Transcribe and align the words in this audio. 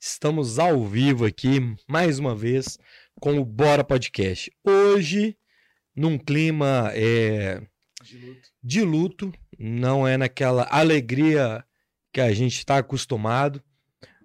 Estamos 0.00 0.58
ao 0.58 0.84
vivo 0.86 1.24
aqui, 1.24 1.60
mais 1.88 2.18
uma 2.18 2.34
vez, 2.34 2.78
com 3.20 3.38
o 3.38 3.44
Bora 3.44 3.84
Podcast. 3.84 4.50
Hoje, 4.64 5.36
num 5.94 6.18
clima 6.18 6.90
é, 6.94 7.62
De 8.02 8.18
luto. 8.18 8.48
de 8.62 8.82
luto, 8.82 9.32
não 9.58 10.06
é 10.06 10.16
naquela 10.16 10.66
alegria 10.70 11.64
que 12.12 12.20
a 12.20 12.32
gente 12.32 12.58
está 12.58 12.78
acostumado, 12.78 13.62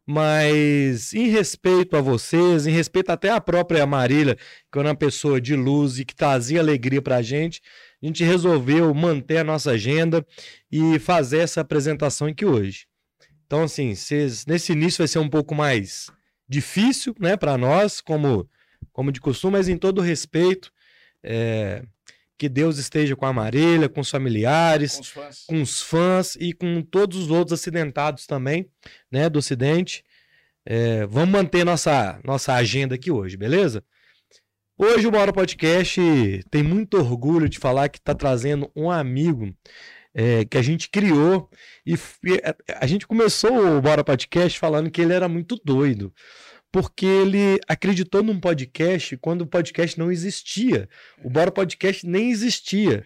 mas 0.06 1.14
em 1.14 1.28
respeito 1.28 1.96
a 1.96 2.02
vocês, 2.02 2.66
em 2.66 2.72
respeito 2.72 3.12
até 3.12 3.30
à 3.30 3.40
própria 3.40 3.86
Marília, 3.86 4.36
que 4.72 4.80
é 4.80 4.82
uma 4.82 4.96
pessoa 4.96 5.40
de 5.40 5.56
luz 5.56 6.00
e 6.00 6.06
que 6.06 6.16
trazia 6.16 6.60
alegria 6.60 7.02
para 7.02 7.18
a 7.18 7.22
gente, 7.22 7.62
a 8.02 8.06
gente 8.08 8.24
resolveu 8.24 8.92
manter 8.94 9.38
a 9.38 9.44
nossa 9.44 9.72
agenda 9.72 10.26
e 10.72 10.98
fazer 10.98 11.40
essa 11.40 11.62
apresentação 11.62 12.28
aqui 12.28 12.44
hoje. 12.44 12.89
Então, 13.50 13.64
assim, 13.64 13.96
vocês, 13.96 14.46
nesse 14.46 14.74
início 14.74 15.00
vai 15.00 15.08
ser 15.08 15.18
um 15.18 15.28
pouco 15.28 15.56
mais 15.56 16.12
difícil, 16.48 17.16
né, 17.20 17.36
para 17.36 17.58
nós, 17.58 18.00
como, 18.00 18.48
como 18.94 19.12
de 19.12 19.20
costume, 19.20 19.54
mas 19.54 19.68
em 19.68 19.76
todo 19.76 20.02
respeito, 20.02 20.72
é, 21.24 21.82
que 22.38 22.48
Deus 22.48 22.78
esteja 22.78 23.16
com 23.16 23.26
a 23.26 23.34
Marília, 23.34 23.90
com 23.90 24.02
os 24.02 24.10
familiares, 24.12 24.98
Com 24.98 25.02
os 25.02 25.10
fãs. 25.10 25.46
com 25.48 25.62
os 25.64 25.82
fãs 25.82 26.36
e 26.36 26.54
com 26.54 26.84
todos 26.84 27.18
os 27.18 27.32
outros 27.32 27.60
acidentados 27.60 28.28
também, 28.28 28.70
né, 29.12 29.28
do 29.28 29.40
acidente. 29.40 30.04
É, 30.64 31.08
vamos 31.08 31.30
manter 31.30 31.66
nossa, 31.66 32.22
nossa 32.24 32.54
agenda 32.54 32.94
aqui 32.94 33.10
hoje, 33.10 33.36
beleza? 33.36 33.84
Hoje 34.78 35.08
o 35.08 35.12
Bora 35.12 35.34
Podcast 35.34 36.00
tem 36.52 36.62
muito 36.62 36.98
orgulho 36.98 37.50
de 37.50 37.58
falar 37.58 37.90
que 37.90 37.98
está 37.98 38.14
trazendo 38.14 38.72
um 38.76 38.92
amigo 38.92 39.52
é, 40.14 40.44
que 40.46 40.58
a 40.58 40.62
gente 40.62 40.90
criou 40.90 41.50
e 41.86 41.94
e 41.94 42.42
a- 42.74 42.88
gente 42.88 43.06
começou 43.08 43.78
o 43.78 43.82
Bora 43.82 44.04
Podcast 44.04 44.58
falando 44.60 44.90
que 44.92 45.02
ele 45.02 45.14
era 45.14 45.28
muito 45.28 45.60
doido, 45.64 46.14
porque 46.72 47.06
ele 47.06 47.60
acreditou 47.68 48.22
num 48.24 48.40
podcast 48.40 49.18
quando 49.18 49.42
o 49.42 49.48
podcast 49.48 49.98
não 49.98 50.12
existia. 50.12 50.88
O 51.24 51.30
Bora 51.30 51.52
Podcast 51.52 52.06
nem 52.06 52.32
existia. 52.32 53.04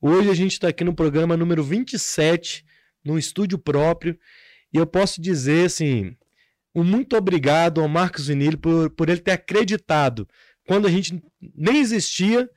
Hoje 0.00 0.30
a 0.30 0.34
gente 0.34 0.52
está 0.52 0.68
aqui 0.68 0.82
no 0.84 0.94
programa 0.94 1.36
número 1.36 1.62
27, 1.62 2.64
num 3.04 3.18
estúdio 3.18 3.58
próprio, 3.58 4.18
e 4.72 4.78
eu 4.78 4.86
posso 4.86 5.20
dizer 5.20 5.66
assim, 5.66 6.16
um 6.74 6.82
muito 6.82 7.16
obrigado 7.16 7.80
ao 7.80 7.88
Marcos 7.88 8.26
Vinili 8.26 8.56
por, 8.56 8.90
por 8.90 9.08
ele 9.08 9.20
ter 9.20 9.32
acreditado 9.32 10.26
quando 10.66 10.86
a 10.88 10.90
gente 10.90 11.22
nem 11.54 11.78
existia 11.80 12.48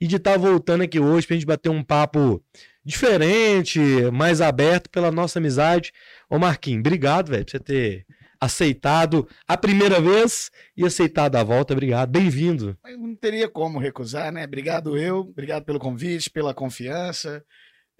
e 0.00 0.06
de 0.06 0.16
estar 0.16 0.36
voltando 0.38 0.82
aqui 0.82 0.98
hoje 0.98 1.26
para 1.26 1.34
a 1.34 1.38
gente 1.38 1.46
bater 1.46 1.68
um 1.68 1.84
papo 1.84 2.42
diferente, 2.90 3.80
mais 4.12 4.40
aberto 4.40 4.90
pela 4.90 5.10
nossa 5.12 5.38
amizade. 5.38 5.92
Ô 6.28 6.38
Marquinhos, 6.38 6.80
obrigado, 6.80 7.30
velho, 7.30 7.44
por 7.44 7.52
você 7.52 7.60
ter 7.60 8.06
aceitado 8.40 9.28
a 9.46 9.56
primeira 9.56 10.00
vez 10.00 10.50
e 10.76 10.84
aceitado 10.84 11.36
a 11.36 11.44
volta. 11.44 11.72
Obrigado, 11.72 12.10
bem-vindo. 12.10 12.76
Não 12.98 13.14
teria 13.14 13.48
como 13.48 13.78
recusar, 13.78 14.32
né? 14.32 14.44
Obrigado 14.44 14.96
eu, 14.98 15.18
obrigado 15.20 15.64
pelo 15.64 15.78
convite, 15.78 16.30
pela 16.30 16.52
confiança. 16.52 17.44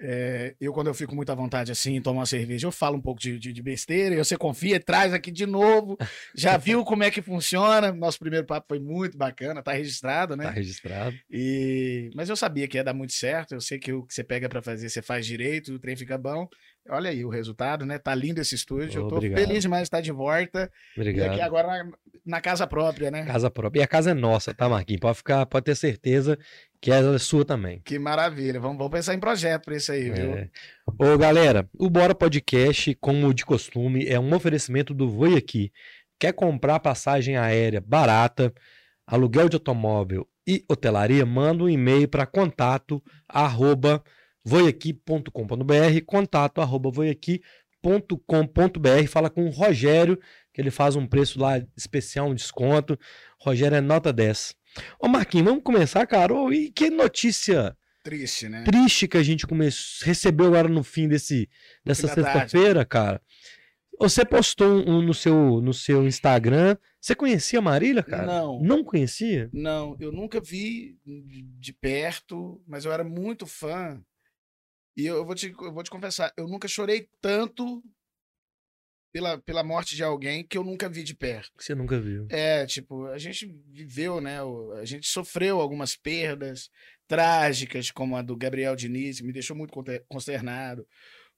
É, 0.02 0.54
eu, 0.60 0.72
quando 0.72 0.86
eu 0.86 0.94
fico 0.94 1.14
muito 1.14 1.30
à 1.30 1.34
vontade 1.34 1.70
assim, 1.70 2.00
tomar 2.00 2.20
uma 2.20 2.26
cerveja, 2.26 2.66
eu 2.66 2.72
falo 2.72 2.96
um 2.96 3.00
pouco 3.00 3.20
de, 3.20 3.38
de- 3.38 3.52
de 3.52 3.62
besteira, 3.62 4.14
e 4.14 4.18
você 4.18 4.36
confia, 4.36 4.80
traz 4.80 5.12
aqui 5.12 5.30
de 5.30 5.44
novo. 5.46 5.98
Já 6.34 6.56
viu 6.58 6.84
como 6.84 7.02
é 7.04 7.10
que 7.10 7.20
funciona? 7.20 7.92
Nosso 7.92 8.18
primeiro 8.18 8.46
papo 8.46 8.66
foi 8.68 8.78
muito 8.80 9.18
bacana, 9.18 9.62
tá 9.62 9.72
registrado, 9.72 10.36
né? 10.36 10.44
Tá 10.44 10.50
registrado. 10.50 11.16
E... 11.30 12.10
Mas 12.14 12.28
eu 12.28 12.36
sabia 12.36 12.66
que 12.66 12.76
ia 12.78 12.84
dar 12.84 12.94
muito 12.94 13.12
certo. 13.12 13.52
Eu 13.54 13.60
sei 13.60 13.78
que 13.78 13.92
o 13.92 14.02
que 14.04 14.14
você 14.14 14.24
pega 14.24 14.48
pra 14.48 14.62
fazer, 14.62 14.88
você 14.88 15.02
faz 15.02 15.26
direito, 15.26 15.74
o 15.74 15.78
trem 15.78 15.96
fica 15.96 16.16
bom. 16.16 16.48
Olha 16.90 17.10
aí 17.10 17.24
o 17.24 17.28
resultado, 17.28 17.86
né? 17.86 17.98
Tá 17.98 18.14
lindo 18.14 18.40
esse 18.40 18.54
estúdio. 18.54 19.02
eu 19.02 19.08
tô 19.08 19.16
Obrigado. 19.16 19.38
feliz 19.40 19.62
demais 19.62 19.82
de 19.82 19.86
estar 19.86 20.00
de 20.00 20.10
volta. 20.10 20.70
E 20.96 21.00
Obrigado. 21.00 21.30
aqui 21.30 21.40
agora 21.40 21.68
na, 21.68 21.92
na 22.26 22.40
casa 22.40 22.66
própria, 22.66 23.10
né? 23.10 23.24
Casa 23.24 23.50
própria. 23.50 23.80
E 23.80 23.82
a 23.82 23.86
casa 23.86 24.10
é 24.10 24.14
nossa, 24.14 24.52
tá, 24.52 24.68
Marquinhos? 24.68 25.00
Pode 25.00 25.16
ficar, 25.18 25.46
pode 25.46 25.64
ter 25.64 25.76
certeza 25.76 26.36
que 26.80 26.90
ela 26.90 27.14
é 27.14 27.18
sua 27.18 27.44
também. 27.44 27.80
Que 27.84 27.98
maravilha. 27.98 28.58
Vamos, 28.58 28.78
vamos 28.78 28.92
pensar 28.92 29.14
em 29.14 29.20
projeto 29.20 29.64
pra 29.64 29.76
isso 29.76 29.92
aí, 29.92 30.10
viu? 30.10 30.34
É. 30.34 30.48
Ô, 30.98 31.16
galera, 31.16 31.68
o 31.78 31.88
Bora 31.88 32.14
Podcast, 32.14 32.94
como 32.96 33.32
de 33.32 33.44
costume, 33.44 34.06
é 34.06 34.18
um 34.18 34.34
oferecimento 34.34 34.92
do 34.92 35.08
Voi 35.08 35.36
Aqui. 35.36 35.70
Quer 36.18 36.32
comprar 36.32 36.80
passagem 36.80 37.36
aérea 37.36 37.80
barata, 37.80 38.52
aluguel 39.06 39.48
de 39.48 39.56
automóvel 39.56 40.26
e 40.46 40.64
hotelaria? 40.68 41.24
Manda 41.24 41.64
um 41.64 41.68
e-mail 41.68 42.08
para 42.08 42.26
contato 42.26 43.02
arroba 43.28 44.02
voiaqui.com.br 44.44 46.04
contato 46.06 46.60
arroba 46.60 46.90
voiaqui.com.br 46.90 49.08
Fala 49.08 49.30
com 49.30 49.46
o 49.46 49.50
Rogério, 49.50 50.18
que 50.52 50.60
ele 50.60 50.70
faz 50.70 50.96
um 50.96 51.06
preço 51.06 51.40
lá 51.40 51.62
especial, 51.76 52.28
um 52.28 52.34
desconto. 52.34 52.98
Rogério 53.38 53.76
é 53.76 53.80
nota 53.80 54.12
10. 54.12 54.54
Ô 54.98 55.08
Marquinhos, 55.08 55.46
vamos 55.46 55.62
começar, 55.62 56.06
cara? 56.06 56.34
Ô, 56.34 56.52
e 56.52 56.70
que 56.70 56.90
notícia 56.90 57.76
Triste, 58.02 58.48
né? 58.48 58.64
triste 58.64 59.06
que 59.06 59.18
a 59.18 59.22
gente 59.22 59.46
começou, 59.46 60.06
recebeu 60.06 60.46
agora 60.46 60.68
no 60.68 60.82
fim 60.82 61.06
desse, 61.06 61.48
dessa 61.84 62.08
sexta-feira, 62.08 62.84
cara. 62.84 63.20
Você 63.98 64.24
postou 64.24 64.82
um 64.88 65.02
no 65.02 65.12
seu, 65.12 65.60
no 65.60 65.74
seu 65.74 66.06
Instagram. 66.06 66.78
Você 66.98 67.14
conhecia 67.14 67.58
a 67.58 67.62
Marília, 67.62 68.02
cara? 68.02 68.24
Não. 68.24 68.58
Não 68.62 68.82
conhecia? 68.82 69.50
Não, 69.52 69.94
eu 70.00 70.10
nunca 70.10 70.40
vi 70.40 70.98
de 71.04 71.74
perto, 71.74 72.62
mas 72.66 72.86
eu 72.86 72.92
era 72.92 73.04
muito 73.04 73.46
fã. 73.46 74.02
E 75.00 75.06
eu 75.06 75.24
vou 75.24 75.34
te, 75.34 75.48
eu 75.48 75.72
vou 75.72 75.82
te 75.82 75.90
confessar, 75.90 76.32
eu 76.36 76.46
nunca 76.46 76.68
chorei 76.68 77.08
tanto 77.20 77.82
pela, 79.12 79.38
pela 79.38 79.64
morte 79.64 79.96
de 79.96 80.02
alguém 80.02 80.46
que 80.46 80.56
eu 80.56 80.64
nunca 80.64 80.88
vi 80.88 81.02
de 81.02 81.14
perto. 81.14 81.50
Você 81.58 81.74
nunca 81.74 81.98
viu. 82.00 82.26
É, 82.30 82.66
tipo, 82.66 83.06
a 83.06 83.18
gente 83.18 83.46
viveu, 83.68 84.20
né? 84.20 84.38
A 84.80 84.84
gente 84.84 85.08
sofreu 85.08 85.60
algumas 85.60 85.96
perdas 85.96 86.70
trágicas, 87.08 87.90
como 87.90 88.16
a 88.16 88.22
do 88.22 88.36
Gabriel 88.36 88.76
Diniz, 88.76 89.18
que 89.18 89.26
me 89.26 89.32
deixou 89.32 89.56
muito 89.56 89.72
consternado. 90.08 90.86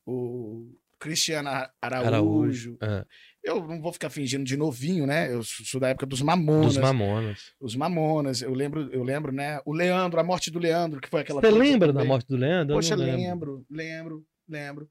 O 0.05 0.75
Cristiano 1.03 1.49
Ara- 1.49 1.71
Araújo. 1.83 2.07
Araújo. 2.09 2.77
Ah, 2.81 3.05
Eu 3.45 3.67
não 3.67 3.81
vou 3.83 3.93
ficar 3.93 4.09
fingindo 4.09 4.45
de 4.45 4.57
novinho, 4.57 5.05
né? 5.05 5.33
Eu 5.33 5.43
sou 5.43 5.81
da 5.81 5.89
época 5.89 6.07
dos 6.07 6.23
Mamonas. 6.23 6.75
dos 6.75 6.79
Mamonas. 6.79 7.41
Os 7.61 7.75
Mamonas, 7.75 8.41
eu 8.41 8.55
lembro, 8.55 8.89
eu 8.93 9.03
lembro, 9.03 9.33
né? 9.33 9.61
O 9.67 9.73
Leandro, 9.73 10.21
a 10.21 10.25
morte 10.25 10.49
do 10.51 10.61
Leandro, 10.61 11.01
que 11.01 11.09
foi 11.09 11.23
aquela. 11.23 11.41
Você 11.41 11.51
lembra 11.51 11.93
da 11.93 12.05
morte 12.05 12.29
do 12.29 12.37
Leandro? 12.37 12.73
Eu 12.75 12.79
Poxa, 12.79 12.95
lembro. 12.95 13.17
lembro, 13.17 13.67
lembro, 13.69 14.25
lembro. 14.49 14.89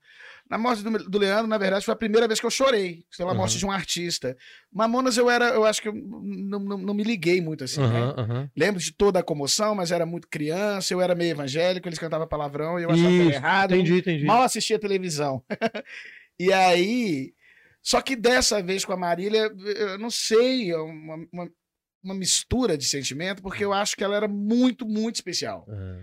Na 0.49 0.57
morte 0.57 0.83
do, 0.83 0.91
do 1.09 1.17
Leandro, 1.17 1.47
na 1.47 1.57
verdade, 1.57 1.85
foi 1.85 1.93
a 1.93 1.97
primeira 1.97 2.27
vez 2.27 2.39
que 2.39 2.45
eu 2.45 2.51
chorei 2.51 3.05
pela 3.17 3.33
morte 3.33 3.51
Aham. 3.51 3.59
de 3.59 3.65
um 3.65 3.71
artista. 3.71 4.37
Mamonas, 4.71 5.17
eu 5.17 5.29
era, 5.29 5.49
eu 5.49 5.65
acho 5.65 5.81
que 5.81 5.87
eu 5.87 5.93
não, 5.93 6.59
não, 6.59 6.77
não 6.77 6.93
me 6.93 7.03
liguei 7.03 7.41
muito 7.41 7.63
assim, 7.63 7.81
né? 7.81 7.87
Aham, 7.87 8.15
aham. 8.17 8.51
Lembro 8.55 8.81
de 8.81 8.91
toda 8.91 9.19
a 9.19 9.23
comoção, 9.23 9.75
mas 9.75 9.91
era 9.91 10.05
muito 10.05 10.27
criança, 10.27 10.93
eu 10.93 11.01
era 11.01 11.15
meio 11.15 11.31
evangélico, 11.31 11.87
eles 11.87 11.99
cantavam 11.99 12.27
palavrão 12.27 12.79
e 12.79 12.83
eu 12.83 12.91
achava 12.91 13.09
Isso, 13.09 13.21
errado. 13.21 13.73
Entendi, 13.73 13.99
entendi. 13.99 14.25
Mal 14.25 14.43
assistia 14.43 14.79
televisão. 14.79 15.43
e 16.39 16.51
aí. 16.51 17.33
Só 17.83 17.99
que 17.99 18.15
dessa 18.15 18.61
vez 18.61 18.85
com 18.85 18.93
a 18.93 18.97
Marília, 18.97 19.51
eu 19.75 19.97
não 19.97 20.11
sei, 20.11 20.69
é 20.69 20.77
uma, 20.77 21.15
uma, 21.33 21.51
uma 22.03 22.13
mistura 22.15 22.77
de 22.77 22.85
sentimento, 22.85 23.41
porque 23.43 23.63
eu 23.63 23.71
acho 23.73 23.95
que 23.95 24.03
ela 24.03 24.15
era 24.15 24.27
muito, 24.27 24.85
muito 24.87 25.15
especial. 25.15 25.65
Aham. 25.69 26.01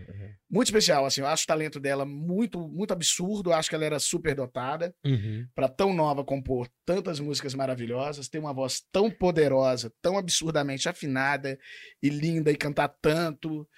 Muito 0.50 0.68
especial, 0.68 1.04
assim. 1.04 1.20
Eu 1.20 1.26
acho 1.26 1.44
o 1.44 1.46
talento 1.46 1.78
dela 1.78 2.06
muito, 2.06 2.58
muito 2.68 2.92
absurdo. 2.92 3.50
Eu 3.50 3.54
acho 3.54 3.68
que 3.68 3.74
ela 3.74 3.84
era 3.84 3.98
super 3.98 4.34
dotada 4.34 4.94
Uhum. 5.04 5.46
para 5.54 5.68
tão 5.68 5.92
nova 5.92 6.24
compor 6.24 6.68
tantas 6.86 7.20
músicas 7.20 7.52
maravilhosas, 7.54 8.28
ter 8.28 8.38
uma 8.38 8.54
voz 8.54 8.82
tão 8.90 9.10
poderosa, 9.10 9.92
tão 10.00 10.16
absurdamente 10.16 10.88
afinada 10.88 11.58
e 12.02 12.08
linda 12.08 12.50
e 12.50 12.56
cantar 12.56 12.88
tanto. 13.02 13.68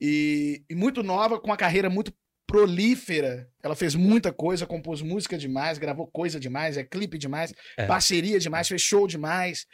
E, 0.00 0.62
e 0.68 0.74
muito 0.74 1.02
nova, 1.02 1.38
com 1.40 1.46
uma 1.46 1.56
carreira 1.56 1.88
muito 1.88 2.12
prolífera. 2.46 3.48
Ela 3.62 3.74
fez 3.74 3.94
muita 3.94 4.30
coisa, 4.32 4.66
compôs 4.66 5.00
música 5.00 5.38
demais, 5.38 5.78
gravou 5.78 6.06
coisa 6.06 6.38
demais, 6.38 6.76
é 6.76 6.84
clipe 6.84 7.16
demais, 7.16 7.54
É. 7.78 7.86
parceria 7.86 8.38
demais, 8.38 8.68
fez 8.68 8.82
show 8.82 9.06
demais. 9.06 9.66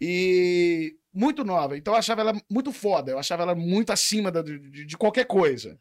E 0.00 0.96
muito 1.18 1.42
nova. 1.44 1.76
Então 1.76 1.94
eu 1.94 1.98
achava 1.98 2.20
ela 2.20 2.32
muito 2.50 2.72
foda, 2.72 3.10
eu 3.12 3.18
achava 3.18 3.42
ela 3.42 3.54
muito 3.54 3.90
acima 3.92 4.30
da- 4.30 4.42
de, 4.42 4.84
de 4.86 4.96
qualquer 4.96 5.26
coisa. 5.26 5.78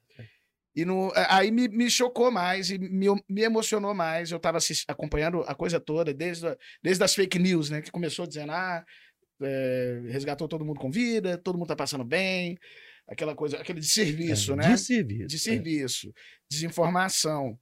E 0.76 0.86
no, 0.86 1.12
aí 1.16 1.50
me, 1.50 1.68
me 1.68 1.90
chocou 1.90 2.30
mais 2.30 2.70
e 2.70 2.78
me, 2.78 3.08
me 3.28 3.42
emocionou 3.42 3.94
mais. 3.96 4.32
Eu 4.32 4.40
tava 4.40 4.58
assis- 4.58 4.86
acompanhando 4.88 5.42
a 5.48 5.56
coisa 5.56 5.80
toda, 5.80 6.14
desde, 6.14 6.46
desde 6.84 7.04
as 7.04 7.16
fake 7.16 7.40
news, 7.40 7.70
né? 7.72 7.82
Que 7.82 7.90
começou 7.92 8.28
dizendo, 8.28 8.52
ah, 8.52 8.86
é, 9.42 10.02
resgatou 10.10 10.48
todo 10.48 10.64
mundo 10.66 10.80
com 10.80 10.92
vida, 10.92 11.36
todo 11.38 11.58
mundo 11.58 11.68
tá 11.68 11.76
passando 11.76 12.04
bem, 12.04 12.58
aquela 13.08 13.34
coisa, 13.36 13.58
aquele 13.58 13.80
de 13.80 13.90
serviço, 13.90 14.54
É, 14.54 14.56
né? 14.56 14.72
De 14.74 14.78
serviço. 14.80 15.28
de 15.28 15.36
é. 15.36 15.40
serviço, 15.40 16.14
desinformação. 16.72 17.58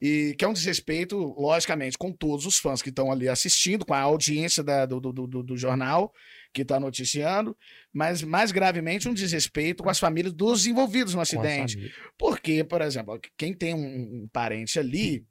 E 0.00 0.34
que 0.36 0.44
é 0.44 0.48
um 0.48 0.52
desrespeito, 0.52 1.16
logicamente, 1.38 1.96
com 1.96 2.12
todos 2.12 2.44
os 2.46 2.58
fãs 2.58 2.82
que 2.82 2.88
estão 2.90 3.10
ali 3.12 3.28
assistindo, 3.28 3.84
com 3.86 3.94
a 3.94 4.00
audiência 4.00 4.62
da- 4.62 4.84
do, 4.86 5.00
do, 5.00 5.12
do, 5.12 5.42
do 5.42 5.56
jornal 5.56 6.12
que 6.52 6.62
está 6.62 6.78
noticiando, 6.78 7.56
mas 7.92 8.22
mais 8.22 8.52
gravemente 8.52 9.08
um 9.08 9.14
desrespeito 9.14 9.82
com 9.82 9.90
as 9.90 9.98
famílias 9.98 10.32
dos 10.32 10.66
envolvidos 10.66 11.14
no 11.14 11.20
acidente. 11.20 11.92
Porque, 12.18 12.62
por 12.62 12.82
exemplo, 12.82 13.18
quem 13.36 13.54
tem 13.54 13.74
um, 13.74 14.24
um 14.24 14.28
parente 14.32 14.78
ali 14.78 15.24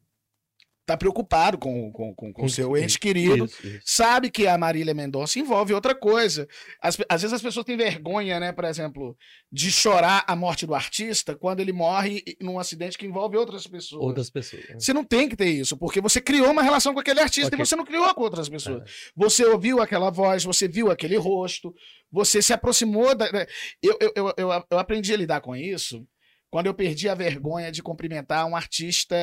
tá 0.86 0.98
preocupado 0.98 1.58
com 1.58 1.92
com, 1.92 2.14
com, 2.16 2.34
com 2.34 2.42
Com- 2.42 2.50
seu 2.50 2.76
ente 2.76 3.00
querido, 3.00 3.46
Isso, 3.46 3.66
isso. 3.68 3.82
sabe 3.86 4.30
que 4.30 4.48
a 4.48 4.58
Marília 4.58 4.94
Mendonça 4.94 5.40
envolve 5.40 5.74
outra 5.74 5.94
coisa. 5.96 6.48
As 6.82 6.96
pe- 6.98 7.06
às 7.08 7.22
vezes 7.22 7.34
as 7.34 7.42
pessoas 7.42 7.66
têm 7.66 7.78
vergonha, 7.78 8.40
né, 8.40 8.52
por 8.52 8.66
exemplo, 8.66 9.16
de 9.52 9.72
chorar 9.72 10.24
a 10.28 10.36
morte 10.36 10.66
do 10.66 10.74
artista 10.76 11.36
quando 11.36 11.60
ele 11.60 11.72
morre 11.72 12.24
num 12.42 12.60
acidente 12.60 12.98
que 12.98 13.06
envolve 13.06 13.38
outras 13.38 13.66
pessoas. 13.68 14.04
Outras 14.04 14.30
pessoas. 14.30 14.68
né? 14.70 14.76
Você 14.80 14.92
não 14.94 15.04
tem 15.04 15.30
que 15.30 15.36
ter 15.36 15.50
isso, 15.50 15.78
porque 15.78 16.02
você 16.02 16.20
criou 16.20 16.50
uma 16.52 16.64
relação 16.64 16.94
com 16.94 17.00
aquele 17.00 17.22
artista 17.22 17.48
Ok. 17.48 17.60
e 17.62 17.66
você 17.66 17.76
não 17.76 17.86
criou 17.86 18.14
com 18.14 18.22
outras 18.22 18.50
pessoas. 18.50 18.84
Você 19.16 19.46
ouviu 19.46 19.82
aquela 19.82 20.10
voz, 20.10 20.44
você 20.44 20.68
viu 20.68 20.90
aquele 20.92 21.16
rosto, 21.16 21.74
você 22.12 22.42
se 22.42 22.54
aproximou 22.54 23.16
da. 23.16 23.30
da- 23.30 23.48
Eu, 23.82 23.98
eu, 24.02 24.12
eu, 24.16 24.34
eu, 24.38 24.64
eu 24.72 24.80
aprendi 24.80 25.14
a 25.14 25.18
lidar 25.18 25.42
com 25.42 25.56
isso 25.56 26.06
quando 26.50 26.66
eu 26.66 26.74
perdi 26.74 27.08
a 27.08 27.16
vergonha 27.16 27.72
de 27.72 27.82
cumprimentar 27.84 28.46
um 28.46 28.56
artista. 28.56 29.16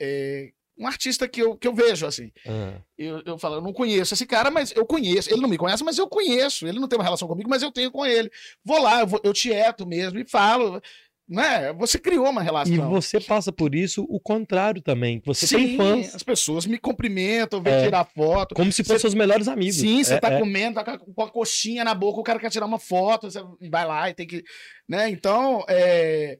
é, 0.00 0.50
um 0.76 0.86
artista 0.86 1.28
que 1.28 1.40
eu, 1.40 1.56
que 1.56 1.68
eu 1.68 1.74
vejo, 1.74 2.04
assim. 2.06 2.32
Ah, 2.46 2.74
Eu, 2.98 3.22
eu 3.24 3.38
falo, 3.38 3.56
eu 3.56 3.60
não 3.62 3.72
conheço 3.72 4.14
esse 4.14 4.26
cara, 4.26 4.50
mas 4.50 4.72
eu 4.74 4.84
conheço. 4.84 5.30
Ele 5.32 5.40
não 5.40 5.48
me 5.48 5.56
conhece, 5.58 5.84
mas 5.84 5.98
eu 5.98 6.08
conheço. 6.08 6.66
Ele 6.66 6.80
não 6.80 6.88
tem 6.88 6.98
uma 6.98 7.04
relação 7.04 7.28
comigo, 7.28 7.48
mas 7.48 7.62
eu 7.62 7.70
tenho 7.72 7.90
com 7.90 8.04
ele. 8.04 8.30
Vou 8.64 8.80
lá, 8.80 9.00
eu, 9.00 9.06
vou, 9.06 9.20
eu 9.22 9.32
tieto 9.32 9.86
mesmo 9.86 10.18
e 10.18 10.24
falo. 10.28 10.82
Né? 11.26 11.72
Você 11.74 11.98
criou 11.98 12.28
uma 12.28 12.42
relação. 12.42 12.74
E 12.74 12.78
você 12.78 13.18
passa 13.18 13.50
por 13.50 13.74
isso 13.74 14.04
o 14.10 14.20
contrário 14.20 14.82
também. 14.82 15.22
Você 15.24 15.46
tem 15.56 15.68
Sim, 15.68 15.76
fãs 15.78 16.14
As 16.14 16.22
pessoas 16.22 16.66
me 16.66 16.76
cumprimentam, 16.76 17.62
vêm 17.62 17.72
É. 17.72 17.84
tirar 17.84 18.04
foto. 18.04 18.54
como 18.54 18.70
se 18.70 18.84
fossem 18.84 18.98
seus 18.98 19.14
melhores 19.14 19.48
amigos. 19.48 19.76
Sim, 19.76 20.04
você 20.04 20.14
É, 20.14 20.20
tá 20.20 20.30
é. 20.32 20.38
comendo, 20.38 20.74
tá 20.84 20.98
com 20.98 21.22
a 21.22 21.30
coxinha 21.30 21.82
na 21.82 21.94
boca, 21.94 22.20
o 22.20 22.24
cara 22.24 22.38
quer 22.38 22.50
tirar 22.50 22.66
uma 22.66 22.78
foto, 22.78 23.30
você 23.30 23.40
vai 23.70 23.86
lá 23.86 24.10
e 24.10 24.14
tem 24.14 24.26
que. 24.26 24.44
Né? 24.86 25.08
Então, 25.08 25.64
é, 25.66 26.36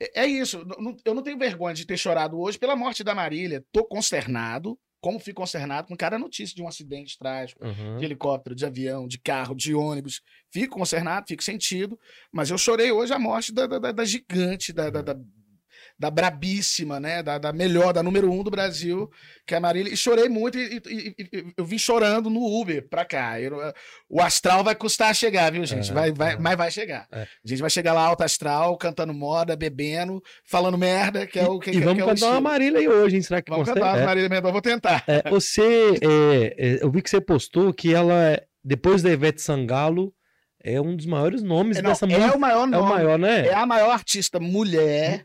é 0.00 0.22
é 0.22 0.26
isso. 0.26 0.64
Eu 1.04 1.14
não 1.14 1.22
tenho 1.22 1.38
vergonha 1.38 1.74
de 1.74 1.86
ter 1.86 1.96
chorado 1.96 2.38
hoje 2.38 2.58
pela 2.58 2.76
morte 2.76 3.02
da 3.04 3.14
Marília. 3.14 3.64
Tô 3.72 3.84
consternado, 3.84 4.78
como 5.00 5.18
fui 5.18 5.32
consternado 5.32 5.88
com 5.88 5.96
cada 5.96 6.18
notícia 6.18 6.54
de 6.56 6.62
um 6.62 6.68
acidente 6.68 7.18
trágico. 7.18 7.64
Uhum. 7.64 7.98
De 7.98 8.04
helicóptero, 8.04 8.54
de 8.54 8.64
avião, 8.64 9.06
de 9.06 9.18
carro, 9.18 9.54
de 9.54 9.74
ônibus. 9.74 10.22
Fico 10.52 10.78
consternado, 10.78 11.26
fico 11.28 11.42
sentido. 11.42 11.98
Mas 12.32 12.50
eu 12.50 12.56
chorei 12.58 12.90
hoje 12.90 13.12
a 13.12 13.18
morte 13.18 13.52
da, 13.52 13.66
da, 13.66 13.78
da- 13.78 13.92
da 13.92 14.04
gigante, 14.04 14.72
da, 14.72 14.88
da, 14.90 15.02
da, 15.02 15.16
da 15.98 16.10
brabíssima, 16.10 16.98
né? 16.98 17.22
Da, 17.22 17.38
da 17.38 17.52
melhor, 17.52 17.92
da 17.92 18.02
número 18.02 18.30
um 18.30 18.42
do 18.42 18.50
Brasil, 18.50 19.08
que 19.46 19.54
é 19.54 19.58
a 19.58 19.60
Marília. 19.60 19.92
E 19.92 19.96
chorei 19.96 20.28
muito 20.28 20.58
e, 20.58 20.80
e- 20.84 21.14
e- 21.18 21.28
e 21.32 21.52
eu 21.56 21.64
vim 21.64 21.78
chorando 21.78 22.28
no 22.28 22.40
Uber 22.60 22.88
pra 22.88 23.04
cá. 23.04 23.40
Eu- 23.40 23.56
o 24.08 24.20
astral 24.20 24.64
vai 24.64 24.74
custar 24.74 25.10
a 25.10 25.14
chegar, 25.14 25.52
viu, 25.52 25.64
gente? 25.64 25.90
É, 25.90 25.94
vai, 25.94 26.12
vai, 26.12 26.32
é. 26.34 26.36
Mas 26.38 26.56
vai 26.56 26.70
chegar. 26.70 27.06
É. 27.12 27.22
A 27.22 27.26
gente 27.48 27.60
vai 27.60 27.70
chegar 27.70 27.92
lá 27.92 28.02
alto 28.02 28.22
astral, 28.24 28.76
cantando 28.76 29.14
moda, 29.14 29.54
bebendo, 29.54 30.20
falando 30.44 30.76
merda, 30.76 31.26
que 31.26 31.38
é 31.38 31.46
o 31.48 31.58
que, 31.60 31.70
e 31.70 31.74
que, 31.74 31.80
vamos 31.80 32.02
que 32.02 32.08
é 32.10 32.12
cantar 32.12 32.30
uma. 32.32 32.40
Marília 32.40 32.80
aí 32.80 32.88
hoje, 32.88 33.16
hein? 33.16 33.22
Será 33.22 33.40
que 33.40 33.50
Vamos 33.50 33.68
consegue? 33.68 33.80
cantar 33.84 33.96
É. 33.96 34.00
uma 34.00 34.06
Marília 34.06 34.28
Mendonça, 34.28 34.52
vou 34.52 34.62
tentar. 34.62 35.04
É, 35.06 35.30
você, 35.30 35.62
é, 36.02 36.54
é, 36.58 36.82
eu 36.84 36.90
vi 36.90 37.00
que 37.02 37.08
você 37.10 37.20
postou 37.20 37.72
que 37.72 37.94
ela, 37.94 38.40
depois 38.64 39.00
da 39.00 39.10
Ivete 39.10 39.40
Sangalo, 39.40 40.12
é 40.62 40.80
um 40.80 40.96
dos 40.96 41.06
maiores 41.06 41.42
nomes 41.42 41.76
É, 41.76 41.82
não, 41.82 41.90
dessa 41.90 42.04
é 42.06 42.08
música. 42.08 42.36
o 42.36 42.40
maior 42.40 42.62
É 42.62 42.64
o 42.64 42.66
nome. 42.66 42.88
maior, 42.92 43.18
né? 43.18 43.46
É 43.46 43.54
a 43.54 43.64
maior 43.66 43.90
artista 43.92 44.40
mulher 44.40 45.24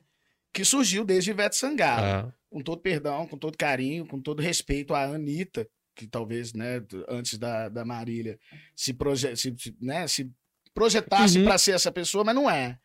que 0.54 0.64
surgiu 0.66 1.06
desde 1.06 1.32
Ivete 1.32 1.56
Sangalo. 1.56 2.30
Ah, 2.30 2.34
Com 2.50 2.62
todo 2.62 2.82
perdão, 2.82 3.28
com 3.28 3.38
todo 3.38 3.58
carinho, 3.58 4.06
com 4.08 4.20
todo 4.20 4.42
respeito 4.42 4.94
à 4.94 5.04
Anitta, 5.04 5.68
que 5.96 6.08
talvez, 6.08 6.54
né, 6.54 6.82
antes 7.08 7.38
da, 7.38 7.70
da 7.70 7.84
Marília, 7.86 8.40
se, 8.76 8.94
proje 8.94 9.36
se, 9.36 9.54
se, 9.58 9.76
né, 9.82 10.08
se 10.08 10.32
projetasse 10.74 11.38
Uhum. 11.40 11.46
para 11.46 11.58
ser 11.58 11.72
essa 11.76 11.92
pessoa, 11.92 12.24
mas 12.24 12.36
não 12.36 12.50
é. 12.50 12.78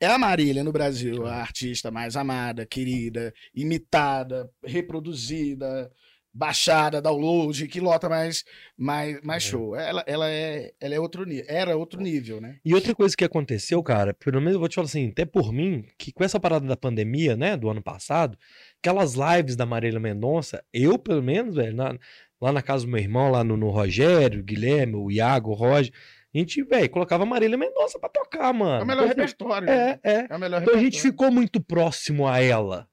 É 0.00 0.06
a 0.06 0.18
Marília 0.18 0.64
no 0.64 0.72
Brasil, 0.72 1.24
a 1.26 1.36
artista 1.36 1.90
mais 1.90 2.16
amada, 2.16 2.66
querida, 2.66 3.32
imitada, 3.54 4.50
reproduzida, 4.64 5.90
baixada, 6.34 7.00
download, 7.02 7.66
que 7.68 7.80
lota 7.80 8.08
mais, 8.08 8.44
mais, 8.76 9.20
mais 9.22 9.44
É. 9.44 9.48
show. 9.50 9.76
Ela, 9.76 10.02
ela, 10.06 10.30
é, 10.30 10.72
ela 10.80 10.94
é 10.94 11.00
outro 11.00 11.24
nível, 11.24 11.44
era 11.48 11.76
outro 11.76 12.00
nível, 12.00 12.40
né? 12.40 12.56
E 12.64 12.74
outra 12.74 12.94
coisa 12.94 13.14
que 13.16 13.24
aconteceu, 13.24 13.82
cara, 13.82 14.14
pelo 14.14 14.38
menos 14.40 14.54
eu 14.54 14.58
vou 14.60 14.68
te 14.68 14.76
falar 14.76 14.86
assim, 14.86 15.08
até 15.08 15.24
por 15.24 15.52
mim, 15.52 15.84
que 15.98 16.10
com 16.12 16.24
essa 16.24 16.40
parada 16.40 16.66
da 16.66 16.76
pandemia, 16.76 17.36
né, 17.36 17.56
do 17.56 17.68
ano 17.68 17.82
passado, 17.82 18.38
aquelas 18.82 19.14
lives 19.14 19.56
da 19.56 19.66
Marília 19.66 20.00
Mendonça, 20.00 20.64
eu, 20.72 20.98
pelo 20.98 21.22
menos, 21.22 21.56
velho, 21.56 21.74
na- 21.76 21.98
lá 22.40 22.50
na 22.52 22.62
casa 22.62 22.84
do 22.86 22.90
meu 22.90 23.00
irmão, 23.00 23.30
lá 23.30 23.44
no, 23.44 23.56
no 23.56 23.68
Rogério, 23.70 24.40
o 24.40 24.44
Guilherme, 24.44 24.94
o 24.96 25.10
Iago, 25.10 25.50
o 25.50 25.54
Roger, 25.54 25.92
a 26.34 26.38
gente, 26.38 26.62
velho, 26.64 26.88
colocava 26.88 27.24
a 27.24 27.26
Marília 27.26 27.58
Mendonça 27.58 27.98
pra 27.98 28.08
tocar, 28.08 28.52
mano. 28.54 28.80
É 28.80 28.82
o 28.82 28.86
melhor 28.86 29.04
Então, 29.04 29.08
repertório. 29.24 29.66
né? 29.66 29.98
É, 30.02 30.10
é. 30.12 30.26
É 30.30 30.34
o 30.36 30.40
melhor 30.40 30.62
Então 30.62 30.74
a 30.74 30.78
gente 30.78 30.94
repertório. 30.94 31.12
ficou 31.12 31.30
muito 31.30 31.60
próximo 31.60 32.26
a 32.26 32.40
ela. 32.40 32.88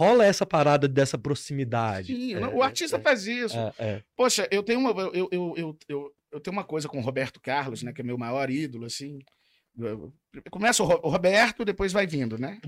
Rola 0.00 0.24
essa 0.24 0.46
parada 0.46 0.88
dessa 0.88 1.18
proximidade. 1.18 2.14
Sim, 2.14 2.34
É, 2.34 2.46
o 2.48 2.62
artista 2.62 2.96
é, 2.96 3.00
faz 3.00 3.26
isso. 3.26 3.56
é, 3.56 3.72
é. 3.78 4.02
Poxa, 4.16 4.48
eu 4.50 4.62
tenho 4.62 4.80
uma. 4.80 4.90
Eu, 4.98 5.28
eu, 5.30 5.54
eu, 5.56 5.78
eu, 5.88 6.12
eu 6.32 6.40
tenho 6.40 6.56
uma 6.56 6.64
coisa 6.64 6.88
com 6.88 6.98
o 6.98 7.02
Roberto 7.02 7.38
Carlos, 7.40 7.82
né? 7.82 7.92
Que 7.92 8.00
é 8.00 8.04
meu 8.04 8.16
maior 8.16 8.48
ídolo, 8.50 8.86
assim. 8.86 9.18
Começa 10.50 10.82
o 10.82 10.86
Ro- 10.86 11.00
o 11.04 11.08
Roberto, 11.10 11.64
depois 11.64 11.92
vai 11.92 12.06
vindo, 12.06 12.38
né? 12.38 12.58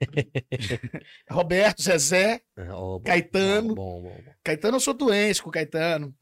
Roberto, 1.30 1.82
Zezé, 1.82 2.40
É, 2.56 2.64
bom, 2.66 3.00
Caetano. 3.00 3.74
Bom, 3.74 4.02
bom. 4.02 4.16
Caetano, 4.44 4.76
eu 4.76 4.80
sou 4.80 4.94
doente 4.94 5.42
com 5.42 5.48
o 5.48 5.52
Caetano. 5.52 6.14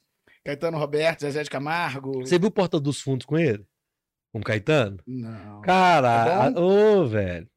Caetano 0.45 0.79
Roberto, 0.79 1.21
Zezé 1.21 1.43
de 1.43 1.51
Camargo. 1.51 2.21
Você 2.21 2.39
viu 2.39 2.51
Porta 2.51 2.81
dos 2.81 3.01
Fundos 3.01 3.27
com 3.27 3.39
ele? 3.39 3.65
Com 4.33 4.39
o 4.41 4.45
Caetano? 4.45 4.99
Não. 5.07 5.61
Cara, 5.63 6.47
É 6.47 6.59
ô, 6.61 7.07
velho. 7.07 7.49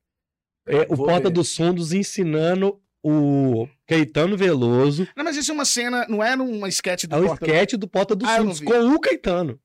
É, 0.68 0.82
o 0.90 0.96
Vou 0.96 1.06
Porta 1.08 1.30
ver. 1.30 1.34
dos 1.34 1.56
Fundos 1.56 1.94
ensinando 1.94 2.82
o 3.04 3.68
Caetano 3.88 4.38
Veloso. 4.38 5.08
Não, 5.16 5.24
mas 5.24 5.36
isso 5.36 5.52
é 5.52 5.54
uma 5.54 5.66
cena, 5.66 6.06
não 6.08 6.24
era 6.24 6.42
uma 6.42 6.70
sketch 6.70 7.04
do 7.06 7.16
É 7.16 7.22
Porta- 7.28 7.46
esquete 7.46 7.78
do 7.78 7.88
Porta 7.88 8.16
dos 8.16 8.28
Ah, 8.30 8.38
Fundos 8.38 8.60
com 8.62 8.74
o 8.74 9.00
Caetano. 9.00 9.60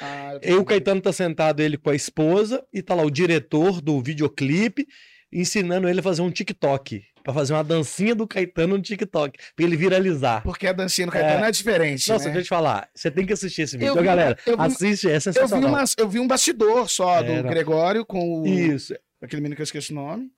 Ah, 0.00 0.38
E 0.42 0.52
o. 0.54 0.64
Caetano 0.64 1.00
tá 1.00 1.12
sentado 1.12 1.60
ele 1.60 1.76
com 1.76 1.90
a 1.90 1.94
esposa 1.94 2.64
e 2.72 2.82
tá 2.82 2.94
lá 2.94 3.02
o 3.02 3.10
diretor 3.10 3.80
do 3.80 4.00
videoclipe 4.00 4.86
ensinando 5.32 5.88
ele 5.88 6.00
a 6.00 6.02
fazer 6.02 6.22
um 6.22 6.30
TikTok. 6.30 7.02
Pra 7.22 7.34
fazer 7.34 7.52
uma 7.52 7.62
dancinha 7.62 8.14
do 8.14 8.26
Caetano 8.26 8.76
no 8.78 8.82
TikTok. 8.82 9.38
Pra 9.54 9.64
ele 9.64 9.76
viralizar. 9.76 10.42
Porque 10.42 10.66
a 10.66 10.72
dancinha 10.72 11.06
do 11.06 11.12
Caetano 11.12 11.44
é, 11.44 11.50
diferente. 11.50 12.08
Nossa, 12.08 12.24
né? 12.26 12.30
deixa 12.32 12.38
eu 12.40 12.44
te 12.44 12.48
falar. 12.48 12.88
Você 12.94 13.10
tem 13.10 13.26
que 13.26 13.32
assistir 13.34 13.62
esse 13.62 13.76
vídeo. 13.76 13.88
Eu 13.88 13.92
Então, 13.92 14.02
vi- 14.02 14.06
galera, 14.08 14.38
eu 14.46 14.56
vi- 14.56 14.62
assiste, 14.62 15.06
é 15.06 15.10
Eu 15.10 15.14
vi, 15.16 15.20
sensacional. 15.20 15.84
eu 15.98 16.08
vi 16.08 16.18
um 16.18 16.26
bastidor 16.26 16.88
só 16.88 17.22
do 17.22 17.30
É. 17.30 17.42
Gregório 17.42 18.06
com 18.06 18.40
o, 18.42 18.46
Isso. 18.46 18.94
aquele 19.20 19.42
menino 19.42 19.54
que 19.56 19.60
eu 19.62 19.64
esqueci 19.64 19.92
o 19.92 19.96
nome. 19.96 20.30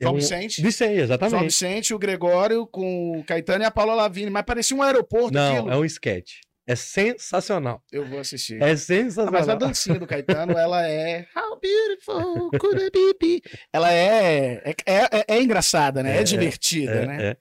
É 0.00 0.04
João 0.04 0.14
Vicente. 0.16 0.60
Vicente, 0.62 0.92
João 0.94 1.04
exatamente. 1.04 1.44
Vicente, 1.44 1.94
o 1.94 1.98
Gregório 1.98 2.66
com 2.66 3.18
o 3.18 3.24
Caetano 3.24 3.62
e 3.62 3.66
a 3.66 3.70
Paula 3.70 3.94
Lavigne. 3.94 4.30
Mas 4.30 4.42
parecia 4.44 4.76
um 4.76 4.82
aeroporto 4.82 5.32
Não, 5.34 5.56
aquilo. 5.58 5.70
é 5.72 5.76
um 5.76 5.84
sketch. 5.84 6.32
É 6.66 6.74
sensacional. 6.74 7.82
Eu 7.92 8.06
vou 8.08 8.18
assistir. 8.18 8.60
É 8.62 8.70
Ah, 8.70 8.76
sensacional. 8.76 9.32
mas 9.32 9.48
a 9.48 9.54
dancinha 9.54 9.98
do 9.98 10.06
Caetano, 10.06 10.52
ela 10.58 10.86
é. 10.88 11.26
How 11.36 11.60
beautiful 11.60 12.50
could 12.58 12.82
it 12.82 12.96
be? 13.20 13.42
Ela 13.72 13.92
é 13.92 14.62
é, 14.64 14.74
é, 14.86 15.24
é 15.36 15.42
engraçada, 15.42 16.02
né? 16.02 16.14
É, 16.14 16.16
É, 16.16 16.20
é, 16.20 16.22
divertida, 16.24 16.92
É, 16.92 17.06
né? 17.06 17.24
é. 17.30 17.36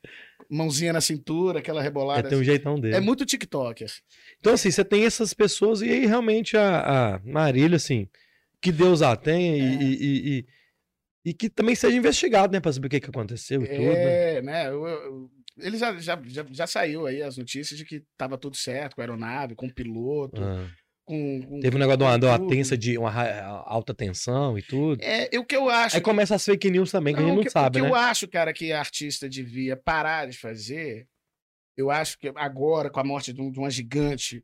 Mãozinha 0.49 0.93
na 0.93 1.01
cintura, 1.01 1.59
aquela 1.59 1.79
É, 1.79 1.83
rebolada. 1.83 2.27
tem 2.29 2.37
um 2.37 2.43
jeitão 2.43 2.75
dele. 2.79 2.95
É 2.95 2.99
muito 2.99 3.25
TikToker. 3.25 3.89
Então, 4.39 4.53
assim, 4.53 4.69
você 4.69 4.83
tem 4.83 5.05
essas 5.05 5.33
pessoas 5.33 5.81
e 5.81 5.89
aí 5.89 6.05
realmente 6.05 6.55
a, 6.57 7.15
a 7.15 7.19
Marília, 7.23 7.77
assim, 7.77 8.07
que 8.61 8.71
Deus 8.71 9.01
a 9.01 9.15
tenha 9.15 9.55
e, 9.55 9.61
É. 9.61 9.83
e, 9.83 10.37
e, 10.39 10.45
e- 11.25 11.33
que 11.33 11.49
também 11.49 11.75
seja 11.75 11.95
investigado, 11.95 12.51
né, 12.53 12.59
pra 12.59 12.71
saber 12.73 12.87
o 12.87 12.89
que, 12.89 12.99
que 12.99 13.09
aconteceu 13.09 13.61
e 13.63 13.67
tudo, 13.67 13.79
né? 13.81 14.33
É, 14.37 14.41
né? 14.41 14.67
eu- 14.69 14.85
eu- 14.87 15.29
ele 15.59 15.77
já, 15.77 15.95
já, 15.97 16.19
já, 16.25 16.45
já 16.51 16.67
saiu 16.67 17.05
aí 17.05 17.21
as 17.21 17.37
notícias 17.37 17.77
de 17.77 17.85
que 17.85 18.03
tava 18.17 18.37
tudo 18.37 18.55
certo 18.57 18.95
com 18.95 19.01
a 19.01 19.03
aeronave, 19.03 19.55
com 19.55 19.67
o 19.67 19.73
piloto, 19.73 20.41
Ah. 20.43 20.67
com, 21.05 21.41
com- 21.43 21.59
Teve 21.59 21.75
um 21.75 21.79
negócio 21.79 21.97
de 21.99 22.03
uma, 22.05 22.17
de 22.19 22.25
uma 22.25 22.47
tensa 22.49 22.77
de 22.77 22.97
uma 22.97 23.11
alta 23.65 23.93
tensão 23.93 24.57
e 24.57 24.61
tudo. 24.63 25.01
É, 25.03 25.29
o 25.37 25.45
que 25.45 25.55
eu 25.55 25.69
acho. 25.69 25.95
Aí 25.97 26.01
começa 26.01 26.33
as 26.35 26.43
fake 26.43 26.71
news 26.71 26.91
também, 26.91 27.13
que 27.13 27.19
a 27.21 27.23
gente 27.23 27.35
não 27.35 27.43
que, 27.43 27.49
sabe, 27.49 27.77
o 27.79 27.81
que 27.83 27.87
né? 27.87 27.89
eu 27.91 27.95
acho, 27.95 28.27
cara, 28.27 28.51
que 28.53 28.71
a 28.71 28.79
artista 28.79 29.29
devia 29.29 29.75
parar 29.77 30.27
de 30.27 30.37
fazer. 30.37 31.07
Eu 31.77 31.89
acho 31.91 32.17
que 32.19 32.31
agora, 32.35 32.89
com 32.89 32.99
a 32.99 33.03
morte 33.03 33.31
de, 33.33 33.41
um- 33.41 33.51
de 33.51 33.59
uma 33.59 33.69
gigante, 33.69 34.43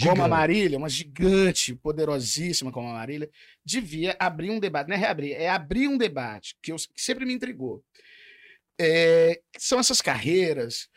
como 0.00 0.12
a 0.12 0.14
Gigante. 0.14 0.30
Marília, 0.30 0.78
uma 0.78 0.88
gigante 0.88 1.74
poderosíssima 1.74 2.72
como 2.72 2.88
a 2.88 2.94
Marília, 2.94 3.30
devia 3.64 4.16
abrir 4.18 4.50
um 4.50 4.60
debate. 4.60 4.88
Não 4.88 4.96
é 4.96 4.98
reabrir, 4.98 5.32
é 5.32 5.48
abrir 5.48 5.88
um 5.88 5.96
debate, 5.96 6.56
que, 6.62 6.72
eu, 6.72 6.76
que 6.76 7.02
sempre 7.02 7.24
me 7.24 7.34
intrigou. 7.34 7.84
É, 8.78 9.40
são 9.56 9.78
essas 9.78 10.02
carreiras 10.02 10.88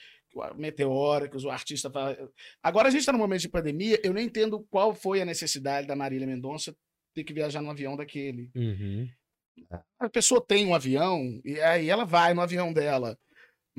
meteóricas, 0.55 1.43
o 1.43 1.49
artista 1.49 1.89
fala. 1.89 2.17
Agora 2.61 2.87
a 2.87 2.91
gente 2.91 3.01
está 3.01 3.11
num 3.11 3.19
momento 3.19 3.41
de 3.41 3.49
pandemia, 3.49 3.99
eu 4.03 4.13
não 4.13 4.21
entendo 4.21 4.65
qual 4.69 4.93
foi 4.93 5.21
a 5.21 5.25
necessidade 5.25 5.87
da 5.87 5.95
Marília 5.95 6.27
Mendonça 6.27 6.75
ter 7.13 7.23
que 7.23 7.33
viajar 7.33 7.61
num 7.61 7.71
avião 7.71 7.95
daquele. 7.95 8.49
Uhum. 8.55 9.09
A 9.99 10.09
pessoa 10.09 10.43
tem 10.45 10.65
um 10.65 10.75
avião 10.75 11.41
e 11.43 11.59
aí 11.59 11.89
ela 11.89 12.05
vai 12.05 12.33
no 12.33 12.41
avião 12.41 12.71
dela. 12.71 13.17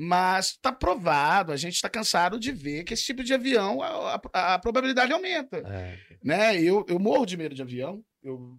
Mas 0.03 0.47
está 0.51 0.71
provado, 0.71 1.51
a 1.51 1.57
gente 1.57 1.75
está 1.75 1.87
cansado 1.89 2.39
de 2.39 2.51
ver 2.51 2.83
que 2.83 2.93
esse 2.93 3.03
tipo 3.03 3.23
de 3.23 3.33
avião, 3.33 3.81
a, 3.81 4.19
a- 4.33 4.53
a 4.55 4.59
probabilidade 4.59 5.13
aumenta 5.13 5.57
É. 5.57 5.97
né? 6.23 6.59
Eu, 6.61 6.83
eu 6.89 6.97
morro 6.97 7.25
de 7.25 7.37
medo 7.37 7.53
de 7.53 7.61
avião. 7.61 8.03
Eu 8.23 8.57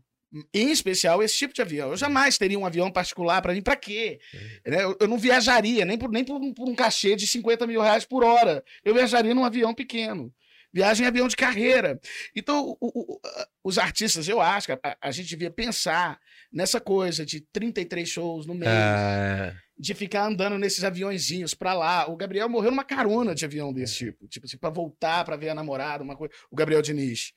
Em 0.54 0.70
especial 0.70 1.22
esse 1.22 1.37
tipo 1.37 1.52
de 1.52 1.61
avião. 1.61 1.90
Eu 1.90 1.96
jamais 1.96 2.38
teria 2.38 2.58
um 2.58 2.64
avião 2.64 2.90
particular 2.90 3.42
para 3.42 3.52
mim. 3.54 3.61
Para 3.61 3.76
quê? 3.76 4.20
Né? 4.66 4.84
Eu, 4.84 4.96
eu 5.00 5.08
não 5.08 5.18
viajaria 5.18 5.84
nem, 5.84 5.99
por, 5.99 6.11
nem 6.11 6.25
por, 6.25 6.37
um, 6.40 6.54
por 6.54 6.68
um 6.68 6.75
cachê 6.75 7.16
de 7.16 7.26
50 7.26 7.66
mil 7.66 7.82
reais 7.82 8.04
por 8.04 8.22
hora. 8.25 8.62
Eu 8.84 8.94
viajaria 8.94 9.34
num 9.34 9.44
avião 9.44 9.75
pequeno. 9.75 10.32
Viagem 10.73 11.05
em 11.05 11.09
avião 11.09 11.29
de 11.29 11.37
carreira. 11.37 12.00
Então, 12.35 12.76
o, 12.81 13.14
o, 13.14 13.21
os 13.62 13.76
artistas, 13.76 14.26
eu 14.26 14.41
acho 14.41 14.67
que 14.67 14.73
a, 14.73 14.97
a, 15.00 15.11
gente 15.11 15.29
devia 15.29 15.50
pensar 15.50 16.19
nessa 16.50 16.81
coisa 16.81 17.26
de 17.26 17.41
33 17.52 18.09
shows 18.09 18.47
no 18.47 18.55
mês, 18.55 18.71
É, 18.71 19.55
de 19.79 19.95
ficar 19.95 20.25
andando 20.25 20.59
nesses 20.59 20.83
aviõezinhos 20.83 21.52
pra 21.52 21.75
lá. 21.75 22.09
O 22.11 22.17
Gabriel 22.17 22.49
morreu 22.49 22.71
numa 22.71 22.85
carona 22.85 23.35
de 23.35 23.45
avião 23.45 23.73
desse 23.73 23.97
tipo, 23.97 24.26
tipo 24.29 24.47
assim, 24.47 24.57
pra 24.57 24.71
voltar 24.71 25.25
pra 25.25 25.37
ver 25.37 25.50
a 25.50 25.55
namorada, 25.55 26.02
uma 26.02 26.17
coisa. 26.17 26.33
O 26.50 26.57
Gabriel 26.57 26.81
Diniz. 26.81 27.33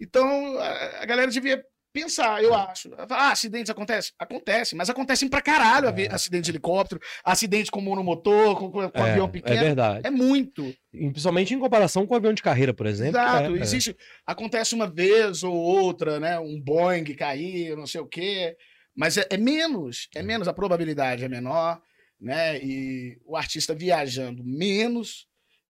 Então, 0.00 0.58
a, 0.58 1.02
a 1.02 1.06
galera 1.06 1.30
devia 1.30 1.64
pensar, 1.92 2.42
eu 2.42 2.54
acho. 2.54 2.90
Ah, 3.10 3.30
acidentes 3.32 3.70
acontecem? 3.70 4.12
Acontecem, 4.18 4.76
mas 4.76 4.88
acontecem 4.90 5.28
pra 5.28 5.40
caralho 5.40 5.88
É. 5.88 6.08
acidente 6.12 6.44
de 6.44 6.50
helicóptero, 6.52 7.00
acidente 7.24 7.70
com 7.70 7.80
monomotor, 7.80 8.56
com, 8.56 8.70
com, 8.70 8.82
é, 8.82 8.90
avião 8.94 9.26
é 9.26 9.30
pequeno. 9.30 9.60
verdade. 9.60 10.06
É 10.06 10.10
muito. 10.10 10.64
E 10.92 11.10
Principalmente 11.10 11.54
em 11.54 11.58
comparação 11.58 12.06
com 12.06 12.14
o 12.14 12.16
avião 12.16 12.32
de 12.32 12.42
carreira, 12.42 12.72
por 12.74 12.86
exemplo. 12.86 13.18
Exato. 13.20 13.54
é, 13.54 13.58
é. 13.58 13.62
Existe, 13.62 13.96
acontece 14.26 14.74
uma 14.74 14.86
vez 14.88 15.42
ou 15.42 15.54
outra, 15.54 16.18
né? 16.20 16.38
Um 16.38 16.60
Boeing 16.60 17.04
cair, 17.14 17.76
não 17.76 17.86
sei 17.86 18.00
o 18.00 18.06
quê. 18.06 18.56
Mas 18.96 19.16
é, 19.16 19.26
é 19.30 19.36
menos, 19.36 20.08
é 20.14 20.22
menos, 20.22 20.48
a 20.48 20.52
probabilidade 20.52 21.24
é 21.24 21.28
menor, 21.28 21.80
né? 22.20 22.58
E 22.58 23.18
o 23.24 23.36
artista 23.36 23.74
viajando 23.74 24.42
menos. 24.44 25.26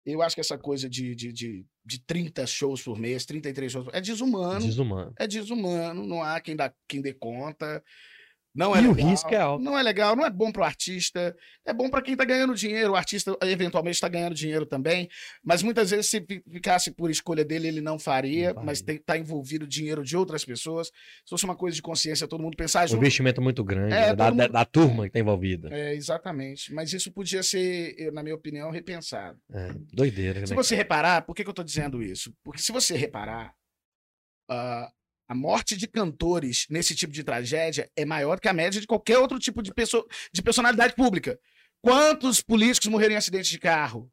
Eu 0.05 0.21
acho 0.21 0.35
que 0.35 0.41
essa 0.41 0.57
coisa 0.57 0.89
de, 0.89 1.13
de, 1.15 1.31
de, 1.31 1.65
de 1.85 1.99
30 2.05 2.45
shows 2.47 2.81
por 2.81 2.97
mês, 2.97 3.25
33 3.25 3.71
shows 3.71 3.85
por 3.85 3.95
é 3.95 4.01
desumano. 4.01 4.65
Desumano. 4.65 5.13
É 5.17 5.27
desumano, 5.27 6.05
não 6.05 6.23
há 6.23 6.39
quem, 6.39 6.55
dá, 6.55 6.73
quem 6.87 7.01
dê 7.01 7.13
conta. 7.13 7.83
Não 8.53 8.75
é 8.75 8.81
E 8.81 8.87
o 8.87 8.93
legal, 8.93 9.09
risco 9.09 9.33
é 9.33 9.37
alto. 9.37 9.63
Não 9.63 9.77
é 9.77 9.83
legal, 9.83 10.15
não 10.15 10.25
é 10.25 10.29
bom 10.29 10.51
pro 10.51 10.63
artista, 10.63 11.35
é 11.63 11.71
bom 11.71 11.87
para 11.89 12.01
quem 12.01 12.15
tá 12.15 12.25
ganhando 12.25 12.55
dinheiro. 12.55 12.93
O 12.93 12.95
artista 12.95 13.37
eventualmente 13.43 13.93
está 13.95 14.07
ganhando 14.09 14.33
dinheiro 14.33 14.65
também, 14.65 15.07
mas 15.43 15.61
muitas 15.61 15.91
vezes 15.91 16.07
se 16.09 16.19
fi- 16.25 16.43
ficasse 16.51 16.91
por 16.91 17.11
escolha 17.11 17.45
dele, 17.45 17.67
ele 17.67 17.79
não 17.79 17.99
faria, 17.99 18.51
Não 18.53 18.63
mas 18.63 18.79
faria. 18.79 18.95
tem, 18.95 19.03
tá 19.05 19.17
envolvido 19.17 19.67
dinheiro 19.67 20.03
de 20.03 20.17
outras 20.17 20.43
pessoas. 20.43 20.87
Se 20.87 21.29
fosse 21.29 21.45
uma 21.45 21.55
coisa 21.55 21.75
de 21.75 21.81
consciência, 21.81 22.27
todo 22.27 22.41
mundo 22.41 22.57
pensar 22.57 22.85
Um 22.85 22.87
junto. 22.87 22.97
investimento 23.01 23.39
muito 23.41 23.63
grande 23.63 23.93
É, 23.93 24.07
né, 24.07 24.15
da, 24.15 24.31
mundo- 24.31 24.49
da 24.51 24.65
turma 24.65 25.05
que 25.05 25.11
tá 25.13 25.19
envolvida. 25.19 25.69
É, 25.71 25.93
exatamente. 25.93 26.73
Mas 26.73 26.91
isso 26.91 27.11
podia 27.11 27.43
ser, 27.43 28.11
na 28.13 28.23
minha 28.23 28.35
opinião, 28.35 28.71
repensado. 28.71 29.37
É, 29.53 29.69
doideira, 29.93 30.45
Se 30.47 30.53
né? 30.53 30.55
você 30.61 30.75
reparar, 30.75 31.21
por 31.21 31.35
que, 31.35 31.43
que 31.43 31.49
eu 31.49 31.53
tô 31.53 31.63
dizendo 31.63 32.01
isso? 32.01 32.33
Porque 32.43 32.61
se 32.61 32.71
você 32.71 32.97
reparar, 32.97 33.53
ah, 34.49 34.89
a 35.29 35.35
morte 35.35 35.77
de 35.77 35.87
cantores 35.87 36.65
nesse 36.71 36.95
tipo 36.95 37.13
de 37.13 37.23
tragédia 37.23 37.87
é 37.95 38.03
maior 38.03 38.39
que 38.39 38.47
a 38.47 38.53
média 38.53 38.81
de 38.81 38.87
qualquer 38.87 39.19
outro 39.19 39.37
tipo 39.37 39.61
de, 39.61 39.71
pessoa, 39.71 40.03
de 40.33 40.41
personalidade 40.41 40.95
pública. 40.95 41.39
Quantos 41.83 42.41
políticos 42.41 42.89
morreram 42.89 43.13
em 43.13 43.17
acidente 43.17 43.51
de 43.51 43.59
carro? 43.59 44.11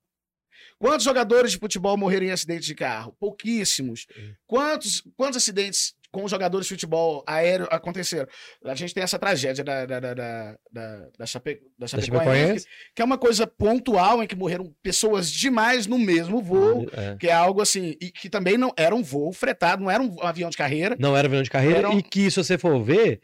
Quantos 0.78 1.04
jogadores 1.04 1.52
de 1.52 1.58
futebol 1.58 1.96
morreram 1.96 2.26
em 2.26 2.32
acidente 2.32 2.66
de 2.66 2.74
carro? 2.74 3.16
Pouquíssimos. 3.18 4.06
Quantos, 4.46 5.02
quantos 5.16 5.38
acidentes 5.38 5.94
com 6.20 6.26
jogadores 6.28 6.66
de 6.66 6.74
futebol 6.74 7.22
aéreo 7.26 7.68
aconteceram? 7.70 8.26
A 8.64 8.74
gente 8.74 8.94
tem 8.94 9.02
essa 9.02 9.18
tragédia 9.18 9.62
da, 9.62 9.84
da, 9.84 10.00
da, 10.00 10.14
da, 10.14 10.56
da, 10.72 11.08
da, 11.18 11.26
Chape, 11.26 11.60
da 11.78 11.86
Chapecoense, 11.86 12.24
Chapecoense? 12.26 12.66
que 12.94 13.02
é 13.02 13.04
uma 13.04 13.18
coisa 13.18 13.46
pontual 13.46 14.22
em 14.22 14.26
que 14.26 14.34
morreram 14.34 14.72
pessoas 14.82 15.30
demais 15.30 15.86
no 15.86 15.98
mesmo 15.98 16.40
voo, 16.40 16.88
É. 16.92 17.16
que 17.16 17.28
é 17.28 17.32
algo 17.32 17.60
assim, 17.60 17.94
e 18.00 18.10
que 18.10 18.30
também 18.30 18.56
não 18.56 18.72
era 18.76 18.94
um 18.94 19.02
voo 19.02 19.32
fretado, 19.32 19.82
não 19.82 19.90
era 19.90 20.02
um 20.02 20.16
avião 20.22 20.48
de 20.48 20.56
carreira. 20.56 20.96
Não 20.98 21.16
era 21.16 21.28
avião 21.28 21.42
de 21.42 21.50
carreira 21.50 21.90
um- 21.90 21.98
e 21.98 22.02
que, 22.02 22.30
se 22.30 22.42
você 22.42 22.56
for 22.56 22.82
ver, 22.82 23.20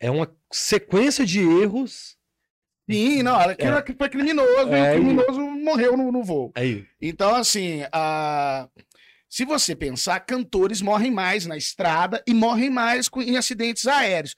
é 0.00 0.10
uma 0.10 0.30
sequência 0.52 1.26
de 1.26 1.40
erros. 1.40 2.14
Sim, 2.88 3.20
não, 3.24 3.34
aquilo 3.34 3.74
É. 3.74 3.78
é. 3.88 3.94
foi 3.98 4.08
criminoso, 4.08 4.72
É, 4.72 4.94
e 4.94 4.98
o 5.00 5.02
criminoso 5.02 5.40
morreu 5.40 5.96
no, 5.96 6.12
no 6.12 6.22
voo. 6.22 6.52
Aí, 6.54 6.84
Então, 7.02 7.34
assim, 7.34 7.82
a... 7.90 8.68
se 9.36 9.44
você 9.44 9.76
pensar, 9.76 10.18
cantores 10.20 10.80
morrem 10.80 11.10
mais 11.10 11.44
na 11.44 11.58
estrada 11.58 12.22
e 12.26 12.32
morrem 12.32 12.70
mais 12.70 13.10
em 13.18 13.36
acidentes 13.36 13.86
aéreos. 13.86 14.34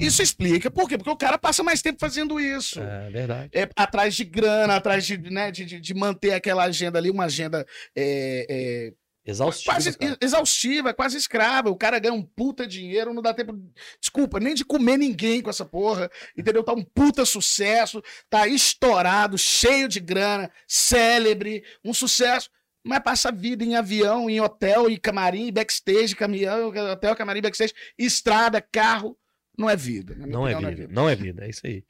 Isso 0.00 0.20
explica 0.20 0.68
por 0.68 0.88
quê? 0.88 0.98
Porque 0.98 1.10
o 1.10 1.16
cara 1.16 1.38
passa 1.38 1.62
mais 1.62 1.80
tempo 1.80 2.00
fazendo 2.00 2.40
isso. 2.40 2.80
é 2.80 3.08
verdade. 3.08 3.50
É, 3.54 3.68
atrás 3.76 4.16
de 4.16 4.24
grana, 4.24 4.74
atrás 4.74 5.06
de, 5.06 5.16
né, 5.30 5.52
de, 5.52 5.64
de- 5.64 5.80
de 5.80 5.94
manter 5.94 6.32
aquela 6.32 6.64
agenda 6.64 6.98
ali, 6.98 7.08
uma 7.08 7.26
agenda 7.26 7.64
é, 7.94 8.46
é, 8.50 8.92
Exaustivo. 9.24 9.72
quase 9.72 9.96
cara. 9.96 10.16
exaustiva, 10.20 10.92
quase 10.92 11.16
escrava. 11.16 11.70
O 11.70 11.76
cara 11.76 12.00
ganha 12.00 12.12
um 12.14 12.22
puta 12.24 12.66
dinheiro, 12.66 13.14
não 13.14 13.22
dá 13.22 13.32
tempo, 13.32 13.54
desculpa, 14.00 14.40
nem 14.40 14.54
de 14.54 14.64
comer 14.64 14.96
ninguém 14.96 15.40
com 15.40 15.50
essa 15.50 15.64
porra, 15.64 16.10
entendeu? 16.36 16.64
Tá 16.64 16.72
um 16.72 16.82
puta 16.82 17.24
sucesso, 17.24 18.02
tá 18.28 18.48
estourado, 18.48 19.38
cheio 19.38 19.86
de 19.86 20.00
grana, 20.00 20.50
célebre, 20.66 21.62
um 21.84 21.94
sucesso. 21.94 22.50
Mas 22.84 23.00
passa 23.00 23.28
a 23.28 23.32
vida 23.32 23.64
em 23.64 23.76
avião, 23.76 24.28
em 24.28 24.40
hotel, 24.40 24.90
em 24.90 24.96
camarim, 24.96 25.52
backstage, 25.52 26.16
caminhão, 26.16 26.68
hotel, 26.68 27.14
camarim, 27.14 27.40
backstage, 27.40 27.72
estrada, 27.96 28.60
carro. 28.60 29.16
Não 29.56 29.70
é 29.70 29.76
vida. 29.76 30.14
minha 30.14 30.26
Não 30.26 30.48
é 30.48 30.52
opinião, 30.52 30.74
vida, 30.74 30.92
não 30.92 31.08
é 31.08 31.14
vida, 31.14 31.44
é 31.44 31.50
isso 31.50 31.60
aí. 31.64 31.84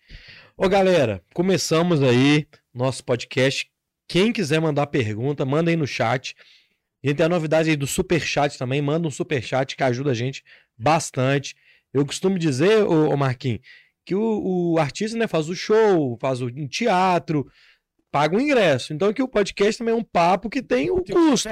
Ô, 0.56 0.68
galera, 0.68 1.22
começamos 1.32 2.02
aí 2.02 2.46
nosso 2.74 3.04
podcast. 3.04 3.70
Quem 4.06 4.32
quiser 4.32 4.60
mandar 4.60 4.86
pergunta, 4.88 5.44
manda 5.46 5.70
aí 5.70 5.76
no 5.76 5.86
chat. 5.86 6.36
A 7.02 7.08
gente 7.08 7.16
tem 7.16 7.26
a 7.26 7.28
novidade 7.28 7.70
aí 7.70 7.76
do 7.76 7.86
superchat 7.86 8.58
também, 8.58 8.82
manda 8.82 9.08
um 9.08 9.10
superchat 9.10 9.74
que 9.74 9.82
ajuda 9.82 10.10
a 10.10 10.14
gente 10.14 10.44
bastante. 10.76 11.56
Eu 11.92 12.04
costumo 12.04 12.38
dizer, 12.38 12.84
ô, 12.84 13.10
ô 13.10 13.16
Marquinhos, 13.16 13.60
que 14.04 14.14
o, 14.14 14.72
o 14.74 14.78
artista 14.78 15.16
né, 15.16 15.26
faz 15.26 15.48
o 15.48 15.54
show, 15.54 16.18
faz 16.20 16.42
o 16.42 16.50
teatro, 16.68 17.46
paga 18.12 18.36
o 18.36 18.40
ingresso. 18.40 18.92
Então 18.92 19.12
que 19.12 19.22
o 19.22 19.26
podcast 19.26 19.78
também 19.78 19.94
é 19.94 19.96
um 19.96 20.04
papo 20.04 20.50
que 20.50 20.62
tem 20.62 20.90
o 20.90 21.00
Tem 21.00 21.16
custo. 21.16 21.48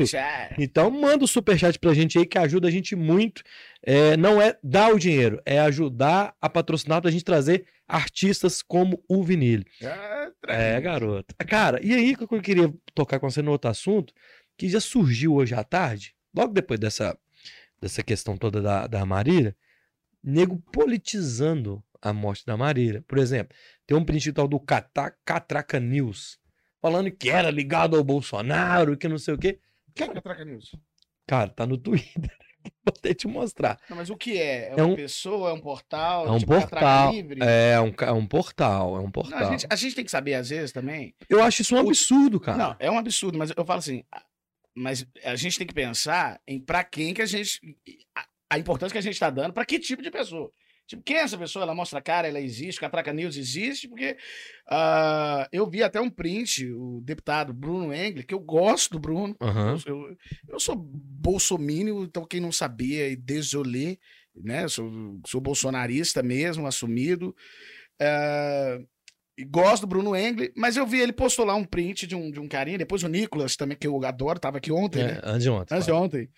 Então, 0.58 0.90
manda 0.90 1.24
o 1.24 1.28
superchat 1.28 1.78
pra 1.78 1.94
gente 1.94 2.18
aí, 2.18 2.26
que 2.26 2.38
ajuda 2.38 2.68
a 2.68 2.70
gente 2.70 2.94
muito. 2.94 3.42
É, 3.82 4.14
não 4.18 4.40
é 4.40 4.58
dar 4.62 4.94
o 4.94 4.98
dinheiro, 4.98 5.40
é 5.46 5.58
ajudar 5.60 6.36
a 6.40 6.50
patrocinar 6.50 7.00
pra 7.00 7.10
gente 7.10 7.24
trazer 7.24 7.66
artistas 7.88 8.60
como 8.60 9.02
o 9.08 9.24
Vinil. 9.24 9.64
Ah, 9.82 10.30
É, 10.46 10.80
garoto. 10.80 11.34
Cara, 11.48 11.80
e 11.82 11.94
aí 11.94 12.14
que 12.14 12.22
eu 12.22 12.42
queria 12.42 12.72
tocar 12.94 13.18
com 13.18 13.28
você 13.28 13.40
no 13.40 13.50
outro 13.50 13.70
assunto, 13.70 14.12
que 14.56 14.68
já 14.68 14.80
surgiu 14.80 15.34
hoje 15.34 15.54
à 15.54 15.64
tarde, 15.64 16.14
logo 16.36 16.52
depois 16.52 16.78
dessa, 16.78 17.18
dessa 17.80 18.02
questão 18.02 18.36
toda 18.36 18.60
da, 18.60 18.86
da 18.86 19.06
Marília, 19.06 19.56
nego 20.22 20.62
politizando 20.70 21.82
a 22.02 22.12
morte 22.12 22.44
da 22.44 22.56
Marília. 22.56 23.02
Por 23.08 23.16
exemplo, 23.16 23.56
tem 23.86 23.96
um 23.96 24.04
print 24.04 24.32
tal 24.32 24.46
do 24.46 24.60
Catraca 25.24 25.80
News, 25.80 26.38
falando 26.80 27.10
que 27.10 27.30
era 27.30 27.50
ligado 27.50 27.96
ao 27.96 28.04
Bolsonaro, 28.04 28.96
que 28.96 29.08
não 29.08 29.18
sei 29.18 29.34
o 29.34 29.38
quê. 29.38 29.58
Quem 29.94 30.08
é 30.08 30.12
Catraca 30.14 30.44
News? 30.44 30.74
Cara, 31.26 31.48
tá 31.50 31.66
no 31.66 31.76
Twitter. 31.76 32.30
Vou 32.84 32.94
até 32.96 33.14
te 33.14 33.26
mostrar. 33.26 33.78
Não, 33.88 33.96
mas 33.96 34.10
o 34.10 34.16
que 34.16 34.38
é? 34.38 34.68
É 34.68 34.74
É 34.76 34.82
uma 34.82 34.92
um- 34.92 34.96
pessoa? 34.96 35.50
É 35.50 35.52
um 35.52 35.60
portal? 35.60 36.26
É 36.26 36.30
um 36.30 36.38
tipo 36.38 36.52
portal. 36.52 37.12
Livre? 37.12 37.40
É 37.42 37.80
um, 37.80 37.92
é 38.00 38.12
um 38.12 38.26
portal, 38.26 38.96
é 38.96 38.98
um 39.00 39.04
Não, 39.04 39.10
portal. 39.10 39.38
a, 39.38 39.44
gente, 39.50 39.66
a 39.70 39.76
gente 39.76 39.94
tem 39.96 40.04
que 40.04 40.10
saber, 40.10 40.34
às 40.34 40.50
vezes, 40.50 40.70
também. 40.72 41.14
Eu 41.28 41.42
acho 41.42 41.62
isso 41.62 41.74
um 41.74 41.78
O- 41.78 41.88
absurdo, 41.88 42.38
cara. 42.38 42.58
Não, 42.58 42.76
é 42.78 42.90
um 42.90 42.98
absurdo, 42.98 43.38
mas 43.38 43.50
eu 43.56 43.64
falo 43.64 43.78
assim. 43.78 44.04
Mas 44.74 45.06
a 45.24 45.34
gente 45.36 45.56
tem 45.58 45.66
que 45.66 45.74
pensar 45.74 46.40
em 46.46 46.60
pra 46.60 46.84
quem 46.84 47.12
que 47.14 47.22
a 47.22 47.26
gente. 47.26 47.60
A, 48.14 48.26
a 48.50 48.58
importância 48.58 48.92
que 48.92 48.98
a 48.98 49.02
gente 49.02 49.14
está 49.14 49.30
dando, 49.30 49.52
pra 49.52 49.64
que 49.64 49.78
tipo 49.78 50.02
de 50.02 50.10
pessoa. 50.10 50.52
Tipo, 50.90 51.04
quem 51.04 51.18
é 51.18 51.20
essa 51.20 51.38
pessoa? 51.38 51.62
Ela 51.62 51.72
mostra 51.72 52.00
a 52.00 52.02
cara, 52.02 52.26
ela 52.26 52.40
existe, 52.40 52.78
o 52.78 52.80
Catraca 52.80 53.12
News 53.12 53.36
existe, 53.36 53.86
porque 53.86 54.16
ah, 54.68 55.48
eu 55.52 55.64
vi 55.70 55.84
até 55.84 56.00
um 56.00 56.10
print, 56.10 56.68
o 56.72 57.00
deputado 57.00 57.54
Bruno 57.54 57.94
Engler, 57.94 58.26
que 58.26 58.34
eu 58.34 58.40
gosto 58.40 58.90
do 58.90 58.98
Bruno, 58.98 59.36
Aham. 59.40 59.78
eu, 59.86 60.16
eu 60.48 60.58
sou 60.58 60.74
bolsomínio, 60.74 62.02
então 62.02 62.26
quem 62.26 62.40
não 62.40 62.50
sabia, 62.50 63.08
e 63.08 63.14
désolé, 63.14 63.98
né? 64.34 64.66
Sou, 64.66 64.90
sou 65.28 65.40
bolsonarista 65.40 66.24
mesmo, 66.24 66.66
assumido. 66.66 67.32
E 69.38 69.44
gosto 69.44 69.82
do 69.82 69.86
Bruno 69.86 70.16
Engler, 70.16 70.52
mas 70.56 70.76
eu 70.76 70.84
vi 70.84 70.98
ele 70.98 71.12
postou 71.12 71.44
lá 71.44 71.54
um 71.54 71.64
print 71.64 72.04
de 72.04 72.16
um, 72.16 72.32
de 72.32 72.40
um 72.40 72.48
carinha, 72.48 72.78
depois 72.78 73.04
o 73.04 73.08
Nicolas 73.08 73.54
também, 73.54 73.76
que 73.76 73.86
eu 73.86 74.04
adoro, 74.04 74.40
tava 74.40 74.58
aqui 74.58 74.72
ontem, 74.72 75.04
né? 75.04 75.20
É, 75.22 75.28
antes 75.28 75.44
de 75.44 75.50
ontem. 75.50 75.72
Antes 75.72 75.86
de 75.86 75.92
ontem. 75.92 76.28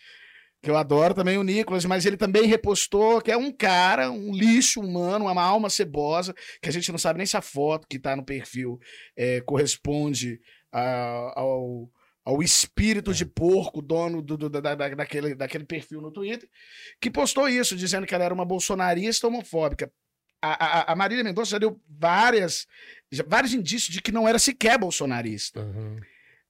Que 0.63 0.71
eu 0.71 0.77
adoro 0.77 1.13
também 1.13 1.37
o 1.37 1.43
Nicolas, 1.43 1.85
mas 1.85 2.07
ele 2.07 2.17
também 2.17 2.47
repostou 2.47 3.21
que 3.21 3.33
é 3.33 3.37
um 3.37 3.51
cara, 3.51 4.11
um 4.13 4.33
lixo 4.33 4.81
humano, 4.81 5.25
uma 5.27 5.43
alma 5.43 5.69
cebosa, 5.69 6.33
que 6.63 6.69
a 6.69 6.73
gente 6.73 6.93
não 6.93 6.99
sabe 6.99 7.17
nem 7.19 7.27
se 7.27 7.37
a 7.37 7.41
foto 7.43 7.87
que 7.89 7.99
tá 7.99 8.15
no 8.15 8.25
perfil 8.25 8.79
é, 9.17 9.41
corresponde 9.41 10.41
a- 10.71 11.33
ao, 11.35 11.91
ao 12.25 12.41
espírito 12.43 13.11
É. 13.11 13.15
de 13.15 13.27
porco, 13.27 13.83
dono 13.83 14.23
do, 14.23 14.37
do- 14.37 14.49
da, 14.49 14.61
da- 14.61 14.75
daquele, 14.95 15.35
daquele 15.35 15.65
perfil 15.65 16.01
no 16.01 16.13
Twitter, 16.13 16.49
que 17.01 17.11
postou 17.11 17.49
isso, 17.49 17.75
dizendo 17.75 18.07
que 18.07 18.15
ela 18.15 18.23
era 18.25 18.33
uma 18.35 18.45
bolsonarista 18.45 19.27
homofóbica. 19.27 19.91
A, 20.41 20.65
a, 20.91 20.93
a 20.93 20.97
Marília 20.97 21.25
Mendonça 21.25 21.51
já 21.53 21.59
deu 21.59 21.81
várias, 21.89 22.67
já- 23.11 23.25
vários 23.27 23.53
indícios 23.53 23.93
de 23.93 24.01
que 24.01 24.13
não 24.13 24.29
era 24.29 24.39
sequer 24.39 24.79
bolsonarista. 24.79 25.61
Aham. 25.61 25.97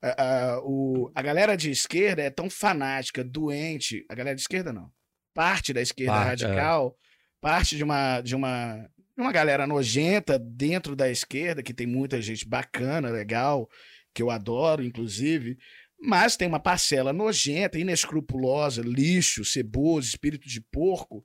A, 0.03 0.55
a- 0.55 0.61
o- 0.65 1.11
a 1.15 1.23
galera 1.23 1.57
de 1.57 1.71
esquerda 1.71 2.23
é 2.23 2.31
tão 2.31 2.51
fanática, 2.51 3.23
doente. 3.23 4.05
A 4.11 4.15
galera 4.15 4.35
de 4.35 4.43
esquerda 4.43 4.73
não. 4.73 4.91
Parte 5.35 5.73
da 5.73 5.81
esquerda 5.81 6.13
Parte, 6.13 6.45
é. 6.45 6.47
radical 6.49 6.97
parte 7.41 7.77
de 7.77 7.83
uma, 7.83 8.21
de 8.21 8.37
uma, 8.37 8.89
de 9.17 9.21
uma 9.21 9.33
galera 9.33 9.67
nojenta 9.67 10.39
dentro 10.39 10.95
da 10.95 11.11
esquerda, 11.11 11.61
que 11.61 11.75
tem 11.75 11.89
muita 11.89 12.23
gente 12.23 12.47
bacana, 12.49 13.11
legal, 13.11 13.69
que 14.15 14.23
eu 14.23 14.31
adoro, 14.31 14.85
inclusive, 14.85 15.59
mas 16.01 16.37
tem 16.37 16.47
uma 16.47 16.61
parcela 16.61 17.13
nojenta, 17.13 17.81
inescrupulosa, 17.81 18.81
lixo, 18.83 19.45
ceboso, 19.45 20.09
espírito 20.09 20.47
de 20.49 20.61
porco, 20.61 21.25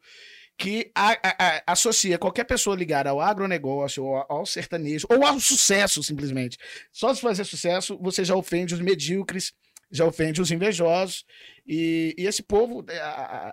que 0.57 0.91
a, 0.95 1.11
a, 1.11 1.35
a, 1.37 1.63
associa 1.67 2.17
qualquer 2.17 2.43
pessoa 2.45 2.75
ligada 2.75 3.09
ao 3.09 3.21
agronegócio, 3.21 4.03
ou 4.03 4.25
ao, 4.27 4.45
sertanejo, 4.45 5.05
ou 5.09 5.25
ao 5.25 5.39
sucesso, 5.39 6.01
simplesmente. 6.01 6.57
Só 6.91 7.13
se 7.13 7.21
fazer 7.21 7.45
sucesso, 7.45 7.97
você 8.01 8.25
já 8.25 8.35
ofende 8.35 8.73
os 8.73 8.81
medíocres, 8.81 9.53
já 9.91 10.05
ofende 10.05 10.41
os 10.41 10.51
invejosos, 10.51 11.23
e, 11.65 12.15
e 12.17 12.25
esse 12.25 12.41
povo, 12.41 12.83
é, 12.89 13.51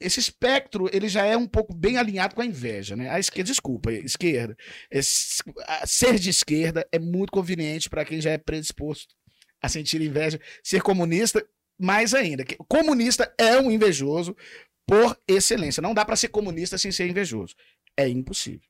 esse 0.00 0.20
espectro, 0.20 0.88
ele 0.92 1.08
já 1.08 1.24
é 1.24 1.36
um 1.36 1.46
pouco 1.46 1.74
bem 1.74 1.98
alinhado 1.98 2.34
com 2.34 2.40
a 2.40 2.46
inveja, 2.46 2.96
né? 2.96 3.10
A 3.10 3.18
esquerda, 3.18 3.50
desculpa, 3.50 3.92
esquerda. 3.92 4.56
Esse, 4.90 5.42
ser 5.86 6.18
de 6.18 6.30
esquerda 6.30 6.86
é 6.90 6.98
muito 6.98 7.30
conveniente 7.30 7.90
para 7.90 8.04
quem 8.04 8.20
já 8.20 8.30
é 8.30 8.38
predisposto 8.38 9.14
a 9.60 9.68
sentir 9.68 10.00
inveja. 10.00 10.40
Ser 10.62 10.82
comunista, 10.82 11.44
mais 11.78 12.14
ainda. 12.14 12.44
Comunista 12.68 13.32
é 13.38 13.58
um 13.58 13.70
invejoso, 13.70 14.36
por 14.88 15.20
excelência. 15.28 15.82
Não 15.82 15.92
dá 15.92 16.02
para 16.02 16.16
ser 16.16 16.28
comunista 16.28 16.78
sem 16.78 16.90
ser 16.90 17.06
invejoso. 17.06 17.54
É 17.94 18.08
impossível. 18.08 18.66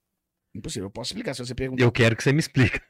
Impossível. 0.52 0.86
Eu 0.86 0.90
posso 0.90 1.12
explicar 1.12 1.32
se 1.32 1.46
você 1.46 1.54
perguntar. 1.54 1.84
Eu 1.84 1.92
quero 1.92 2.16
que 2.16 2.24
você 2.24 2.32
me 2.32 2.40
explique. 2.40 2.80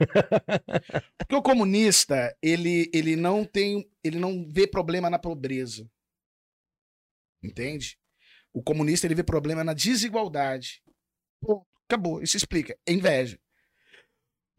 Porque 1.19 1.35
o 1.35 1.43
comunista, 1.43 2.35
ele, 2.41 2.91
ele 2.95 3.17
não 3.17 3.45
tem, 3.45 3.87
ele 4.03 4.19
não 4.19 4.49
vê 4.49 4.67
problema 4.67 5.11
na 5.11 5.19
pobreza. 5.19 5.87
Entende? 7.45 7.99
O 8.51 8.63
comunista 8.63 9.07
ele 9.07 9.15
vê 9.15 9.23
problema 9.23 9.63
na 9.63 9.75
desigualdade. 9.75 10.83
Pô, 11.43 11.67
acabou. 11.87 12.23
Isso 12.23 12.37
explica. 12.37 12.79
É 12.87 12.93
inveja. 12.93 13.39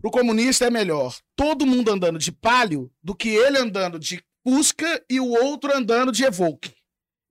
O 0.03 0.11
comunista 0.11 0.65
é 0.65 0.69
melhor 0.69 1.17
todo 1.35 1.65
mundo 1.65 1.91
andando 1.91 2.19
de 2.19 2.31
palio 2.31 2.93
do 3.01 3.15
que 3.15 3.29
ele 3.29 3.57
andando 3.57 3.97
de 3.97 4.23
Fusca 4.43 5.03
e 5.09 5.19
o 5.19 5.27
outro 5.27 5.75
andando 5.75 6.11
de 6.11 6.23
Evoque. 6.23 6.78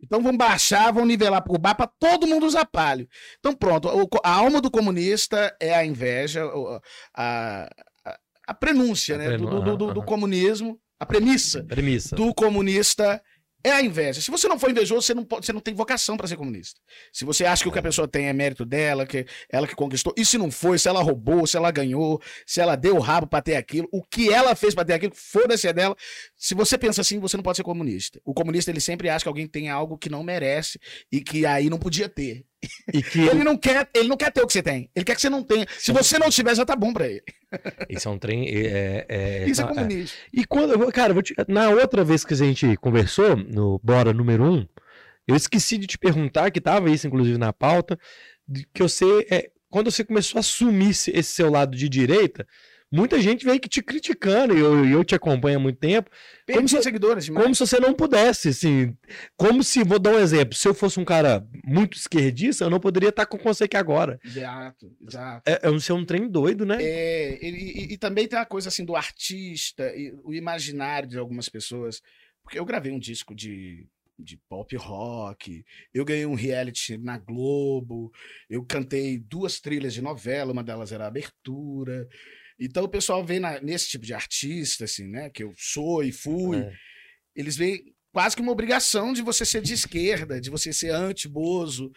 Então 0.00 0.22
vamos 0.22 0.38
baixar, 0.38 0.92
vamos 0.92 1.08
nivelar 1.08 1.42
por 1.42 1.58
baixo 1.58 1.78
para 1.78 1.90
todo 1.98 2.26
mundo 2.26 2.46
usar 2.46 2.64
palio. 2.64 3.08
Então 3.38 3.54
pronto, 3.54 3.88
a 4.22 4.30
alma 4.30 4.60
do 4.60 4.70
comunista 4.70 5.54
é 5.60 5.74
a 5.74 5.84
inveja, 5.84 6.44
a, 7.14 7.68
a, 8.04 8.18
a 8.46 8.54
prenúncia 8.54 9.16
a 9.16 9.18
né, 9.18 9.36
do, 9.36 9.60
do, 9.60 9.76
do, 9.76 9.94
do, 9.94 10.02
comunismo, 10.02 10.80
a 11.00 11.06
premissa, 11.06 11.64
premissa 11.64 12.14
do 12.14 12.32
comunista 12.34 13.22
é 13.64 13.70
a 13.70 13.82
inveja. 13.82 14.20
Se 14.20 14.30
você 14.30 14.46
não 14.46 14.58
for 14.58 14.70
invejoso, 14.70 15.02
você 15.02 15.14
não, 15.14 15.24
pode, 15.24 15.46
você 15.46 15.52
não 15.52 15.60
tem 15.60 15.74
vocação 15.74 16.16
para 16.16 16.26
ser 16.28 16.36
comunista. 16.36 16.80
Se 17.12 17.24
você 17.24 17.44
acha 17.44 17.62
que 17.62 17.68
o 17.68 17.72
que 17.72 17.78
a 17.78 17.82
pessoa 17.82 18.06
tem 18.06 18.26
é 18.26 18.32
mérito 18.32 18.64
dela, 18.64 19.06
que 19.06 19.26
ela 19.50 19.66
que 19.66 19.74
conquistou, 19.74 20.14
e 20.16 20.24
se 20.24 20.38
não 20.38 20.50
foi, 20.50 20.78
se 20.78 20.88
ela 20.88 21.02
roubou, 21.02 21.46
se 21.46 21.56
ela 21.56 21.70
ganhou, 21.70 22.20
se 22.46 22.60
ela 22.60 22.76
deu 22.76 22.96
o 22.96 23.00
rabo 23.00 23.26
para 23.26 23.42
ter 23.42 23.56
aquilo, 23.56 23.88
o 23.92 24.02
que 24.02 24.32
ela 24.32 24.54
fez 24.54 24.74
para 24.74 24.84
ter 24.84 24.94
aquilo, 24.94 25.12
foda-se 25.14 25.66
é 25.66 25.72
dela. 25.72 25.96
Se 26.36 26.54
você 26.54 26.78
pensa 26.78 27.00
assim, 27.00 27.18
você 27.18 27.36
não 27.36 27.44
pode 27.44 27.56
ser 27.56 27.64
comunista. 27.64 28.20
O 28.24 28.32
comunista 28.32 28.70
ele 28.70 28.80
sempre 28.80 29.08
acha 29.08 29.24
que 29.24 29.28
alguém 29.28 29.46
tem 29.46 29.68
algo 29.68 29.98
que 29.98 30.08
não 30.08 30.22
merece 30.22 30.78
e 31.10 31.20
que 31.20 31.44
aí 31.44 31.68
não 31.68 31.78
podia 31.78 32.08
ter. 32.08 32.44
E 32.92 33.02
que 33.02 33.20
ele 33.20 33.44
não 33.44 33.56
quer, 33.56 33.88
ele 33.94 34.08
não 34.08 34.16
quer 34.16 34.32
ter 34.32 34.42
o 34.42 34.46
que 34.46 34.52
você 34.52 34.62
tem. 34.62 34.90
Ele 34.94 35.04
quer 35.04 35.14
que 35.14 35.20
você 35.20 35.30
não 35.30 35.42
tenha. 35.44 35.66
Se 35.78 35.92
você 35.92 36.18
não 36.18 36.28
tiver, 36.28 36.54
já 36.54 36.64
tá 36.64 36.74
bom 36.74 36.92
para 36.92 37.06
ele. 37.06 37.22
Isso 37.88 38.08
é 38.08 38.10
um 38.10 38.18
trem. 38.18 38.48
É, 38.48 39.06
é, 39.08 39.48
Isso 39.48 39.62
é 39.62 39.66
comunismo. 39.66 40.16
É. 40.34 40.40
E 40.40 40.44
quando, 40.44 40.92
cara, 40.92 41.22
te, 41.22 41.34
na 41.46 41.70
outra 41.70 42.04
vez 42.04 42.24
que 42.24 42.34
a 42.34 42.36
gente 42.36 42.76
conversou 42.76 43.36
no 43.36 43.80
Bora 43.82 44.12
número 44.12 44.44
1, 44.44 44.52
um, 44.52 44.68
eu 45.26 45.36
esqueci 45.36 45.78
de 45.78 45.86
te 45.86 45.98
perguntar, 45.98 46.50
que 46.50 46.60
tava 46.60 46.90
isso 46.90 47.06
inclusive 47.06 47.38
na 47.38 47.52
pauta, 47.52 47.98
que 48.72 48.82
você 48.82 49.26
é, 49.30 49.50
quando 49.70 49.90
você 49.90 50.04
começou 50.04 50.38
a 50.38 50.40
assumir 50.40 50.90
esse 50.90 51.22
seu 51.22 51.50
lado 51.50 51.76
de 51.76 51.88
direita, 51.88 52.46
muita 52.90 53.20
gente 53.20 53.44
veio 53.44 53.60
que 53.60 53.68
te 53.68 53.82
criticando, 53.82 54.56
e 54.56 54.60
eu, 54.60 54.84
eu 54.84 55.04
te 55.04 55.14
acompanho 55.14 55.58
há 55.58 55.60
muito 55.60 55.78
tempo. 55.78 56.10
Como 56.50 56.68
se, 56.68 56.82
seguidores 56.82 57.26
demais. 57.26 57.42
como 57.42 57.54
se 57.54 57.66
você 57.66 57.78
não 57.78 57.94
pudesse, 57.94 58.48
assim. 58.48 58.96
Como 59.36 59.62
se, 59.62 59.84
vou 59.84 59.98
dar 59.98 60.14
um 60.14 60.18
exemplo, 60.18 60.54
se 60.54 60.66
eu 60.66 60.74
fosse 60.74 60.98
um 60.98 61.04
cara 61.04 61.46
muito 61.64 61.96
esquerdista, 61.96 62.64
eu 62.64 62.70
não 62.70 62.80
poderia 62.80 63.10
estar 63.10 63.26
com 63.26 63.38
você 63.38 63.64
aqui 63.64 63.76
agora. 63.76 64.18
Exato, 64.24 64.92
exato. 65.06 65.42
É, 65.46 65.60
é 65.62 65.70
um 65.70 65.78
ser 65.78 65.92
um 65.92 66.04
trem 66.04 66.28
doido, 66.28 66.64
né? 66.64 66.78
É, 66.80 67.38
e, 67.44 67.50
e, 67.50 67.92
e, 67.92 67.98
também 67.98 68.26
tem 68.26 68.38
a 68.38 68.46
coisa 68.46 68.68
assim 68.68 68.84
do 68.84 68.96
artista, 68.96 69.84
e, 69.94 70.14
o 70.24 70.32
imaginário 70.32 71.08
de 71.08 71.18
algumas 71.18 71.48
pessoas. 71.48 72.02
Porque 72.42 72.58
eu 72.58 72.64
gravei 72.64 72.92
um 72.92 72.98
disco 72.98 73.34
de 73.34 73.86
de 74.18 74.36
pop 74.48 74.74
rock. 74.76 75.64
Eu 75.94 76.04
ganhei 76.04 76.26
um 76.26 76.34
reality 76.34 76.98
na 76.98 77.18
Globo. 77.18 78.12
Eu 78.50 78.64
cantei 78.64 79.18
duas 79.18 79.60
trilhas 79.60 79.94
de 79.94 80.02
novela, 80.02 80.52
uma 80.52 80.64
delas 80.64 80.90
era 80.90 81.04
a 81.04 81.08
abertura. 81.08 82.08
Então 82.58 82.84
o 82.84 82.88
pessoal 82.88 83.24
vê 83.24 83.38
na, 83.38 83.60
nesse 83.60 83.88
tipo 83.88 84.04
de 84.04 84.14
artista, 84.14 84.84
assim, 84.84 85.06
né? 85.06 85.30
Que 85.30 85.44
eu 85.44 85.54
sou 85.56 86.02
e 86.02 86.10
fui. 86.10 86.58
É. 86.58 86.72
Eles 87.34 87.56
veem 87.56 87.94
quase 88.12 88.34
que 88.34 88.42
uma 88.42 88.52
obrigação 88.52 89.12
de 89.12 89.22
você 89.22 89.44
ser 89.44 89.62
de 89.62 89.74
esquerda, 89.74 90.40
de 90.40 90.50
você 90.50 90.72
ser 90.72 90.90
anti-Bozo, 90.90 91.92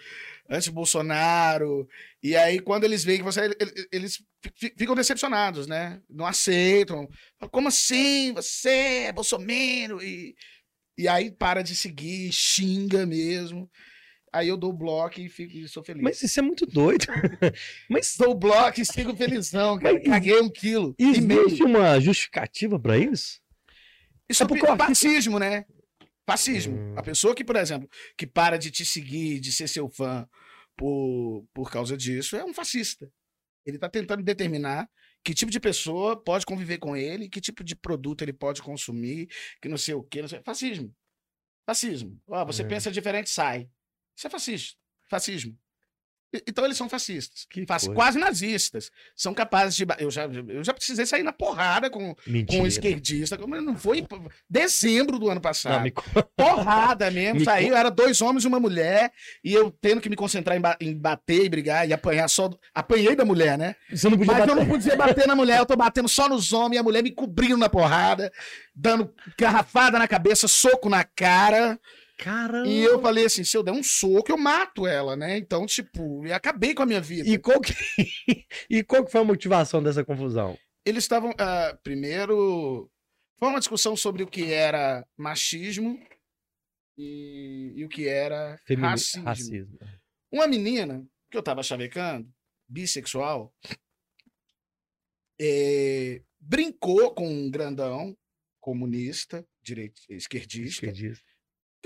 anti-Bolsonaro. 0.50 1.88
E 2.21 2.36
aí, 2.36 2.60
quando 2.60 2.84
eles 2.84 3.04
veem 3.04 3.19
que 3.19 3.24
você. 3.24 3.50
Eles 3.91 4.21
ficam 4.78 4.95
decepcionados, 4.95 5.65
né? 5.65 6.00
Não 6.10 6.26
aceitam. 6.26 7.10
Como 7.52 7.69
assim? 7.69 8.34
Você 8.34 9.06
é 9.08 9.12
Bolsonaro? 9.12 10.02
E, 10.02 10.36
e 10.97 11.08
aí 11.08 11.32
para 11.32 11.63
de 11.63 11.76
seguir, 11.76 12.32
xinga 12.32 13.06
mesmo. 13.06 13.69
Aí 14.33 14.47
eu 14.47 14.55
dou 14.55 14.69
o 14.69 14.73
bloco 14.73 15.19
e, 15.19 15.27
fico, 15.27 15.57
e 15.57 15.67
sou 15.67 15.83
feliz. 15.83 16.01
Mas 16.01 16.21
isso 16.23 16.39
é 16.39 16.43
muito 16.43 16.65
doido. 16.65 17.05
Mas 17.89 18.15
dou 18.17 18.31
o 18.31 18.35
bloco 18.35 18.79
e 18.79 18.85
sigo 18.85 19.15
felizão, 19.15 19.77
cara. 19.77 19.93
Mas, 19.95 20.05
Caguei 20.05 20.39
um 20.39 20.49
quilo. 20.49 20.95
Existe 20.97 21.63
uma 21.63 21.99
justificativa 21.99 22.79
para 22.79 22.97
isso? 22.97 23.41
Isso 24.29 24.43
é, 24.43 24.47
porque 24.47 24.65
é 24.65 24.77
fascismo, 24.77 25.37
né? 25.37 25.65
Fascismo. 26.25 26.77
Hum. 26.77 26.93
A 26.95 27.03
pessoa 27.03 27.35
que, 27.35 27.43
por 27.43 27.57
exemplo, 27.57 27.89
que 28.17 28.25
para 28.25 28.57
de 28.57 28.71
te 28.71 28.85
seguir, 28.85 29.41
de 29.41 29.51
ser 29.51 29.67
seu 29.67 29.89
fã 29.89 30.25
por, 30.77 31.45
por 31.53 31.69
causa 31.69 31.97
disso, 31.97 32.37
é 32.37 32.45
um 32.45 32.53
fascista. 32.53 33.11
Ele 33.65 33.75
está 33.75 33.89
tentando 33.89 34.23
determinar 34.23 34.89
que 35.23 35.33
tipo 35.33 35.51
de 35.51 35.59
pessoa 35.59 36.15
pode 36.15 36.45
conviver 36.45 36.77
com 36.77 36.95
ele, 36.95 37.29
que 37.29 37.41
tipo 37.41 37.63
de 37.65 37.75
produto 37.75 38.21
ele 38.21 38.33
pode 38.33 38.61
consumir, 38.61 39.27
que 39.61 39.67
não 39.67 39.77
sei 39.77 39.93
o 39.93 40.03
quê. 40.03 40.21
Não 40.21 40.29
sei... 40.29 40.41
Fascismo. 40.41 40.95
Fascismo. 41.65 42.19
Ó, 42.27 42.45
você 42.45 42.61
é. 42.61 42.65
pensa 42.65 42.89
diferente, 42.89 43.29
sai. 43.29 43.69
Isso 44.21 44.27
é 44.27 44.29
fascista, 44.29 44.77
fascismo. 45.10 45.57
Então 46.47 46.63
eles 46.63 46.77
são 46.77 46.88
fascistas, 46.88 47.47
quase 47.93 48.19
nazistas. 48.19 48.91
São 49.15 49.34
capazes 49.34 49.75
de. 49.75 49.86
Eu 49.97 50.12
já, 50.12 50.25
eu 50.25 50.63
já 50.63 50.73
precisei 50.73 51.07
sair 51.07 51.23
na 51.23 51.34
porrada 51.34 51.89
com, 51.89 52.15
com 52.47 52.60
um 52.60 52.67
esquerdista. 52.67 53.36
Mas 53.47 53.63
não 53.63 53.75
foi 53.75 54.07
dezembro 54.47 55.17
do 55.17 55.27
ano 55.27 55.41
passado. 55.41 55.73
Não, 55.73 55.81
me... 55.81 55.91
Porrada 56.38 57.10
mesmo. 57.10 57.39
Me... 57.39 57.45
Saiu, 57.45 57.75
era 57.75 57.89
dois 57.89 58.21
homens 58.21 58.45
e 58.45 58.47
uma 58.47 58.60
mulher. 58.62 59.12
E 59.43 59.51
eu 59.51 59.71
tendo 59.71 59.99
que 59.99 60.10
me 60.10 60.15
concentrar 60.15 60.55
em, 60.55 60.62
ba 60.62 60.77
em 60.79 60.95
bater 60.95 61.43
e 61.43 61.49
brigar 61.49 61.89
e 61.89 61.91
apanhar 61.91 62.29
só. 62.29 62.49
Apanhei 62.73 63.15
da 63.15 63.25
mulher, 63.25 63.57
né? 63.57 63.75
Mas 63.89 64.01
bater. 64.03 64.49
eu 64.49 64.55
não 64.55 64.67
podia 64.67 64.95
bater 64.95 65.27
na 65.27 65.36
mulher, 65.36 65.60
eu 65.60 65.65
tô 65.65 65.75
batendo 65.75 66.07
só 66.07 66.29
nos 66.29 66.53
homens 66.53 66.77
e 66.77 66.79
a 66.79 66.84
mulher 66.84 67.03
me 67.03 67.12
cobrindo 67.12 67.57
na 67.57 67.67
porrada, 67.67 68.31
dando 68.73 69.13
garrafada 69.38 69.99
na 69.99 70.07
cabeça, 70.07 70.47
soco 70.47 70.88
na 70.88 71.03
cara. 71.03 71.77
Caramba. 72.21 72.67
E 72.67 72.84
eu 72.84 73.01
falei 73.01 73.25
assim: 73.25 73.43
se 73.43 73.57
eu 73.57 73.63
der 73.63 73.71
um 73.71 73.81
soco, 73.81 74.31
eu 74.31 74.38
mato 74.38 74.86
ela, 74.86 75.15
né? 75.15 75.38
Então, 75.38 75.65
tipo, 75.65 76.23
eu 76.23 76.36
acabei 76.36 76.75
com 76.75 76.84
a 76.84 76.86
minha 76.86 77.01
vida. 77.01 77.27
E 77.27 77.39
qual 77.39 77.60
que, 77.60 77.73
e 78.69 78.84
qual 78.84 79.03
que 79.03 79.12
foi 79.12 79.21
a 79.21 79.25
motivação 79.25 79.81
dessa 79.81 80.05
confusão? 80.05 80.55
Eles 80.86 81.03
estavam. 81.03 81.31
Uh, 81.31 81.77
primeiro, 81.81 82.88
foi 83.39 83.49
uma 83.49 83.57
discussão 83.57 83.95
sobre 83.95 84.21
o 84.21 84.27
que 84.27 84.53
era 84.53 85.03
machismo 85.17 85.99
e, 86.95 87.73
e 87.75 87.86
o 87.86 87.89
que 87.89 88.07
era 88.07 88.55
Femini 88.67 88.88
racismo. 88.89 89.25
racismo. 89.25 89.79
Uma 90.31 90.47
menina 90.47 91.03
que 91.31 91.36
eu 91.36 91.41
tava 91.41 91.63
chavecando, 91.63 92.31
bissexual, 92.67 93.51
é, 95.41 96.21
brincou 96.39 97.15
com 97.15 97.27
um 97.27 97.49
grandão 97.49 98.15
comunista, 98.60 99.43
direito, 99.63 99.99
esquerdista. 100.07 100.86
esquerdista 100.86 101.30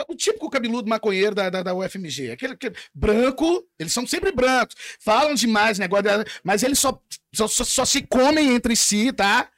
o 0.07 0.15
típico 0.15 0.49
cabeludo 0.49 0.89
maconheiro 0.89 1.33
da, 1.33 1.49
da, 1.49 1.63
da 1.63 1.73
UFMG. 1.73 2.31
Aquele, 2.31 2.53
aquele, 2.53 2.75
branco, 2.93 3.67
eles 3.79 3.93
são 3.93 4.05
sempre 4.05 4.31
brancos. 4.31 4.75
Falam 4.99 5.33
demais, 5.33 5.79
negócio, 5.79 6.05
mas 6.43 6.63
eles 6.63 6.79
só, 6.79 7.01
só, 7.33 7.47
só, 7.47 7.85
se 7.85 8.01
comem 8.01 8.53
entre 8.53 8.75
si, 8.75 9.13
tá? 9.13 9.49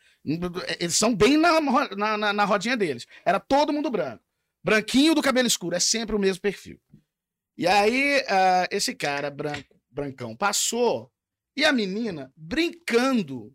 Eles 0.79 0.95
são 0.95 1.15
bem 1.15 1.37
na, 1.37 1.59
na, 1.61 2.17
na, 2.17 2.33
na 2.33 2.45
rodinha 2.45 2.77
deles. 2.77 3.07
Era 3.25 3.39
todo 3.39 3.73
mundo 3.73 3.89
branco. 3.89 4.23
Branquinho 4.63 5.15
do 5.15 5.21
cabelo 5.21 5.47
escuro, 5.47 5.75
é 5.75 5.79
sempre 5.79 6.15
o 6.15 6.19
mesmo 6.19 6.41
perfil. 6.41 6.79
E 7.57 7.65
aí, 7.65 8.19
uh, 8.21 8.67
esse 8.69 8.93
cara 8.93 9.31
branco, 9.31 9.79
brancão 9.89 10.35
passou 10.35 11.11
e 11.57 11.65
a 11.65 11.73
menina, 11.73 12.31
brincando, 12.35 13.51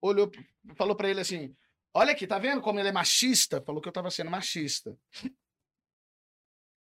olhou, 0.00 0.30
falou 0.76 0.94
para 0.94 1.10
ele 1.10 1.20
assim: 1.20 1.56
Olha 1.94 2.12
aqui, 2.12 2.26
tá 2.26 2.38
vendo 2.38 2.62
como 2.62 2.80
ele 2.80 2.88
é 2.88 2.92
machista? 2.92 3.60
Falou 3.60 3.80
que 3.80 3.88
eu 3.88 3.92
tava 3.92 4.10
sendo 4.10 4.30
machista. 4.30 4.98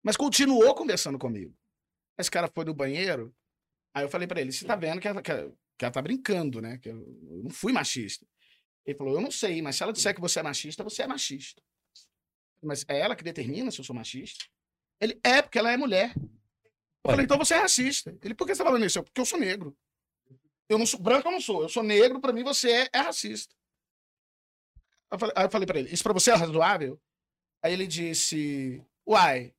Mas 0.03 0.17
continuou 0.17 0.75
conversando 0.75 1.17
comigo. 1.17 1.55
Esse 2.17 2.31
cara 2.31 2.49
foi 2.53 2.65
no 2.65 2.73
banheiro. 2.73 3.33
Aí 3.93 4.03
eu 4.03 4.09
falei 4.09 4.27
pra 4.27 4.41
ele: 4.41 4.51
você 4.51 4.65
tá 4.65 4.75
vendo 4.75 4.99
que 4.99 5.07
ela, 5.07 5.21
que 5.21 5.31
ela, 5.31 5.53
que 5.77 5.85
ela 5.85 5.91
tá 5.91 6.01
brincando, 6.01 6.61
né? 6.61 6.77
Que 6.77 6.89
eu, 6.89 6.99
eu 7.29 7.43
não 7.43 7.49
fui 7.49 7.71
machista. 7.71 8.25
Ele 8.85 8.97
falou: 8.97 9.13
eu 9.15 9.21
não 9.21 9.31
sei, 9.31 9.61
mas 9.61 9.75
se 9.75 9.83
ela 9.83 9.93
disser 9.93 10.13
que 10.13 10.21
você 10.21 10.39
é 10.39 10.43
machista, 10.43 10.83
você 10.83 11.03
é 11.03 11.07
machista. 11.07 11.61
Mas 12.61 12.85
é 12.87 12.99
ela 12.99 13.15
que 13.15 13.23
determina 13.23 13.71
se 13.71 13.79
eu 13.79 13.85
sou 13.85 13.95
machista? 13.95 14.45
Ele 14.99 15.19
é, 15.23 15.41
porque 15.41 15.59
ela 15.59 15.71
é 15.71 15.77
mulher. 15.77 16.13
Eu 16.17 17.11
falei, 17.11 17.25
então 17.25 17.37
você 17.37 17.53
é 17.53 17.59
racista. 17.59 18.17
Ele, 18.21 18.33
por 18.33 18.45
que 18.45 18.53
você 18.53 18.63
tá 18.63 18.65
falando 18.65 18.85
isso? 18.85 18.99
Eu, 18.99 19.03
porque 19.03 19.21
eu 19.21 19.25
sou 19.25 19.39
negro. 19.39 19.77
Eu 20.67 20.77
não 20.77 20.85
sou 20.85 20.99
branco, 20.99 21.27
eu 21.27 21.31
não 21.31 21.39
sou. 21.39 21.61
Eu 21.61 21.69
sou 21.69 21.83
negro, 21.83 22.19
pra 22.19 22.33
mim 22.33 22.43
você 22.43 22.71
é, 22.71 22.89
é 22.91 22.99
racista. 22.99 23.55
Eu 25.11 25.19
falei- 25.19 25.33
aí 25.37 25.45
eu 25.45 25.49
falei 25.49 25.65
pra 25.65 25.79
ele, 25.79 25.89
isso 25.93 26.03
pra 26.03 26.13
você 26.13 26.31
é 26.31 26.35
razoável? 26.35 26.99
Aí 27.63 27.73
ele 27.73 27.87
disse, 27.87 28.81
uai, 29.07 29.53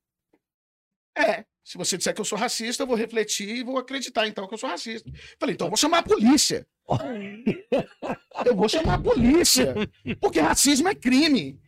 é. 1.17 1.45
Se 1.65 1.77
você 1.77 1.99
disser 1.99 2.15
que 2.15 2.21
eu 2.21 2.25
sou 2.25 2.39
racista, 2.39 2.83
eu 2.83 2.87
vou 2.87 2.97
refletir 2.97 3.49
e 3.57 3.63
vou 3.63 3.77
acreditar 3.77 4.27
então 4.27 4.47
que 4.49 4.55
eu 4.55 4.59
sou 4.59 4.71
racista. 4.71 5.07
Eu 5.09 5.15
falei, 5.39 5.55
então 5.55 5.67
eu 5.67 5.71
vou 5.71 5.77
chamar 5.77 5.99
a 5.99 6.03
polícia. 6.03 6.67
Eu 8.47 8.55
vou 8.57 8.69
chamar 8.69 8.95
a 8.95 8.99
polícia. 8.99 9.75
Porque 10.21 10.41
racismo 10.41 10.89
é 10.89 10.95
crime. 10.95 11.61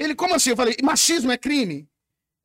Ele, 0.00 0.14
como 0.14 0.34
assim? 0.34 0.50
Eu 0.50 0.56
falei, 0.56 0.74
machismo 0.82 1.30
é 1.30 1.36
crime? 1.38 1.88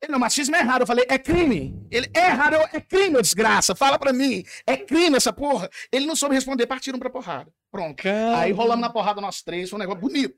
Ele, 0.00 0.12
não, 0.12 0.18
machismo 0.18 0.54
é 0.54 0.60
errado. 0.60 0.82
Eu 0.82 0.86
falei, 0.86 1.04
é 1.08 1.18
crime. 1.18 1.84
Ele, 1.90 2.08
é 2.14 2.26
errado, 2.26 2.54
é 2.72 2.80
crime, 2.80 3.20
desgraça. 3.20 3.74
Fala 3.74 3.98
pra 3.98 4.12
mim. 4.12 4.44
É 4.66 4.76
crime 4.76 5.16
essa 5.16 5.32
porra. 5.32 5.68
Ele 5.90 6.06
não 6.06 6.14
soube 6.14 6.34
responder, 6.34 6.66
partiram 6.66 6.98
pra 6.98 7.10
porrada. 7.10 7.52
Pronto. 7.72 8.00
Aí 8.36 8.52
rolamos 8.52 8.82
na 8.82 8.90
porrada 8.90 9.20
nós 9.20 9.42
três, 9.42 9.70
foi 9.70 9.78
um 9.78 9.80
negócio 9.80 10.00
bonito. 10.00 10.36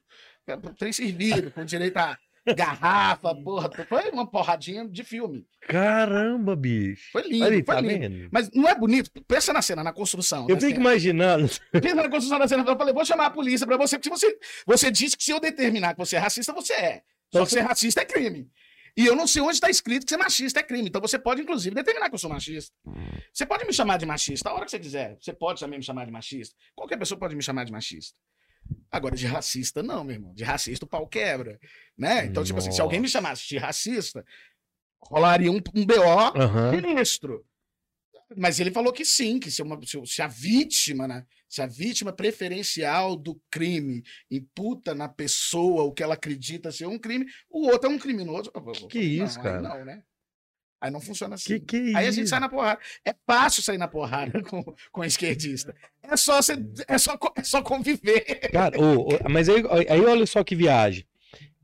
Três 0.79 0.97
servidos, 0.97 1.53
com 1.53 1.65
direito 1.65 1.97
a 1.97 2.19
garrafa, 2.55 3.35
porra. 3.35 3.71
Foi 3.89 4.11
uma 4.11 4.27
porradinha 4.31 4.87
de 4.87 5.03
filme. 5.03 5.47
Caramba, 5.63 6.55
bicho. 6.55 7.11
Foi 7.13 7.23
lindo, 7.23 7.45
aí, 7.45 7.65
foi 7.65 7.75
tá 7.75 7.81
lindo. 7.81 8.01
vendo? 8.01 8.29
Mas 8.31 8.51
não 8.53 8.69
é 8.69 8.75
bonito? 8.75 9.11
Pensa 9.27 9.53
na 9.53 9.63
cena, 9.63 9.83
na 9.83 9.93
construção. 9.93 10.43
Eu 10.49 10.57
da 10.57 10.61
fico 10.61 10.73
cena. 10.73 10.81
imaginando. 10.81 11.49
Pensa 11.73 11.95
na 11.95 12.09
construção 12.11 12.39
da 12.39 12.47
cena. 12.47 12.63
Eu 12.67 12.77
falei, 12.77 12.93
vou 12.93 13.05
chamar 13.05 13.27
a 13.27 13.31
polícia 13.31 13.67
pra 13.67 13.77
você, 13.79 13.99
porque 13.99 14.11
você, 14.11 14.39
você 14.67 14.91
disse 14.91 15.17
que 15.17 15.25
se 15.25 15.31
eu 15.31 15.41
determinar 15.41 15.95
que 15.95 15.99
você 15.99 16.17
é 16.17 16.19
racista, 16.19 16.53
você 16.53 16.75
é. 16.75 17.03
Só 17.33 17.45
que 17.45 17.51
ser 17.51 17.61
racista 17.61 18.03
é 18.03 18.05
crime. 18.05 18.49
E 18.97 19.05
eu 19.07 19.17
não 19.17 19.27
sei 19.27 19.43
onde 19.43 19.55
está 19.55 19.69
escrito 19.69 20.05
que 20.05 20.11
ser 20.11 20.19
machista 20.19 20.61
é 20.61 20.63
crime. 20.63 20.87
Então 20.89 21.01
você 21.01 21.19
pode, 21.19 21.43
inclusive, 21.43 21.75
determinar 21.75 22.09
que 22.09 22.15
eu 22.15 22.19
sou 22.19 22.31
machista. 22.31 22.73
Você 23.33 23.45
pode 23.45 23.65
me 23.65 23.73
chamar 23.73 23.97
de 23.97 24.07
machista 24.07 24.51
a 24.51 24.55
hora 24.55 24.65
que 24.67 24.71
você 24.71 24.79
quiser. 24.79 25.17
Você 25.21 25.33
pode 25.33 25.59
também 25.59 25.79
me 25.79 25.85
chamar 25.85 26.05
de 26.05 26.13
machista. 26.13 26.55
Qualquer 26.77 26.97
pessoa 26.97 27.19
pode 27.19 27.35
me 27.35 27.43
chamar 27.43 27.65
de 27.65 27.73
machista. 27.73 28.17
Agora, 28.91 29.17
de 29.17 29.27
racista, 29.27 29.83
não, 29.83 30.05
meu 30.05 30.15
irmão. 30.15 30.35
De 30.35 30.45
racista, 30.45 30.85
o 30.85 30.89
pau 30.89 31.07
quebra. 31.07 31.59
Né? 31.97 32.27
Então, 32.27 32.45
tipo 32.45 32.59
assim, 32.59 32.71
se 32.71 32.81
alguém 32.81 33.01
me 33.01 33.09
chamasse 33.09 33.49
de 33.49 33.59
racista, 33.59 34.25
rolaria 35.03 35.51
um, 35.51 35.61
um 35.75 35.85
BO 35.85 36.03
Aham. 36.37 36.71
ministro. 36.73 37.45
Mas 38.37 38.59
ele 38.59 38.71
falou 38.71 38.93
que 38.93 39.05
sim, 39.05 39.39
que 39.39 39.51
se, 39.51 39.63
uma, 39.63 39.79
se, 40.07 40.23
a 40.23 40.27
vítima, 40.27 41.07
né? 41.07 41.27
Se 41.49 41.61
a 41.61 41.67
vítima 41.67 42.13
preferencial 42.13 43.17
do 43.17 43.41
crime 43.51 44.03
imputa 44.31 44.95
na 44.95 45.09
pessoa 45.09 45.83
o 45.83 45.93
que 45.93 46.03
ela 46.03 46.15
acredita 46.15 46.73
ser 46.73 46.87
um 46.87 46.99
crime, 46.99 47.27
o 47.51 47.67
outro 47.69 47.91
é 47.91 47.93
um 47.93 47.99
criminoso. 47.99 48.51
Que 48.89 48.99
isso, 48.99 49.37
não, 49.37 49.43
cara? 49.43 49.57
Aí 49.57 49.63
não, 49.63 49.85
né? 49.85 50.03
Aí 50.85 50.91
não 50.91 51.01
funciona 51.01 51.35
assim. 51.37 51.59
Que 51.59 51.61
que 51.61 51.93
é 51.95 51.97
Aí 51.97 52.07
a 52.07 52.11
gente 52.11 52.29
sai 52.29 52.39
na 52.39 52.47
porrada. 52.47 52.79
É 53.07 53.15
fácil 53.27 53.63
sair 53.63 53.79
na 53.79 53.89
porrada 53.89 54.43
com, 54.43 54.63
com 54.93 55.03
esquerdista. 55.03 55.75
É 56.03 56.15
só, 56.15 56.43
você, 56.43 56.63
é, 56.87 56.99
só, 56.99 57.19
é 57.37 57.43
só 57.43 57.63
conviver. 57.63 58.51
Cara, 58.53 58.79
ô, 58.79 59.09
ô, 59.09 59.29
mas 59.31 59.49
aí, 59.49 59.63
aí 59.89 60.01
olha 60.03 60.27
só 60.27 60.45
que 60.45 60.55
viagem. 60.55 61.07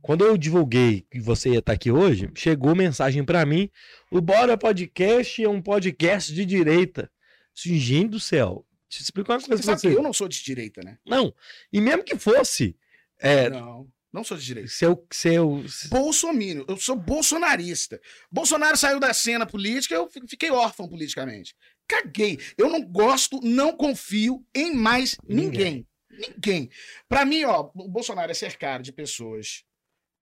Quando 0.00 0.24
eu 0.24 0.38
divulguei 0.38 1.06
que 1.10 1.20
você 1.20 1.50
ia 1.50 1.58
estar 1.58 1.74
aqui 1.74 1.90
hoje, 1.90 2.30
chegou 2.34 2.74
mensagem 2.74 3.22
pra 3.22 3.44
mim: 3.44 3.68
o 4.10 4.22
Bora 4.22 4.56
Podcast 4.56 5.44
é 5.44 5.48
um 5.50 5.60
podcast 5.60 6.32
de 6.32 6.46
direita. 6.46 7.10
Assim, 7.54 7.76
gente 7.76 8.12
do 8.12 8.20
céu. 8.20 8.64
Eu 8.90 9.02
explicar 9.02 9.34
uma 9.34 9.40
coisa 9.40 9.62
Você 9.62 9.66
pra 9.66 9.76
sabe 9.76 9.80
que 9.82 9.88
você. 9.90 9.98
eu 9.98 10.02
não 10.02 10.14
sou 10.14 10.28
de 10.28 10.42
direita, 10.42 10.80
né? 10.82 10.96
Não, 11.06 11.30
e 11.70 11.78
mesmo 11.78 12.04
que 12.04 12.16
fosse, 12.16 12.74
é, 13.18 13.50
Não, 13.50 13.86
não 14.12 14.24
sou 14.24 14.36
de 14.36 14.44
direita. 14.44 14.68
seu, 14.70 15.06
seu, 15.10 15.64
Bolsominion, 15.88 16.64
eu 16.68 16.76
sou 16.76 16.96
bolsonarista. 16.96 18.00
Bolsonaro 18.30 18.76
saiu 18.76 18.98
da 18.98 19.12
cena 19.14 19.46
política, 19.46 19.94
eu 19.94 20.08
fi- 20.10 20.26
fiquei 20.26 20.50
órfão 20.50 20.88
politicamente. 20.88 21.54
Caguei. 21.88 22.38
Eu 22.56 22.68
não 22.70 22.82
gosto, 22.82 23.40
não 23.42 23.72
confio 23.76 24.44
em 24.54 24.74
mais 24.74 25.16
ninguém. 25.28 25.86
Ninguém. 26.10 26.68
Pra 27.08 27.24
mim, 27.24 27.44
ó, 27.44 27.70
o 27.74 27.88
Bolsonaro 27.88 28.30
é 28.30 28.34
cercado 28.34 28.82
de 28.82 28.92
pessoas 28.92 29.64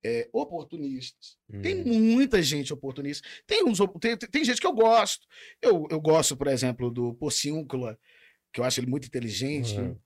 é, 0.05 0.29
oportunistas. 0.33 1.37
Tem 1.63 1.81
Hum. 1.81 2.01
muita 2.15 2.41
gente 2.43 2.73
oportunista. 2.73 3.27
Tem, 3.47 3.65
uns, 3.65 3.79
tem, 4.01 4.17
tem 4.17 4.45
gente 4.45 4.61
que 4.61 4.67
eu 4.67 4.73
gosto. 4.73 5.27
Eu, 5.61 5.87
eu 5.91 6.01
gosto, 6.01 6.37
por 6.37 6.47
exemplo, 6.47 6.91
do 6.91 7.15
Porciúncula, 7.15 7.99
que 8.53 8.61
eu 8.61 8.65
acho 8.65 8.81
ele 8.81 8.87
muito 8.87 9.07
inteligente. 9.07 9.77
Uhum. 9.77 9.99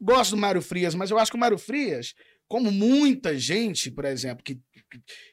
Gosto 0.00 0.32
do 0.32 0.36
Mário 0.36 0.62
Frias, 0.62 0.94
mas 0.94 1.10
eu 1.10 1.18
acho 1.18 1.30
que 1.30 1.36
o 1.36 1.40
Mário 1.40 1.58
Frias, 1.58 2.14
como 2.50 2.72
muita 2.72 3.38
gente, 3.38 3.92
por 3.92 4.04
exemplo, 4.04 4.42
que, 4.42 4.56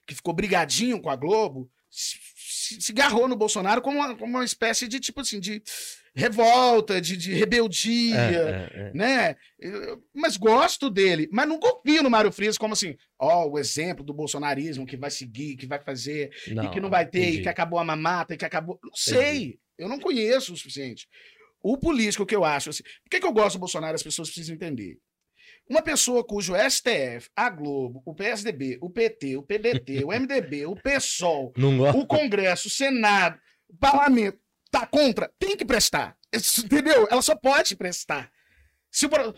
que, 0.06 0.13
ficou 0.13 0.36
brigadinho 0.36 1.01
com 1.01 1.10
a 1.10 1.15
Globo, 1.15 1.67
se, 1.89 2.80
se, 2.80 2.93
garrou 2.93 3.27
no 3.27 3.36
Bolsonaro 3.36 3.82
como 3.82 3.97
uma, 3.97 4.15
como 4.15 4.38
uma 4.38 4.45
espécie 4.45 4.88
de, 4.88 4.99
tipo 4.99 5.21
assim, 5.21 5.39
de 5.39 5.63
revolta, 6.13 7.01
de, 7.01 7.17
de 7.17 7.34
rebeldia 7.34 8.15
É, 8.15 8.36
é, 8.36 8.69
é. 8.71 8.91
né? 8.93 9.36
Eu- 9.58 10.03
Mas 10.13 10.38
gosto 10.38 10.91
dele, 10.91 11.27
mas 11.32 11.49
não 11.49 11.60
confio 11.60 12.03
no 12.03 12.10
Mário 12.10 12.32
Frias 12.32 12.56
como 12.56 12.73
assim, 12.73 12.95
ó, 13.17 13.47
o 13.47 13.58
exemplo 13.58 14.06
do 14.06 14.13
bolsonarismo 14.13 14.86
que 14.86 14.95
vai 14.95 15.10
seguir, 15.10 15.58
que 15.58 15.65
vai 15.65 15.80
fazer, 15.80 16.30
e 16.45 16.69
que 16.69 16.80
não 16.80 16.89
vai 16.89 17.08
ter, 17.08 17.17
e 17.17 17.23
entendi. 17.23 17.41
que 17.41 17.49
acabou 17.49 17.80
a 17.80 17.84
mamata, 17.84 18.36
e 18.36 18.38
que 18.38 18.45
acabou. 18.45 18.80
Não 18.84 18.93
sei, 18.93 19.58
eu 19.75 19.89
não 19.89 19.99
conheço 19.99 20.53
o 20.53 20.58
suficiente. 20.58 21.08
O 21.63 21.80
político 21.80 22.27
que 22.27 22.36
eu 22.36 22.45
acho, 22.45 22.69
assim, 22.69 22.84
por 22.84 23.10
que, 23.10 23.19
que 23.19 23.25
eu 23.25 23.34
gosto 23.34 23.56
do 23.56 23.62
Bolsonaro? 23.62 23.95
As 23.95 24.03
pessoas 24.03 24.30
precisam 24.30 24.53
entender. 24.53 24.99
Uma 25.69 25.82
pessoa 25.82 26.23
cujo 26.23 26.53
STF, 26.56 27.30
a 27.36 27.49
Globo, 27.49 28.01
o 28.06 28.13
PSDB, 28.15 28.77
o 28.82 28.89
PT, 28.89 29.36
o 29.38 29.43
PDT, 29.43 30.03
o 30.06 30.08
MDB, 30.17 30.65
o 30.65 30.75
PSOL, 30.75 31.51
o 31.95 32.06
Congresso, 32.06 32.67
o 32.67 32.71
Senado, 32.71 33.38
o 33.69 33.75
Parlamento 33.77 34.39
tá 34.71 34.86
contra, 34.86 35.32
tem 35.38 35.56
que 35.58 35.65
prestar. 35.65 36.17
Entendeu? 36.63 37.08
Ela 37.10 37.21
só 37.21 37.36
pode 37.36 37.75
prestar. 37.75 38.32
Se 38.91 39.06
o, 39.06 39.10
pro- 39.10 39.36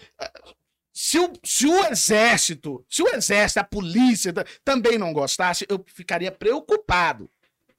se 0.93 1.17
o, 1.19 1.33
se 1.43 1.65
o 1.67 1.85
exército, 1.85 2.85
se 2.89 3.01
o 3.01 3.07
exército, 3.07 3.59
a 3.59 3.63
polícia 3.63 4.31
ta- 4.33 4.45
também 4.63 4.97
não 4.97 5.13
gostasse, 5.13 5.65
eu 5.69 5.83
ficaria 5.87 6.31
preocupado. 6.31 7.29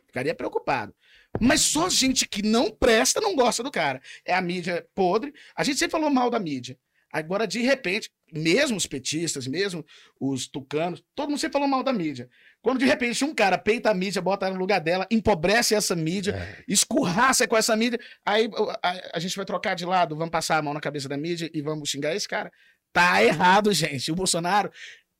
Ficaria 0.07 0.35
preocupado. 0.35 0.95
Mas 1.41 1.61
só 1.61 1.89
gente 1.89 2.27
que 2.27 2.43
não 2.43 2.71
presta 2.71 3.21
não 3.21 3.37
gosta 3.37 3.63
do 3.63 3.71
cara. 3.71 4.01
É 4.25 4.35
a 4.35 4.41
mídia 4.41 4.85
podre. 4.95 5.33
A 5.55 5.63
gente 5.63 5.79
sempre 5.79 5.93
falou 5.93 6.11
mal 6.11 6.29
da 6.31 6.41
mídia. 6.41 6.77
Agora, 7.13 7.47
de 7.47 7.61
repente, 7.61 8.09
mesmo 8.33 8.77
os 8.77 8.87
petistas, 8.87 9.47
mesmo 9.47 9.85
os 10.21 10.47
tucanos, 10.47 11.03
todo 11.15 11.29
mundo 11.31 11.39
sempre 11.41 11.55
falou 11.55 11.67
mal 11.69 11.83
da 11.83 11.93
mídia. 11.93 12.29
Quando 12.63 12.79
de 12.79 12.85
repente 12.85 13.25
um 13.25 13.35
cara 13.35 13.59
peita 13.59 13.91
a 13.91 13.95
mídia, 13.95 14.23
bota 14.23 14.47
ela 14.47 14.55
no 14.55 14.61
lugar 14.61 14.81
dela, 14.81 15.07
empobrece 15.11 15.75
essa 15.75 15.97
mídia, 15.97 16.33
É. 16.37 16.65
escurraça 16.69 17.49
com 17.49 17.57
essa 17.57 17.75
mídia, 17.75 17.99
aí 18.25 18.49
a, 18.83 19.17
a 19.17 19.19
gente 19.19 19.35
vai 19.37 19.45
trocar 19.45 19.75
de 19.75 19.85
lado, 19.85 20.15
vamos 20.17 20.31
passar 20.31 20.59
a 20.59 20.63
mão 20.63 20.73
na 20.75 20.81
cabeça 20.81 21.09
da 21.09 21.17
mídia 21.17 21.51
e 21.53 21.61
vamos 21.61 21.89
xingar 21.89 22.15
esse 22.15 22.29
cara. 22.29 22.53
Tá 22.93 23.23
errado, 23.25 23.73
gente. 23.73 24.11
O 24.13 24.15
Bolsonaro 24.15 24.71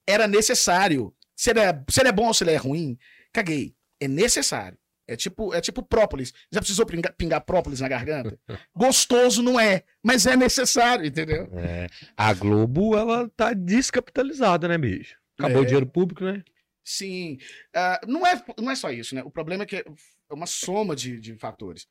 era 0.07 0.27
necessário. 0.29 1.15
Se 1.37 1.51
ele 1.51 1.61
é, 1.61 1.73
se 1.89 2.01
ele 2.01 2.09
é 2.09 2.13
bom 2.13 2.27
ou 2.27 2.35
se 2.35 2.45
ele 2.45 2.51
é 2.53 2.57
ruim, 2.57 2.99
caguei. 3.33 3.75
É 3.99 4.07
necessário. 4.07 4.79
É 5.11 5.17
tipo, 5.17 5.53
é 5.53 5.61
tipo 5.61 5.83
própolis. 5.83 6.33
Já 6.53 6.61
precisou 6.61 6.87
pingar, 6.87 7.13
pingar 7.17 7.41
própolis 7.41 7.81
na 7.81 7.89
garganta? 7.89 8.39
Gostoso 8.77 9.43
não 9.43 9.59
é, 9.59 9.83
mas 10.01 10.25
é 10.25 10.37
necessário, 10.37 11.05
entendeu? 11.05 11.49
É. 11.59 11.89
A 12.17 12.33
Globo, 12.33 12.97
ela 12.97 13.29
tá 13.31 13.53
descapitalizada, 13.53 14.69
né, 14.69 14.79
bicho? 14.79 15.17
Acabou 15.37 15.59
É. 15.59 15.61
o 15.63 15.65
dinheiro 15.67 15.87
público, 15.87 16.23
né? 16.23 16.45
Sim. 16.85 17.39
Ah, 17.75 18.01
não, 18.07 18.25
é, 18.25 18.41
não 18.59 18.71
é 18.71 18.77
só 18.77 18.91
isso, 18.93 19.17
né? 19.17 19.23
O 19.25 19.31
problema 19.33 19.65
é 19.65 19.67
que 19.67 19.77
é 19.77 19.85
uma 20.31 20.47
soma 20.47 20.95
de, 20.95 21.19
de 21.19 21.35
fatores. 21.37 21.89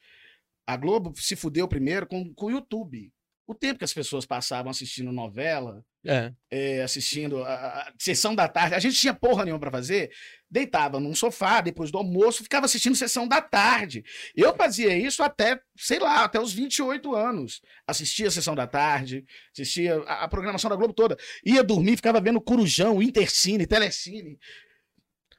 A 0.66 0.78
Globo 0.78 1.12
se 1.18 1.36
fudeu 1.36 1.68
primeiro 1.68 2.08
com, 2.08 2.34
com 2.34 2.46
o 2.46 2.52
YouTube. 2.52 3.12
O 3.46 3.54
tempo 3.54 3.80
que 3.80 3.86
as 3.86 3.94
pessoas 3.94 4.26
passavam 4.26 4.70
assistindo 4.70 5.12
novela, 5.12 5.84
É. 6.06 6.32
é, 6.50 6.82
assistindo 6.82 7.44
a, 7.44 7.54
a- 7.54 7.94
sessão 8.00 8.34
da 8.34 8.48
tarde, 8.48 8.74
a 8.74 8.80
gente 8.80 8.96
tinha 8.96 9.14
porra 9.14 9.44
nenhuma 9.44 9.60
pra 9.60 9.70
fazer, 9.70 10.10
deitava 10.50 10.98
num 10.98 11.14
sofá 11.14 11.60
depois 11.60 11.92
do 11.92 11.98
almoço, 11.98 12.42
ficava 12.42 12.66
assistindo 12.66 12.96
sessão 12.96 13.28
da 13.28 13.42
tarde. 13.42 14.04
Eu 14.34 14.56
fazia 14.56 14.98
isso 14.98 15.22
até, 15.22 15.60
sei 15.78 16.00
lá, 16.00 16.24
até 16.24 16.40
os 16.40 16.54
28 16.54 17.14
anos. 17.14 17.62
Assistia 17.86 18.30
a 18.30 18.32
sessão 18.32 18.56
da 18.56 18.66
tarde, 18.66 19.26
assistia 19.52 19.98
a, 20.08 20.24
a 20.24 20.28
programação 20.30 20.70
da 20.70 20.76
Globo 20.78 20.94
toda. 20.94 21.18
Ia 21.46 21.62
dormir, 21.64 21.98
ficava 21.98 22.22
vendo 22.22 22.40
Corujão, 22.40 23.02
Intercine, 23.04 23.68
Telecine. 23.68 24.40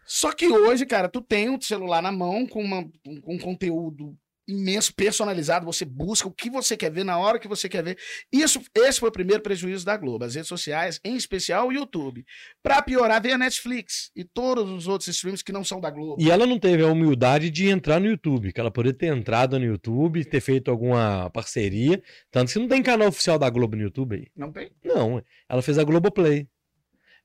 Só 0.07 0.33
que 0.33 0.47
hoje, 0.49 0.85
cara, 0.85 1.09
tu 1.09 1.23
tem 1.23 1.49
um 1.49 1.61
celular 1.61 2.03
na 2.03 2.13
mão 2.13 2.47
com, 2.47 2.63
uma- 2.63 2.83
com 2.85 3.35
um 3.35 3.39
conteúdo 3.39 4.15
imenso, 4.47 4.95
personalizado, 4.95 5.65
você 5.65 5.85
busca 5.85 6.29
o 6.29 6.33
que 6.33 6.51
você 6.51 6.77
quer 6.77 6.91
ver 6.91 7.05
na 7.05 7.19
hora 7.19 7.39
que 7.39 7.49
você 7.49 7.69
quer 7.69 7.83
ver. 7.83 7.99
Isso, 8.33 8.61
esse 8.75 9.01
foi 9.01 9.09
o 9.09 9.13
primeiro 9.13 9.43
prejuízo 9.43 9.85
da 9.85 9.97
Globo, 9.97 10.25
as 10.25 10.35
redes 10.35 10.49
sociais, 10.49 11.01
em 11.05 11.17
especial 11.17 11.69
o 11.69 11.73
YouTube. 11.73 12.25
Para 12.63 12.83
piorar, 12.83 13.23
veio 13.23 13.35
a 13.35 13.39
Netflix 13.39 14.11
e 14.15 14.25
todos 14.25 14.71
os 14.71 14.89
outros 14.89 15.09
streams 15.09 15.43
que 15.43 15.53
não 15.53 15.65
são 15.65 15.81
da 15.81 15.91
Globo. 15.91 16.21
E 16.21 16.31
ela 16.31 16.47
não 16.47 16.59
teve 16.59 16.83
a 16.83 16.87
humildade 16.87 17.51
de 17.51 17.69
entrar 17.69 18.01
no 18.01 18.07
YouTube, 18.07 18.53
que 18.53 18.61
ela 18.61 18.71
poderia 18.71 18.97
ter 18.97 19.07
entrado 19.07 19.59
no 19.59 19.65
YouTube, 19.65 20.25
ter 20.25 20.41
feito 20.41 20.71
alguma 20.71 21.31
parceria, 21.31 22.03
tanto 22.31 22.53
que 22.53 22.59
não 22.59 22.69
tem 22.69 22.83
canal 22.83 23.09
oficial 23.09 23.39
da 23.39 23.49
Globo 23.49 23.77
no 23.77 23.83
YouTube 23.83 24.17
aí. 24.17 24.27
Não 24.37 24.51
tem? 24.51 24.71
Não, 24.85 25.23
ela 25.49 25.63
fez 25.63 25.79
a 25.79 25.85
Globoplay. 25.85 26.49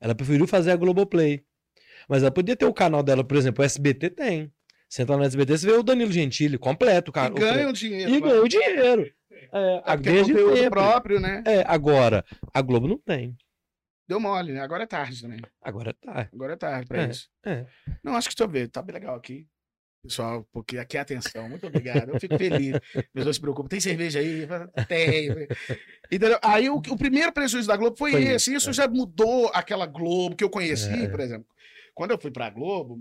Ela 0.00 0.14
preferiu 0.14 0.46
fazer 0.46 0.70
a 0.70 0.76
Globoplay. 0.76 1.42
Mas 2.08 2.22
ela 2.22 2.30
podia 2.30 2.56
ter 2.56 2.66
o 2.66 2.72
canal 2.72 3.02
dela, 3.02 3.24
por 3.24 3.36
exemplo, 3.36 3.62
o 3.62 3.64
SBT 3.64 4.10
tem. 4.10 4.52
Você 4.88 5.02
entra 5.02 5.16
no 5.16 5.24
SBT, 5.24 5.58
você 5.58 5.66
vê 5.66 5.72
o 5.72 5.82
Danilo 5.82 6.12
Gentili 6.12 6.56
completo, 6.58 7.10
cara. 7.12 7.34
E 7.34 7.38
ganha 7.38 7.68
o 7.68 7.72
dinheiro. 7.72 8.14
E 8.14 8.20
ganha 8.20 8.42
o 8.42 8.48
dinheiro. 8.48 9.12
É, 9.52 9.82
a 9.84 9.92
É 9.92 9.96
porque 9.96 10.08
é 10.08 10.12
desde 10.12 10.32
conteúdo 10.32 10.54
sempre. 10.56 10.70
próprio, 10.70 11.20
né? 11.20 11.42
É, 11.46 11.64
agora, 11.66 12.24
a 12.54 12.62
Globo 12.62 12.86
não 12.88 12.98
tem. 12.98 13.36
Deu 14.08 14.20
mole, 14.20 14.52
né? 14.52 14.60
Agora 14.60 14.84
é 14.84 14.86
tarde 14.86 15.20
também. 15.20 15.40
Agora 15.60 15.92
tá. 15.92 16.28
Agora 16.32 16.52
é 16.52 16.56
tarde 16.56 16.86
pra 16.86 17.02
É, 17.02 17.10
isso. 17.10 17.28
é. 17.44 17.66
Não, 18.04 18.14
acho 18.14 18.28
que 18.28 18.34
deixa 18.36 18.44
eu 18.44 18.48
ver. 18.52 18.68
Tá 18.68 18.80
bem 18.80 18.94
legal 18.94 19.16
aqui. 19.16 19.46
Pessoal, 20.04 20.46
porque 20.52 20.78
aqui 20.78 20.96
é 20.96 21.00
atenção. 21.00 21.48
Muito 21.48 21.66
obrigado. 21.66 22.10
Eu 22.10 22.20
fico 22.20 22.38
feliz. 22.38 22.76
As 22.94 23.02
pessoas 23.12 23.34
se 23.36 23.40
preocupam. 23.42 23.68
Tem 23.68 23.80
cerveja 23.80 24.20
aí? 24.20 24.46
Tem. 24.86 25.30
Entendeu? 26.12 26.38
Aí 26.42 26.70
o, 26.70 26.76
o 26.76 26.96
primeiro 26.96 27.32
prejuízo 27.32 27.66
da 27.66 27.76
Globo 27.76 27.96
foi, 27.96 28.12
Foi 28.12 28.22
esse. 28.22 28.50
isso, 28.54 28.70
Isso 28.70 28.70
é. 28.70 28.72
já 28.84 28.88
mudou 28.88 29.50
aquela 29.52 29.86
Globo 29.86 30.36
que 30.36 30.44
eu 30.44 30.50
conheci, 30.50 30.88
É. 31.06 31.08
por 31.08 31.18
exemplo. 31.18 31.46
Quando 31.92 32.12
eu 32.12 32.18
fui 32.20 32.30
pra 32.30 32.48
Globo, 32.50 33.00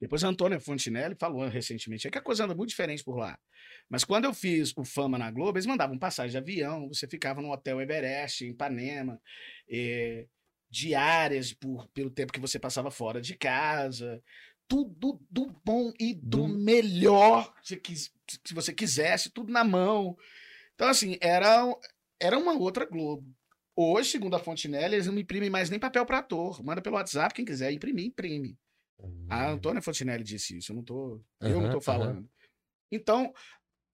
depois 0.00 0.22
a 0.24 0.28
Antônia 0.28 0.60
Fontinelli 0.60 1.14
falou 1.14 1.46
recentemente, 1.48 2.06
é 2.06 2.10
que 2.10 2.18
a 2.18 2.22
coisa 2.22 2.44
anda 2.44 2.54
muito 2.54 2.70
diferente 2.70 3.02
por 3.02 3.16
lá. 3.16 3.38
Mas 3.88 4.04
quando 4.04 4.24
eu 4.24 4.34
fiz 4.34 4.72
o 4.76 4.84
Fama 4.84 5.16
na 5.18 5.30
Globo, 5.30 5.56
eles 5.56 5.66
mandavam 5.66 5.98
passagem 5.98 6.32
de 6.32 6.38
avião, 6.38 6.88
você 6.88 7.06
ficava 7.06 7.40
no 7.40 7.50
Hotel 7.52 7.80
Everest, 7.80 8.44
em 8.44 8.50
Ipanema, 8.50 9.20
eh, 9.68 10.26
diárias 10.68 11.52
por, 11.52 11.88
pelo 11.88 12.10
tempo 12.10 12.32
que 12.32 12.40
você 12.40 12.58
passava 12.58 12.90
fora 12.90 13.20
de 13.20 13.36
casa. 13.36 14.22
Tudo 14.66 15.20
do 15.30 15.54
bom 15.64 15.92
e 16.00 16.14
do 16.14 16.46
Do- 16.46 16.48
melhor 16.48 17.52
se, 17.62 17.80
se 17.84 18.54
você 18.54 18.72
quisesse, 18.72 19.30
tudo 19.30 19.52
na 19.52 19.62
mão. 19.62 20.16
Então, 20.74 20.88
assim, 20.88 21.16
era, 21.20 21.64
era 22.20 22.38
uma 22.38 22.54
outra 22.54 22.84
Globo. 22.84 23.24
Hoje, 23.76 24.10
segundo 24.10 24.34
a 24.34 24.38
Fontinelli, 24.38 24.94
eles 24.94 25.06
não 25.06 25.18
imprimem 25.18 25.50
mais 25.50 25.68
nem 25.70 25.78
papel 25.78 26.06
para 26.06 26.18
ator. 26.18 26.62
Manda 26.64 26.80
pelo 26.82 26.96
WhatsApp, 26.96 27.34
quem 27.34 27.44
quiser 27.44 27.72
imprimir, 27.72 28.06
imprime. 28.06 28.56
A 29.28 29.50
Antônia 29.50 29.82
Fontinelli 29.82 30.22
disse 30.24 30.56
isso, 30.56 30.72
eu 30.72 30.76
não 30.76 30.82
tô, 30.84 31.20
eu 31.40 31.60
não 31.60 31.70
tô 31.70 31.80
falando. 31.80 32.28
Então, 32.92 33.32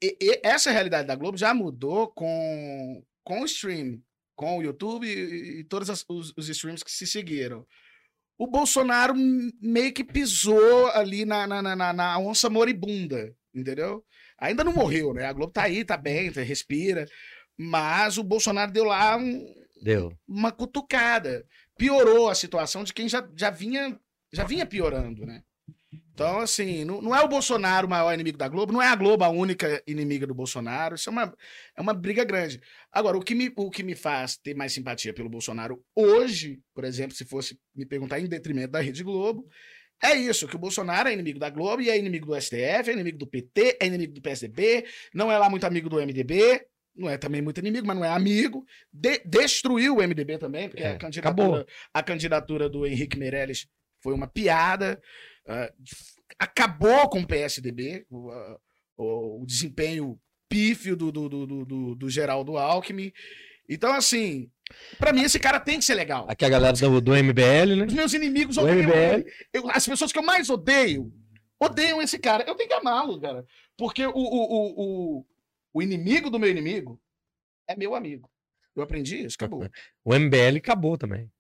e- 0.03 0.17
e 0.21 0.41
essa 0.43 0.71
realidade 0.71 1.07
da 1.09 1.15
Globo 1.17 1.37
já 1.39 1.53
mudou 1.55 2.09
com, 2.09 3.03
com 3.25 3.43
o 3.43 3.45
stream, 3.45 4.01
com 4.37 4.59
o 4.59 4.63
YouTube 4.63 5.07
e, 5.07 5.61
e 5.61 5.65
todos 5.65 5.91
as- 5.91 6.05
os, 6.09 6.33
os 6.37 6.49
streams 6.49 6.85
que 6.85 6.91
se 6.93 7.07
seguiram. 7.07 7.67
O 8.39 8.47
Bolsonaro 8.47 9.15
meio 9.61 9.93
que 9.93 10.05
pisou 10.05 10.87
ali 10.93 11.25
na, 11.25 11.47
na, 11.47 11.61
na- 11.63 11.77
na- 11.77 11.93
na 11.93 12.19
onça 12.19 12.49
moribunda, 12.49 13.35
entendeu? 13.55 14.05
Ainda 14.39 14.65
não 14.65 14.73
morreu, 14.73 15.13
né? 15.13 15.27
A 15.27 15.33
Globo 15.33 15.53
tá 15.53 15.65
aí, 15.65 15.85
tá 15.85 15.97
bem, 15.97 16.33
tá- 16.33 16.41
respira. 16.43 17.07
Mas 17.59 18.17
o 18.17 18.23
Bolsonaro 18.23 18.73
deu 18.73 18.85
lá 18.85 19.17
um- 19.19 19.55
Deu. 19.83 20.17
uma 20.27 20.51
cutucada. 20.53 21.47
Piorou 21.77 22.29
a 22.31 22.35
situação 22.35 22.83
de 22.85 22.95
quem 22.95 23.09
já, 23.09 23.29
já, 23.37 23.51
vinha, 23.51 23.99
já 24.33 24.45
vinha 24.45 24.67
piorando, 24.67 25.25
né? 25.27 25.43
Então, 26.13 26.39
assim, 26.39 26.85
não, 26.85 27.01
não 27.01 27.17
é 27.17 27.21
o 27.23 27.29
Bolsonaro 27.29 27.87
o 27.87 27.91
maior 27.91 28.13
inimigo 28.13 28.37
da 28.39 28.47
Globo, 28.47 28.73
não 28.73 28.83
é 28.83 28.87
a 28.89 28.95
Globo 28.95 29.25
a 29.25 29.29
única 29.29 29.83
inimiga 29.87 30.27
do 30.27 30.35
Bolsonaro. 30.35 30.95
Isso 30.95 31.09
é 31.09 31.13
uma, 31.13 31.35
é 31.77 31.81
uma 31.81 31.95
briga 31.95 32.23
grande. 32.25 32.61
Agora, 32.93 33.17
o 33.17 33.23
que, 33.23 33.35
me, 33.35 33.51
o 33.57 33.71
que 33.71 33.83
me 33.83 33.95
faz 33.97 34.37
ter 34.37 34.55
mais 34.55 34.73
simpatia 34.73 35.13
pelo 35.15 35.29
Bolsonaro 35.31 35.83
hoje, 35.97 36.61
por 36.75 36.85
exemplo, 36.85 37.17
se 37.17 37.25
fosse 37.25 37.59
me 37.75 37.87
perguntar 37.87 38.21
em 38.21 38.27
detrimento 38.29 38.71
da 38.73 38.81
Rede 38.81 39.03
Globo, 39.03 39.49
é 40.03 40.15
isso, 40.15 40.47
que 40.47 40.57
o 40.57 40.59
Bolsonaro 40.59 41.09
é 41.09 41.13
inimigo 41.13 41.39
da 41.39 41.51
Globo 41.51 41.83
e 41.83 41.91
é 41.91 41.99
inimigo 41.99 42.27
do 42.27 42.41
STF, 42.41 42.89
é 42.89 42.93
inimigo 42.93 43.19
do 43.19 43.27
PT, 43.27 43.79
é 43.81 43.87
inimigo 43.87 44.13
do 44.13 44.23
PSDB, 44.23 44.85
não 45.15 45.31
é 45.33 45.39
lá 45.39 45.49
muito 45.51 45.65
amigo 45.65 45.89
do 45.89 46.01
MDB, 46.01 46.67
não 46.95 47.09
é 47.09 47.17
também 47.19 47.41
muito 47.43 47.59
inimigo, 47.59 47.87
mas 47.87 47.97
não 47.97 48.05
é 48.05 48.09
amigo. 48.11 48.65
De- 48.93 49.23
destruiu 49.25 49.97
o 49.97 50.03
MDB 50.03 50.39
também, 50.39 50.69
porque 50.69 50.83
É, 50.83 50.93
a, 50.93 50.99
candidatura, 50.99 51.43
acabou. 51.49 51.67
a 51.95 52.03
candidatura 52.03 52.69
do 52.69 52.87
Henrique 52.87 53.19
Meirelles 53.19 53.67
foi 54.03 54.15
uma 54.15 54.27
piada. 54.27 55.01
ah, 55.49 55.73
acabou 56.39 57.09
com 57.11 57.21
o 57.21 57.27
PSDB, 57.27 58.07
o, 58.11 58.31
ah, 58.31 58.59
o- 58.97 59.43
o 59.43 59.47
desempenho 59.47 60.19
pífio 60.49 60.97
do, 60.97 61.11
do, 61.13 61.29
do, 61.29 61.47
do, 61.47 61.65
do- 61.65 61.95
do 61.95 62.11
Geraldo 62.11 62.57
Alckmin. 62.57 63.13
Então, 63.69 63.93
assim, 63.93 64.51
pra 64.99 65.13
mim 65.13 65.23
esse 65.23 65.39
cara 65.39 65.61
tem 65.61 65.79
que 65.79 65.85
ser 65.85 65.95
legal. 65.95 66.27
Aqui 66.29 66.45
a 66.45 66.49
galera 66.49 66.77
do, 66.77 67.01
do 67.01 67.13
MBL, 67.15 67.77
né? 67.77 67.87
Os 67.87 67.95
meus 67.95 68.13
inimigos 68.15 68.57
O 68.57 68.63
odeiam 68.63 68.79
MBL. 68.89 69.25
Eu- 69.53 69.71
as 69.71 69.87
pessoas 69.87 70.13
que 70.13 70.19
eu 70.19 70.23
mais 70.25 70.49
odeio 70.51 71.13
odeiam 71.61 72.01
esse 72.03 72.19
cara. 72.19 72.45
Eu 72.47 72.55
tenho 72.55 72.69
que 72.69 72.75
amá-lo, 72.75 73.21
cara. 73.21 73.45
Porque 73.77 74.05
o, 74.07 74.11
o, 74.11 74.15
o, 74.15 75.19
o, 75.21 75.27
o 75.75 75.83
inimigo 75.83 76.31
do 76.31 76.39
meu 76.39 76.51
inimigo 76.51 77.01
é 77.69 77.77
meu 77.77 77.95
amigo. 77.95 78.29
Eu 78.75 78.83
aprendi 78.83 79.25
isso, 79.25 79.37
acabou. 79.39 79.61
O 80.05 80.15
MBL 80.15 80.57
acabou 80.59 80.97
também. 80.99 81.31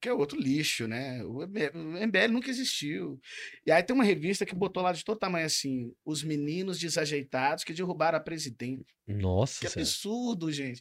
Que 0.00 0.08
é 0.08 0.12
outro 0.14 0.40
lixo, 0.40 0.88
né? 0.88 1.22
O 1.24 1.42
MBL 1.42 2.28
nunca 2.32 2.48
existiu. 2.48 3.20
E 3.66 3.70
aí 3.70 3.82
tem 3.82 3.94
uma 3.94 4.02
revista 4.04 4.46
que 4.46 4.54
botou 4.54 4.82
lá 4.82 4.92
de 4.92 5.04
todo 5.04 5.18
tamanho 5.18 5.44
assim: 5.44 5.92
os 6.04 6.22
meninos 6.24 6.78
desajeitados 6.78 7.64
que 7.64 7.72
derrubaram 7.74 8.16
a 8.16 8.20
presidente. 8.20 8.86
Nossa 9.06 9.60
Que 9.60 9.68
Senhora. 9.68 9.80
absurdo, 9.88 10.50
gente. 10.50 10.80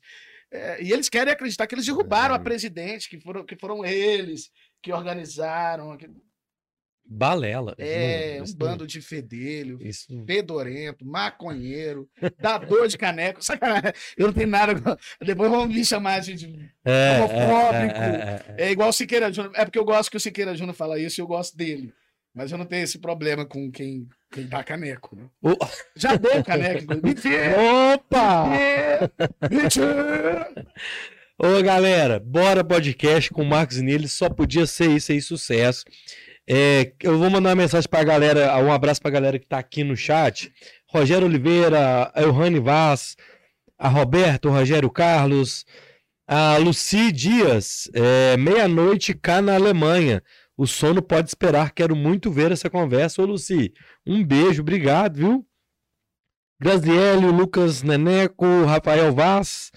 É, 0.51 0.81
e 0.81 0.91
eles 0.93 1.09
querem 1.09 1.33
acreditar 1.33 1.67
que 1.67 1.75
eles 1.75 1.85
derrubaram 1.85 2.33
a 2.33 2.37
É. 2.37 2.41
presidente, 2.41 3.09
que 3.09 3.19
foram, 3.19 3.45
que 3.45 3.55
foram 3.57 3.85
eles 3.85 4.49
que 4.81 4.91
organizaram. 4.93 5.97
que- 5.97 6.09
Balela. 7.11 7.73
É, 7.79 8.37
Não, 8.37 8.45
um 8.45 8.53
bando 8.55 8.85
de 8.85 9.01
fedelho, 9.01 9.79
não- 9.79 9.85
Isso. 9.87 10.05
fedorento, 10.27 11.03
maconheiro, 11.07 12.07
dador 12.39 12.87
de 12.87 12.97
caneco. 12.97 13.41
Sacanagem. 13.43 13.91
Eu 14.15 14.27
não 14.27 14.33
tenho 14.33 14.47
nada. 14.47 14.97
Depois 15.19 15.49
vão 15.49 15.67
me 15.67 15.83
chamar 15.83 16.19
de. 16.21 16.35
de- 16.35 16.69
É, 16.85 17.17
homofóbico. 17.17 17.99
é, 17.99 18.05
é, 18.05 18.53
é, 18.57 18.63
é. 18.63 18.67
É 18.67 18.71
igual 18.71 18.89
o 18.89 18.93
Siqueira 18.93 19.31
Júnior. 19.33 19.53
É 19.55 19.65
porque 19.65 19.79
eu 19.79 19.85
gosto 19.85 20.11
que 20.11 20.17
o 20.17 20.19
Siqueira 20.19 20.55
Júnior 20.55 20.75
fala 20.75 20.99
isso 20.99 21.19
e 21.19 21.23
eu 21.23 21.27
gosto 21.27 21.57
dele. 21.57 21.91
Mas 22.35 22.51
eu 22.51 22.59
não 22.59 22.65
tenho 22.65 22.83
esse 22.83 22.99
problema 22.99 23.43
com 23.43 23.71
quem, 23.71 24.07
quem 24.31 24.45
dá 24.45 24.63
caneco. 24.63 25.15
Né? 25.15 25.23
O- 25.41 25.57
Já 25.95 26.15
deu 26.15 26.43
caneco. 26.43 26.85
Mentira! 27.03 27.55
Opa! 27.95 28.45
Mentira! 29.49 30.47
Ô, 31.41 31.61
galera, 31.63 32.19
bora 32.19 32.63
podcast 32.63 33.31
com 33.31 33.41
o 33.41 33.45
Marcos 33.45 33.77
Nele, 33.81 34.07
só 34.07 34.29
podia 34.29 34.65
ser 34.65 34.89
isso 34.91 35.11
aí, 35.11 35.21
sucesso. 35.21 35.85
É, 36.51 36.93
eu 37.03 37.19
vou 37.19 37.29
mandar 37.29 37.49
uma 37.49 37.55
mensagem 37.55 37.87
pra 37.87 38.03
galera, 38.03 38.57
um 38.57 38.71
abraço 38.71 38.99
pra 38.99 39.11
galera 39.11 39.37
que 39.37 39.45
tá 39.45 39.59
aqui 39.59 39.83
no 39.83 39.95
chat. 39.95 40.51
Rogério 40.87 41.27
Oliveira, 41.27 42.11
a 42.11 42.23
Elrane 42.23 42.59
Vaz, 42.59 43.15
a 43.77 43.87
Roberto, 43.87 44.49
o 44.49 44.51
Rogério 44.51 44.89
Carlos, 44.89 45.63
a 46.27 46.57
Luci 46.57 47.11
Dias, 47.11 47.87
é, 47.93 48.35
meia-noite 48.35 49.13
cá 49.13 49.43
na 49.43 49.53
Alemanha. 49.53 50.23
O 50.57 50.65
sono 50.65 51.03
pode 51.03 51.29
esperar, 51.29 51.71
quero 51.71 51.95
muito 51.95 52.31
ver 52.31 52.51
essa 52.51 52.67
conversa. 52.67 53.21
Ô, 53.21 53.25
Luci, 53.25 53.71
um 54.05 54.25
beijo, 54.25 54.63
obrigado, 54.63 55.17
viu? 55.17 55.45
Graziele, 56.59 57.27
Lucas 57.27 57.83
Neneco, 57.83 58.65
Rafael 58.65 59.13
Vaz. 59.13 59.71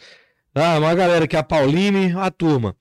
Ah, 0.55 0.79
uma 0.79 0.95
galera 0.95 1.27
aqui, 1.27 1.37
a 1.37 1.43
Pauline, 1.43 2.15
a 2.17 2.31
turma. 2.31 2.75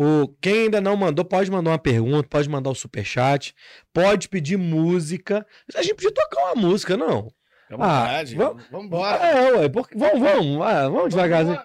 O, 0.00 0.28
quem 0.40 0.62
ainda 0.64 0.80
não 0.80 0.96
mandou, 0.96 1.24
pode 1.24 1.50
mandar 1.50 1.72
uma 1.72 1.78
pergunta, 1.78 2.28
pode 2.30 2.48
mandar 2.48 2.70
o 2.70 2.74
superchat, 2.74 3.52
pode 3.92 4.28
pedir 4.28 4.56
música. 4.56 5.44
A 5.74 5.82
gente 5.82 5.94
podia 5.96 6.12
tocar 6.12 6.52
uma 6.52 6.54
música, 6.54 6.96
não? 6.96 7.32
Vontade. 7.68 8.36
Ah, 8.36 8.38
vamos- 8.46 8.62
vamos 8.70 8.86
embora. 8.86 9.16
É, 9.26 9.50
ué, 9.56 9.68
porque, 9.68 9.98
vamos, 9.98 10.20
vamos, 10.20 10.62
ah, 10.66 10.88
vamos 10.88 11.10
devagarzinho. 11.14 11.58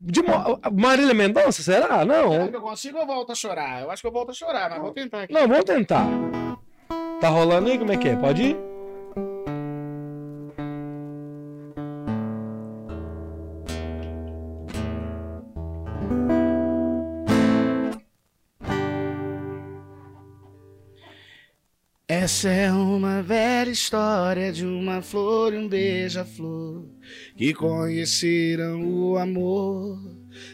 De, 0.00 0.22
Mo- 0.22 0.60
Marília 0.72 1.12
Mendonça, 1.14 1.62
será? 1.62 1.86
Será 1.86 2.04
Não. 2.06 2.48
que 2.48 2.56
eu 2.56 2.60
consigo 2.62 2.96
ou 2.98 3.06
volto 3.06 3.32
a 3.32 3.34
chorar? 3.34 3.82
Eu 3.82 3.90
acho 3.90 4.00
que 4.00 4.08
eu 4.08 4.12
volto 4.12 4.30
a 4.30 4.34
chorar, 4.34 4.70
mas 4.70 4.80
vou 4.80 4.90
tentar 4.92 5.22
aqui. 5.24 5.34
Não, 5.34 5.46
vamos 5.46 5.64
tentar. 5.64 6.06
Tá 7.20 7.28
rolando 7.28 7.70
aí? 7.70 7.78
Como 7.78 7.92
é 7.92 7.96
que 7.98 8.08
é? 8.08 8.16
Pode 8.16 8.42
ir? 8.42 8.73
Essa 22.24 22.48
é 22.48 22.72
uma 22.72 23.22
velha 23.22 23.70
história 23.70 24.50
de 24.50 24.64
uma 24.64 25.02
flor 25.02 25.52
e 25.52 25.58
um 25.58 25.68
beija-flor 25.68 26.88
que 27.36 27.52
conheceram 27.52 28.82
o 28.82 29.18
amor 29.18 30.00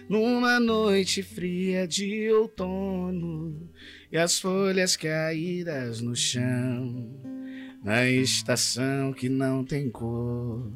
numa 0.08 0.58
noite 0.58 1.22
fria 1.22 1.86
de 1.86 2.28
outono 2.32 3.70
e 4.10 4.18
as 4.18 4.40
folhas 4.40 4.96
caídas 4.96 6.00
no 6.00 6.16
chão 6.16 7.08
na 7.84 8.04
estação 8.04 9.12
que 9.12 9.28
não 9.28 9.64
tem 9.64 9.88
cor. 9.88 10.72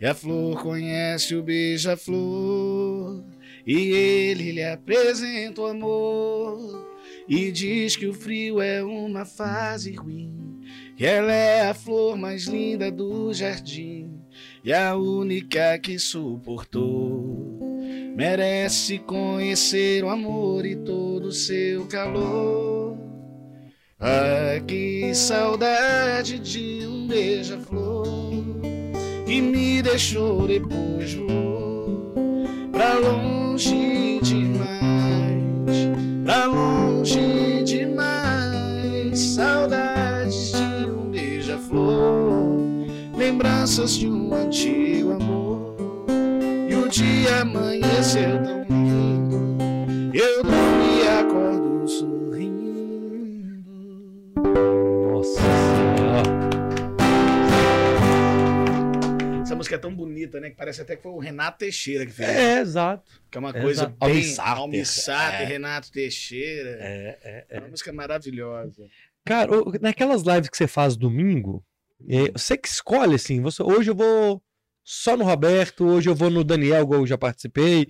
E 0.00 0.06
a 0.06 0.14
flor 0.14 0.62
conhece 0.62 1.34
o 1.34 1.42
beija-flor, 1.42 3.22
e 3.66 3.90
ele 3.90 4.52
lhe 4.52 4.64
apresenta 4.64 5.60
o 5.60 5.66
amor. 5.66 6.93
E 7.26 7.50
diz 7.50 7.96
que 7.96 8.06
o 8.06 8.12
frio 8.12 8.60
é 8.60 8.82
uma 8.84 9.24
fase 9.24 9.92
ruim, 9.92 10.60
que 10.94 11.06
ela 11.06 11.32
é 11.32 11.68
a 11.68 11.74
flor 11.74 12.18
mais 12.18 12.44
linda 12.44 12.90
do 12.90 13.32
jardim, 13.32 14.20
e 14.62 14.72
a 14.72 14.94
única 14.94 15.78
que 15.78 15.98
suportou. 15.98 17.80
Merece 18.14 18.98
conhecer 18.98 20.04
o 20.04 20.08
amor 20.10 20.66
e 20.66 20.76
todo 20.76 21.28
o 21.28 21.32
seu 21.32 21.86
calor. 21.86 22.96
Ah, 23.98 24.60
que 24.66 25.14
saudade 25.14 26.38
de 26.38 26.86
um 26.86 27.08
beija-flor 27.08 28.44
que 29.24 29.40
me 29.40 29.80
deixou 29.80 30.46
depois 30.46 31.14
voou 31.14 32.12
pra 32.70 32.98
longe 32.98 34.20
demais, 34.20 34.68
pra 36.24 36.44
longe 36.46 36.83
demais. 37.64 39.18
Saudades 39.18 40.52
de 40.52 40.86
um 40.86 41.10
beija-flor, 41.10 42.58
lembranças 43.16 43.96
de 43.96 44.08
um 44.08 44.32
antigo 44.34 45.12
amor. 45.12 45.76
E 46.68 46.74
o 46.74 46.88
dia 46.88 47.42
amanheceu 47.42 48.42
tão 48.42 48.83
música 59.64 59.74
é 59.76 59.78
tão 59.78 59.94
bonita, 59.94 60.40
né? 60.40 60.50
Que 60.50 60.56
parece 60.56 60.80
até 60.80 60.96
que 60.96 61.02
foi 61.02 61.12
o 61.12 61.18
Renato 61.18 61.58
Teixeira 61.58 62.06
que 62.06 62.12
fez. 62.12 62.28
É, 62.28 62.60
exato. 62.60 63.10
Que 63.30 63.38
é 63.38 63.40
uma 63.40 63.50
Exato. 63.50 63.64
coisa 63.64 63.86
bem... 63.86 63.96
Almissata. 64.00 64.50
Almissata, 64.60 65.36
É. 65.36 65.44
Renato 65.44 65.90
Teixeira. 65.92 66.76
É, 66.80 67.18
é, 67.22 67.46
É 67.50 67.58
uma 67.60 67.68
música 67.68 67.92
maravilhosa. 67.92 68.86
Cara, 69.24 69.50
naquelas 69.80 70.22
lives 70.22 70.48
que 70.50 70.56
você 70.56 70.66
faz 70.66 70.96
domingo, 70.96 71.64
é, 72.08 72.30
você 72.32 72.56
que 72.56 72.68
escolhe, 72.68 73.14
assim, 73.14 73.40
você, 73.40 73.62
hoje 73.62 73.90
eu 73.90 73.94
vou 73.94 74.42
só 74.86 75.16
no 75.16 75.24
Roberto, 75.24 75.82
hoje 75.86 76.10
eu 76.10 76.14
vou 76.14 76.28
no 76.28 76.44
Daniel, 76.44 76.82
igual 76.82 77.00
eu 77.00 77.06
já 77.06 77.16
participei. 77.16 77.86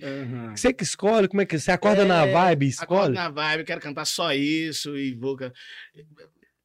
Você 0.55 0.71
que 0.71 0.83
escolhe, 0.83 1.27
como 1.27 1.41
é 1.41 1.45
que 1.45 1.59
você 1.59 1.69
acorda 1.71 2.03
É, 2.03 2.05
na 2.05 2.25
vibe 2.25 2.67
e 2.67 2.69
Acordo 2.69 3.11
escolhe? 3.11 3.13
na 3.13 3.29
vibe, 3.29 3.65
quero 3.65 3.81
cantar 3.81 4.05
só 4.05 4.33
isso 4.33 4.95
e 4.97 5.13
vou... 5.13 5.37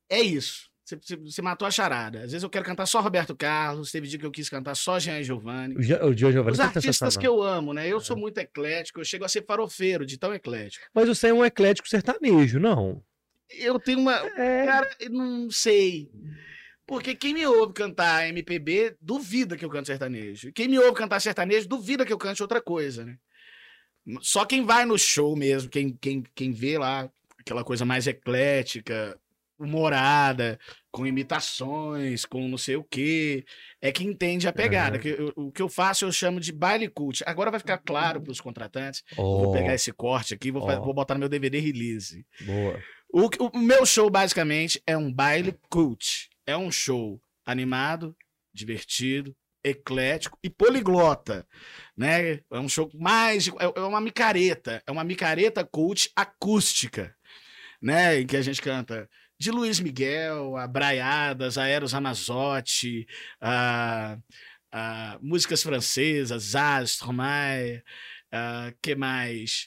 É 0.09 0.21
isso. 0.21 0.70
Você, 0.91 0.97
você- 0.97 1.17
você 1.17 1.43
matou 1.43 1.67
a 1.69 1.71
charada. 1.71 2.19
Às 2.19 2.33
vezes 2.33 2.43
eu 2.43 2.51
quero 2.51 2.65
cantar 2.65 2.87
só 2.87 3.01
Roberto 3.01 3.37
Carlos, 3.37 3.93
teve 3.93 4.09
dia 4.09 4.19
que 4.19 4.27
eu 4.27 4.31
quis 4.31 4.49
cantar 4.49 4.75
só 4.75 4.99
Jean 4.99 5.23
Giovanni. 5.23 5.77
O 5.77 5.83
Gio 5.83 6.33
Giovanni 6.33 6.51
Os 6.53 6.59
tá 6.59 6.65
artistas 6.65 7.17
que 7.17 7.27
eu 7.27 7.43
amo, 7.43 7.73
né? 7.73 7.87
Eu 7.87 8.01
sou 8.01 8.17
muito 8.17 8.39
eclético, 8.39 9.01
eu 9.01 9.05
chego 9.05 9.25
a 9.25 9.29
ser 9.29 9.45
farofeiro 9.47 10.05
de 10.05 10.19
tão 10.19 10.35
eclético. 10.35 10.85
Mas 10.93 11.07
você 11.09 11.29
é 11.29 11.35
um 11.35 11.45
eclético 11.45 11.89
sertanejo, 11.89 12.59
não? 12.59 13.03
Eu 13.51 13.79
tenho 13.79 13.99
uma... 14.01 14.15
É. 14.37 14.65
Cara, 14.67 14.91
eu 15.01 15.11
não 15.11 15.51
sei. 15.51 16.11
Porque 16.87 17.15
quem 17.15 17.35
me 17.35 17.47
ouve 17.47 17.73
cantar 17.73 18.29
MPB 18.29 18.97
duvida 19.01 19.57
que 19.57 19.65
eu 19.65 19.71
canto 19.71 19.87
sertanejo. 19.87 20.53
Quem 20.53 20.67
me 20.67 20.79
ouve 20.79 20.95
cantar 20.95 21.21
sertanejo 21.21 21.69
duvida 21.69 22.05
que 22.05 22.13
eu 22.13 22.19
cante 22.19 22.43
outra 22.43 22.61
coisa, 22.61 23.05
né? 23.05 23.17
Só 24.23 24.45
quem 24.45 24.65
vai 24.65 24.85
no 24.85 24.99
show 24.99 25.37
mesmo, 25.37 25.71
quem, 25.71 25.97
quem, 26.01 26.25
quem 26.35 26.51
vê 26.51 26.79
lá 26.79 27.09
aquela 27.39 27.63
coisa 27.63 27.85
mais 27.85 28.07
eclética, 28.07 29.17
humorada, 29.61 30.59
com 30.91 31.07
imitações, 31.07 32.25
com 32.25 32.49
não 32.49 32.59
sei 32.59 32.77
o 32.77 32.85
quê, 32.85 33.45
é 33.81 33.93
que 33.93 34.05
entende 34.05 34.49
a 34.49 34.53
pegada. 34.53 34.99
Que 34.99 35.09
eu- 35.11 35.33
o 35.37 35.53
que 35.53 35.63
eu 35.63 35.69
faço 35.69 36.05
eu 36.05 36.13
chamo 36.13 36.41
de 36.41 36.53
baile 36.53 36.89
cult. 36.89 37.23
Agora 37.27 37.51
vai 37.51 37.61
ficar 37.61 37.79
claro 37.79 38.21
para 38.21 38.33
os 38.33 38.41
contratantes. 38.41 39.03
Oh, 39.17 39.45
vou 39.45 39.53
pegar 39.53 39.75
esse 39.75 39.93
corte 39.93 40.35
aqui 40.35 40.51
vou, 40.51 40.63
Ó. 40.63 40.81
vou 40.81 40.95
botar 40.95 41.15
no 41.15 41.21
meu 41.21 41.29
DVD 41.29 41.59
release. 41.61 42.25
boa. 42.41 42.81
O, 43.13 43.29
o 43.47 43.59
meu 43.59 43.85
show, 43.85 44.09
basicamente, 44.09 44.81
é 44.87 44.97
um 44.97 45.13
baile 45.13 45.59
cult. 45.69 46.29
É 46.47 46.57
um 46.57 46.71
show 46.71 47.21
animado, 47.45 48.17
divertido, 48.55 49.35
eclético 49.65 50.39
e 50.45 50.49
poliglota. 50.49 51.45
Né? 51.97 52.35
É 52.51 52.59
um 52.59 52.69
show 52.69 52.89
mais. 52.95 53.49
É 53.49 53.53
é 53.77 53.81
uma 53.81 54.01
micareta. 54.01 54.81
É 54.87 54.93
uma 54.93 55.03
micareta 55.05 55.65
cult 55.65 56.09
acústica. 56.15 57.15
Né? 57.83 58.21
Em 58.21 58.27
que 58.27 58.37
a 58.37 58.43
gente 58.43 58.61
canta 58.63 59.09
de 59.41 59.51
Luiz 59.51 59.81
Miguel, 59.81 60.55
a 60.59 60.67
Braiadas, 60.67 61.57
a 61.57 61.67
Eros 61.67 61.95
a, 61.95 64.15
a 64.71 65.19
músicas 65.23 65.63
francesas, 65.63 66.43
Zaz, 66.43 66.91
Stromae, 66.91 67.83
que 68.83 68.95
mais? 68.95 69.67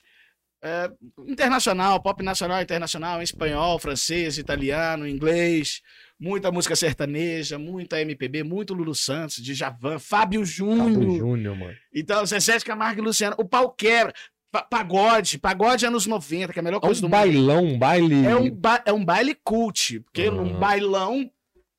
É, 0.62 0.92
internacional, 1.28 2.00
pop 2.02 2.24
nacional, 2.24 2.62
internacional, 2.62 3.20
em 3.20 3.24
espanhol, 3.24 3.80
francês, 3.80 4.38
italiano, 4.38 5.08
inglês, 5.08 5.82
muita 6.20 6.52
música 6.52 6.76
sertaneja, 6.76 7.58
muita 7.58 8.00
MPB, 8.00 8.44
muito 8.44 8.76
Lulu 8.76 8.94
Santos, 8.94 9.44
Djavan, 9.44 9.98
Fábio 9.98 10.46
Júnior. 10.46 10.94
Fábio 10.94 11.18
Júnior, 11.18 11.58
mano. 11.58 11.78
Então, 11.92 12.24
Zezé 12.28 12.60
Camargo 12.60 13.02
e 13.02 13.04
Luciano. 13.04 13.36
O 13.40 13.44
pau 13.44 13.72
quebra. 13.72 14.14
Pa- 14.54 14.62
pagode, 14.62 15.40
pagode 15.40 15.84
anos 15.84 16.06
90, 16.06 16.54
que 16.54 16.60
é 16.60 16.62
a 16.62 16.64
melhor 16.64 16.78
É 16.78 16.82
coisa 16.82 17.02
do 17.02 17.08
um 17.08 17.10
mundo. 17.10 17.20
bailão, 17.20 17.64
um 17.66 17.80
baile. 17.80 18.24
É 18.24 18.36
um, 18.36 18.52
ba- 18.52 18.84
é 18.86 18.94
um 18.94 19.04
baile 19.04 19.34
cult, 19.44 20.00
porque 20.02 20.30
num 20.30 20.56
Ah. 20.56 20.60
bailão 20.60 21.28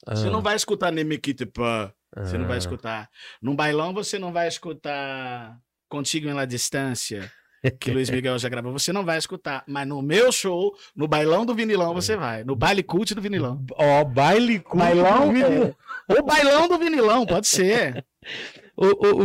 você 0.04 0.26
Ah, 0.26 0.30
não 0.30 0.42
vai 0.42 0.56
escutar 0.56 0.90
Nemiquite 0.90 1.46
Pã, 1.46 1.92
você 2.16 2.36
não 2.36 2.46
vai 2.48 2.56
ah. 2.56 2.58
escutar. 2.58 3.08
Num 3.40 3.54
bailão 3.54 3.94
você 3.94 4.18
não 4.18 4.32
vai 4.32 4.48
escutar 4.48 5.56
Contigo 5.88 6.28
em 6.28 6.32
La 6.32 6.44
Distância, 6.46 7.30
que 7.78 7.92
Luiz 7.92 8.10
Miguel 8.10 8.36
já 8.40 8.48
gravou, 8.48 8.72
você 8.72 8.92
não 8.92 9.04
vai 9.04 9.18
escutar. 9.18 9.62
Mas 9.68 9.86
no 9.86 10.02
meu 10.02 10.32
show, 10.32 10.74
no 10.96 11.06
bailão 11.06 11.46
do 11.46 11.54
vinilão, 11.54 11.94
você 11.94 12.16
vai. 12.16 12.42
No 12.42 12.56
baile 12.56 12.82
cult 12.82 13.14
do 13.14 13.20
vinilão. 13.22 13.64
Ó, 13.76 14.02
baile 14.04 14.58
com 14.58 14.78
Bailão, 14.78 15.32
vinil. 15.32 15.76
O 16.08 16.22
bailão 16.24 16.66
do 16.66 16.76
vinilão, 16.76 17.24
pode 17.24 17.46
ser. 17.46 18.04
Ô, 18.76 18.86
ô, 18.86 19.22
ô, 19.22 19.24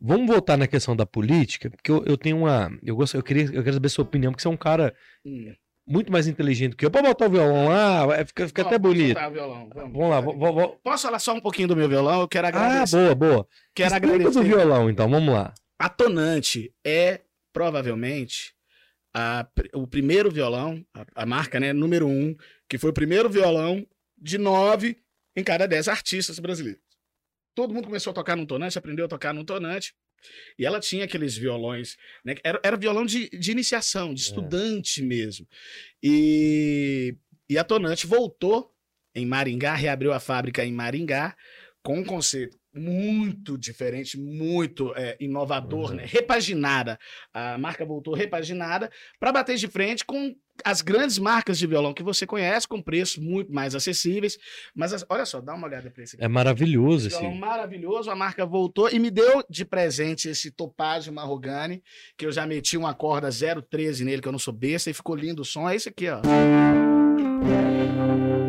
vamos 0.00 0.26
voltar 0.26 0.56
na 0.56 0.66
questão 0.66 0.96
da 0.96 1.04
política, 1.06 1.70
porque 1.70 1.90
eu, 1.90 2.04
eu 2.06 2.16
tenho 2.16 2.38
uma. 2.38 2.70
Eu, 2.82 2.96
gosto, 2.96 3.16
eu, 3.16 3.22
queria, 3.22 3.44
eu 3.44 3.62
quero 3.62 3.74
saber 3.74 3.86
a 3.86 3.90
sua 3.90 4.04
opinião, 4.04 4.32
porque 4.32 4.42
você 4.42 4.48
é 4.48 4.50
um 4.50 4.56
cara 4.56 4.94
Hum. 5.24 5.54
muito 5.86 6.10
mais 6.10 6.26
inteligente 6.26 6.74
que 6.76 6.84
eu. 6.84 6.90
Pode 6.90 7.06
botar 7.06 7.26
o 7.26 7.30
violão 7.30 7.68
lá, 7.68 8.24
fica, 8.24 8.46
fica 8.48 8.62
Ó, 8.62 8.66
até 8.66 8.78
bonito. 8.78 9.06
soltar 9.18 9.30
o 9.30 9.32
violão, 9.34 9.70
vamos. 9.74 9.92
Vamos 9.92 10.10
lá, 10.10 10.20
vou, 10.20 10.36
vou- 10.36 10.80
Posso 10.82 11.04
falar 11.04 11.18
só 11.18 11.34
um 11.34 11.40
pouquinho 11.40 11.68
do 11.68 11.76
meu 11.76 11.88
violão? 11.88 12.20
Eu 12.22 12.28
quero 12.28 12.46
Ah, 12.46 12.48
agradecer. 12.48 12.96
boa, 12.96 13.14
boa. 13.14 13.48
quero 13.74 13.94
Explica 13.94 14.18
do 14.18 14.24
agradecer. 14.28 14.44
violão, 14.44 14.88
então, 14.90 15.08
vamos 15.08 15.34
lá. 15.34 15.52
A 15.78 15.88
Tonante 15.88 16.72
é 16.84 17.20
provavelmente 17.52 18.54
a 19.14 19.46
o 19.74 19.86
primeiro 19.86 20.30
violão, 20.30 20.84
a, 20.94 21.22
a 21.22 21.26
marca, 21.26 21.60
né, 21.60 21.72
número 21.72 22.06
um, 22.08 22.34
que 22.68 22.78
foi 22.78 22.90
o 22.90 22.94
primeiro 22.94 23.28
violão 23.28 23.86
de 24.16 24.38
nove 24.38 24.96
em 25.36 25.42
cada 25.44 25.66
dez 25.66 25.88
artistas 25.88 26.38
brasileiros. 26.38 26.80
Todo 27.54 27.74
mundo 27.74 27.86
começou 27.86 28.10
a 28.10 28.14
tocar 28.14 28.36
num 28.36 28.46
tonante, 28.46 28.78
aprendeu 28.78 29.04
a 29.04 29.08
tocar 29.08 29.32
num 29.34 29.44
tonante. 29.44 29.94
E 30.58 30.64
ela 30.64 30.78
tinha 30.78 31.04
aqueles 31.04 31.36
violões, 31.36 31.96
né? 32.24 32.36
Era, 32.44 32.60
era 32.62 32.76
violão 32.76 33.04
de, 33.04 33.28
de 33.30 33.50
iniciação, 33.50 34.14
de 34.14 34.22
É. 34.22 34.24
estudante 34.26 35.02
mesmo. 35.02 35.46
E, 36.02 37.16
e 37.48 37.58
a 37.58 37.64
Tonante 37.64 38.06
voltou 38.06 38.72
em 39.14 39.26
Maringá, 39.26 39.74
reabriu 39.74 40.12
a 40.12 40.20
fábrica 40.20 40.64
em 40.64 40.72
Maringá, 40.72 41.36
com 41.82 41.98
um 41.98 42.04
conceito 42.04 42.56
muito 42.74 43.58
diferente, 43.58 44.16
muito 44.18 44.94
é, 44.96 45.16
inovador, 45.20 45.90
Uhum. 45.90 45.96
né? 45.96 46.04
repaginada. 46.06 46.98
A 47.32 47.58
marca 47.58 47.84
voltou 47.84 48.14
repaginada 48.14 48.90
para 49.20 49.32
bater 49.32 49.56
de 49.56 49.68
frente 49.68 50.04
com 50.04 50.34
as 50.64 50.82
grandes 50.82 51.18
marcas 51.18 51.58
de 51.58 51.66
violão 51.66 51.94
que 51.94 52.02
você 52.02 52.26
conhece, 52.26 52.68
com 52.68 52.80
preços 52.82 53.18
muito 53.18 53.52
mais 53.52 53.74
acessíveis. 53.74 54.36
Mas 54.74 54.92
as- 54.92 55.04
olha 55.08 55.24
só, 55.26 55.40
dá 55.40 55.54
uma 55.54 55.66
olhada 55.66 55.90
para 55.90 56.02
esse 56.04 56.16
aqui. 56.16 56.24
É 56.24 56.28
maravilhoso 56.28 57.08
esse. 57.08 57.18
Violão 57.18 57.36
maravilhoso, 57.36 58.10
a 58.10 58.14
marca 58.16 58.44
voltou 58.46 58.88
e 58.90 58.98
me 58.98 59.10
deu 59.10 59.42
de 59.48 59.64
presente 59.64 60.28
esse 60.28 60.50
Topázio 60.50 61.12
Marrogane, 61.12 61.82
que 62.16 62.26
eu 62.26 62.32
já 62.32 62.46
meti 62.46 62.76
uma 62.76 62.94
corda 62.94 63.28
013 63.30 64.04
nele, 64.04 64.20
que 64.22 64.28
eu 64.28 64.32
não 64.32 64.38
sou 64.38 64.52
besta, 64.54 64.90
e 64.90 64.94
ficou 64.94 65.16
lindo 65.16 65.42
o 65.42 65.44
som. 65.44 65.68
É 65.68 65.74
esse 65.74 65.88
aqui, 65.88 66.08
ó. 66.08 66.20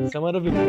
Isso 0.06 0.18
é 0.18 0.20
maravilhoso. 0.20 0.60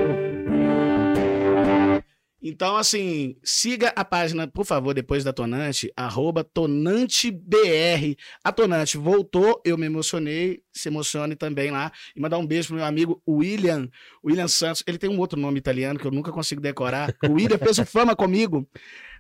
Então, 2.47 2.77
assim, 2.77 3.37
siga 3.43 3.91
a 3.97 4.05
página, 4.05 4.47
por 4.47 4.67
favor, 4.67 4.93
depois 4.93 5.25
da 5.25 5.33
Tonante, 5.33 5.91
arroba 5.97 6.45
TonanteBR. 6.45 8.19
A 8.45 8.53
Tonante 8.53 8.99
voltou, 8.99 9.63
eu 9.65 9.79
me 9.79 9.87
emocionei, 9.87 10.61
se 10.71 10.91
emocione 10.91 11.37
também 11.37 11.71
lá. 11.71 11.91
E 12.15 12.21
mandar 12.21 12.37
um 12.37 12.47
beijo 12.47 12.69
pro 12.69 12.77
meu 12.77 12.85
amigo 12.85 13.23
William, 13.27 13.89
William 14.23 14.47
Santos. 14.47 14.85
Ele 14.87 14.99
tem 14.99 15.09
um 15.09 15.19
outro 15.19 15.41
nome 15.41 15.59
italiano 15.59 15.99
que 15.99 16.07
eu 16.07 16.11
nunca 16.11 16.31
consigo 16.31 16.61
decorar. 16.61 17.15
O 17.27 17.33
William 17.33 17.57
fez 17.57 17.79
o 17.79 17.87
Fama 17.87 18.15
comigo 18.15 18.69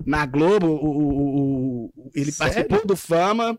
na 0.04 0.26
Globo. 0.26 0.66
O, 0.66 0.86
o, 0.86 1.92
o 1.96 2.10
ele 2.14 2.30
Sério? 2.30 2.52
participou 2.52 2.86
do 2.86 2.94
Fama 2.94 3.58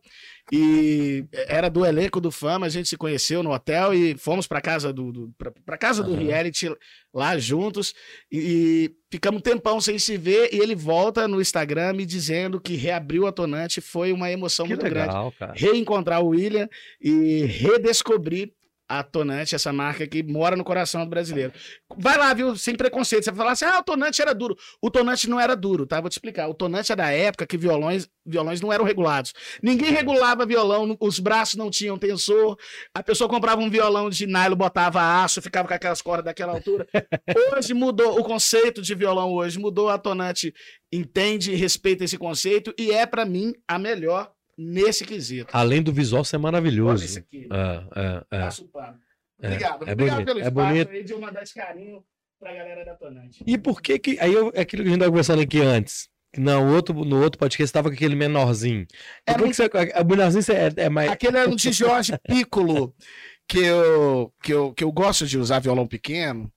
e 0.52 1.26
era 1.48 1.70
do 1.70 1.84
elenco 1.84 2.22
do 2.22 2.32
Fama, 2.32 2.68
a 2.68 2.70
gente 2.70 2.88
se 2.88 2.96
conheceu 2.96 3.42
no 3.42 3.52
hotel 3.52 3.94
e 3.94 4.16
fomos 4.16 4.46
para 4.46 4.62
casa 4.62 4.94
do, 4.94 5.12
do 5.12 5.34
para 5.66 5.78
casa 5.78 6.04
do 6.04 6.14
reality 6.14 6.72
lá 7.12 7.38
juntos 7.38 7.94
e, 8.32 8.38
e, 8.38 8.96
ficamos 9.10 9.40
um 9.40 9.42
tempão 9.42 9.82
sem 9.82 9.98
se 9.98 10.18
ver 10.18 10.54
e 10.54 10.60
ele 10.60 10.76
volta 10.76 11.28
no 11.28 11.42
Instagram 11.42 11.94
me 11.94 12.06
dizendo 12.06 12.62
que 12.62 12.76
reabriu 12.76 13.26
a 13.26 13.32
Tonante, 13.32 13.82
foi 13.82 14.12
uma 14.14 14.32
emoção 14.32 14.68
que 14.68 14.74
muito 14.74 14.84
legal, 14.84 15.08
grande. 15.08 15.36
Cara. 15.38 15.54
Reencontrar 15.56 16.22
o 16.22 16.28
William 16.28 16.70
e 17.02 17.46
redescobrir 17.46 18.54
a 18.88 19.04
Tonante, 19.04 19.56
essa 19.56 19.74
marca 19.74 20.08
que 20.08 20.22
mora 20.22 20.56
no 20.56 20.64
coração 20.64 21.04
do 21.04 21.10
brasileiro. 21.10 21.52
Vai 21.98 22.18
lá, 22.18 22.34
viu? 22.34 22.56
Sem 22.56 22.76
preconceito. 22.76 23.24
Você 23.24 23.32
vai 23.32 23.38
falar 23.38 23.52
assim: 23.52 23.66
ah, 23.66 23.80
o 23.80 23.84
Tonante 23.84 24.22
era 24.22 24.34
duro. 24.34 24.56
O 24.82 24.92
Tonante 24.92 25.30
não 25.30 25.40
era 25.40 25.56
duro, 25.56 25.86
tá? 25.86 26.00
Vou 26.00 26.10
te 26.10 26.14
explicar. 26.14 26.48
O 26.48 26.54
Tonante 26.54 26.92
é 26.92 26.96
da 26.96 27.10
época 27.10 27.48
que 27.48 27.58
violões, 27.58 28.08
violões 28.26 28.62
não 28.62 28.72
eram 28.72 28.86
regulados. 28.86 29.34
Ninguém 29.62 29.92
regulava 29.92 30.46
violão, 30.46 30.96
os 31.00 31.20
braços 31.20 31.56
não 31.56 31.70
tinham 31.70 31.98
tensor. 31.98 32.58
A 32.94 33.02
pessoa 33.02 33.30
comprava 33.30 33.62
um 33.62 33.70
violão 33.70 34.10
de 34.10 34.28
nylon, 34.28 34.56
botava 34.56 35.24
aço, 35.24 35.42
ficava 35.42 35.68
com 35.68 35.74
aquelas 35.74 36.02
cordas 36.02 36.26
daquela 36.26 36.54
altura. 36.54 36.88
Hoje 37.56 37.74
mudou 37.74 38.20
o 38.20 38.24
conceito 38.24 38.82
de 38.82 38.94
violão, 38.94 39.34
hoje 39.34 39.60
mudou. 39.60 39.90
A 39.90 39.98
Tonante 39.98 40.54
entende 40.92 41.52
e 41.52 41.56
respeita 41.56 42.04
esse 42.04 42.18
conceito 42.18 42.74
e 42.78 42.92
é, 42.92 43.06
para 43.06 43.26
mim, 43.26 43.54
a 43.68 43.78
melhor 43.78 44.32
nesse 44.58 45.06
quesito. 45.06 45.50
Além 45.52 45.82
do 45.82 45.92
visual 45.92 46.24
ser 46.24 46.38
maravilhoso. 46.38 47.04
Olha 47.04 47.06
esse 47.06 47.20
aqui. 47.20 47.48
É, 47.52 48.26
é, 48.32 48.38
é. 48.38 48.50
É, 49.42 49.48
Obrigado. 49.48 49.88
É, 49.88 49.92
Obrigado 49.92 50.16
bonito, 50.16 50.26
pelo 50.26 50.40
é 50.40 50.48
espaço 50.48 50.68
bonito. 50.68 50.92
aí 50.92 51.04
de 51.04 51.14
eu 51.14 51.20
mandar 51.20 51.44
esse 51.44 51.54
carinho 51.54 52.04
pra 52.40 52.54
galera 52.54 52.86
da 52.86 52.96
Tonante. 52.96 53.44
E 53.46 53.58
por 53.58 53.82
que 53.82 54.00
que... 54.00 54.20
Aí 54.20 54.34
eu, 54.34 54.52
é 54.54 54.62
aquilo 54.62 54.84
que 54.84 54.90
a 54.90 54.92
gente 54.92 55.00
tava 55.00 55.12
conversando 55.12 55.42
aqui 55.42 55.60
antes. 55.62 56.10
No 56.38 56.74
outro, 56.74 56.94
no 57.06 57.22
outro 57.22 57.40
podcast 57.40 57.64
estava 57.64 57.90
com 57.90 57.96
aquele 57.96 58.16
menorzinho. 58.16 58.86
Por 59.26 59.38
que, 59.38 59.44
que 59.50 59.54
você, 59.54 59.66
o 59.68 60.06
menorzinho 60.06 60.44
é, 60.58 60.84
é 60.84 60.90
mais. 60.90 61.10
Aquele 61.12 61.38
era 61.38 61.50
um 61.50 61.56
de 61.56 61.72
Jorge 61.72 62.14
Piccolo, 62.28 62.94
que 63.48 63.60
eu, 63.60 64.34
que, 64.44 64.54
eu, 64.54 64.74
que 64.74 64.84
eu 64.84 64.92
gosto 64.92 65.26
de 65.26 65.38
usar 65.38 65.60
violão 65.60 65.88
pequeno. 65.88 66.52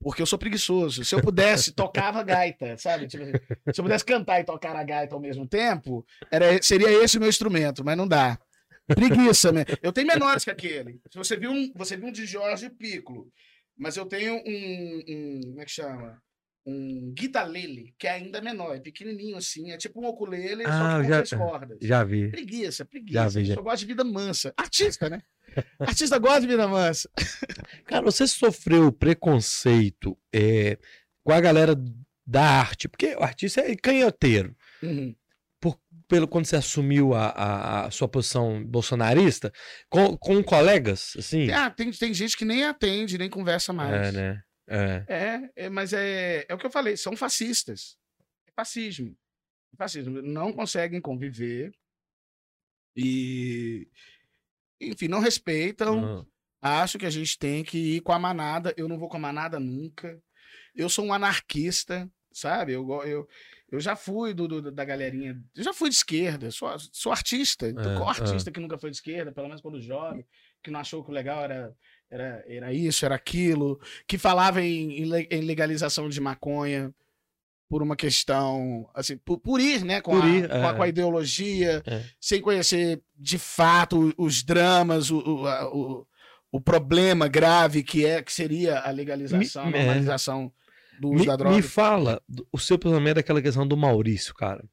Porque 0.00 0.22
eu 0.22 0.26
sou 0.26 0.38
preguiçoso. 0.38 1.04
Se 1.04 1.14
eu 1.14 1.20
pudesse, 1.20 1.72
tocava 1.72 2.22
gaita, 2.22 2.76
sabe? 2.76 3.06
Tipo, 3.06 3.24
se 3.24 3.80
eu 3.80 3.84
pudesse 3.84 4.04
cantar 4.04 4.40
e 4.40 4.44
tocar 4.44 4.76
a 4.76 4.84
gaita 4.84 5.14
ao 5.14 5.20
mesmo 5.20 5.46
tempo, 5.46 6.04
era, 6.30 6.62
seria 6.62 6.90
esse 7.02 7.16
o 7.16 7.20
meu 7.20 7.28
instrumento, 7.28 7.84
mas 7.84 7.96
não 7.96 8.06
dá. 8.06 8.38
Preguiça, 8.86 9.50
né? 9.50 9.64
Eu 9.82 9.92
tenho 9.92 10.06
menores 10.06 10.44
que 10.44 10.50
aquele. 10.50 11.00
Se 11.10 11.18
você 11.18 11.36
viu 11.36 11.50
um, 11.50 11.72
você 11.74 11.96
viu 11.96 12.06
um 12.06 12.12
de 12.12 12.24
Jorge 12.24 12.70
Piccolo, 12.70 13.32
mas 13.76 13.96
eu 13.96 14.06
tenho 14.06 14.34
um, 14.34 15.02
um 15.08 15.40
como 15.48 15.60
é 15.60 15.64
que 15.64 15.72
chama? 15.72 16.22
Um 16.66 17.12
guitarlele, 17.14 17.94
que 17.96 18.08
é 18.08 18.10
ainda 18.10 18.40
menor, 18.40 18.74
é 18.74 18.80
pequenininho 18.80 19.36
assim, 19.36 19.70
é 19.70 19.76
tipo 19.76 20.00
um 20.00 20.08
ukulele, 20.08 20.64
ah, 20.66 20.72
só 20.72 21.00
que 21.00 21.06
com 21.06 21.24
já, 21.24 21.38
cordas. 21.38 21.78
Já 21.80 22.02
vi. 22.02 22.28
Preguiça, 22.28 22.84
preguiça. 22.84 23.14
Já 23.14 23.28
vi, 23.28 23.44
já. 23.44 23.54
Eu 23.54 23.62
gosto 23.62 23.78
de 23.78 23.86
vida 23.86 24.02
mansa. 24.02 24.52
Artista, 24.56 25.08
né? 25.08 25.22
Artista 25.78 26.18
gosta 26.18 26.40
de 26.40 26.48
vida 26.48 26.66
mansa. 26.66 27.08
Cara, 27.86 28.02
você 28.02 28.26
sofreu 28.26 28.90
preconceito 28.90 30.18
é, 30.34 30.76
com 31.22 31.32
a 31.32 31.40
galera 31.40 31.76
da 32.26 32.42
arte, 32.42 32.88
porque 32.88 33.14
o 33.14 33.22
artista 33.22 33.60
é 33.60 33.76
canhoteiro. 33.76 34.56
Uhum. 34.82 35.14
Por, 35.60 35.78
pelo 36.08 36.26
quando 36.26 36.46
você 36.46 36.56
assumiu 36.56 37.14
a, 37.14 37.28
a, 37.28 37.86
a 37.86 37.90
sua 37.90 38.08
posição 38.08 38.64
bolsonarista, 38.64 39.52
com, 39.88 40.16
com 40.16 40.42
colegas, 40.42 41.14
assim? 41.16 41.48
Ah, 41.50 41.70
tem, 41.70 41.92
tem 41.92 42.12
gente 42.12 42.36
que 42.36 42.44
nem 42.44 42.64
atende, 42.64 43.16
nem 43.16 43.30
conversa 43.30 43.72
mais. 43.72 44.08
É, 44.08 44.12
né? 44.12 44.42
É. 44.68 45.04
É, 45.08 45.50
é 45.66 45.68
mas 45.68 45.92
é, 45.92 46.44
é 46.48 46.54
o 46.54 46.58
que 46.58 46.66
eu 46.66 46.70
falei, 46.70 46.96
são 46.96 47.16
fascistas. 47.16 47.96
É 48.46 48.52
fascismo. 48.52 49.16
É 49.72 49.76
fascismo. 49.76 50.22
Não 50.22 50.52
conseguem 50.52 51.00
conviver. 51.00 51.72
E 52.94 53.88
enfim, 54.80 55.08
não 55.08 55.20
respeitam. 55.20 56.26
Acho 56.60 56.98
que 56.98 57.06
a 57.06 57.10
gente 57.10 57.38
tem 57.38 57.62
que 57.62 57.96
ir 57.96 58.00
com 58.00 58.12
a 58.12 58.18
manada. 58.18 58.74
Eu 58.76 58.88
não 58.88 58.98
vou 58.98 59.08
com 59.08 59.16
a 59.16 59.20
manada 59.20 59.60
nunca. 59.60 60.20
Eu 60.74 60.88
sou 60.88 61.04
um 61.04 61.12
anarquista, 61.12 62.10
sabe? 62.32 62.72
Eu, 62.72 62.88
eu, 63.04 63.28
eu 63.70 63.80
já 63.80 63.94
fui 63.94 64.34
do, 64.34 64.48
do 64.48 64.70
da 64.72 64.84
galerinha. 64.84 65.40
Eu 65.54 65.62
já 65.62 65.72
fui 65.72 65.88
de 65.88 65.96
esquerda. 65.96 66.50
Sou, 66.50 66.68
sou 66.92 67.12
artista. 67.12 67.68
Então, 67.68 67.92
é, 67.92 67.96
qual 67.96 68.08
artista 68.08 68.50
é. 68.50 68.52
que 68.52 68.60
nunca 68.60 68.78
foi 68.78 68.90
de 68.90 68.96
esquerda, 68.96 69.32
pelo 69.32 69.48
menos 69.48 69.62
quando 69.62 69.80
jovem, 69.80 70.26
que 70.62 70.70
não 70.70 70.80
achou 70.80 71.04
que 71.04 71.10
o 71.10 71.14
legal 71.14 71.44
era, 71.44 71.74
era, 72.10 72.44
era 72.46 72.72
isso, 72.72 73.04
era 73.04 73.14
aquilo, 73.14 73.80
que 74.06 74.18
falava 74.18 74.62
em, 74.62 75.02
em 75.02 75.40
legalização 75.40 76.08
de 76.08 76.20
maconha 76.20 76.94
por 77.68 77.82
uma 77.82 77.96
questão, 77.96 78.88
assim, 78.94 79.16
por, 79.18 79.38
por 79.38 79.60
ir, 79.60 79.84
né, 79.84 80.00
com, 80.00 80.16
a, 80.16 80.28
ir, 80.28 80.48
com, 80.48 80.66
a, 80.66 80.74
com, 80.74 80.82
a, 80.82 80.86
é. 80.86 80.88
ideologia, 80.88 81.82
é. 81.84 82.04
sem 82.20 82.40
conhecer 82.40 83.02
de 83.16 83.38
fato 83.38 84.14
os 84.16 84.42
dramas, 84.42 85.10
o, 85.10 85.18
o, 85.18 85.44
o, 85.44 86.06
o, 86.52 86.60
problema 86.60 87.26
grave 87.26 87.82
que 87.82 88.06
é 88.06 88.22
que 88.22 88.32
seria 88.32 88.78
a 88.78 88.90
legalização, 88.90 89.66
me, 89.66 89.74
a 89.74 89.76
é. 89.78 89.84
normalização 89.84 90.52
é. 90.96 91.00
do 91.00 91.08
uso 91.08 91.20
me, 91.20 91.26
da 91.26 91.36
droga. 91.36 91.56
Me 91.56 91.62
fala 91.62 92.22
o 92.52 92.58
seu 92.58 92.78
pensamento 92.78 93.16
daquela 93.16 93.42
questão 93.42 93.66
do 93.66 93.76
Maurício, 93.76 94.32
cara, 94.32 94.64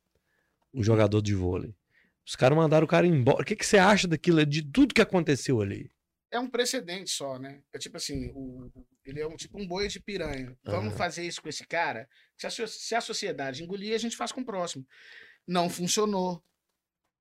o 0.72 0.84
jogador 0.84 1.22
de 1.22 1.34
vôlei. 1.34 1.74
Os 2.26 2.36
caras 2.36 2.58
mandaram 2.58 2.86
o 2.86 2.88
cara 2.88 3.08
embora. 3.08 3.42
O 3.42 3.46
que, 3.46 3.56
que 3.56 3.66
você 3.66 3.78
acha 3.78 4.08
daquilo, 4.08 4.46
de 4.46 4.62
tudo 4.62 4.94
que 4.94 5.02
aconteceu 5.02 5.62
ali? 5.62 5.90
É 6.34 6.40
um 6.40 6.50
precedente 6.50 7.12
só, 7.12 7.38
né? 7.38 7.62
É 7.72 7.78
tipo 7.78 7.96
assim, 7.96 8.32
o, 8.34 8.70
ele 9.06 9.22
é 9.22 9.28
um 9.28 9.36
tipo 9.36 9.62
um 9.62 9.68
boi 9.68 9.88
de 9.88 10.00
piranha. 10.00 10.58
Vamos 10.64 10.92
uhum. 10.92 10.98
fazer 10.98 11.24
isso 11.24 11.42
com 11.42 11.48
esse 11.48 11.66
cara? 11.66 12.10
Se 12.36 12.48
a, 12.48 12.68
se 12.68 12.96
a 12.96 13.02
sociedade 13.02 13.64
engolir, 13.64 13.94
a 13.94 14.00
gente 14.00 14.18
faz 14.18 14.32
com 14.32 14.42
o 14.42 14.46
próximo. 14.46 14.86
Não 15.48 15.70
funcionou. 15.70 16.44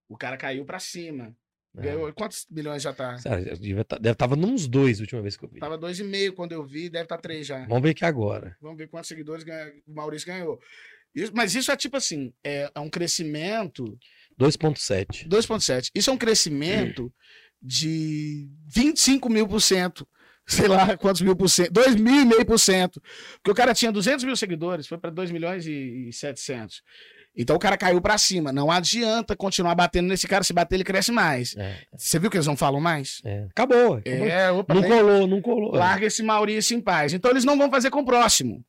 O 0.08 0.16
cara 0.16 0.38
caiu 0.38 0.64
para 0.64 0.78
cima. 0.78 1.36
É. 1.76 1.82
Ganhou, 1.82 2.12
quantos 2.14 2.46
milhões 2.50 2.82
já 2.82 2.92
tá? 2.94 3.16
Deve 3.16 3.80
estar 3.80 4.00
tá, 4.00 4.14
tava 4.14 4.34
nos 4.34 4.66
dois 4.66 4.98
a 4.98 5.02
última 5.02 5.20
vez 5.20 5.36
que 5.36 5.44
eu 5.44 5.48
vi. 5.50 5.60
Tava 5.60 5.76
dois 5.76 5.98
e 5.98 6.04
meio 6.04 6.32
quando 6.32 6.52
eu 6.52 6.64
vi, 6.64 6.88
deve 6.88 7.04
estar 7.04 7.16
tá 7.16 7.22
três 7.22 7.46
já. 7.46 7.66
Vamos 7.66 7.82
ver 7.82 7.90
aqui 7.90 8.04
agora. 8.04 8.56
Vamos 8.60 8.78
ver 8.78 8.88
quantos 8.88 9.08
seguidores 9.08 9.44
ganha, 9.44 9.72
o 9.86 9.94
Maurício 9.94 10.26
ganhou. 10.26 10.58
Isso, 11.14 11.32
mas 11.34 11.54
isso 11.54 11.70
é 11.70 11.76
tipo 11.76 11.96
assim, 11.98 12.32
é, 12.42 12.70
é 12.74 12.80
um 12.80 12.88
crescimento... 12.88 13.98
2.7. 14.40 15.28
2.7. 15.28 15.90
Isso 15.94 16.08
é 16.08 16.12
um 16.12 16.18
crescimento 16.18 17.12
de 17.62 18.48
25 18.68 19.30
mil 19.30 19.46
por 19.46 19.60
cento. 19.60 20.06
Sei 20.46 20.66
lá 20.66 20.96
quantos 20.98 21.20
mil 21.22 21.36
por 21.36 21.48
cento. 21.48 21.72
2 21.72 21.94
mil 21.94 22.22
e 22.22 22.24
meio 22.24 22.44
por 22.44 22.58
cento. 22.58 23.00
Porque 23.34 23.50
o 23.50 23.54
cara 23.54 23.72
tinha 23.72 23.92
200 23.92 24.24
mil 24.24 24.36
seguidores, 24.36 24.86
foi 24.86 24.98
para 24.98 25.10
2 25.10 25.30
milhões 25.30 25.66
e 25.66 26.10
700. 26.12 26.82
Então 27.34 27.56
o 27.56 27.58
cara 27.58 27.78
caiu 27.78 28.00
para 28.00 28.18
cima. 28.18 28.52
Não 28.52 28.70
adianta 28.70 29.34
continuar 29.34 29.74
batendo 29.74 30.08
nesse 30.08 30.28
cara. 30.28 30.44
Se 30.44 30.52
bater, 30.52 30.76
ele 30.76 30.84
cresce 30.84 31.10
mais. 31.10 31.56
É. 31.56 31.78
Você 31.96 32.18
viu 32.18 32.28
que 32.28 32.36
eles 32.36 32.46
não 32.46 32.56
falam 32.56 32.80
mais? 32.80 33.22
É. 33.24 33.46
Acabou. 33.50 34.02
É, 34.04 34.50
opa, 34.50 34.74
não 34.74 34.82
colou, 34.82 35.26
não 35.26 35.40
colou. 35.40 35.74
Larga 35.74 36.06
esse 36.06 36.22
Maurício 36.22 36.76
em 36.76 36.80
paz. 36.80 37.14
Então 37.14 37.30
eles 37.30 37.44
não 37.44 37.56
vão 37.56 37.70
fazer 37.70 37.90
com 37.90 38.00
o 38.00 38.04
próximo. 38.04 38.64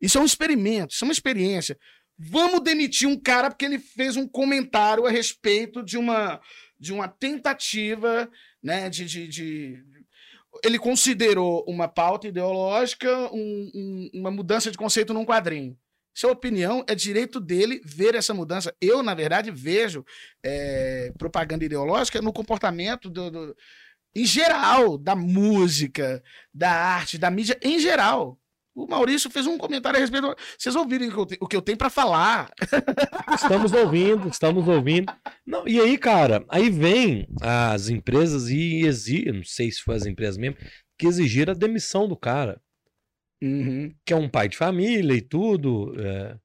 Isso 0.00 0.18
é 0.18 0.20
um 0.20 0.24
experimento, 0.24 0.94
isso 0.94 1.04
é 1.04 1.06
uma 1.06 1.12
experiência. 1.12 1.78
Vamos 2.18 2.62
demitir 2.62 3.06
um 3.06 3.18
cara 3.18 3.50
porque 3.50 3.64
ele 3.64 3.78
fez 3.78 4.16
um 4.16 4.26
comentário 4.26 5.06
a 5.06 5.10
respeito 5.10 5.82
de 5.82 5.96
uma 5.96 6.40
de 6.80 6.92
uma 6.92 7.06
tentativa 7.06 8.28
né, 8.62 8.88
de, 8.88 9.04
de, 9.04 9.28
de 9.28 9.84
ele 10.64 10.78
considerou 10.78 11.64
uma 11.68 11.86
pauta 11.86 12.26
ideológica 12.26 13.08
um, 13.32 13.70
um, 13.74 14.10
uma 14.14 14.30
mudança 14.30 14.70
de 14.70 14.78
conceito 14.78 15.12
num 15.12 15.24
quadrinho. 15.24 15.76
Sua 16.12 16.32
opinião 16.32 16.84
é 16.88 16.94
direito 16.94 17.38
dele 17.38 17.80
ver 17.84 18.14
essa 18.14 18.34
mudança. 18.34 18.74
Eu, 18.80 19.02
na 19.02 19.14
verdade, 19.14 19.50
vejo 19.50 20.04
é, 20.42 21.12
propaganda 21.16 21.64
ideológica 21.64 22.20
no 22.20 22.32
comportamento 22.32 23.08
do, 23.08 23.30
do, 23.30 23.56
em 24.14 24.24
geral 24.24 24.98
da 24.98 25.14
música, 25.14 26.22
da 26.52 26.72
arte, 26.72 27.16
da 27.16 27.30
mídia 27.30 27.58
em 27.62 27.78
geral. 27.78 28.39
O 28.74 28.86
Maurício 28.86 29.30
fez 29.30 29.46
um 29.46 29.58
comentário 29.58 29.98
a 29.98 30.00
respeito. 30.00 30.34
Vocês 30.56 30.76
ouviram 30.76 31.08
o 31.40 31.48
que 31.48 31.56
eu 31.56 31.62
tenho 31.62 31.76
para 31.76 31.90
falar? 31.90 32.50
Estamos 33.34 33.72
ouvindo, 33.72 34.28
estamos 34.28 34.66
ouvindo. 34.68 35.12
Não, 35.44 35.66
e 35.66 35.80
aí, 35.80 35.98
cara, 35.98 36.44
aí 36.48 36.70
vem 36.70 37.26
as 37.40 37.88
empresas 37.88 38.48
e 38.48 38.86
exigem, 38.86 39.32
não 39.32 39.44
sei 39.44 39.70
se 39.70 39.82
foi 39.82 39.96
as 39.96 40.06
empresas 40.06 40.36
mesmo, 40.36 40.56
que 40.96 41.06
exigiram 41.06 41.52
a 41.52 41.56
demissão 41.56 42.06
do 42.06 42.16
cara. 42.16 42.60
Uhum. 43.42 43.92
Que 44.04 44.12
é 44.12 44.16
um 44.16 44.28
pai 44.28 44.48
de 44.48 44.56
família 44.56 45.14
e 45.14 45.20
tudo. 45.20 45.94
É. 45.98 46.36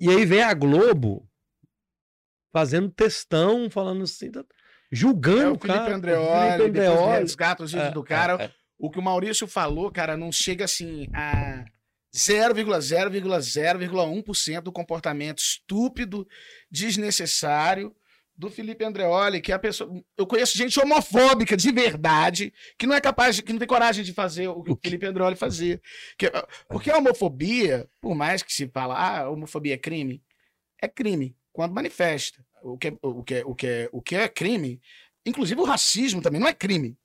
E 0.00 0.08
aí 0.08 0.24
vem 0.24 0.42
a 0.42 0.54
Globo 0.54 1.28
fazendo 2.52 2.90
textão, 2.90 3.70
falando 3.70 4.02
assim, 4.02 4.30
tá, 4.30 4.44
julgando 4.90 5.42
é, 5.42 5.48
o, 5.48 5.56
o 5.56 5.58
Felipe 5.58 5.78
cara. 5.78 5.94
Andreoli, 5.94 6.50
Felipe 6.56 6.80
Andreoli, 6.80 7.18
resgata 7.20 7.62
os 7.62 7.72
vídeos 7.72 7.90
é, 7.90 7.92
do 7.92 8.02
cara. 8.02 8.52
O 8.78 8.90
que 8.90 8.98
o 8.98 9.02
Maurício 9.02 9.46
falou, 9.46 9.90
cara, 9.90 10.16
não 10.16 10.30
chega 10.30 10.64
assim 10.64 11.08
a, 11.12 11.64
0,0,0,1% 12.14 14.60
do 14.60 14.72
comportamento 14.72 15.38
estúpido, 15.38 16.28
desnecessário 16.70 17.94
do 18.36 18.48
Felipe 18.48 18.84
Andreoli, 18.84 19.40
que 19.40 19.50
é 19.50 19.56
a 19.56 19.58
pessoa. 19.58 19.90
Eu 20.16 20.26
conheço 20.26 20.56
gente 20.56 20.78
homofóbica 20.78 21.56
de 21.56 21.72
verdade, 21.72 22.52
que 22.78 22.86
não 22.86 22.94
é 22.94 23.00
capaz, 23.00 23.34
de, 23.36 23.42
que 23.42 23.52
não 23.52 23.58
tem 23.58 23.66
coragem 23.66 24.04
de 24.04 24.12
fazer 24.12 24.46
o 24.46 24.62
que 24.62 24.70
o 24.70 24.78
Felipe 24.80 25.06
Andreoli 25.06 25.34
fazia. 25.34 25.82
Que, 26.16 26.30
porque 26.68 26.88
a 26.90 26.98
homofobia, 26.98 27.88
por 28.00 28.14
mais 28.14 28.40
que 28.42 28.52
se 28.52 28.68
fala, 28.68 28.94
ah, 28.94 29.28
homofobia 29.28 29.74
é 29.74 29.78
crime, 29.78 30.22
é 30.80 30.86
crime 30.86 31.36
quando 31.52 31.74
manifesta. 31.74 32.46
O 32.62 32.78
que, 32.78 32.88
é, 32.88 32.96
o, 33.02 33.24
que 33.24 33.34
é, 33.34 33.42
o, 33.44 33.54
que 33.54 33.66
é, 33.66 33.88
o 33.92 34.00
que 34.00 34.14
é 34.14 34.28
crime, 34.28 34.80
inclusive 35.26 35.60
o 35.60 35.64
racismo 35.64 36.22
também 36.22 36.40
não 36.40 36.48
é 36.48 36.54
crime. 36.54 36.96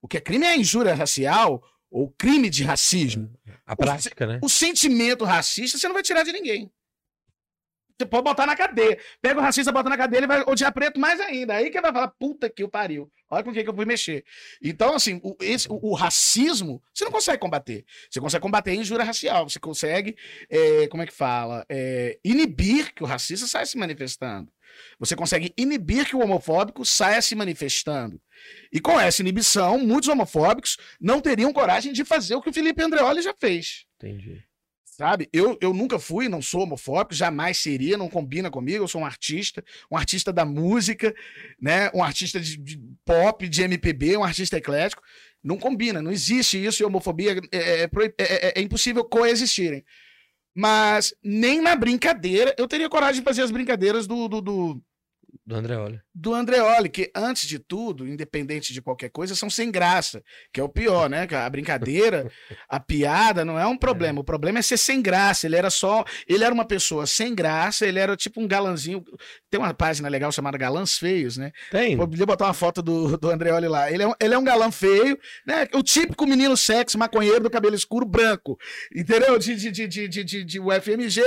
O 0.00 0.08
que 0.08 0.16
é 0.16 0.20
crime 0.20 0.46
é 0.46 0.50
a 0.50 0.56
injúria 0.56 0.94
racial 0.94 1.62
ou 1.90 2.10
crime 2.10 2.50
de 2.50 2.64
racismo. 2.64 3.30
A 3.66 3.76
prática, 3.76 4.24
o, 4.24 4.28
né? 4.28 4.38
O 4.42 4.48
sentimento 4.48 5.24
racista 5.24 5.78
você 5.78 5.86
não 5.86 5.94
vai 5.94 6.02
tirar 6.02 6.22
de 6.22 6.32
ninguém. 6.32 6.70
Pode 8.06 8.24
botar 8.24 8.46
na 8.46 8.56
cadeia. 8.56 8.98
Pega 9.20 9.40
o 9.40 9.42
racista, 9.42 9.72
bota 9.72 9.88
na 9.88 9.96
cadeia, 9.96 10.20
ele 10.20 10.26
vai 10.26 10.42
odiar 10.46 10.72
preto 10.72 11.00
mais 11.00 11.20
ainda. 11.20 11.54
Aí 11.54 11.70
que 11.70 11.80
vai 11.80 11.92
falar, 11.92 12.08
puta 12.08 12.48
que 12.48 12.62
o 12.62 12.68
pariu. 12.68 13.10
Olha 13.30 13.44
com 13.44 13.52
quem 13.52 13.62
que 13.62 13.68
eu 13.68 13.74
fui 13.74 13.84
mexer. 13.84 14.24
Então, 14.62 14.94
assim, 14.94 15.20
o, 15.22 15.36
esse, 15.40 15.68
o, 15.68 15.78
o, 15.90 15.94
racismo, 15.94 16.82
você 16.94 17.04
não 17.04 17.12
consegue 17.12 17.38
combater. 17.38 17.84
Você 18.10 18.20
consegue 18.20 18.42
combater 18.42 18.70
a 18.70 18.74
injúria 18.74 19.04
racial. 19.04 19.48
Você 19.48 19.58
consegue, 19.58 20.16
é, 20.48 20.86
como 20.88 21.02
é 21.02 21.06
que 21.06 21.12
fala? 21.12 21.64
É, 21.68 22.18
inibir 22.24 22.94
que 22.94 23.02
o 23.02 23.06
racista 23.06 23.46
saia 23.46 23.66
se 23.66 23.76
manifestando. 23.76 24.50
Você 24.98 25.16
consegue 25.16 25.52
inibir 25.56 26.06
que 26.06 26.16
o 26.16 26.20
homofóbico 26.20 26.84
saia 26.84 27.20
se 27.20 27.34
manifestando. 27.34 28.20
E 28.72 28.80
com 28.80 28.98
essa 28.98 29.22
inibição, 29.22 29.78
muitos 29.78 30.08
homofóbicos 30.08 30.76
não 31.00 31.20
teriam 31.20 31.52
coragem 31.52 31.92
de 31.92 32.04
fazer 32.04 32.34
o 32.34 32.42
que 32.42 32.50
o 32.50 32.52
Felipe 32.52 32.82
Andreoli 32.82 33.22
já 33.22 33.34
fez. 33.34 33.84
Entendi. 33.96 34.42
Sabe? 34.98 35.28
Eu, 35.32 35.56
eu 35.60 35.72
nunca 35.72 35.96
fui, 35.96 36.28
não 36.28 36.42
sou 36.42 36.62
homofóbico, 36.62 37.14
jamais 37.14 37.58
seria, 37.58 37.96
não 37.96 38.08
combina 38.08 38.50
comigo. 38.50 38.82
Eu 38.82 38.88
sou 38.88 39.02
um 39.02 39.06
artista, 39.06 39.64
um 39.88 39.96
artista 39.96 40.32
da 40.32 40.44
música, 40.44 41.14
né? 41.60 41.88
Um 41.94 42.02
artista 42.02 42.40
de, 42.40 42.56
de 42.56 42.82
pop, 43.04 43.48
de 43.48 43.62
MPB, 43.62 44.16
um 44.16 44.24
artista 44.24 44.56
eclético. 44.56 45.00
Não 45.40 45.56
combina, 45.56 46.02
não 46.02 46.10
existe 46.10 46.62
isso 46.64 46.82
e 46.82 46.84
homofobia 46.84 47.40
é, 47.52 47.58
é, 47.58 47.84
é, 47.84 47.88
é, 48.18 48.58
é 48.58 48.60
impossível 48.60 49.04
coexistirem. 49.04 49.84
Mas 50.52 51.14
nem 51.22 51.62
na 51.62 51.76
brincadeira 51.76 52.52
eu 52.58 52.66
teria 52.66 52.88
coragem 52.88 53.20
de 53.20 53.24
fazer 53.24 53.42
as 53.42 53.52
brincadeiras 53.52 54.04
do, 54.04 54.26
do, 54.26 54.40
do 54.40 54.82
do 55.46 55.54
Andreoli. 55.54 56.00
Do 56.20 56.34
Andreoli, 56.34 56.88
que 56.88 57.10
antes 57.14 57.46
de 57.46 57.60
tudo, 57.60 58.04
independente 58.06 58.72
de 58.72 58.82
qualquer 58.82 59.08
coisa, 59.08 59.36
são 59.36 59.48
sem 59.48 59.70
graça, 59.70 60.20
que 60.52 60.58
é 60.58 60.62
o 60.64 60.68
pior, 60.68 61.08
né? 61.08 61.28
A 61.30 61.48
brincadeira, 61.48 62.28
a 62.68 62.80
piada 62.80 63.44
não 63.44 63.56
é 63.56 63.64
um 63.66 63.76
problema. 63.76 64.18
É. 64.18 64.20
O 64.20 64.24
problema 64.24 64.58
é 64.58 64.62
ser 64.62 64.78
sem 64.78 65.00
graça. 65.00 65.46
Ele 65.46 65.54
era 65.54 65.70
só. 65.70 66.04
Ele 66.26 66.42
era 66.42 66.52
uma 66.52 66.64
pessoa 66.64 67.06
sem 67.06 67.34
graça, 67.34 67.86
ele 67.86 68.00
era 68.00 68.16
tipo 68.16 68.40
um 68.40 68.48
galanzinho. 68.48 69.04
Tem 69.48 69.60
uma 69.60 69.72
página 69.72 70.08
legal 70.08 70.32
chamada 70.32 70.58
Galãs 70.58 70.98
Feios, 70.98 71.36
né? 71.36 71.52
Tem. 71.70 71.96
Podia 71.96 72.26
botar 72.26 72.46
uma 72.46 72.54
foto 72.54 72.82
do, 72.82 73.16
do 73.16 73.30
Andreoli 73.30 73.68
lá. 73.68 73.90
Ele 73.90 74.02
é, 74.02 74.08
um, 74.08 74.14
ele 74.20 74.34
é 74.34 74.38
um 74.38 74.44
galã 74.44 74.72
feio, 74.72 75.16
né? 75.46 75.68
O 75.72 75.82
típico 75.82 76.26
menino 76.26 76.56
sexy, 76.56 76.98
maconheiro 76.98 77.44
do 77.44 77.50
cabelo 77.50 77.76
escuro 77.76 78.04
branco. 78.04 78.58
Entendeu? 78.94 79.38
De, 79.38 79.54
de, 79.54 79.70
de, 79.70 79.86
de, 79.86 80.08
de, 80.08 80.24
de, 80.24 80.44
de 80.44 80.60
UFMG. 80.60 81.22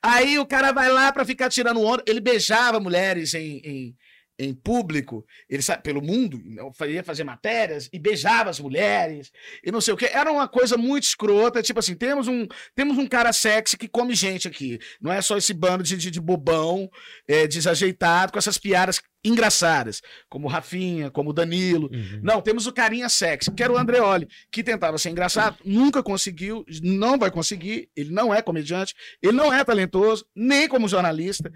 Aí 0.00 0.38
o 0.38 0.46
cara 0.46 0.70
vai 0.70 0.88
lá 0.88 1.10
pra 1.10 1.24
ficar 1.24 1.48
tirando 1.48 1.80
onda. 1.80 2.04
Ele 2.06 2.20
beijava 2.20 2.78
mulheres 2.78 3.34
em 3.34 3.56
em, 3.64 3.96
em 4.38 4.54
público, 4.54 5.24
ele 5.48 5.62
sabe, 5.62 5.82
pelo 5.82 6.02
mundo, 6.02 6.40
ia 6.86 7.02
fazer 7.02 7.24
matérias 7.24 7.88
e 7.92 7.98
beijava 7.98 8.50
as 8.50 8.60
mulheres 8.60 9.32
e 9.64 9.72
não 9.72 9.80
sei 9.80 9.94
o 9.94 9.96
que. 9.96 10.06
Era 10.06 10.30
uma 10.30 10.46
coisa 10.46 10.76
muito 10.76 11.04
escrota, 11.04 11.62
tipo 11.62 11.78
assim, 11.78 11.94
temos 11.94 12.28
um, 12.28 12.46
temos 12.74 12.98
um 12.98 13.06
cara 13.06 13.32
sexy 13.32 13.76
que 13.76 13.88
come 13.88 14.14
gente 14.14 14.46
aqui. 14.46 14.78
Não 15.00 15.12
é 15.12 15.22
só 15.22 15.36
esse 15.36 15.54
bando 15.54 15.82
de, 15.82 15.96
de, 15.96 16.10
de 16.10 16.20
bobão 16.20 16.90
é, 17.26 17.46
desajeitado 17.46 18.32
com 18.32 18.38
essas 18.38 18.58
piadas 18.58 19.00
engraçadas, 19.24 20.02
como 20.28 20.46
o 20.46 20.50
Rafinha, 20.50 21.10
como 21.10 21.30
o 21.30 21.32
Danilo. 21.32 21.90
Uhum. 21.92 22.20
Não, 22.22 22.40
temos 22.40 22.66
o 22.66 22.72
carinha 22.72 23.08
sexy, 23.08 23.50
que 23.50 23.62
era 23.62 23.72
o 23.72 23.76
Andreoli, 23.76 24.28
que 24.52 24.62
tentava 24.62 24.98
ser 24.98 25.10
engraçado, 25.10 25.56
nunca 25.64 26.02
conseguiu, 26.02 26.64
não 26.82 27.18
vai 27.18 27.30
conseguir, 27.30 27.90
ele 27.96 28.10
não 28.10 28.32
é 28.32 28.40
comediante, 28.40 28.94
ele 29.20 29.32
não 29.32 29.52
é 29.52 29.64
talentoso, 29.64 30.24
nem 30.34 30.68
como 30.68 30.88
jornalista 30.88 31.50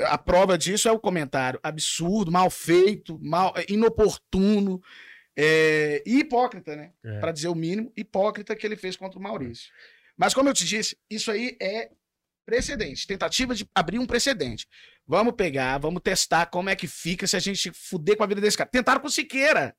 a 0.00 0.18
prova 0.18 0.58
disso 0.58 0.88
é 0.88 0.92
o 0.92 0.98
comentário 0.98 1.60
absurdo, 1.62 2.32
mal 2.32 2.50
feito, 2.50 3.18
mal, 3.22 3.54
é, 3.56 3.64
inoportuno 3.68 4.82
é, 5.36 6.02
e 6.06 6.20
hipócrita, 6.20 6.74
né? 6.76 6.92
É. 7.04 7.20
Para 7.20 7.32
dizer 7.32 7.48
o 7.48 7.54
mínimo, 7.54 7.92
hipócrita 7.96 8.54
que 8.56 8.66
ele 8.66 8.76
fez 8.76 8.96
contra 8.96 9.18
o 9.18 9.22
Maurício. 9.22 9.70
Mas 10.16 10.34
como 10.34 10.48
eu 10.48 10.54
te 10.54 10.64
disse, 10.64 10.96
isso 11.10 11.30
aí 11.30 11.56
é 11.60 11.90
precedente, 12.44 13.06
tentativa 13.06 13.54
de 13.54 13.66
abrir 13.74 13.98
um 13.98 14.06
precedente. 14.06 14.66
Vamos 15.06 15.34
pegar, 15.34 15.78
vamos 15.78 16.02
testar 16.02 16.46
como 16.46 16.70
é 16.70 16.76
que 16.76 16.86
fica 16.86 17.26
se 17.26 17.36
a 17.36 17.40
gente 17.40 17.70
fuder 17.72 18.16
com 18.16 18.24
a 18.24 18.26
vida 18.26 18.40
desse 18.40 18.56
cara. 18.56 18.70
Tentaram 18.70 19.00
com 19.00 19.08
o 19.08 19.10
Siqueira. 19.10 19.74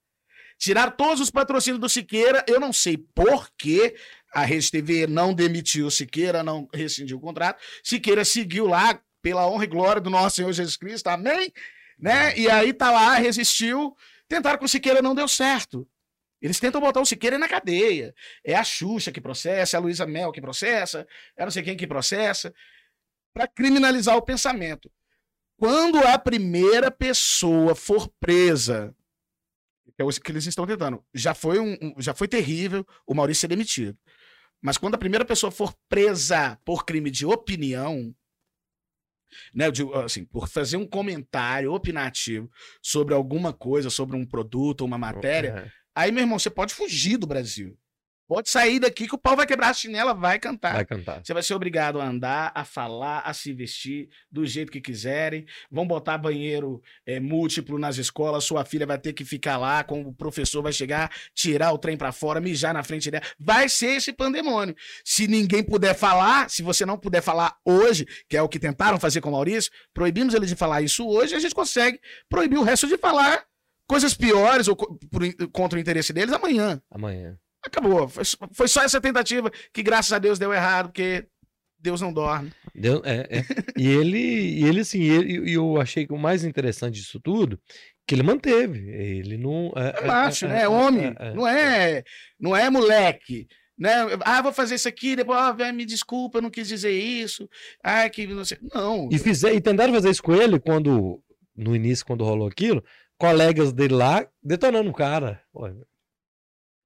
Tirar 0.58 0.92
todos 0.92 1.20
os 1.20 1.30
patrocínios 1.30 1.82
do 1.82 1.90
Siqueira, 1.90 2.44
eu 2.48 2.60
não 2.60 2.72
sei 2.72 2.98
por 2.98 3.50
que 3.58 3.96
a 4.34 4.46
Rede 4.46 4.72
TV 4.72 5.06
não 5.06 5.34
demitiu 5.34 5.88
o 5.88 5.92
Siqueira, 5.92 6.44
não 6.44 6.68
rescindiu 6.74 7.18
o 7.18 7.22
contrato. 7.22 7.62
Siqueira 7.84 8.24
seguiu 8.24 8.68
lá 8.68 9.00
pela 9.26 9.48
honra 9.48 9.64
e 9.64 9.68
glória 9.68 10.00
do 10.00 10.12
nosso 10.12 10.36
Senhor 10.36 10.54
Jesus 10.54 10.78
Cristo, 10.78 11.08
amém? 11.08 11.52
Né? 11.98 12.38
E 12.38 12.48
aí 12.48 12.72
tá 12.72 12.92
lá, 12.92 13.16
resistiu, 13.16 13.98
tentaram 14.28 14.60
com 14.60 14.66
o 14.66 14.70
Siqueira, 14.70 15.02
não 15.02 15.16
deu 15.16 15.28
certo. 15.28 15.90
Eles 16.40 16.60
tentam 16.60 16.80
botar 16.80 17.02
o 17.02 17.06
Siqueira 17.08 17.40
na 17.40 17.48
cadeia. 17.48 18.14
É 18.44 18.54
a 18.54 18.64
Xuxa 18.64 19.12
que 19.12 19.20
processa, 19.20 19.76
é 19.76 19.80
a 19.80 19.82
Luísa 19.82 20.06
Mel 20.06 20.32
que 20.32 20.40
processa, 20.40 21.08
é 21.36 21.44
não 21.44 21.50
sei 21.50 21.64
quem 21.64 21.76
que 21.76 21.88
processa, 21.88 22.54
para 23.34 23.48
criminalizar 23.48 24.16
o 24.16 24.22
pensamento. 24.22 24.92
Quando 25.58 25.98
a 26.06 26.20
primeira 26.20 26.92
pessoa 26.92 27.74
for 27.74 28.08
presa, 28.20 28.96
é 29.98 30.04
o 30.04 30.10
que 30.10 30.32
eles 30.32 30.46
estão 30.46 30.68
tentando, 30.68 31.04
já 31.16 31.34
foi, 31.34 31.60
um, 31.60 31.96
já 31.98 32.14
foi 32.14 32.28
terrível 32.28 32.86
o 33.08 33.16
Maurício 33.16 33.42
ser 33.42 33.48
demitido. 33.48 33.98
Mas 34.62 34.78
quando 34.78 34.94
a 34.94 35.00
primeira 35.00 35.26
pessoa 35.26 35.50
for 35.50 35.74
presa 35.90 36.60
por 36.64 36.86
crime 36.86 37.10
de 37.10 37.26
opinião, 37.26 38.16
né, 39.54 39.72
de, 39.72 39.84
assim, 39.96 40.26
por 40.26 40.48
fazer 40.48 40.78
um 40.78 40.86
comentário 40.86 41.74
opinativo 41.74 42.50
sobre 42.82 43.14
alguma 43.14 43.54
coisa, 43.54 43.90
sobre 43.90 44.16
um 44.16 44.26
produto 44.26 44.86
uma 44.86 44.98
matéria, 44.98 45.66
é. 45.66 45.72
aí, 45.94 46.12
meu 46.12 46.22
irmão, 46.24 46.40
você 46.40 46.50
pode 46.50 46.74
fugir 46.74 47.18
do 47.18 47.28
Brasil. 47.28 47.78
Pode 48.28 48.50
sair 48.50 48.80
daqui 48.80 49.08
que 49.08 49.14
o 49.14 49.20
pau 49.20 49.36
vai 49.36 49.46
quebrar 49.46 49.70
a 49.70 49.74
chinela, 49.74 50.12
vai 50.12 50.40
cantar. 50.40 50.74
Vai 50.74 50.86
cantar. 50.86 51.24
Você 51.24 51.32
vai 51.32 51.44
ser 51.44 51.54
obrigado 51.54 52.02
a 52.02 52.08
andar, 52.08 52.52
a 52.56 52.66
falar, 52.66 53.20
a 53.20 53.34
se 53.34 53.54
vestir 53.54 54.10
do 54.32 54.46
jeito 54.48 54.72
que 54.72 54.82
quiserem. 54.82 55.46
Vão 55.70 55.86
botar 55.86 56.18
banheiro 56.18 56.82
é, 57.06 57.20
múltiplo 57.20 57.78
nas 57.78 57.98
escolas. 57.98 58.44
Sua 58.44 58.66
filha 58.66 58.86
vai 58.86 58.98
ter 58.98 59.14
que 59.14 59.24
ficar 59.24 59.58
lá, 59.58 59.84
com 59.84 60.02
o 60.02 60.14
professor 60.14 60.64
vai 60.64 60.74
chegar, 60.74 61.12
tirar 61.36 61.72
o 61.72 61.78
trem 61.78 61.96
para 61.96 62.12
fora, 62.12 62.42
mijar 62.42 62.74
na 62.74 62.84
frente 62.84 63.12
dela. 63.12 63.24
Vai 63.40 63.70
ser 63.70 63.98
esse 63.98 64.12
pandemônio. 64.12 64.76
Se 65.04 65.28
ninguém 65.28 65.64
puder 65.64 65.94
falar, 65.94 66.50
se 66.50 66.64
você 66.64 66.84
não 66.84 66.98
puder 66.98 67.22
falar 67.22 67.56
hoje, 67.64 68.08
que 68.28 68.36
é 68.36 68.42
o 68.42 68.50
que 68.50 68.58
tentaram 68.58 69.00
fazer 69.00 69.22
com 69.22 69.30
o 69.30 69.34
Maurício, 69.34 69.72
proibimos 69.94 70.34
ele 70.34 70.48
de 70.48 70.56
falar 70.56 70.82
isso 70.82 71.08
hoje, 71.08 71.36
a 71.36 71.40
gente 71.40 71.54
consegue 71.54 72.00
proibir 72.28 72.58
o 72.58 72.64
resto 72.64 72.88
de 72.88 72.98
falar 72.98 73.46
coisas 73.88 74.16
piores 74.16 74.68
ou 74.68 74.76
por, 74.76 75.22
contra 75.52 75.78
o 75.78 75.82
interesse 75.82 76.12
deles 76.12 76.34
amanhã. 76.34 76.82
Amanhã. 76.90 77.38
Acabou. 77.66 78.08
Foi, 78.08 78.24
foi 78.54 78.68
só 78.68 78.84
essa 78.84 79.02
tentativa 79.02 79.52
que, 79.74 79.82
graças 79.82 80.14
a 80.14 80.20
Deus, 80.20 80.38
deu 80.38 80.54
errado, 80.54 80.88
porque 80.88 81.26
Deus 81.80 82.02
não 82.02 82.14
dorme. 82.14 82.52
É, 83.04 83.40
é. 83.40 83.46
e 83.78 83.88
ele, 83.88 84.18
e 84.18 84.66
ele 84.66 84.82
assim, 84.82 85.02
e 85.02 85.54
eu 85.54 85.80
achei 85.80 86.06
que 86.06 86.14
o 86.14 86.18
mais 86.18 86.44
interessante 86.44 86.96
disso 86.96 87.20
tudo, 87.20 87.60
que 88.08 88.16
ele 88.16 88.24
manteve. 88.24 88.80
Ele 88.90 89.38
não. 89.38 89.72
É, 89.76 90.04
é 90.04 90.08
macho, 90.08 90.46
é, 90.46 90.50
né? 90.50 90.62
É 90.64 90.68
homem. 90.68 91.16
não 91.36 91.48
é, 91.48 92.04
não 92.40 92.56
é 92.56 92.70
moleque. 92.70 93.48
Né? 93.78 93.92
Ah, 94.22 94.42
vou 94.42 94.54
fazer 94.54 94.76
isso 94.76 94.88
aqui, 94.88 95.16
depois, 95.16 95.38
ah, 95.38 95.74
me 95.74 95.86
desculpa, 95.86 96.38
eu 96.38 96.42
não 96.42 96.50
quis 96.50 96.68
dizer 96.68 96.92
isso. 96.92 97.50
Ah, 97.84 98.10
que 98.10 98.26
não 98.26 98.46
sei. 98.46 98.58
Não. 98.74 99.10
E, 99.12 99.20
fizer, 99.20 99.54
e 99.54 99.60
tentaram 99.60 99.94
fazer 99.94 100.10
isso 100.10 100.24
com 100.24 100.34
ele 100.34 100.60
quando, 100.60 101.22
no 101.56 101.76
início, 101.76 102.06
quando 102.06 102.24
rolou 102.24 102.48
aquilo, 102.48 102.84
colegas 103.18 103.74
dele 103.74 103.94
lá 103.94 104.26
detonando 104.42 104.90
o 104.90 104.94
cara. 104.94 105.42
Olha, 105.54 105.76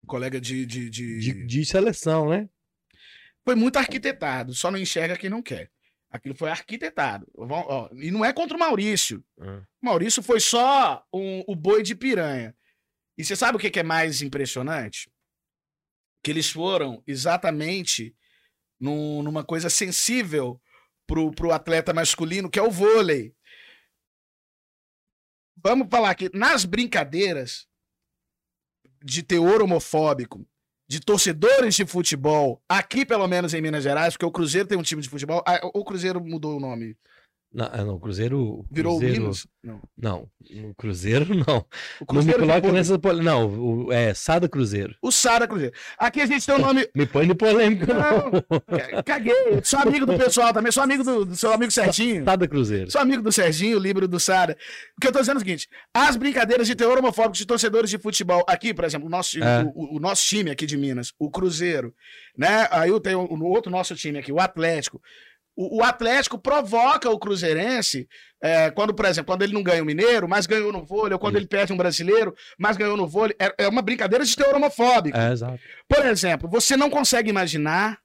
colega 0.07 0.39
de 0.39 0.65
de, 0.65 0.89
de... 0.89 1.19
de, 1.19 1.45
de 1.45 1.65
seleção, 1.65 2.29
né? 2.29 2.49
Foi 3.45 3.55
muito 3.55 3.77
arquitetado, 3.77 4.53
só 4.53 4.69
não 4.69 4.77
enxerga 4.77 5.17
quem 5.17 5.29
não 5.29 5.41
quer. 5.41 5.71
Aquilo 6.11 6.33
foi 6.33 6.49
arquitetado. 6.49 7.27
E 7.93 8.09
não 8.09 8.25
é 8.25 8.33
contra 8.33 8.57
o 8.57 8.59
Maurício. 8.59 9.23
Uhum. 9.37 9.63
Maurício 9.79 10.23
foi 10.23 10.39
só 10.39 11.05
um, 11.13 11.43
o 11.47 11.55
boi 11.55 11.83
de 11.83 11.93
piranha. 11.93 12.55
E 13.15 13.23
você 13.23 13.35
sabe 13.35 13.57
o 13.57 13.59
que 13.59 13.79
é 13.79 13.83
mais 13.83 14.23
impressionante? 14.23 15.11
Que 16.23 16.31
eles 16.31 16.49
foram 16.49 17.03
exatamente 17.05 18.15
num, 18.79 19.21
numa 19.21 19.43
coisa 19.43 19.69
sensível 19.69 20.59
pro, 21.05 21.31
pro 21.31 21.51
atleta 21.51 21.93
masculino, 21.93 22.49
que 22.49 22.57
é 22.57 22.63
o 22.63 22.71
vôlei. 22.71 23.35
Vamos 25.63 25.87
falar 25.91 26.15
que 26.15 26.35
nas 26.35 26.65
brincadeiras, 26.65 27.67
de 29.03 29.23
teor 29.23 29.61
homofóbico 29.61 30.45
de 30.89 30.99
torcedores 30.99 31.75
de 31.75 31.85
futebol, 31.85 32.59
aqui 32.67 33.05
pelo 33.05 33.27
menos 33.27 33.53
em 33.53 33.61
Minas 33.61 33.83
Gerais, 33.83 34.13
porque 34.13 34.25
o 34.25 34.31
Cruzeiro 34.31 34.67
tem 34.67 34.75
um 34.75 34.81
time 34.81 35.03
de 35.03 35.07
futebol. 35.07 35.43
Ah, 35.45 35.59
o 35.71 35.85
Cruzeiro 35.85 36.19
mudou 36.19 36.57
o 36.57 36.59
nome. 36.59 36.97
Não, 37.51 37.65
é, 37.65 37.77
não, 37.83 37.95
o 37.95 37.99
Cruzeiro. 37.99 38.63
Virou 38.69 38.95
o 38.95 38.99
Cruzeiro, 38.99 39.21
Minas? 39.23 39.47
Não. 39.63 39.81
Não, 39.97 40.29
no 40.51 40.75
Cruzeiro 40.75 41.25
não. 41.33 41.41
O 41.41 41.45
Não 41.47 41.57
me 41.57 42.05
Cruzeiro 42.07 42.39
coloque 42.41 42.59
ficou- 42.61 42.71
nessa. 42.73 42.99
pol- 42.99 43.23
Não, 43.23 43.47
o- 43.87 43.91
é 43.91 44.13
Sada 44.13 44.47
Cruzeiro. 44.47 44.95
O 45.01 45.11
Sara 45.11 45.47
Cruzeiro. 45.47 45.73
Aqui 45.97 46.21
a 46.21 46.27
gente 46.27 46.45
tem 46.45 46.53
o 46.53 46.59
nome. 46.59 46.87
Me 46.95 47.07
põe 47.07 47.27
de 47.27 47.33
polêmica, 47.33 47.87
não. 47.91 48.31
Ca- 48.77 49.03
Caguei. 49.03 49.61
Sou 49.63 49.79
amigo 49.79 50.05
do 50.05 50.15
pessoal 50.15 50.53
também. 50.53 50.71
Sou 50.71 50.83
amigo 50.83 51.03
do, 51.03 51.25
do 51.25 51.35
seu 51.35 51.51
amigo 51.51 51.71
Serginho. 51.71 52.23
Sada 52.23 52.47
Cruzeiro. 52.47 52.91
Sou 52.91 53.01
amigo 53.01 53.23
do 53.23 53.31
Serginho, 53.31 53.79
livro 53.79 54.07
do 54.07 54.19
Sara. 54.19 54.55
O 54.95 55.01
que 55.01 55.07
eu 55.07 55.11
tô 55.11 55.19
dizendo 55.19 55.37
é 55.37 55.37
o 55.37 55.39
seguinte: 55.39 55.67
as 55.91 56.15
brincadeiras 56.15 56.67
de 56.67 56.75
teor 56.75 56.99
homofóbico 56.99 57.35
de 57.35 57.47
torcedores 57.47 57.89
de 57.89 57.97
futebol 57.97 58.45
aqui, 58.47 58.75
por 58.75 58.85
exemplo, 58.85 59.07
o 59.07 59.09
nosso, 59.09 59.31
time- 59.31 59.45
É. 59.45 59.63
o, 59.73 59.97
o 59.97 59.99
nosso 59.99 60.23
time 60.25 60.51
aqui 60.51 60.67
de 60.67 60.77
Minas, 60.77 61.13
o 61.17 61.31
Cruzeiro, 61.31 61.93
né? 62.37 62.67
Aí 62.69 62.91
eu 62.91 62.99
tenho 62.99 63.21
o, 63.21 63.33
o 63.33 63.45
outro 63.49 63.71
nosso 63.71 63.95
time 63.95 64.19
aqui, 64.19 64.31
o 64.31 64.39
Atlético. 64.39 65.01
O, 65.59 65.79
o 65.79 65.83
Atlético 65.83 66.39
provoca 66.39 67.09
o 67.09 67.19
Cruzeirense 67.19 68.07
é, 68.41 68.71
quando, 68.71 68.93
por 68.93 69.03
exemplo, 69.03 69.25
quando 69.25 69.41
ele 69.41 69.51
não 69.51 69.61
ganha 69.61 69.83
o 69.83 69.85
Mineiro, 69.85 70.25
mas 70.25 70.45
ganhou 70.45 70.71
no 70.71 70.85
vôlei, 70.85 71.11
ou 71.11 71.19
quando 71.19 71.35
ele 71.35 71.45
perde 71.45 71.73
um 71.73 71.77
brasileiro, 71.77 72.33
mas 72.57 72.77
ganhou 72.77 72.95
no 72.95 73.05
vôlei. 73.05 73.35
É, 73.37 73.65
é 73.65 73.67
uma 73.67 73.81
brincadeira 73.81 74.23
de 74.23 74.33
teor 74.33 74.55
homofóbico. 74.55 75.17
É, 75.17 75.33
exato. 75.33 75.59
Por 75.85 76.05
exemplo, 76.05 76.49
você 76.49 76.77
não 76.77 76.89
consegue 76.89 77.29
imaginar 77.29 77.99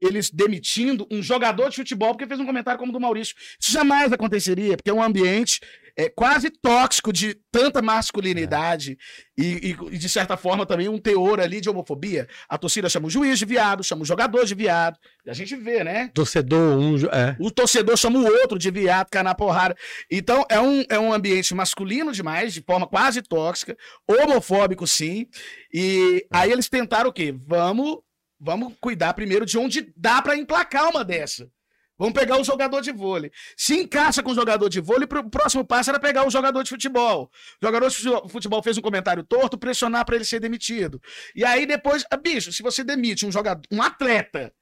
eles 0.00 0.30
demitindo 0.30 1.08
um 1.10 1.20
jogador 1.20 1.70
de 1.70 1.76
futebol 1.76 2.10
porque 2.10 2.26
fez 2.28 2.38
um 2.38 2.46
comentário 2.46 2.78
como 2.78 2.90
o 2.90 2.92
do 2.92 3.00
Maurício. 3.00 3.34
Isso 3.60 3.72
jamais 3.72 4.12
aconteceria, 4.12 4.76
porque 4.76 4.90
é 4.90 4.94
um 4.94 5.02
ambiente 5.02 5.60
é, 5.96 6.10
quase 6.10 6.50
tóxico 6.50 7.12
de 7.12 7.34
tanta 7.50 7.80
masculinidade 7.80 8.98
e, 9.36 9.44
e, 9.44 9.94
e, 9.94 9.98
de 9.98 10.08
certa 10.08 10.36
forma, 10.36 10.66
também 10.66 10.88
um 10.88 10.98
teor 10.98 11.40
ali 11.40 11.60
de 11.60 11.70
homofobia. 11.70 12.28
A 12.48 12.58
torcida 12.58 12.88
chama 12.88 13.06
o 13.06 13.10
juiz 13.10 13.38
de 13.38 13.46
viado, 13.46 13.82
chama 13.82 14.02
o 14.02 14.06
jogador 14.06 14.44
de 14.44 14.54
viado. 14.54 14.98
E 15.24 15.30
a 15.30 15.32
gente 15.32 15.56
vê, 15.56 15.82
né? 15.82 16.10
Torcedor, 16.12 16.78
um. 16.78 16.96
É. 17.06 17.34
O 17.40 17.50
torcedor 17.50 17.96
chama 17.96 18.18
o 18.18 18.24
outro 18.24 18.58
de 18.58 18.70
viado, 18.70 19.08
cai 19.10 19.22
na 19.22 19.34
porrada. 19.34 19.74
Então, 20.10 20.44
é 20.50 20.60
um, 20.60 20.84
é 20.90 20.98
um 20.98 21.12
ambiente 21.12 21.54
masculino 21.54 22.12
demais, 22.12 22.52
de 22.52 22.60
forma 22.60 22.86
quase 22.86 23.22
tóxica, 23.22 23.76
homofóbico, 24.06 24.86
sim. 24.86 25.26
E 25.72 26.26
aí 26.30 26.52
eles 26.52 26.68
tentaram 26.68 27.08
o 27.08 27.12
quê? 27.12 27.34
Vamos, 27.46 27.98
vamos 28.38 28.74
cuidar 28.80 29.14
primeiro 29.14 29.46
de 29.46 29.56
onde 29.56 29.92
dá 29.96 30.20
pra 30.20 30.36
emplacar 30.36 30.90
uma 30.90 31.02
dessa. 31.02 31.50
Vamos 31.98 32.12
pegar 32.14 32.38
o 32.38 32.44
jogador 32.44 32.80
de 32.82 32.92
vôlei. 32.92 33.30
Se 33.56 33.74
encaixa 33.74 34.22
com 34.22 34.30
o 34.30 34.34
jogador 34.34 34.68
de 34.68 34.80
vôlei, 34.80 35.08
o 35.10 35.30
próximo 35.30 35.64
passo 35.64 35.90
era 35.90 35.98
pegar 35.98 36.26
o 36.26 36.30
jogador 36.30 36.62
de 36.62 36.68
futebol. 36.68 37.30
O 37.62 37.66
jogador 37.66 37.88
de 37.88 37.96
fu- 37.96 38.28
futebol 38.28 38.62
fez 38.62 38.76
um 38.76 38.82
comentário 38.82 39.22
torto, 39.22 39.56
pressionar 39.56 40.04
pra 40.04 40.16
ele 40.16 40.24
ser 40.24 40.40
demitido. 40.40 41.00
E 41.34 41.44
aí 41.44 41.64
depois, 41.66 42.04
bicho, 42.22 42.52
se 42.52 42.62
você 42.62 42.84
demite 42.84 43.24
um 43.24 43.32
jogador, 43.32 43.62
um 43.72 43.80
atleta, 43.80 44.52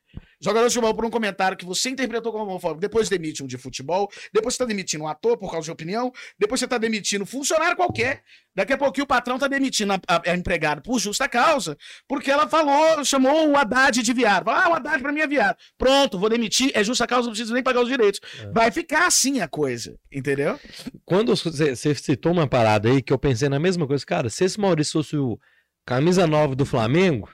jogador 0.44 0.68
de 0.68 0.74
futebol 0.74 0.94
por 0.94 1.04
um 1.04 1.10
comentário 1.10 1.56
que 1.56 1.64
você 1.64 1.88
interpretou 1.88 2.30
como 2.30 2.44
homofóbico, 2.44 2.80
depois 2.80 3.08
demite 3.08 3.42
um 3.42 3.46
de 3.46 3.56
futebol, 3.56 4.10
depois 4.32 4.54
você 4.54 4.58
tá 4.58 4.64
demitindo 4.66 5.04
um 5.04 5.08
ator 5.08 5.38
por 5.38 5.50
causa 5.50 5.64
de 5.64 5.70
opinião, 5.70 6.12
depois 6.38 6.60
você 6.60 6.68
tá 6.68 6.76
demitindo 6.76 7.24
um 7.24 7.26
funcionário 7.26 7.76
qualquer. 7.76 8.22
Daqui 8.54 8.72
a 8.72 8.78
pouquinho 8.78 9.04
o 9.04 9.08
patrão 9.08 9.38
tá 9.38 9.48
demitindo 9.48 9.94
a, 9.94 10.00
a, 10.06 10.30
a 10.30 10.36
empregada 10.36 10.80
por 10.80 10.98
justa 10.98 11.28
causa, 11.28 11.76
porque 12.06 12.30
ela 12.30 12.48
falou, 12.48 13.04
chamou 13.04 13.50
o 13.50 13.56
Haddad 13.56 14.00
de 14.00 14.12
viado. 14.12 14.48
Ah, 14.48 14.68
o 14.68 14.74
Haddad 14.74 15.02
pra 15.02 15.12
mim 15.12 15.20
é 15.20 15.26
viado. 15.26 15.56
Pronto, 15.76 16.18
vou 16.18 16.28
demitir, 16.28 16.70
é 16.74 16.84
justa 16.84 17.06
causa, 17.06 17.26
não 17.26 17.32
preciso 17.32 17.54
nem 17.54 17.62
pagar 17.62 17.80
os 17.80 17.88
direitos. 17.88 18.20
É. 18.40 18.50
Vai 18.52 18.70
ficar 18.70 19.06
assim 19.06 19.40
a 19.40 19.48
coisa, 19.48 19.98
entendeu? 20.12 20.60
Quando 21.04 21.34
você 21.34 21.74
você 21.74 21.94
citou 21.94 22.32
uma 22.32 22.46
parada 22.46 22.88
aí 22.88 23.02
que 23.02 23.12
eu 23.12 23.18
pensei 23.18 23.48
na 23.48 23.58
mesma 23.58 23.86
coisa, 23.86 24.04
cara, 24.04 24.28
se 24.28 24.44
esse 24.44 24.60
Maurício 24.60 24.92
fosse 24.92 25.16
o 25.16 25.38
camisa 25.84 26.26
9 26.26 26.54
do 26.54 26.64
Flamengo, 26.64 27.28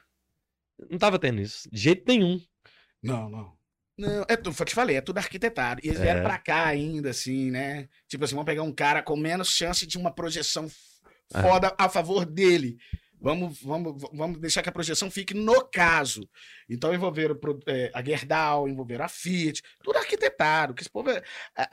não 0.89 0.99
tava 0.99 1.19
tendo 1.19 1.41
isso. 1.41 1.69
De 1.71 1.81
jeito 1.81 2.05
nenhum. 2.07 2.41
Não, 3.03 3.29
não. 3.29 3.59
Não, 3.99 4.25
é 4.29 4.37
tudo, 4.37 4.55
foi 4.55 4.65
o 4.65 4.67
que 4.67 4.71
eu 4.71 4.73
te 4.73 4.75
falei, 4.75 4.97
é 4.97 5.01
tudo 5.03 5.19
arquitetado. 5.19 5.81
E 5.85 5.89
eles 5.89 6.01
É. 6.01 6.03
vieram 6.05 6.23
pra 6.23 6.39
cá 6.39 6.67
ainda, 6.67 7.11
assim, 7.11 7.51
né? 7.51 7.89
Tipo 8.09 8.25
assim, 8.25 8.35
vamos 8.35 8.47
pegar 8.47 8.63
um 8.63 8.73
cara 8.73 9.03
com 9.03 9.15
menos 9.17 9.51
chance 9.51 9.87
de 9.87 9.99
uma 9.99 10.11
projeção 10.11 10.71
É. 11.35 11.43
foda 11.43 11.75
a 11.79 11.89
favor 11.89 12.25
dele. 12.25 12.79
Vamos, 13.23 13.61
vamos, 13.61 14.03
vamos 14.15 14.39
deixar 14.41 14.63
que 14.63 14.71
a 14.71 14.73
projeção 14.73 15.11
fique 15.11 15.35
no 15.35 15.63
caso. 15.67 16.27
Então 16.67 16.95
envolveram 16.95 17.39
é, 17.67 17.91
a 17.93 18.03
Gerdau, 18.03 18.67
envolveram 18.67 19.05
a 19.05 19.09
Fiat, 19.09 19.61
tudo 19.85 19.99
arquitetado. 19.99 20.73
Que 20.73 20.83
esse 20.83 20.91
povo 20.91 21.11
é- 21.11 21.23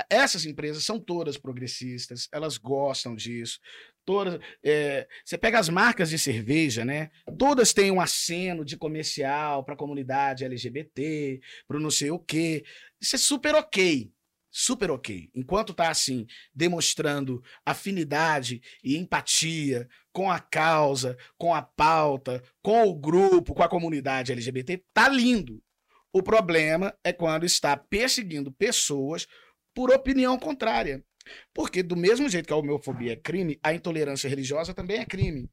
essas 0.09 0.45
empresas 0.45 0.83
são 0.83 0.99
todas 0.99 1.37
progressistas, 1.37 2.27
elas 2.33 2.57
gostam 2.57 3.15
disso. 3.15 3.59
Todas, 4.07 4.39
é, 4.63 5.05
você 5.25 5.37
pega 5.37 5.59
as 5.59 5.67
marcas 5.67 6.09
de 6.09 6.17
cerveja, 6.17 6.85
né? 6.85 7.11
Todas 7.37 7.73
têm 7.73 7.91
um 7.91 7.99
aceno 7.99 8.63
de 8.63 8.77
comercial 8.77 9.65
para 9.65 9.73
a 9.73 9.77
comunidade 9.77 10.45
LGBT, 10.45 11.41
para 11.67 11.77
não 11.77 11.91
sei 11.91 12.09
o 12.09 12.17
quê. 12.17 12.63
Isso 13.01 13.17
é 13.17 13.19
super 13.19 13.53
ok. 13.53 14.09
Super 14.49 14.91
ok. 14.91 15.29
Enquanto 15.35 15.73
tá 15.73 15.89
assim, 15.89 16.25
demonstrando 16.55 17.43
afinidade 17.65 18.61
e 18.81 18.95
empatia 18.95 19.89
com 20.13 20.31
a 20.31 20.39
causa, 20.39 21.17
com 21.37 21.53
a 21.53 21.61
pauta, 21.61 22.41
com 22.61 22.87
o 22.87 22.95
grupo, 22.95 23.53
com 23.53 23.61
a 23.61 23.67
comunidade 23.67 24.31
LGBT, 24.31 24.85
tá 24.93 25.09
lindo. 25.09 25.61
O 26.13 26.23
problema 26.23 26.97
é 27.03 27.11
quando 27.11 27.45
está 27.45 27.75
perseguindo 27.75 28.53
pessoas 28.53 29.27
por 29.75 29.91
opinião 29.91 30.39
contrária. 30.39 31.03
Porque, 31.53 31.81
do 31.83 31.95
mesmo 31.95 32.29
jeito 32.29 32.47
que 32.47 32.53
a 32.53 32.57
homofobia 32.57 33.13
é 33.13 33.15
crime, 33.15 33.59
a 33.63 33.73
intolerância 33.73 34.29
religiosa 34.29 34.73
também 34.73 34.99
é 34.99 35.05
crime. 35.05 35.49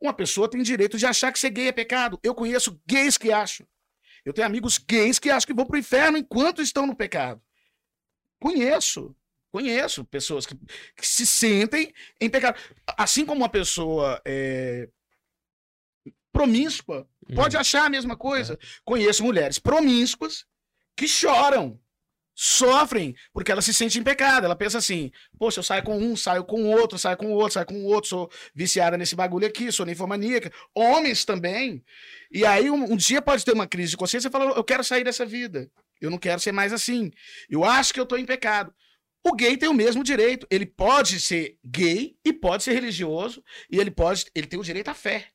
Uma 0.00 0.12
pessoa 0.12 0.48
tem 0.48 0.62
direito 0.62 0.96
de 0.96 1.06
achar 1.06 1.32
que 1.32 1.38
ser 1.38 1.50
gay 1.50 1.68
é 1.68 1.72
pecado. 1.72 2.18
Eu 2.22 2.34
conheço 2.34 2.80
gays 2.86 3.18
que 3.18 3.32
acham. 3.32 3.66
Eu 4.24 4.32
tenho 4.32 4.46
amigos 4.46 4.78
gays 4.78 5.18
que 5.18 5.30
acham 5.30 5.46
que 5.46 5.54
vão 5.54 5.66
pro 5.66 5.78
inferno 5.78 6.18
enquanto 6.18 6.62
estão 6.62 6.86
no 6.86 6.94
pecado. 6.94 7.42
Conheço. 8.40 9.14
Conheço 9.50 10.04
pessoas 10.04 10.44
que, 10.44 10.54
que 10.94 11.06
se 11.06 11.26
sentem 11.26 11.92
em 12.20 12.28
pecado. 12.28 12.58
Assim 12.96 13.24
como 13.24 13.40
uma 13.40 13.48
pessoa 13.48 14.20
é, 14.24 14.88
promíscua 16.30 17.08
pode 17.34 17.56
achar 17.56 17.86
a 17.86 17.90
mesma 17.90 18.16
coisa. 18.16 18.58
Conheço 18.84 19.24
mulheres 19.24 19.58
promíscuas 19.58 20.46
que 20.94 21.08
choram, 21.08 21.80
sofrem, 22.40 23.16
porque 23.32 23.50
ela 23.50 23.60
se 23.60 23.74
sente 23.74 23.98
em 23.98 24.02
pecado. 24.04 24.44
Ela 24.44 24.54
pensa 24.54 24.78
assim: 24.78 25.10
poxa, 25.36 25.58
eu 25.58 25.64
saio 25.64 25.82
com 25.82 25.98
um, 25.98 26.16
saio 26.16 26.44
com 26.44 26.70
outro, 26.70 26.96
saio 26.96 27.16
com 27.16 27.32
outro, 27.32 27.54
saio 27.54 27.66
com 27.66 27.82
outro, 27.82 28.08
sou 28.08 28.30
viciada 28.54 28.96
nesse 28.96 29.16
bagulho 29.16 29.44
aqui, 29.44 29.72
sou 29.72 29.84
ninfomaníaca. 29.84 30.52
Homens 30.72 31.24
também. 31.24 31.84
E 32.30 32.46
aí, 32.46 32.70
um, 32.70 32.92
um 32.92 32.96
dia 32.96 33.20
pode 33.20 33.44
ter 33.44 33.52
uma 33.52 33.66
crise 33.66 33.90
de 33.90 33.96
consciência 33.96 34.28
e 34.28 34.30
falar: 34.30 34.56
eu 34.56 34.62
quero 34.62 34.84
sair 34.84 35.02
dessa 35.02 35.26
vida. 35.26 35.68
Eu 36.00 36.10
não 36.10 36.18
quero 36.18 36.38
ser 36.38 36.52
mais 36.52 36.72
assim. 36.72 37.10
Eu 37.50 37.64
acho 37.64 37.92
que 37.92 37.98
eu 37.98 38.06
tô 38.06 38.16
em 38.16 38.24
pecado. 38.24 38.72
O 39.26 39.34
gay 39.34 39.56
tem 39.56 39.68
o 39.68 39.74
mesmo 39.74 40.04
direito. 40.04 40.46
Ele 40.48 40.64
pode 40.64 41.18
ser 41.18 41.58
gay 41.64 42.16
e 42.24 42.32
pode 42.32 42.62
ser 42.62 42.72
religioso 42.72 43.42
e 43.68 43.80
ele 43.80 43.90
pode, 43.90 44.26
ele 44.32 44.46
tem 44.46 44.60
o 44.60 44.62
direito 44.62 44.88
à 44.88 44.94
fé. 44.94 45.26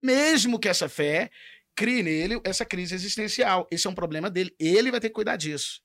Mesmo 0.00 0.60
que 0.60 0.68
essa 0.68 0.88
fé 0.88 1.28
crie 1.74 2.04
nele 2.04 2.40
essa 2.44 2.64
crise 2.64 2.94
existencial. 2.94 3.66
Esse 3.68 3.88
é 3.88 3.90
um 3.90 3.94
problema 3.94 4.30
dele. 4.30 4.54
Ele 4.60 4.92
vai 4.92 5.00
ter 5.00 5.08
que 5.08 5.14
cuidar 5.14 5.34
disso. 5.34 5.82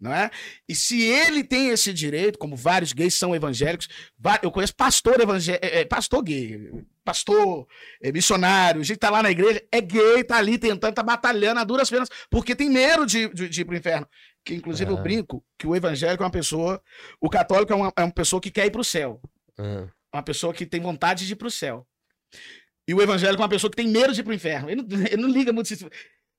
Não 0.00 0.12
é? 0.12 0.30
E 0.68 0.74
se 0.74 1.00
ele 1.02 1.42
tem 1.44 1.68
esse 1.68 1.92
direito, 1.92 2.38
como 2.38 2.56
vários 2.56 2.92
gays 2.92 3.14
são 3.14 3.34
evangélicos, 3.34 3.88
va- 4.18 4.40
eu 4.42 4.50
conheço 4.50 4.74
pastor 4.74 5.20
evangélico, 5.20 5.64
pastor 5.88 6.22
gay, 6.22 6.70
pastor 7.04 7.66
é, 8.02 8.12
missionário, 8.12 8.82
gente 8.84 8.96
que 8.96 9.00
tá 9.00 9.08
lá 9.10 9.22
na 9.22 9.30
igreja, 9.30 9.64
é 9.72 9.80
gay, 9.80 10.22
tá 10.24 10.36
ali 10.36 10.58
tentando, 10.58 10.92
tá 10.94 11.02
batalhando 11.02 11.60
a 11.60 11.64
duras 11.64 11.88
penas, 11.88 12.08
porque 12.28 12.54
tem 12.54 12.68
medo 12.68 13.06
de, 13.06 13.28
de, 13.32 13.48
de 13.48 13.60
ir 13.60 13.64
pro 13.64 13.76
inferno. 13.76 14.06
Que 14.44 14.54
inclusive 14.54 14.90
eu 14.90 14.98
Ah. 14.98 15.00
brinco 15.00 15.42
que 15.58 15.66
o 15.66 15.74
evangélico 15.74 16.22
é 16.22 16.26
uma 16.26 16.30
pessoa, 16.32 16.82
o 17.20 17.30
católico 17.30 17.72
é 17.72 17.76
uma, 17.76 17.92
é 17.96 18.02
uma 18.02 18.12
pessoa 18.12 18.42
que 18.42 18.50
quer 18.50 18.66
ir 18.66 18.70
pro 18.70 18.84
céu 18.84 19.20
Ah, 19.56 19.88
uma 20.12 20.22
pessoa 20.22 20.52
que 20.52 20.66
tem 20.66 20.80
vontade 20.80 21.26
de 21.26 21.32
ir 21.32 21.36
pro 21.36 21.50
céu. 21.50 21.86
E 22.86 22.92
o 22.92 23.00
evangélico 23.00 23.40
é 23.40 23.44
uma 23.44 23.48
pessoa 23.48 23.70
que 23.70 23.76
tem 23.76 23.88
medo 23.88 24.12
de 24.12 24.20
ir 24.20 24.24
pro 24.24 24.34
inferno. 24.34 24.68
Ele 24.68 24.82
não, 24.82 24.88
ele 25.06 25.22
não 25.22 25.28
liga 25.30 25.52
muito 25.52 25.68
se. 25.68 25.88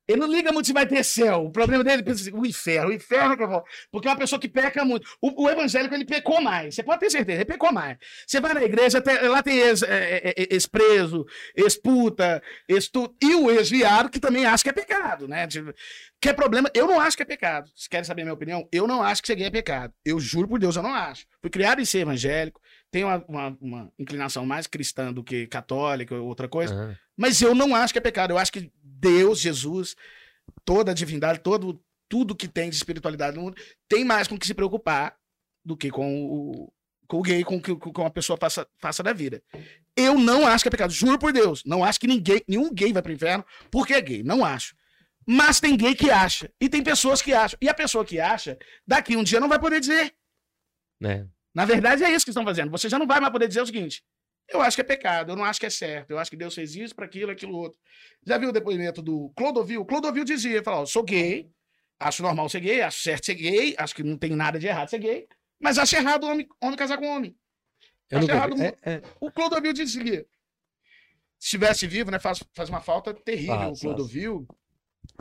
Ele 0.08 0.20
não 0.20 0.28
liga 0.32 0.52
muito 0.52 0.68
se 0.68 0.74
vai 0.74 0.86
ter 0.86 1.04
céu. 1.04 1.46
O 1.46 1.52
problema 1.52 1.84
dele 1.84 2.04
é 2.06 2.12
assim, 2.12 2.32
o 2.32 2.46
inferno, 2.46 2.90
o 2.90 2.94
inferno 2.94 3.34
é 3.34 3.38
que 3.38 3.44
eu 3.44 3.48
vou. 3.50 3.64
Porque 3.92 4.08
é 4.08 4.12
uma 4.12 4.18
pessoa 4.18 4.40
que 4.40 4.48
peca 4.48 4.86
muito. 4.86 5.08
O, 5.22 5.44
o 5.46 5.50
evangélico, 5.50 5.94
ele 5.96 6.06
pecou 6.06 6.40
mais. 6.42 6.76
Você 6.76 6.84
pode 6.84 7.00
ter 7.00 7.10
certeza, 7.10 7.38
ele 7.40 7.46
pecou 7.46 7.72
mais. 7.74 7.98
Você 8.28 8.40
vai 8.40 8.54
na 8.54 8.64
igreja, 8.64 9.02
tem- 9.02 9.28
lá 9.28 9.42
tem 9.42 9.58
ex- 9.58 9.82
é, 9.84 10.18
é, 10.18 10.34
é, 10.42 10.48
ex-preso, 10.52 11.26
ex-puta, 11.56 12.42
ex-tu, 12.70 13.14
e 13.22 13.36
o 13.36 13.50
ex-viado, 13.50 14.10
que 14.10 14.20
também 14.20 14.46
acha 14.46 14.64
que 14.64 14.70
é 14.70 14.74
pecado, 14.74 15.28
né? 15.28 15.48
Tipo, 15.48 15.74
que 16.22 16.30
é 16.30 16.34
problema. 16.34 16.70
Eu 16.74 16.88
não 16.88 17.00
acho 17.00 17.18
que 17.18 17.24
é 17.24 17.26
pecado. 17.26 17.70
Se 17.76 17.90
querem 17.90 18.04
saber 18.04 18.22
a 18.22 18.26
minha 18.26 18.34
opinião, 18.34 18.68
eu 18.72 18.88
não 18.88 19.02
acho 19.04 19.22
que 19.24 19.36
gay 19.36 19.48
é 19.48 19.52
pecado. 19.52 19.94
Eu 20.06 20.20
juro 20.20 20.48
por 20.48 20.60
Deus, 20.60 20.76
eu 20.76 20.84
não 20.84 20.94
acho. 20.94 21.26
Fui 21.42 21.50
criado 21.50 21.82
em 21.82 21.86
ser 21.86 22.00
evangélico, 22.00 22.62
tenho 22.92 23.08
uma, 23.08 23.26
uma- 23.28 23.58
uma 23.60 23.92
inclinação 24.00 24.46
mais 24.46 24.68
cristã 24.68 25.12
do 25.12 25.24
que 25.24 25.48
católica 25.48 26.16
ou 26.16 26.28
outra 26.28 26.48
coisa, 26.48 26.74
ah. 26.92 27.05
Mas 27.18 27.42
eu 27.42 27.56
não 27.56 27.76
acho 27.76 27.94
que 27.94 28.00
é 28.00 28.02
pecado. 28.02 28.32
Eu 28.32 28.38
acho 28.38 28.52
que 28.52 28.72
Deus, 28.82 29.40
Jesus, 29.40 29.96
toda 30.64 30.92
a 30.92 30.94
divindade, 30.94 31.40
todo, 31.40 31.82
tudo 32.10 32.36
que 32.36 32.48
tem 32.48 32.70
de 32.70 32.76
espiritualidade 32.76 33.38
no 33.38 33.44
mundo, 33.44 33.58
tem 33.88 34.04
mais 34.04 34.28
com 34.28 34.36
o 34.36 34.40
que 34.40 34.48
se 34.48 34.54
preocupar 34.54 35.16
do 35.64 35.76
que 35.76 35.90
com 35.90 36.26
o, 36.26 36.74
com 37.08 37.18
o 37.20 37.22
gay, 37.22 37.44
com 37.44 37.58
o 37.58 37.62
que 37.62 37.76
com 37.76 38.02
uma 38.02 38.12
pessoa 38.12 38.38
faça, 38.38 38.68
faça 38.80 39.02
da 39.02 39.14
vida. 39.14 39.42
Eu 39.96 40.18
não 40.18 40.46
acho 40.46 40.64
que 40.64 40.68
é 40.68 40.72
pecado, 40.72 40.92
juro 40.92 41.18
por 41.18 41.32
Deus. 41.32 41.64
Não 41.66 41.84
acho 41.84 42.00
que 42.00 42.08
ninguém, 42.08 42.42
nenhum 42.48 42.74
gay 42.74 42.92
vai 42.92 43.02
pro 43.02 43.12
inferno 43.12 43.46
porque 43.72 43.94
é 43.94 44.02
gay. 44.02 44.24
Não 44.24 44.44
acho. 44.44 44.76
Mas 45.26 45.60
tem 45.60 45.76
gay 45.76 45.96
que 45.96 46.12
acha. 46.12 46.52
E 46.62 46.70
tem 46.70 46.84
pessoas 46.84 47.22
que 47.22 47.34
acham. 47.34 47.58
E 47.62 47.68
a 47.68 47.74
pessoa 47.74 48.06
que 48.06 48.20
acha, 48.20 48.58
daqui 48.86 49.16
um 49.16 49.24
dia 49.24 49.40
não 49.40 49.50
vai 49.50 49.60
poder 49.60 49.80
dizer. 49.80 50.14
Né? 51.00 51.28
Na 51.54 51.66
verdade, 51.66 52.04
é 52.04 52.12
isso 52.12 52.26
que 52.26 52.32
estão 52.32 52.44
fazendo. 52.44 52.70
Você 52.70 52.90
já 52.90 53.00
não 53.00 53.08
vai 53.08 53.20
mais 53.20 53.32
poder 53.32 53.48
dizer 53.48 53.62
o 53.62 53.66
seguinte: 53.66 54.04
eu 54.50 54.62
acho 54.62 54.78
que 54.78 54.82
é 54.82 54.86
pecado, 54.86 55.32
eu 55.32 55.36
não 55.36 55.44
acho 55.44 55.60
que 55.60 55.66
é 55.66 55.70
certo, 55.70 56.12
eu 56.12 56.20
acho 56.20 56.30
que 56.30 56.38
Deus 56.38 56.54
fez 56.54 56.76
isso 56.76 56.96
para 56.96 57.06
aquilo, 57.06 57.32
aquilo 57.32 57.56
outro. 57.56 57.80
Já 58.26 58.38
viu 58.38 58.50
o 58.50 58.54
depoimento 58.54 59.02
do 59.02 59.32
Clodovil? 59.36 59.86
Clodovil 59.86 60.24
dizia: 60.24 60.64
falou, 60.64 60.86
sou 60.86 61.04
gay, 61.04 61.50
acho 62.00 62.22
normal 62.22 62.48
ser 62.50 62.60
gay, 62.60 62.82
acho 62.82 63.02
certo 63.02 63.26
ser 63.26 63.36
gay, 63.36 63.76
acho 63.78 63.96
que 63.96 64.04
não 64.04 64.18
tem 64.18 64.32
nada 64.32 64.60
de 64.60 64.68
errado 64.68 64.90
ser 64.90 65.00
gay, 65.00 65.28
mas 65.60 65.78
acho 65.78 65.96
errado 65.96 66.26
homem, 66.26 66.48
homem 66.62 66.78
casar 66.78 66.98
com 66.98 67.08
homem. 67.08 67.36
Eu 68.10 68.20
Acho 68.20 68.30
errado. 68.30 68.62
É, 68.62 68.76
é. 68.84 69.02
O 69.20 69.32
Clodovil 69.32 69.74
dizia: 69.74 70.26
se 71.40 71.48
estivesse 71.48 71.88
vivo, 71.88 72.12
né, 72.12 72.20
faz, 72.20 72.44
faz 72.54 72.70
uma 72.70 72.82
falta 72.82 73.14
terrível. 73.14 73.72
O 73.72 73.80
Clodovil 73.80 74.48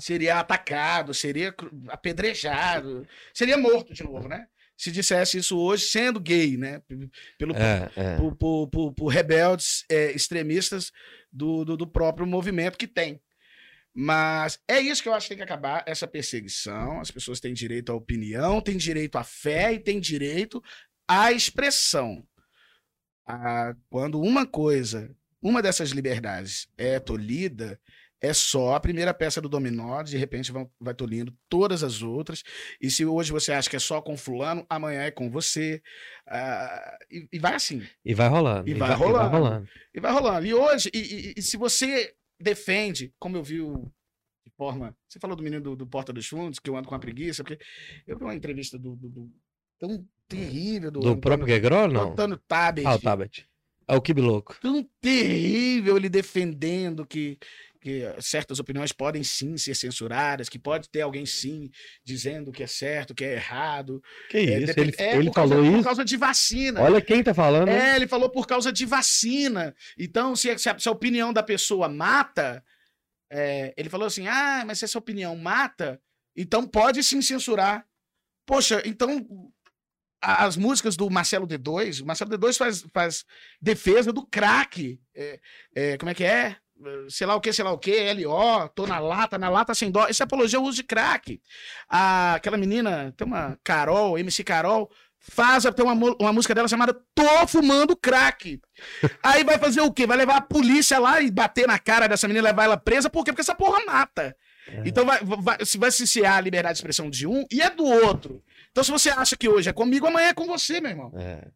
seria 0.01 0.39
atacado, 0.39 1.15
seria 1.15 1.55
apedrejado, 1.89 3.07
seria 3.33 3.57
morto 3.57 3.93
de 3.93 4.03
novo, 4.03 4.29
né? 4.29 4.47
Se 4.77 4.91
dissesse 4.91 5.39
isso 5.39 5.57
hoje, 5.59 5.85
sendo 5.87 6.19
gay, 6.21 6.57
né? 6.57 6.83
Pelo, 7.39 7.55
É, 7.57 7.91
é. 7.97 8.17
por, 8.17 8.35
por- 8.37 8.69
por- 8.69 8.93
por 8.95 9.07
rebeldes 9.09 9.85
é, 9.89 10.11
extremistas 10.13 10.91
do, 11.33 11.65
do, 11.65 11.77
do 11.77 11.87
próprio 11.87 12.27
movimento 12.27 12.77
que 12.77 12.89
tem. 12.89 13.21
Mas 13.97 14.59
é 14.67 14.81
isso 14.81 15.01
que 15.03 15.09
eu 15.09 15.15
acho 15.15 15.27
que 15.27 15.29
tem 15.29 15.37
que 15.37 15.45
acabar, 15.45 15.85
essa 15.87 16.07
perseguição. 16.09 17.01
As 17.01 17.13
pessoas 17.13 17.39
têm 17.39 17.55
direito 17.55 17.93
à 17.93 17.95
opinião, 17.95 18.61
têm 18.61 18.77
direito 18.77 19.17
à 19.17 19.23
fé 19.23 19.73
e 19.75 19.79
têm 19.79 20.01
direito 20.01 20.61
à 21.07 21.31
expressão. 21.31 22.27
Ah, 23.27 23.75
quando 23.89 24.21
uma 24.21 24.45
coisa, 24.45 25.15
uma 25.41 25.63
dessas 25.63 25.91
liberdades 25.91 26.69
é 26.77 26.99
tolhida, 26.99 27.81
é 28.25 28.33
só 28.35 28.75
a 28.75 28.81
primeira 28.81 29.13
peça 29.15 29.41
do 29.41 29.49
dominó, 29.49 30.03
de 30.03 30.17
repente 30.17 30.51
vão- 30.53 30.71
vai 30.81 30.95
tolhindo 30.95 31.33
todas 31.49 31.83
as 31.83 32.03
outras. 32.03 32.43
E 32.81 32.91
se 32.91 33.05
hoje 33.05 33.31
você 33.33 33.53
acha 33.53 33.69
que 33.71 33.77
é 33.77 33.79
só 33.81 34.01
com 34.01 34.17
fulano, 34.17 34.65
amanhã 34.69 35.03
é 35.03 35.11
com 35.11 35.31
você. 35.31 35.83
Ah, 36.27 36.99
e, 37.11 37.29
e 37.33 37.39
vai 37.39 37.55
assim. 37.55 37.83
E 38.05 38.15
vai 38.15 38.29
rolando. 38.29 38.69
E 38.69 38.75
vai 38.75 38.95
rolando. 38.95 39.31
rolando. 39.37 39.69
E 39.95 40.01
vai 40.01 40.13
rolando. 40.13 40.47
E 40.47 40.55
hoje, 40.55 40.91
e, 40.95 40.99
e- 40.99 41.35
e 41.37 41.43
se 41.43 41.57
você 41.57 42.15
defende, 42.41 43.13
como 43.19 43.37
eu 43.37 43.43
vi 43.43 43.61
o- 43.61 43.91
de 44.47 44.53
forma. 44.57 44.95
Você 45.09 45.19
falou 45.19 45.37
do 45.37 45.43
menino 45.43 45.63
do, 45.63 45.75
do 45.77 45.87
Porta 45.87 46.13
dos 46.13 46.27
Fundos, 46.27 46.59
que 46.59 46.69
eu 46.69 46.77
ando 46.77 46.89
com 46.89 46.95
a 46.95 46.99
preguiça, 46.99 47.43
porque 47.43 47.63
eu 48.07 48.17
vi 48.19 48.25
uma 48.25 48.35
entrevista 48.35 48.79
do, 48.79 48.95
do- 48.97 49.09
do- 49.09 49.33
tão 49.79 50.07
terrível 50.29 50.91
do, 50.91 51.01
Do 51.01 51.17
próprio 51.17 51.47
Guegrol, 51.47 51.89
do 51.89 51.95
não? 51.95 52.13
Antônio 52.13 52.39
Tabet. 52.47 52.87
Ah, 52.87 52.95
o 52.95 52.99
Tabet. 53.01 53.47
É 53.87 53.95
o 53.97 54.01
Kibe 54.01 54.21
Louco. 54.23 54.57
Tão 54.63 54.83
terrível 55.01 55.97
ele 55.97 56.09
defendendo 56.09 57.07
que, 57.07 57.39
que 57.85 58.03
certas 58.19 58.59
opiniões 58.59 58.93
podem 58.93 59.23
sim 59.23 59.59
ser 59.59 59.75
censuradas, 59.75 60.49
que 60.49 60.59
pode 60.59 60.89
ter 60.89 61.03
alguém 61.03 61.27
sim 61.27 61.71
dizendo 62.03 62.51
que 62.51 62.63
é 62.63 62.67
certo, 62.67 63.15
que 63.15 63.23
é 63.23 63.35
errado. 63.35 64.03
Que 64.31 64.39
É, 64.39 64.59
isso? 64.63 64.73
Ele, 64.81 64.95
é, 64.97 65.17
ele 65.17 65.27
por 65.29 65.35
causa- 65.35 65.55
falou 65.55 65.71
Por 65.71 65.75
isso? 65.77 65.85
causa 65.85 66.03
de 66.03 66.17
vacina. 66.17 66.81
Olha 66.81 67.03
quem 67.03 67.23
tá 67.23 67.35
falando. 67.35 67.69
hein? 67.69 67.75
É, 67.75 67.97
ele 67.97 68.09
falou 68.09 68.31
por 68.31 68.47
causa 68.47 68.73
de 68.73 68.87
vacina. 68.87 69.77
Então, 69.99 70.35
se, 70.35 70.49
a- 70.51 70.57
se 70.57 70.71
a, 70.71 70.79
se 70.79 70.89
a 70.89 70.93
opinião 70.93 71.31
da 71.31 71.43
pessoa 71.43 71.87
mata, 71.87 72.65
é, 73.31 73.75
ele 73.77 73.91
falou 73.91 74.07
assim: 74.07 74.27
ah, 74.29 74.65
mas 74.67 74.79
se 74.79 74.87
essa 74.87 74.99
opinião 74.99 75.37
mata, 75.37 76.01
então 76.35 76.67
pode 76.67 77.05
sim 77.05 77.21
censurar. 77.21 77.87
Poxa, 78.47 78.83
então 78.87 79.27
as 80.23 80.57
músicas 80.57 80.97
do 80.97 81.11
Marcelo 81.11 81.47
D2, 81.47 82.01
o 82.03 82.07
Marcelo 82.07 82.31
D2 82.31 82.57
faz, 82.57 82.81
faz 82.95 83.25
defesa 83.61 84.11
do 84.11 84.27
crack. 84.27 84.99
É, 85.15 85.39
é, 85.75 85.99
como 85.99 86.09
é 86.09 86.15
que 86.15 86.25
é? 86.25 86.57
Sei 87.09 87.27
lá 87.27 87.35
o 87.35 87.41
que, 87.41 87.53
sei 87.53 87.65
lá 87.65 87.73
o 87.73 87.79
que, 87.79 88.13
LO, 88.15 88.69
tô 88.75 88.87
na 88.87 88.99
lata, 88.99 89.39
na 89.39 89.49
lata 89.49 89.75
sem 89.75 89.91
dó. 89.91 90.07
Isso 90.09 90.23
é 90.23 90.25
apologia 90.25 90.59
ao 90.59 90.65
uso 90.65 90.77
de 90.77 90.83
crack. 90.85 91.41
A- 91.89 92.35
aquela 92.35 92.57
menina, 92.57 93.13
tem 93.17 93.27
uma 93.27 93.59
Carol, 93.65 94.19
MC 94.19 94.43
Carol, 94.45 94.91
faz 95.19 95.65
tem 95.75 95.85
uma, 95.85 95.95
uma 96.21 96.33
música 96.33 96.55
dela 96.55 96.69
chamada 96.69 96.93
Tô 97.15 97.47
Fumando 97.47 97.97
Crack. 97.97 98.61
Aí 99.23 99.43
vai 99.45 99.59
fazer 99.59 99.81
o 99.81 99.93
quê? 99.93 100.07
Vai 100.07 100.17
levar 100.17 100.37
a 100.37 100.41
polícia 100.41 100.99
lá 100.99 101.21
e 101.21 101.31
bater 101.31 101.67
na 101.67 101.79
cara 101.79 102.07
dessa 102.07 102.29
menina, 102.29 102.49
levar 102.49 102.65
ela 102.65 102.77
presa, 102.77 103.09
por 103.09 103.25
quê? 103.25 103.33
Porque 103.33 103.41
essa 103.43 103.55
porra 103.55 103.85
mata. 103.87 104.37
É. 104.67 104.83
Então 104.87 105.05
vai, 105.05 105.21
vai, 105.23 105.65
se 105.65 105.77
vai 105.79 105.91
ciciar 105.91 106.37
a 106.37 106.41
liberdade 106.41 106.75
de 106.75 106.79
expressão 106.79 107.11
de 107.11 107.27
um 107.27 107.45
e 107.51 107.61
é 107.61 107.69
do 107.71 107.85
outro. 107.85 108.43
Então 108.71 108.83
se 108.83 108.91
você 108.91 109.11
acha 109.11 109.37
que 109.37 109.49
hoje 109.49 109.69
é 109.69 109.73
comigo, 109.73 110.07
amanhã 110.07 110.29
é 110.29 110.35
com 110.35 110.47
você, 110.47 110.81
meu 110.81 110.91
irmão. 110.91 111.13
É. 111.17 111.49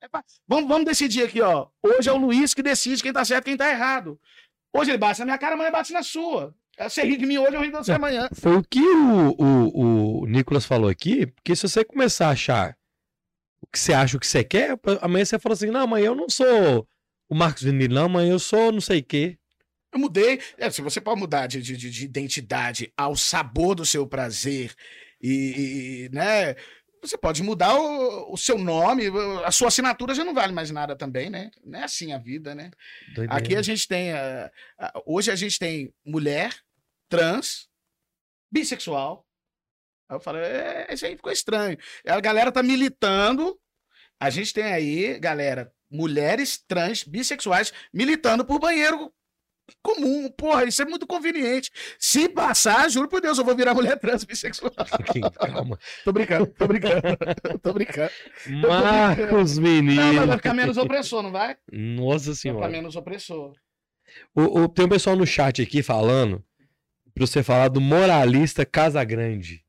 É 0.00 0.08
pra- 0.08 0.24
Vamos, 0.48 0.68
vamos 0.68 0.84
decidir 0.84 1.22
aqui, 1.24 1.40
ó. 1.40 1.68
Hoje 1.82 2.08
é 2.08 2.12
o 2.12 2.16
Luiz 2.16 2.54
que 2.54 2.62
decide 2.62 3.02
quem 3.02 3.12
tá 3.12 3.24
certo 3.24 3.46
e 3.46 3.50
quem 3.50 3.56
tá 3.56 3.68
errado. 3.70 4.18
Hoje 4.74 4.90
ele 4.90 4.98
bate 4.98 5.18
na 5.20 5.24
minha 5.26 5.38
cara, 5.38 5.54
amanhã 5.54 5.70
bate 5.70 5.92
na 5.92 6.02
sua. 6.02 6.54
Você 6.78 7.02
ri 7.02 7.16
de 7.16 7.26
mim 7.26 7.36
hoje, 7.38 7.54
eu 7.54 7.60
ri 7.60 7.66
de 7.66 7.72
você 7.76 7.92
amanhã. 7.92 8.28
Foi 8.34 8.56
o 8.56 8.62
que 8.62 8.80
o, 8.80 9.34
o, 9.38 10.22
o 10.22 10.26
Nicolas 10.26 10.64
falou 10.64 10.88
aqui, 10.88 11.26
porque 11.26 11.54
se 11.54 11.68
você 11.68 11.84
começar 11.84 12.28
a 12.28 12.30
achar 12.30 12.76
o 13.60 13.66
que 13.66 13.78
você 13.78 13.92
acha, 13.92 14.16
o 14.16 14.20
que 14.20 14.26
você 14.26 14.42
quer, 14.42 14.78
amanhã 15.00 15.24
você 15.24 15.38
fala 15.38 15.52
assim, 15.54 15.66
não, 15.70 15.80
amanhã 15.82 16.06
eu 16.06 16.14
não 16.14 16.28
sou 16.28 16.88
o 17.28 17.34
Marcos 17.34 17.62
Vinildo, 17.62 17.94
não, 17.94 18.06
amanhã 18.06 18.32
eu 18.32 18.38
sou 18.38 18.72
não 18.72 18.80
sei 18.80 19.00
o 19.00 19.04
quê. 19.04 19.38
Eu 19.92 20.00
mudei. 20.00 20.40
É, 20.56 20.70
se 20.70 20.80
você 20.80 21.00
pode 21.02 21.20
mudar 21.20 21.46
de, 21.46 21.60
de, 21.60 21.76
de- 21.76 21.90
de 21.90 22.04
identidade 22.06 22.90
ao 22.96 23.14
sabor 23.14 23.74
do 23.74 23.84
seu 23.84 24.06
prazer 24.06 24.72
e, 25.22 26.08
e, 26.10 26.14
né? 26.14 26.56
Você 27.02 27.18
pode 27.18 27.42
mudar 27.42 27.74
o, 27.74 28.32
o 28.32 28.36
seu 28.36 28.56
nome, 28.56 29.04
a 29.44 29.50
sua 29.50 29.68
assinatura 29.68 30.14
já 30.14 30.24
não 30.24 30.32
vale 30.32 30.52
mais 30.52 30.70
nada 30.70 30.94
também, 30.94 31.28
né? 31.28 31.50
Não 31.64 31.80
é 31.80 31.82
assim 31.82 32.12
a 32.12 32.18
vida, 32.18 32.54
né? 32.54 32.70
Doideira. 33.12 33.34
Aqui 33.34 33.56
a 33.56 33.62
gente 33.62 33.88
tem. 33.88 34.12
ah, 34.12 34.50
ah, 34.78 35.02
hoje 35.04 35.30
a 35.30 35.34
gente 35.34 35.58
tem 35.58 35.92
mulher, 36.06 36.54
trans, 37.08 37.68
bissexual. 38.52 39.26
Aí 40.08 40.16
eu 40.16 40.20
falei, 40.20 40.42
é, 40.42 40.94
isso 40.94 41.04
aí 41.04 41.16
ficou 41.16 41.32
estranho. 41.32 41.76
A 42.06 42.20
galera 42.20 42.52
tá 42.52 42.62
militando. 42.62 43.58
A 44.20 44.30
gente 44.30 44.54
tem 44.54 44.64
aí, 44.64 45.18
galera, 45.18 45.72
mulheres 45.90 46.62
trans, 46.68 47.02
bissexuais, 47.02 47.72
militando 47.92 48.44
por 48.44 48.60
banheiro 48.60 49.12
comum. 49.82 50.30
Porra, 50.30 50.64
isso 50.64 50.82
é 50.82 50.84
muito 50.84 51.06
conveniente. 51.06 51.70
Se 51.98 52.28
passar, 52.28 52.88
juro 52.90 53.08
por 53.08 53.20
Deus, 53.20 53.38
eu 53.38 53.44
vou 53.44 53.54
virar 53.56 53.74
mulher 53.74 53.98
trans 53.98 54.24
bissexual. 54.24 54.72
Calma. 55.38 55.78
tô 56.04 56.12
brincando, 56.12 56.46
tô 56.46 56.66
brincando. 56.66 57.02
tô 57.62 57.72
brincando. 57.72 58.10
Marcos 58.68 59.58
Não, 59.58 59.64
Vinildo. 59.64 60.14
mas 60.14 60.26
vai 60.28 60.36
ficar 60.36 60.54
menos 60.54 60.76
opressor, 60.76 61.22
não 61.22 61.32
vai? 61.32 61.56
Nossa 61.70 62.26
Vai 62.26 62.34
ficar 62.34 62.34
senhora. 62.34 62.68
menos 62.68 62.96
opressor. 62.96 63.52
O, 64.34 64.62
o- 64.62 64.68
tem 64.68 64.84
um 64.84 64.88
pessoal 64.88 65.16
no 65.16 65.26
chat 65.26 65.62
aqui 65.62 65.82
falando 65.82 66.44
pra 67.14 67.26
você 67.26 67.42
falar 67.42 67.68
do 67.68 67.80
moralista 67.80 68.64
Casagrande. 68.66 69.62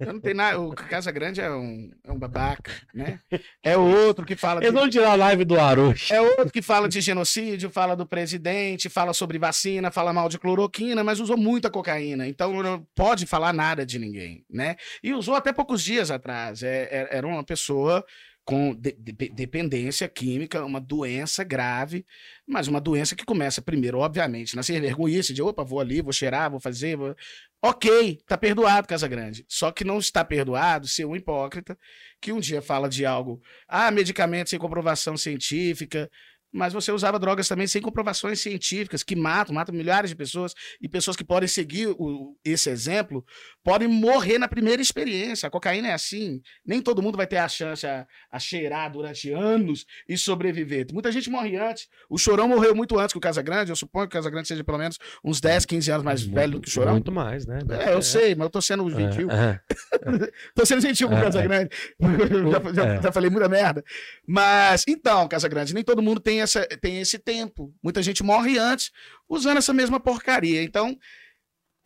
Eu 0.00 0.12
não 0.12 0.20
tenho 0.20 0.36
nada. 0.36 0.60
O 0.60 0.74
Casa 0.74 1.10
Grande 1.10 1.40
é 1.40 1.50
um, 1.50 1.90
é 2.04 2.12
um 2.12 2.18
babaca, 2.18 2.70
né? 2.94 3.18
É 3.62 3.76
outro 3.76 4.24
que 4.24 4.36
fala. 4.36 4.60
de- 4.60 4.66
Eles 4.66 4.78
vão 4.78 4.88
tirar 4.88 5.12
a 5.12 5.14
live 5.14 5.44
do 5.44 5.58
Aroche. 5.58 6.12
É 6.12 6.20
outro 6.20 6.50
que 6.50 6.62
fala 6.62 6.88
de 6.88 7.00
genocídio, 7.00 7.70
fala 7.70 7.94
do 7.96 8.06
presidente, 8.06 8.88
fala 8.88 9.12
sobre 9.12 9.38
vacina, 9.38 9.90
fala 9.90 10.12
mal 10.12 10.28
de 10.28 10.38
cloroquina, 10.38 11.02
mas 11.04 11.20
usou 11.20 11.36
muita 11.36 11.70
cocaína. 11.70 12.26
Então 12.26 12.62
não 12.62 12.86
pode 12.94 13.26
falar 13.26 13.52
nada 13.52 13.84
de 13.86 13.98
ninguém, 13.98 14.44
né? 14.50 14.76
E 15.02 15.12
usou 15.12 15.34
até 15.34 15.52
poucos 15.52 15.82
dias 15.82 16.10
atrás. 16.10 16.62
É- 16.62 16.88
é- 16.90 17.08
era 17.18 17.26
uma 17.26 17.44
pessoa 17.44 18.04
com 18.44 18.74
de- 18.74 18.92
de- 18.92 19.28
dependência 19.30 20.08
química, 20.08 20.64
uma 20.64 20.80
doença 20.80 21.42
grave, 21.42 22.04
mas 22.46 22.68
uma 22.68 22.80
doença 22.80 23.16
que 23.16 23.24
começa 23.24 23.62
primeiro, 23.62 23.98
obviamente, 23.98 24.54
na 24.54 24.62
vergonhice 24.62 25.32
de 25.32 25.42
opa, 25.42 25.64
vou 25.64 25.80
ali, 25.80 26.02
vou 26.02 26.12
cheirar, 26.12 26.50
vou 26.50 26.60
fazer. 26.60 26.96
Vou... 26.96 27.14
Ok, 27.62 28.20
tá 28.26 28.36
perdoado, 28.36 28.86
Casa 28.86 29.08
Grande. 29.08 29.46
Só 29.48 29.72
que 29.72 29.84
não 29.84 29.98
está 29.98 30.22
perdoado 30.24 30.86
ser 30.86 31.06
um 31.06 31.16
hipócrita 31.16 31.78
que 32.20 32.32
um 32.32 32.40
dia 32.40 32.60
fala 32.60 32.88
de 32.88 33.06
algo, 33.06 33.40
ah, 33.66 33.90
medicamento 33.90 34.50
sem 34.50 34.58
comprovação 34.58 35.16
científica, 35.16 36.10
mas 36.54 36.72
você 36.72 36.92
usava 36.92 37.18
drogas 37.18 37.48
também 37.48 37.66
sem 37.66 37.82
comprovações 37.82 38.40
científicas, 38.40 39.02
que 39.02 39.16
matam, 39.16 39.54
matam 39.54 39.74
milhares 39.74 40.10
de 40.10 40.16
pessoas, 40.16 40.54
e 40.80 40.88
pessoas 40.88 41.16
que 41.16 41.24
podem 41.24 41.48
seguir 41.48 41.88
o- 41.98 42.36
esse 42.44 42.70
exemplo 42.70 43.24
podem 43.64 43.88
morrer 43.88 44.38
na 44.38 44.46
primeira 44.46 44.80
experiência. 44.80 45.46
A 45.46 45.50
cocaína 45.50 45.88
é 45.88 45.92
assim. 45.92 46.40
Nem 46.64 46.80
todo 46.80 47.02
mundo 47.02 47.16
vai 47.16 47.26
ter 47.26 47.38
a 47.38 47.48
chance 47.48 47.84
a, 47.86 48.06
a 48.30 48.38
cheirar 48.38 48.92
durante 48.92 49.30
anos 49.32 49.84
e 50.08 50.16
sobreviver. 50.16 50.86
Muita 50.92 51.10
gente 51.10 51.28
morre 51.28 51.56
antes. 51.56 51.88
O 52.08 52.16
Chorão 52.18 52.46
morreu 52.46 52.74
muito 52.74 52.98
antes 52.98 53.12
que 53.12 53.18
o 53.18 53.20
Casagrande. 53.20 53.70
Eu 53.72 53.76
suponho 53.76 54.06
que 54.08 54.14
o 54.14 54.18
Casagrande 54.18 54.46
seja 54.46 54.62
pelo 54.62 54.78
menos 54.78 54.98
uns 55.24 55.40
10, 55.40 55.64
15 55.66 55.90
anos 55.90 56.04
mais 56.04 56.22
velho 56.22 56.52
do 56.52 56.60
que 56.60 56.68
o 56.68 56.70
Chorão. 56.70 56.92
Muito 56.92 57.10
mais, 57.10 57.46
né? 57.46 57.58
É, 57.86 57.94
eu 57.94 58.02
sei, 58.02 58.34
mas 58.34 58.44
eu 58.46 58.50
tô 58.50 58.60
sendo 58.62 58.88
gentil. 58.90 59.28
É, 59.30 59.60
Tô 60.54 60.64
sendo 60.64 60.80
gentil 60.82 61.08
com 61.08 61.14
o 61.14 61.18
É, 61.18 61.20
é. 61.20 61.24
Casagrande. 61.24 61.70
já, 62.52 62.72
já, 62.74 62.94
É. 62.94 63.02
já 63.02 63.12
falei 63.12 63.30
muita 63.30 63.48
merda. 63.48 63.82
Mas, 64.26 64.84
então, 64.86 65.26
Casagrande, 65.26 65.74
nem 65.74 65.82
todo 65.82 66.02
mundo 66.02 66.20
tem, 66.20 66.43
essa, 66.44 66.64
tem 66.80 67.00
esse 67.00 67.18
tempo. 67.18 67.74
Muita 67.82 68.02
gente 68.02 68.22
morre 68.22 68.58
antes 68.58 68.90
usando 69.28 69.58
essa 69.58 69.72
mesma 69.74 69.98
porcaria. 70.00 70.62
Então, 70.62 70.96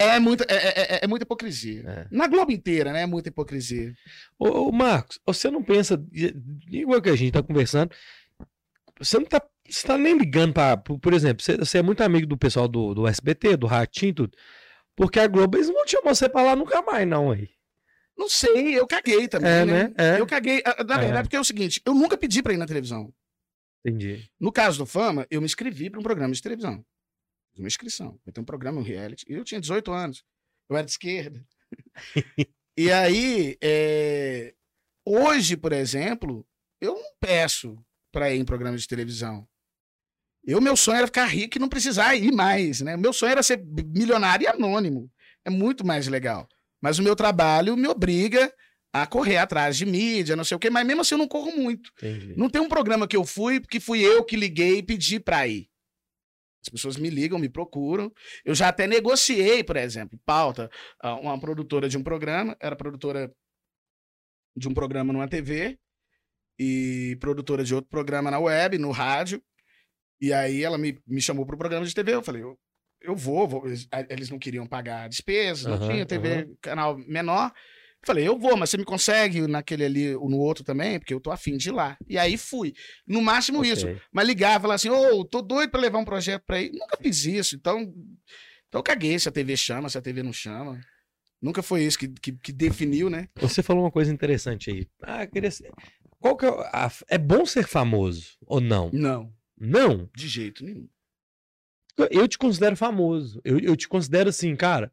É 0.01 0.21
muita, 0.21 0.45
é, 0.49 0.55
é, 0.55 0.95
é- 0.97 1.01
é 1.03 1.07
muita 1.09 1.25
hipocrisia. 1.25 1.83
É. 1.85 2.07
Na 2.09 2.29
Globo 2.29 2.53
inteira, 2.53 2.93
né? 2.93 3.03
É 3.03 3.07
muita 3.07 3.31
hipocrisia. 3.31 3.93
Ô, 4.39 4.69
ô, 4.69 4.71
Marcos, 4.73 5.19
você 5.27 5.51
não 5.51 5.61
pensa, 5.61 6.01
igual 6.71 7.03
que 7.03 7.09
a 7.11 7.17
gente 7.17 7.33
tá 7.33 7.43
conversando, 7.43 7.91
você 8.97 9.19
não 9.19 9.25
tá, 9.27 9.43
você 9.69 9.85
tá 9.85 9.99
nem 9.99 10.17
ligando 10.17 10.53
pra, 10.53 10.77
por, 10.77 11.13
exemplo, 11.13 11.43
você, 11.43 11.57
você 11.57 11.79
é 11.79 11.83
muito 11.83 12.01
amigo 12.01 12.29
do 12.29 12.39
pessoal 12.39 12.69
do, 12.69 12.95
do 12.95 13.09
SBT, 13.09 13.57
do 13.57 13.67
Ratinho, 13.67 14.15
tudo, 14.15 14.37
porque 14.95 15.19
a 15.19 15.27
Globo, 15.27 15.57
eles 15.57 15.67
não 15.67 15.75
vão 15.75 15.85
te 15.85 15.91
chamar 15.93 16.15
você 16.15 16.29
pra 16.29 16.43
lá 16.43 16.55
nunca 16.55 16.81
mais, 16.83 17.05
não, 17.07 17.33
aí. 17.33 17.49
Não 18.17 18.29
sei, 18.29 18.79
eu 18.79 18.87
caguei 18.87 19.27
também. 19.27 19.51
É, 19.51 19.65
né? 19.65 19.83
né? 19.85 19.95
É. 20.17 20.21
Eu 20.21 20.27
caguei. 20.29 20.63
Na 20.87 20.95
É. 20.95 20.99
verdade, 20.99 21.23
porque 21.23 21.37
é 21.37 21.41
o 21.41 21.45
seguinte: 21.45 21.81
eu 21.85 21.95
nunca 21.95 22.17
pedi 22.17 22.41
pra 22.43 22.53
ir 22.53 22.57
na 22.57 22.67
televisão. 22.67 23.13
Entendi. 23.85 24.31
No 24.39 24.53
caso 24.53 24.79
do 24.79 24.87
Fama, 24.87 25.27
eu 25.31 25.41
me 25.41 25.47
inscrevi 25.47 25.89
para 25.91 26.01
um 26.01 26.03
programa 26.03 26.35
de 26.35 26.43
televisão. 26.43 26.85
Fiz 27.53 27.61
Uma 27.61 27.69
inscrição. 27.69 28.21
Eu 28.27 28.33
tenho 28.33 28.43
um 28.43 28.47
programa, 28.47 28.81
um 28.81 28.85
reality. 28.85 29.25
E 29.29 29.35
eu 29.35 29.45
tinha 29.45 29.61
18 29.61 29.93
anos. 29.93 30.25
Eu 30.69 30.77
era 30.77 30.85
de 30.85 30.93
esquerda. 30.93 31.47
e 32.77 32.91
aí, 32.91 33.57
é, 33.63 34.55
hoje, 35.05 35.57
por 35.57 35.73
exemplo, 35.73 36.47
eu 36.81 36.95
não 36.95 37.13
peço 37.21 37.79
para 38.13 38.33
ir 38.33 38.39
em 38.39 38.45
programa 38.45 38.77
de 38.77 38.87
televisão. 38.87 39.49
Eu, 40.45 40.61
meu 40.61 40.77
sonho 40.77 40.99
era 40.99 41.07
ficar 41.07 41.27
rico 41.27 41.59
e 41.59 41.61
não 41.61 41.69
precisar 41.69 42.15
ir 42.17 42.33
mais, 42.33 42.81
né? 42.81 42.97
Meu 42.97 43.13
sonho 43.13 43.33
era 43.33 43.43
ser 43.43 43.63
milionário 43.65 44.45
e 44.45 44.49
anônimo. 44.49 45.11
É 45.45 45.51
muito 45.51 45.87
mais 45.87 46.09
legal. 46.09 46.49
Mas 46.81 46.99
o 46.99 47.03
meu 47.03 47.17
trabalho 47.17 47.77
me 47.77 47.89
obriga 47.89 48.53
a 48.93 49.07
correr 49.07 49.37
atrás 49.37 49.77
de 49.77 49.85
mídia, 49.85 50.35
não 50.37 50.45
sei 50.45 50.57
o 50.57 50.59
quê, 50.59 50.71
mas 50.71 50.87
mesmo 50.87 51.03
assim 51.03 51.15
eu 51.15 51.19
não 51.19 51.29
corro 51.29 51.53
muito. 51.57 51.91
Entendi. 51.99 52.35
Não 52.37 52.49
tem 52.49 52.61
um 52.61 52.69
programa 52.69 53.07
que 53.07 53.17
eu 53.17 53.25
fui, 53.25 53.61
que 53.61 53.79
fui 53.81 54.01
eu 54.01 54.25
que 54.25 54.37
liguei 54.37 54.79
e 54.79 54.83
pedi 54.83 55.21
pra 55.21 55.47
ir. 55.47 55.69
As 56.63 56.69
pessoas 56.69 56.97
me 56.97 57.09
ligam, 57.09 57.39
me 57.39 57.49
procuram. 57.49 58.13
Eu 58.45 58.55
já 58.55 58.69
até 58.69 58.87
negociei, 58.87 59.63
por 59.63 59.77
exemplo, 59.77 60.19
pauta. 60.27 60.71
ah, 61.01 61.15
Uma 61.15 61.39
produtora 61.39 61.89
de 61.89 61.97
um 61.97 62.03
programa, 62.03 62.57
era 62.61 62.75
produtora 62.75 63.33
de 64.57 64.69
um 64.69 64.75
programa 64.75 65.13
numa 65.13 65.29
TV 65.29 65.79
e 66.59 67.17
produtora 67.21 67.63
de 67.63 67.75
outro 67.75 67.89
programa 67.89 68.31
na 68.31 68.39
web, 68.39 68.77
no 68.79 68.91
rádio. 68.91 69.43
E 70.21 70.33
aí 70.33 70.65
ela 70.65 70.77
me, 70.77 70.99
me 71.07 71.21
chamou 71.23 71.47
para 71.47 71.55
o 71.55 71.59
programa 71.59 71.87
de 71.87 71.95
TV. 71.95 72.15
Eu 72.15 72.23
falei, 72.23 72.43
eu, 72.43 72.59
eu 73.01 73.15
vou, 73.15 73.47
vou. 73.47 73.67
Eles, 73.67 73.87
a- 73.93 74.05
não 74.31 74.39
queriam 74.39 74.67
pagar 74.67 75.09
despesas, 75.09 75.65
não 75.65 75.75
Aham, 75.75 75.89
tinha 75.89 76.07
TV, 76.07 76.35
aham. 76.39 76.57
canal 76.61 76.99
menor. 76.99 77.53
Falei, 78.07 78.27
eu 78.27 78.39
vou, 78.39 78.57
mas 78.57 78.71
você 78.71 78.77
me 78.77 78.85
consegue 78.85 79.47
naquele 79.47 79.85
ali, 79.85 80.15
ou 80.15 80.31
no 80.31 80.39
outro 80.39 80.63
também, 80.65 80.99
porque 80.99 81.13
eu 81.13 81.21
tô 81.21 81.31
afim 81.31 81.57
de 81.57 81.69
ir 81.69 81.73
lá. 81.73 81.97
E 82.09 82.17
aí 82.17 82.37
fui. 82.37 82.73
No 83.07 83.21
máximo 83.21 83.65
isso. 83.65 83.87
Ok. 83.89 84.01
Mas 84.13 84.27
ligar, 84.27 84.61
falar 84.61 84.75
assim, 84.75 84.89
ô, 84.89 85.25
tô 85.25 85.43
doido 85.43 85.71
pra 85.71 85.81
levar 85.81 85.99
um 85.99 86.05
projeto 86.05 86.43
pra 86.47 86.61
ir. 86.61 86.71
Nunca 86.73 86.97
fiz 86.97 87.25
isso, 87.25 87.57
então. 87.57 87.81
Então 88.69 88.79
eu 88.79 88.83
caguei 88.83 89.19
se 89.19 89.29
a 89.29 89.33
TV 89.33 89.57
chama, 89.57 89.89
se 89.89 89.99
a 89.99 90.03
TV 90.03 90.23
não 90.23 90.33
chama. 90.33 90.81
Nunca 91.43 91.63
foi 91.63 91.83
isso 91.85 91.99
que, 91.99 92.09
que, 92.09 92.33
que 92.33 92.53
definiu, 92.53 93.09
né? 93.11 93.29
Você 93.37 93.63
falou 93.63 93.85
uma 93.85 93.91
coisa 93.93 94.13
interessante 94.13 94.71
aí. 94.71 94.87
Ah, 95.03 95.27
queria 95.27 95.51
ser... 95.51 95.71
Qual 96.21 96.37
que 96.37 96.45
é, 96.47 96.49
a- 96.49 96.91
é 97.09 97.17
bom 97.19 97.47
ser 97.47 97.67
famoso 97.67 98.37
ou 98.47 98.61
não? 98.61 98.91
Não, 98.93 99.33
Não. 99.57 100.09
de 100.17 100.27
jeito 100.29 100.65
nenhum. 100.65 100.89
Eu 102.11 102.27
te 102.29 102.39
considero 102.39 102.77
famoso. 102.77 103.41
Eu, 103.45 103.59
eu 103.59 103.77
te 103.77 103.89
considero 103.89 104.29
assim, 104.29 104.55
cara. 104.57 104.93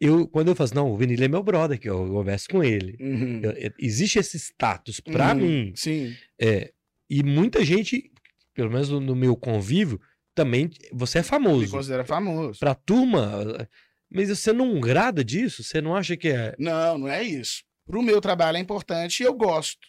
Eu, 0.00 0.26
quando 0.28 0.48
eu 0.48 0.54
falo 0.56 0.64
assim, 0.66 0.74
não, 0.74 0.90
o 0.92 0.96
Vinícius 0.96 1.24
é 1.24 1.28
meu 1.28 1.42
brother, 1.42 1.78
que 1.78 1.88
eu 1.88 2.06
converso 2.08 2.48
com 2.48 2.62
ele. 2.62 2.96
Uhum. 3.00 3.40
Eu- 3.42 3.52
eu- 3.52 3.72
existe 3.78 4.18
esse 4.18 4.36
status 4.38 5.00
pra 5.00 5.32
Uhum, 5.32 5.40
mim. 5.40 5.72
Sim. 5.76 6.14
É, 6.40 6.72
e 7.08 7.22
muita 7.22 7.64
gente, 7.64 8.10
pelo 8.54 8.70
menos 8.70 8.88
no, 8.88 9.00
no 9.00 9.14
meu 9.14 9.36
convívio, 9.36 10.00
também 10.34 10.68
você 10.92 11.18
é 11.18 11.22
Me 11.22 11.28
famoso. 11.28 11.70
considera 11.70 12.04
famoso. 12.04 12.58
Pra 12.58 12.74
turma, 12.74 13.68
mas 14.10 14.28
você 14.28 14.52
não 14.52 14.80
grada 14.80 15.24
disso? 15.24 15.62
Você 15.62 15.80
não 15.80 15.94
acha 15.94 16.16
que 16.16 16.28
é. 16.28 16.54
Não, 16.58 16.98
não 16.98 17.08
é 17.08 17.22
isso. 17.22 17.62
Pro 17.86 18.02
meu 18.02 18.20
trabalho 18.20 18.56
é 18.56 18.60
importante 18.60 19.20
e 19.20 19.26
eu 19.26 19.32
gosto. 19.34 19.86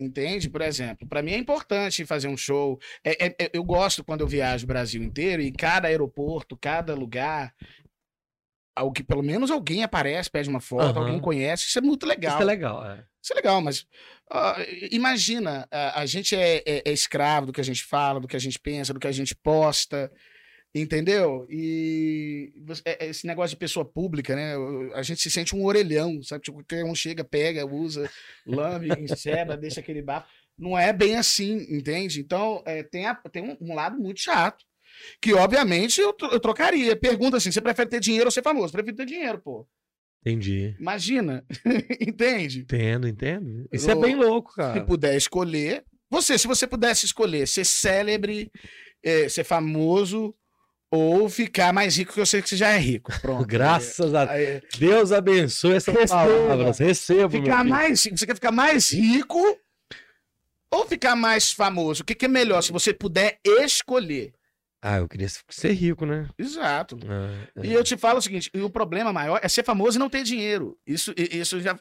Entende? 0.00 0.48
Por 0.50 0.62
exemplo, 0.62 1.06
pra 1.06 1.22
mim 1.22 1.32
é 1.32 1.36
importante 1.38 2.04
fazer 2.06 2.26
um 2.26 2.36
show. 2.36 2.78
É- 3.04 3.26
é- 3.26 3.36
é- 3.38 3.50
eu 3.52 3.62
gosto 3.62 4.02
quando 4.02 4.22
eu 4.22 4.26
viajo 4.26 4.64
o 4.64 4.66
Brasil 4.66 5.00
inteiro 5.02 5.42
e 5.42 5.52
cada 5.52 5.86
aeroporto, 5.86 6.56
cada 6.56 6.94
lugar, 6.94 7.54
que 8.92 9.02
pelo 9.04 9.22
menos 9.22 9.50
alguém 9.50 9.82
aparece, 9.82 10.30
pede 10.30 10.48
uma 10.48 10.60
foto, 10.60 10.96
Aham. 10.98 11.00
alguém 11.00 11.20
conhece. 11.20 11.66
Isso 11.66 11.78
é 11.78 11.82
muito 11.82 12.06
legal. 12.06 12.32
Isso 12.34 12.42
é 12.42 12.44
legal. 12.46 12.84
É. 12.86 13.04
Isso 13.22 13.32
é 13.32 13.36
legal, 13.36 13.60
mas 13.60 13.86
ah, 14.30 14.56
imagina, 14.90 15.68
a, 15.70 16.00
a 16.00 16.06
gente 16.06 16.34
é, 16.34 16.56
é- 16.66 16.82
é 16.86 16.92
escravo 16.92 17.46
do 17.46 17.52
que 17.52 17.60
a 17.60 17.64
gente 17.64 17.84
fala, 17.84 18.18
do 18.18 18.26
que 18.26 18.34
a 18.36 18.40
gente 18.40 18.58
pensa, 18.58 18.92
do 18.94 18.98
que 18.98 19.06
a 19.06 19.12
gente 19.12 19.34
posta, 19.36 20.10
entendeu? 20.74 21.46
E 21.50 22.52
é- 22.84 23.04
é 23.04 23.08
esse 23.10 23.26
negócio 23.26 23.50
de 23.50 23.58
pessoa 23.60 23.84
pública, 23.84 24.34
né? 24.34 24.54
A 24.94 25.02
gente 25.02 25.20
se 25.20 25.30
sente 25.30 25.54
um 25.54 25.64
orelhão, 25.64 26.22
sabe? 26.22 26.42
Tipo, 26.44 26.58
qualquer 26.58 26.84
um 26.84 26.94
chega, 26.94 27.22
pega, 27.22 27.66
usa, 27.66 28.10
lambe, 28.46 28.88
enceba, 28.98 29.56
deixa 29.56 29.80
aquele 29.80 30.02
bafo. 30.02 30.26
Não 30.58 30.78
é 30.78 30.92
bem 30.92 31.16
assim, 31.16 31.66
entende? 31.70 32.20
Então, 32.20 32.62
é, 32.66 32.82
tem, 32.82 33.06
a- 33.06 33.14
tem 33.30 33.42
um, 33.42 33.56
um 33.60 33.74
lado 33.74 33.98
muito 33.98 34.20
chato. 34.20 34.64
Que, 35.20 35.32
obviamente, 35.34 36.00
eu, 36.00 36.12
tro- 36.12 36.30
eu 36.30 36.40
trocaria. 36.40 36.94
Pergunta 36.96 37.36
assim: 37.36 37.50
você 37.52 37.60
prefere 37.60 37.88
ter 37.90 38.00
dinheiro 38.00 38.26
ou 38.26 38.30
ser 38.30 38.42
famoso? 38.42 38.72
Prefiro 38.72 38.96
ter 38.96 39.06
dinheiro, 39.06 39.38
pô. 39.38 39.66
Entendi. 40.24 40.76
Imagina. 40.78 41.44
Entende? 42.00 42.60
Entendo, 42.60 43.08
entendo. 43.08 43.68
Isso 43.72 43.90
é 43.90 43.94
Eu- 43.94 44.00
bem 44.00 44.14
louco, 44.14 44.50
Se 44.50 44.56
cara. 44.56 44.84
puder 44.84 45.16
escolher. 45.16 45.84
Você, 46.10 46.36
se 46.38 46.46
você 46.46 46.66
pudesse 46.66 47.06
escolher 47.06 47.48
ser 47.48 47.64
célebre, 47.64 48.50
eh, 49.02 49.28
ser 49.28 49.44
famoso 49.44 50.34
ou 50.90 51.26
ficar 51.28 51.72
mais 51.72 51.96
rico, 51.96 52.12
que 52.12 52.20
eu 52.20 52.26
sei 52.26 52.42
que 52.42 52.48
você 52.50 52.56
já 52.56 52.68
é 52.70 52.76
rico. 52.78 53.10
Pronto. 53.22 53.46
Graças 53.46 54.14
a 54.14 54.24
É, 54.38 54.42
é, 54.56 54.62
Deus 54.78 55.10
abençoe 55.10 55.72
essas 55.74 55.94
Receba. 55.94 56.20
palavras. 56.26 56.78
Receba. 56.78 57.30
ficar 57.30 57.64
mais, 57.64 58.00
você 58.02 58.26
quer 58.26 58.34
ficar 58.34 58.52
mais 58.52 58.90
rico 58.92 59.40
ou 60.70 60.86
ficar 60.86 61.16
mais 61.16 61.50
famoso? 61.50 62.02
O 62.02 62.04
que, 62.04 62.14
que 62.14 62.26
é 62.26 62.28
melhor 62.28 62.62
se 62.62 62.72
você 62.72 62.92
puder 62.92 63.38
escolher? 63.44 64.32
Ah, 64.84 64.96
eu 64.98 65.08
queria 65.08 65.28
ser 65.48 65.72
rico, 65.74 66.04
né? 66.04 66.28
Exato. 66.36 66.98
Ah, 67.08 67.30
é. 67.54 67.66
E 67.68 67.72
eu 67.72 67.84
te 67.84 67.96
falo 67.96 68.18
o 68.18 68.22
seguinte, 68.22 68.50
o 68.56 68.68
problema 68.68 69.12
maior 69.12 69.38
é 69.40 69.48
ser 69.48 69.62
famoso 69.62 69.96
e 69.96 70.00
não 70.00 70.10
ter 70.10 70.24
dinheiro. 70.24 70.76
Isso, 70.84 71.14
isso 71.16 71.60
já, 71.60 71.78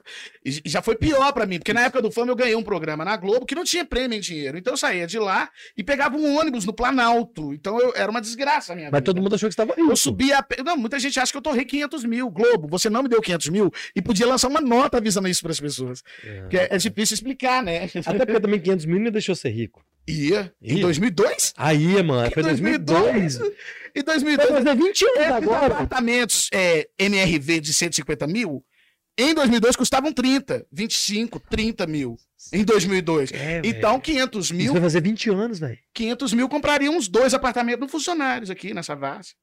já 0.64 0.84
foi 0.84 0.96
pior 0.96 1.34
pra 1.34 1.48
mim, 1.48 1.58
porque 1.58 1.74
na 1.74 1.82
época 1.82 2.00
do 2.04 2.12
Fama 2.12 2.32
eu 2.32 2.36
ganhei 2.36 2.56
um 2.56 2.62
programa 2.62 3.04
na 3.04 3.18
Globo 3.18 3.48
que 3.48 3.56
não 3.56 3.64
tinha 3.64 3.84
prêmio 3.84 4.16
em 4.16 4.22
dinheiro. 4.22 4.56
Então 4.56 4.74
eu 4.74 4.78
saía 4.78 5.08
de 5.08 5.18
lá 5.18 5.50
e 5.76 5.84
pegava 5.84 6.16
um 6.16 6.38
ônibus 6.38 6.64
no 6.64 6.74
Planalto. 6.74 7.52
Então 7.56 7.80
eu, 7.80 7.92
era 7.96 8.12
uma 8.12 8.22
desgraça 8.22 8.74
a 8.74 8.76
minha 8.76 8.92
Mas 8.92 9.00
vida. 9.00 9.06
todo 9.06 9.20
mundo 9.20 9.34
achou 9.34 9.50
que 9.50 9.56
você 9.56 9.62
estava 9.64 9.76
rico. 9.76 9.92
Eu 9.92 9.96
subia. 9.96 10.46
Não, 10.64 10.78
muita 10.78 11.00
gente 11.00 11.20
acha 11.20 11.32
que 11.32 11.38
eu 11.40 11.42
torrei 11.42 11.66
500 11.66 12.06
mil. 12.06 12.30
Globo, 12.30 12.68
você 12.68 12.88
não 12.88 13.02
me 13.02 13.10
deu 13.10 13.20
500 13.20 13.50
mil 13.50 13.72
e 13.96 14.02
podia 14.02 14.28
lançar 14.28 14.48
uma 14.48 14.62
nota 14.62 14.98
avisando 14.98 15.28
isso 15.28 15.42
para 15.42 15.52
as 15.52 15.60
pessoas. 15.60 16.04
É. 16.24 16.48
Que 16.50 16.58
é, 16.58 16.68
é 16.70 16.78
difícil 16.78 17.16
explicar, 17.16 17.64
né? 17.64 17.86
Até 18.06 18.26
porque 18.28 18.40
também 18.40 18.60
500 18.60 18.86
mil 18.86 19.00
não 19.00 19.10
deixou 19.10 19.34
ser 19.34 19.50
rico. 19.50 19.84
Ia. 20.08 20.54
Em 20.62 20.76
Ia? 20.78 20.82
2002? 20.82 21.54
Aí, 21.58 22.02
mano, 22.04 22.28
Em 22.28 22.32
foi 22.32 22.44
2002. 22.44 23.40
Em 23.96 24.04
2002. 24.04 24.50
Vai 24.52 24.64
fazer 24.64 24.76
20 24.76 25.06
anos 25.06 25.18
Esses 25.20 25.32
agora. 25.32 25.66
apartamentos 25.74 26.50
é, 26.54 26.90
MRV 26.98 27.60
de 27.60 27.74
150 27.74 28.26
mil, 28.28 28.64
em 29.18 29.34
2002 29.34 29.76
custavam 29.76 30.12
30, 30.14 30.66
25, 30.72 31.40
30 31.40 31.86
mil. 31.86 32.18
Em 32.52 32.64
2002. 32.64 33.32
É, 33.34 33.62
Então, 33.64 33.92
velho. 33.92 34.02
500 34.02 34.46
Isso 34.46 34.54
mil, 34.56 34.74
vai 34.74 34.82
fazer 34.82 35.02
20 35.02 35.30
anos, 35.30 35.60
velho. 35.60 35.78
500 35.94 36.34
mil 36.34 36.50
compraria 36.50 36.90
uns 36.90 37.08
dois 37.08 37.34
apartamentos 37.34 37.82
no 37.82 37.88
funcionários 37.88 38.50
aqui 38.50 38.74
nessa 38.74 38.96
base. 38.96 39.36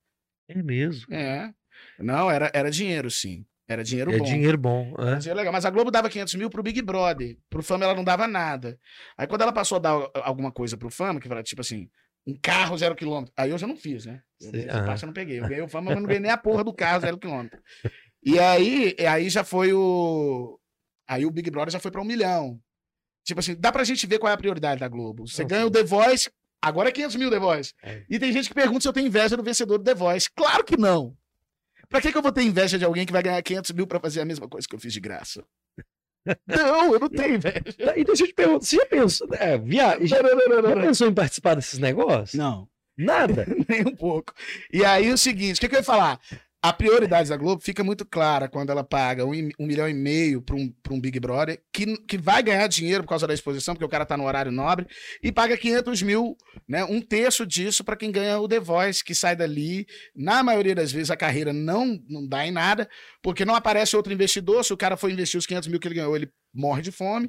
É 0.48 0.60
mesmo. 0.62 1.04
É. 1.14 1.50
Não, 1.98 2.30
era, 2.30 2.50
era 2.54 2.70
dinheiro, 2.70 3.10
sim. 3.10 3.44
Era 3.68 3.84
dinheiro 3.84 4.10
É 4.12 4.18
bom. 4.18 4.24
dinheiro 4.24 4.56
bom. 4.58 4.94
Era 4.98 5.12
É. 5.12 5.16
dinheiro 5.16 5.36
legal. 5.38 5.52
Mas 5.52 5.64
a 5.66 5.70
Globo 5.70 5.90
dava 5.90 6.08
500 6.08 6.34
mil 6.36 6.48
pro 6.48 6.62
Big 6.62 6.80
Brother. 6.80 7.36
Pro 7.50 7.62
Fama 7.62 7.84
ela 7.84 7.94
não 7.94 8.02
dava 8.02 8.26
nada. 8.26 8.78
Aí 9.16 9.26
quando 9.26 9.42
ela 9.42 9.52
passou 9.52 9.76
a 9.76 9.78
dar 9.78 10.10
alguma 10.22 10.50
coisa 10.50 10.76
pro 10.76 10.90
Fama, 10.90 11.20
que 11.20 11.30
era 11.30 11.42
tipo 11.42 11.60
assim, 11.60 11.88
um 12.26 12.34
carro 12.42 12.76
zero 12.78 12.94
quilômetro. 12.96 13.32
Aí 13.36 13.50
eu 13.50 13.58
já 13.58 13.66
não 13.66 13.76
fiz, 13.76 14.06
né? 14.06 14.22
Eu, 14.40 14.50
essa 14.54 14.76
aham. 14.78 14.86
parte 14.86 15.02
eu 15.02 15.06
não 15.08 15.12
peguei. 15.12 15.38
Eu 15.38 15.42
ganhei 15.48 15.62
o 15.62 15.68
Fama, 15.68 15.90
mas 15.90 15.96
não 16.00 16.06
ganhei 16.06 16.20
nem 16.20 16.30
a 16.30 16.38
porra 16.38 16.64
do 16.64 16.72
carro 16.72 17.00
zero 17.00 17.18
quilômetro. 17.18 17.60
E 18.20 18.36
aí, 18.40 18.96
aí 19.08 19.30
já 19.30 19.44
foi 19.44 19.72
o... 19.72 20.58
Aí 21.08 21.24
o 21.24 21.30
Big 21.30 21.48
Brother 21.52 21.72
já 21.72 21.78
foi 21.78 21.90
pra 21.92 22.00
um 22.02 22.04
milhão. 22.04 22.58
Tipo 23.24 23.38
assim, 23.38 23.54
dá 23.54 23.70
pra 23.70 23.84
gente 23.84 24.06
ver 24.08 24.18
qual 24.18 24.28
é 24.28 24.34
a 24.34 24.36
prioridade 24.36 24.80
da 24.80 24.88
Globo. 24.88 25.26
Você 25.26 25.44
ganha 25.44 25.62
sim. 25.62 25.68
o 25.68 25.70
The 25.70 25.84
Voice, 25.84 26.28
agora 26.60 26.88
é 26.88 26.92
500 26.92 27.14
mil 27.16 27.30
The 27.30 27.38
Voice. 27.38 27.72
É. 27.80 28.02
E 28.10 28.18
tem 28.18 28.32
gente 28.32 28.48
que 28.48 28.54
pergunta 28.56 28.80
se 28.80 28.88
eu 28.88 28.92
tenho 28.92 29.06
inveja 29.06 29.36
do 29.36 29.42
vencedor 29.42 29.78
do 29.78 29.84
The 29.84 29.94
Voice. 29.94 30.28
Claro 30.34 30.64
que 30.64 30.76
não. 30.76 31.16
Pra 31.88 32.00
que, 32.00 32.12
que 32.12 32.18
eu 32.18 32.22
vou 32.22 32.32
ter 32.32 32.42
inveja 32.42 32.78
de 32.78 32.84
alguém 32.84 33.06
que 33.06 33.12
vai 33.12 33.22
ganhar 33.22 33.42
500 33.42 33.72
mil 33.72 33.86
pra 33.86 34.00
fazer 34.00 34.20
a 34.20 34.24
mesma 34.24 34.48
coisa 34.48 34.68
que 34.68 34.74
eu 34.74 34.80
fiz 34.80 34.92
de 34.92 35.00
graça? 35.00 35.44
Não, 36.46 36.92
eu 36.92 37.00
não 37.00 37.08
tenho 37.08 37.36
inveja. 37.36 37.96
E 37.96 38.04
deixa 38.04 38.24
eu 38.24 38.28
te 38.28 38.34
perguntar, 38.34 38.64
você 38.66 38.76
já 38.76 38.86
pensou, 38.86 39.28
é, 39.32 39.56
via... 39.56 39.98
já, 40.06 40.22
Não, 40.22 40.36
não, 40.36 40.62
não, 40.62 40.68
já 40.70 40.80
pensou 40.80 41.08
em 41.08 41.14
participar 41.14 41.54
desses 41.54 41.78
negócios? 41.78 42.34
Não, 42.34 42.68
Nada. 42.98 43.46
nem 43.68 43.82
um 43.82 43.94
pouco. 43.94 44.34
E 44.72 44.84
aí 44.84 45.10
o 45.12 45.16
seguinte, 45.16 45.58
o 45.58 45.60
que, 45.60 45.68
que 45.68 45.76
eu 45.76 45.78
ia 45.78 45.84
falar? 45.84 46.20
A 46.60 46.72
prioridade 46.72 47.28
da 47.28 47.36
Globo 47.36 47.62
fica 47.62 47.84
muito 47.84 48.04
clara 48.04 48.48
quando 48.48 48.70
ela 48.70 48.82
paga 48.82 49.24
um, 49.24 49.30
um 49.60 49.66
milhão 49.66 49.88
e 49.88 49.94
meio 49.94 50.42
para 50.42 50.56
um, 50.56 50.74
um 50.90 51.00
Big 51.00 51.20
Brother, 51.20 51.62
que, 51.72 51.96
que 51.98 52.18
vai 52.18 52.42
ganhar 52.42 52.66
dinheiro 52.66 53.04
por 53.04 53.10
causa 53.10 53.28
da 53.28 53.34
exposição, 53.34 53.74
porque 53.74 53.84
o 53.84 53.88
cara 53.88 54.04
tá 54.04 54.16
no 54.16 54.24
horário 54.24 54.50
nobre, 54.50 54.86
e 55.22 55.30
paga 55.30 55.56
500 55.56 56.02
mil, 56.02 56.36
né? 56.68 56.84
Um 56.84 57.00
terço 57.00 57.46
disso 57.46 57.84
para 57.84 57.96
quem 57.96 58.10
ganha 58.10 58.40
o 58.40 58.48
The 58.48 58.58
Voice, 58.58 59.04
que 59.04 59.14
sai 59.14 59.36
dali. 59.36 59.86
Na 60.16 60.42
maioria 60.42 60.74
das 60.74 60.90
vezes 60.90 61.10
a 61.10 61.16
carreira 61.16 61.52
não, 61.52 61.96
não 62.08 62.26
dá 62.26 62.44
em 62.44 62.50
nada, 62.50 62.88
porque 63.22 63.44
não 63.44 63.54
aparece 63.54 63.96
outro 63.96 64.12
investidor. 64.12 64.64
Se 64.64 64.72
o 64.72 64.76
cara 64.76 64.96
for 64.96 65.10
investir 65.12 65.38
os 65.38 65.46
500 65.46 65.68
mil 65.68 65.78
que 65.78 65.86
ele 65.86 65.94
ganhou, 65.94 66.16
ele 66.16 66.28
morre 66.58 66.82
de 66.82 66.90
fome. 66.92 67.28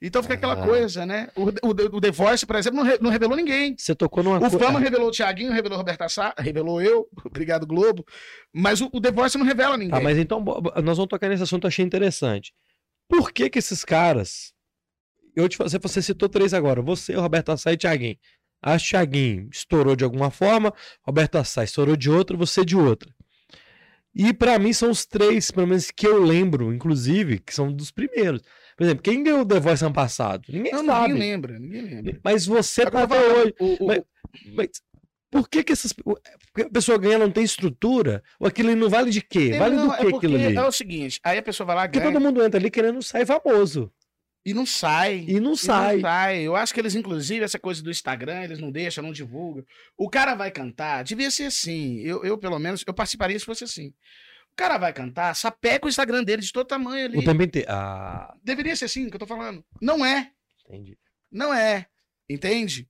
Então 0.00 0.22
fica 0.22 0.34
aquela 0.34 0.54
Ah. 0.54 0.66
coisa, 0.66 1.04
né? 1.04 1.28
O, 1.36 1.44
o, 1.68 1.96
o 1.96 2.00
The 2.00 2.10
Voice, 2.10 2.46
por 2.46 2.56
exemplo, 2.56 2.78
não, 2.78 2.84
re- 2.84 2.98
não 3.00 3.10
revelou 3.10 3.36
ninguém. 3.36 3.76
Você 3.78 3.94
tocou 3.94 4.22
numa 4.24 4.38
O. 4.38 4.50
Fama 4.50 4.80
revelou 4.80 5.08
o 5.08 5.10
Thiaguinho, 5.12 5.52
revelou 5.52 5.76
o 5.76 5.78
Roberta 5.78 6.08
Sá, 6.08 6.34
revelou 6.38 6.80
eu, 6.80 7.06
obrigado 7.24 7.66
Globo, 7.66 8.04
mas 8.52 8.80
o, 8.80 8.88
o 8.92 9.00
The 9.00 9.10
Voice 9.12 9.36
não 9.38 9.44
revela 9.44 9.76
ninguém. 9.76 9.96
Ah, 9.98 10.00
mas 10.00 10.16
então 10.18 10.42
nós 10.82 10.96
vamos 10.96 11.08
tocar 11.08 11.28
nesse 11.28 11.42
assunto, 11.42 11.66
achei 11.66 11.84
interessante. 11.84 12.52
Por 13.08 13.32
que 13.32 13.50
que 13.50 13.58
esses 13.58 13.84
caras. 13.84 14.52
Eu 15.36 15.48
te, 15.48 15.56
você, 15.58 15.78
você 15.78 16.02
citou 16.02 16.28
três 16.28 16.52
agora. 16.54 16.80
Você, 16.82 17.14
o 17.14 17.20
Roberto 17.20 17.50
Assai 17.52 17.74
e 17.74 17.76
Thiaguinho. 17.76 18.16
Acho 18.62 18.84
que 18.84 18.90
Thiaguinho 18.90 19.48
estourou 19.52 19.94
de 19.96 20.04
alguma 20.04 20.30
forma, 20.30 20.72
Roberto 21.02 21.36
Assai 21.36 21.64
estourou 21.64 21.96
de 21.96 22.10
outra, 22.10 22.36
você 22.36 22.64
de 22.64 22.76
outra. 22.76 23.08
E 24.14 24.32
pra 24.34 24.58
mim 24.58 24.72
são 24.72 24.90
os 24.90 25.06
três, 25.06 25.50
pelo 25.52 25.68
menos 25.68 25.90
que 25.90 26.06
eu 26.06 26.22
lembro, 26.22 26.74
inclusive, 26.74 27.38
que 27.38 27.54
são 27.54 27.72
dos 27.72 27.90
primeiros. 27.92 28.42
Por 28.80 28.84
exemplo, 28.84 29.02
quem 29.02 29.22
ganhou 29.22 29.40
o 29.42 29.44
The 29.46 29.60
Voice 29.60 29.84
ano 29.84 29.92
passado? 29.92 30.42
Ninguém 30.48 30.72
não, 30.72 30.86
sabe. 30.86 31.12
ninguém 31.12 31.30
lembra, 31.30 31.58
ninguém 31.58 31.82
lembra. 31.82 32.20
Mas 32.24 32.46
você 32.46 32.80
É 32.80 32.84
que 32.86 32.90
tá 32.92 33.02
até 33.02 33.20
hoje. 33.20 33.54
o- 33.60 33.84
o- 33.84 33.86
Mas- 33.88 34.02
Mas 34.56 34.68
por 35.30 35.46
que 35.50 35.62
que 35.62 35.72
essas. 35.72 35.92
Porque 35.92 36.62
a 36.62 36.70
pessoa 36.70 36.96
ganha 36.96 37.18
não 37.18 37.30
tem 37.30 37.44
estrutura? 37.44 38.22
Ou 38.38 38.46
aquilo 38.48 38.70
ali 38.70 38.80
não 38.80 38.88
vale 38.88 39.10
de 39.10 39.20
quê? 39.20 39.52
Vale 39.58 39.76
não, 39.76 39.88
do 39.88 39.92
é 39.92 39.96
que 39.98 40.02
porque 40.04 40.16
aquilo 40.26 40.34
ali? 40.42 40.56
É 40.56 40.62
o 40.66 40.72
seguinte, 40.72 41.20
aí 41.22 41.36
a 41.36 41.42
pessoa 41.42 41.66
vai 41.66 41.76
lá, 41.76 41.82
Porque 41.82 41.98
ganha 42.00 42.10
todo 42.10 42.22
mundo 42.22 42.42
entra 42.42 42.58
ali 42.58 42.70
querendo 42.70 43.02
sair 43.02 43.26
famoso. 43.26 43.92
e 44.46 44.54
não 44.54 44.64
sai. 44.64 45.26
E 45.28 45.38
não 45.38 45.52
E 45.52 45.56
sai. 45.58 45.94
não 45.96 46.00
sai. 46.00 46.40
Eu 46.40 46.56
acho 46.56 46.72
que 46.72 46.80
eles, 46.80 46.94
inclusive, 46.94 47.44
essa 47.44 47.58
coisa 47.58 47.82
do 47.82 47.90
Instagram, 47.90 48.44
eles 48.44 48.58
não 48.58 48.72
deixam, 48.72 49.04
não 49.04 49.12
divulgam. 49.12 49.62
O 49.98 50.08
cara 50.08 50.34
vai 50.34 50.50
cantar, 50.50 51.04
devia 51.04 51.30
ser 51.30 51.44
assim. 51.44 51.98
Eu, 52.00 52.24
eu 52.24 52.38
pelo 52.38 52.58
menos, 52.58 52.82
eu 52.86 52.94
participaria 52.94 53.38
se 53.38 53.44
fosse 53.44 53.64
assim. 53.64 53.92
O 54.60 54.62
cara 54.62 54.76
vai 54.76 54.92
cantar, 54.92 55.34
sapeca 55.34 55.86
o 55.86 55.88
Instagram 55.88 56.22
dele 56.22 56.42
de 56.42 56.52
todo 56.52 56.66
tamanho 56.66 57.06
ali. 57.06 57.16
O 57.18 57.24
tempo 57.24 57.42
inteiro. 57.42 57.66
Ah, 57.70 58.34
Deveria 58.44 58.76
ser 58.76 58.84
assim 58.84 59.08
que 59.08 59.16
eu 59.16 59.18
tô 59.18 59.26
falando. 59.26 59.64
Não 59.80 60.04
é. 60.04 60.30
entendi. 60.68 60.98
Não 61.32 61.54
é. 61.54 61.86
Entende? 62.28 62.86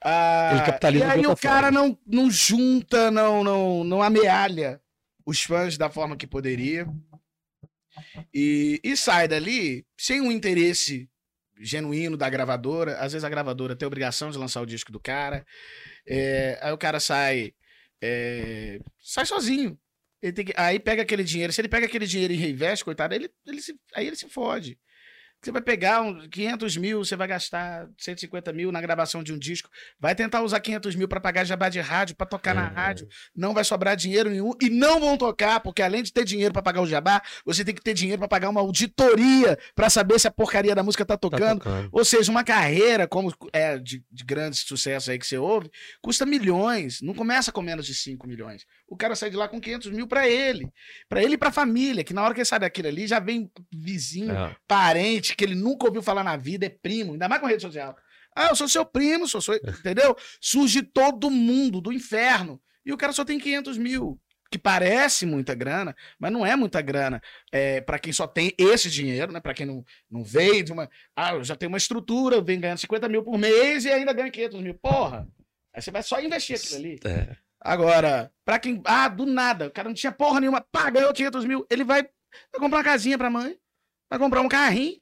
Ah, 0.00 0.50
Ele 0.52 0.62
capitaliza 0.64 1.04
e 1.04 1.10
aí 1.10 1.26
o 1.26 1.36
cara 1.36 1.72
forma. 1.72 1.88
não, 1.88 1.98
não 2.06 2.30
junta, 2.30 3.10
não, 3.10 3.42
não, 3.42 3.82
não 3.82 4.00
amealha 4.00 4.80
os 5.26 5.42
fãs 5.42 5.76
da 5.76 5.90
forma 5.90 6.16
que 6.16 6.24
poderia. 6.24 6.86
E, 8.32 8.80
e 8.84 8.96
sai 8.96 9.26
dali 9.26 9.84
sem 9.96 10.20
um 10.20 10.30
interesse 10.30 11.10
genuíno 11.58 12.16
da 12.16 12.30
gravadora. 12.30 12.96
Às 12.98 13.12
vezes 13.12 13.24
a 13.24 13.28
gravadora 13.28 13.74
tem 13.74 13.84
a 13.86 13.88
obrigação 13.88 14.30
de 14.30 14.38
lançar 14.38 14.60
o 14.60 14.66
disco 14.66 14.92
do 14.92 15.00
cara. 15.00 15.44
É, 16.06 16.60
aí 16.62 16.72
o 16.72 16.78
cara 16.78 17.00
sai. 17.00 17.52
é, 18.00 18.78
sai 19.02 19.26
sozinho. 19.26 19.76
Ele 20.22 20.32
tem 20.32 20.44
que- 20.46 20.54
aí 20.56 20.78
pega 20.80 21.02
aquele 21.02 21.22
dinheiro. 21.24 21.52
Se 21.52 21.60
ele 21.60 21.68
pega 21.68 21.86
aquele 21.86 22.06
dinheiro 22.06 22.32
e 22.32 22.36
reinveste, 22.36 22.84
coitado, 22.84 23.14
ele, 23.14 23.30
ele 23.46 23.60
se- 23.62 23.78
aí 23.94 24.06
ele 24.06 24.16
se 24.16 24.28
fode. 24.28 24.78
Você 25.40 25.52
vai 25.52 25.62
pegar 25.62 26.02
um, 26.02 26.28
500 26.28 26.76
mil, 26.76 27.04
você 27.04 27.14
vai 27.14 27.28
gastar 27.28 27.88
150 27.96 28.52
mil 28.52 28.72
na 28.72 28.80
gravação 28.80 29.22
de 29.22 29.32
um 29.32 29.38
disco, 29.38 29.70
vai 29.98 30.12
tentar 30.12 30.42
usar 30.42 30.58
500 30.58 30.96
mil 30.96 31.06
para 31.06 31.20
pagar 31.20 31.44
jabá 31.44 31.68
de 31.68 31.78
rádio, 31.80 32.16
para 32.16 32.26
tocar 32.26 32.54
na 32.54 32.68
Uhum. 32.68 32.74
rádio, 32.74 33.08
não 33.36 33.54
vai 33.54 33.62
sobrar 33.62 33.94
dinheiro 33.96 34.28
nenhum 34.30 34.50
e 34.60 34.68
não 34.68 34.98
vão 34.98 35.16
tocar, 35.16 35.60
porque 35.60 35.80
além 35.80 36.02
de 36.02 36.12
ter 36.12 36.24
dinheiro 36.24 36.52
para 36.52 36.60
pagar 36.62 36.82
o 36.82 36.86
jabá, 36.86 37.22
você 37.44 37.64
tem 37.64 37.72
que 37.74 37.80
ter 37.82 37.94
dinheiro 37.94 38.18
para 38.18 38.26
pagar 38.28 38.48
uma 38.48 38.60
auditoria 38.60 39.56
para 39.76 39.88
saber 39.88 40.18
se 40.18 40.26
a 40.26 40.30
porcaria 40.30 40.74
da 40.74 40.82
música 40.82 41.04
tá 41.04 41.14
Tá 41.14 41.18
tocando. 41.18 41.58
tocando. 41.60 41.88
Ou 41.92 42.04
seja, 42.04 42.30
uma 42.32 42.42
carreira 42.44 43.06
como 43.06 43.32
é 43.52 43.78
de, 43.78 44.04
de 44.10 44.24
grandes 44.24 44.60
sucessos 44.60 45.08
aí 45.08 45.18
que 45.18 45.26
você 45.26 45.38
ouve, 45.38 45.70
custa 46.02 46.26
milhões. 46.26 47.00
Não 47.00 47.14
começa 47.14 47.50
com 47.52 47.62
menos 47.62 47.86
de 47.86 47.94
5 47.94 48.26
milhões. 48.26 48.64
O 48.88 48.96
cara 48.96 49.14
sai 49.16 49.30
de 49.30 49.36
lá 49.36 49.48
com 49.48 49.60
500 49.60 49.90
mil 49.92 50.06
para 50.06 50.28
ele. 50.28 50.68
para 51.08 51.22
ele 51.22 51.34
e 51.34 51.38
pra 51.38 51.50
família, 51.52 52.02
que 52.04 52.12
na 52.14 52.22
hora 52.22 52.34
que 52.34 52.40
ele 52.40 52.44
sai 52.44 52.58
daquilo 52.58 52.88
ali, 52.88 53.06
já 53.06 53.18
vem 53.20 53.50
vizinho, 53.72 54.32
É. 54.32 54.56
parente, 54.66 55.27
que 55.34 55.44
ele 55.44 55.54
nunca 55.54 55.86
ouviu 55.86 56.02
falar 56.02 56.24
na 56.24 56.36
vida, 56.36 56.66
é 56.66 56.68
primo, 56.68 57.12
ainda 57.12 57.28
mais 57.28 57.40
com 57.40 57.46
rede 57.46 57.62
social. 57.62 57.96
Ah, 58.34 58.48
eu 58.50 58.56
sou 58.56 58.68
seu 58.68 58.84
primo, 58.84 59.26
sou, 59.26 59.40
sou 59.40 59.54
entendeu? 59.56 60.16
Surge 60.40 60.82
todo 60.82 61.30
mundo 61.30 61.80
do 61.80 61.92
inferno. 61.92 62.60
E 62.84 62.92
o 62.92 62.96
cara 62.96 63.12
só 63.12 63.24
tem 63.24 63.38
500 63.38 63.76
mil. 63.76 64.20
Que 64.50 64.58
parece 64.58 65.26
muita 65.26 65.54
grana, 65.54 65.94
mas 66.18 66.32
não 66.32 66.46
é 66.46 66.56
muita 66.56 66.80
grana. 66.80 67.20
É, 67.52 67.82
para 67.82 67.98
quem 67.98 68.14
só 68.14 68.26
tem 68.26 68.54
esse 68.56 68.88
dinheiro, 68.88 69.30
né? 69.30 69.40
Para 69.40 69.52
quem 69.52 69.66
não, 69.66 69.84
não 70.10 70.24
veio 70.24 70.64
de 70.64 70.72
uma. 70.72 70.88
Ah, 71.14 71.34
eu 71.34 71.44
já 71.44 71.54
tenho 71.54 71.68
uma 71.68 71.76
estrutura, 71.76 72.40
venho 72.40 72.60
ganhando 72.60 72.78
50 72.78 73.10
mil 73.10 73.22
por 73.22 73.36
mês 73.36 73.84
e 73.84 73.90
ainda 73.90 74.10
ganho 74.14 74.32
500 74.32 74.62
mil. 74.62 74.74
Porra! 74.74 75.28
Aí 75.74 75.82
você 75.82 75.90
vai 75.90 76.02
só 76.02 76.18
investir 76.18 76.56
aquilo 76.56 76.76
ali. 76.76 76.98
É. 77.04 77.36
Agora, 77.60 78.32
pra 78.42 78.58
quem. 78.58 78.80
Ah, 78.84 79.08
do 79.08 79.26
nada, 79.26 79.66
o 79.66 79.70
cara 79.70 79.88
não 79.88 79.94
tinha 79.94 80.12
porra 80.12 80.40
nenhuma, 80.40 80.60
pá, 80.60 80.88
ganhou 80.88 81.12
500 81.12 81.44
mil. 81.44 81.66
Ele 81.68 81.84
vai, 81.84 82.02
vai 82.02 82.60
comprar 82.60 82.78
uma 82.78 82.84
casinha 82.84 83.18
pra 83.18 83.28
mãe, 83.28 83.58
vai 84.08 84.18
comprar 84.18 84.40
um 84.40 84.48
carrinho, 84.48 84.98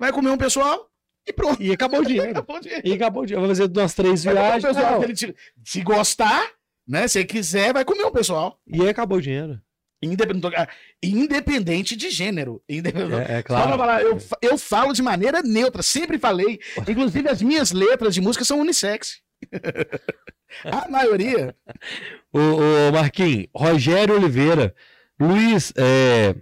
vai 0.00 0.10
comer 0.12 0.30
um 0.30 0.36
pessoal 0.38 0.88
e 1.26 1.32
pronto. 1.32 1.62
E 1.62 1.70
acabou 1.70 2.00
o 2.00 2.04
dinheiro. 2.06 2.30
Acabou 2.30 2.56
o 2.56 2.60
dinheiro. 2.60 2.82
E 2.88 2.92
acabou 2.92 3.22
o 3.22 3.26
dinheiro. 3.26 3.46
Vai 3.46 3.54
fazer 3.56 3.70
umas 3.78 3.94
três 3.94 4.24
viagens. 4.24 4.64
pessoal, 4.64 5.04
te- 5.14 5.34
se 5.64 5.82
gostar, 5.82 6.50
né? 6.88 7.06
Se 7.06 7.24
quiser, 7.24 7.72
vai 7.72 7.84
comer 7.84 8.04
um 8.04 8.10
pessoal. 8.10 8.58
E 8.66 8.80
aí 8.82 8.88
acabou 8.88 9.18
o 9.18 9.22
dinheiro. 9.22 9.60
Independente, 10.02 10.56
ah, 10.56 10.66
independente 11.02 11.94
de 11.94 12.08
gênero. 12.08 12.62
Independente. 12.66 13.30
É, 13.30 13.38
é 13.38 13.42
claro. 13.42 13.76
falar, 13.76 14.00
eu, 14.02 14.18
eu 14.40 14.56
falo 14.56 14.94
de 14.94 15.02
maneira 15.02 15.42
neutra, 15.42 15.82
sempre 15.82 16.18
falei. 16.18 16.58
Inclusive, 16.88 17.28
as 17.28 17.42
minhas 17.42 17.70
letras 17.70 18.14
de 18.14 18.20
música 18.22 18.42
são 18.44 18.60
unissex. 18.60 19.20
A 20.64 20.88
maioria. 20.88 21.54
Ô, 22.32 22.38
ô 22.38 22.92
Marquinhos, 22.92 23.46
Rogério 23.54 24.14
Oliveira. 24.16 24.74
Luiz, 25.20 25.72
é, 25.76 26.34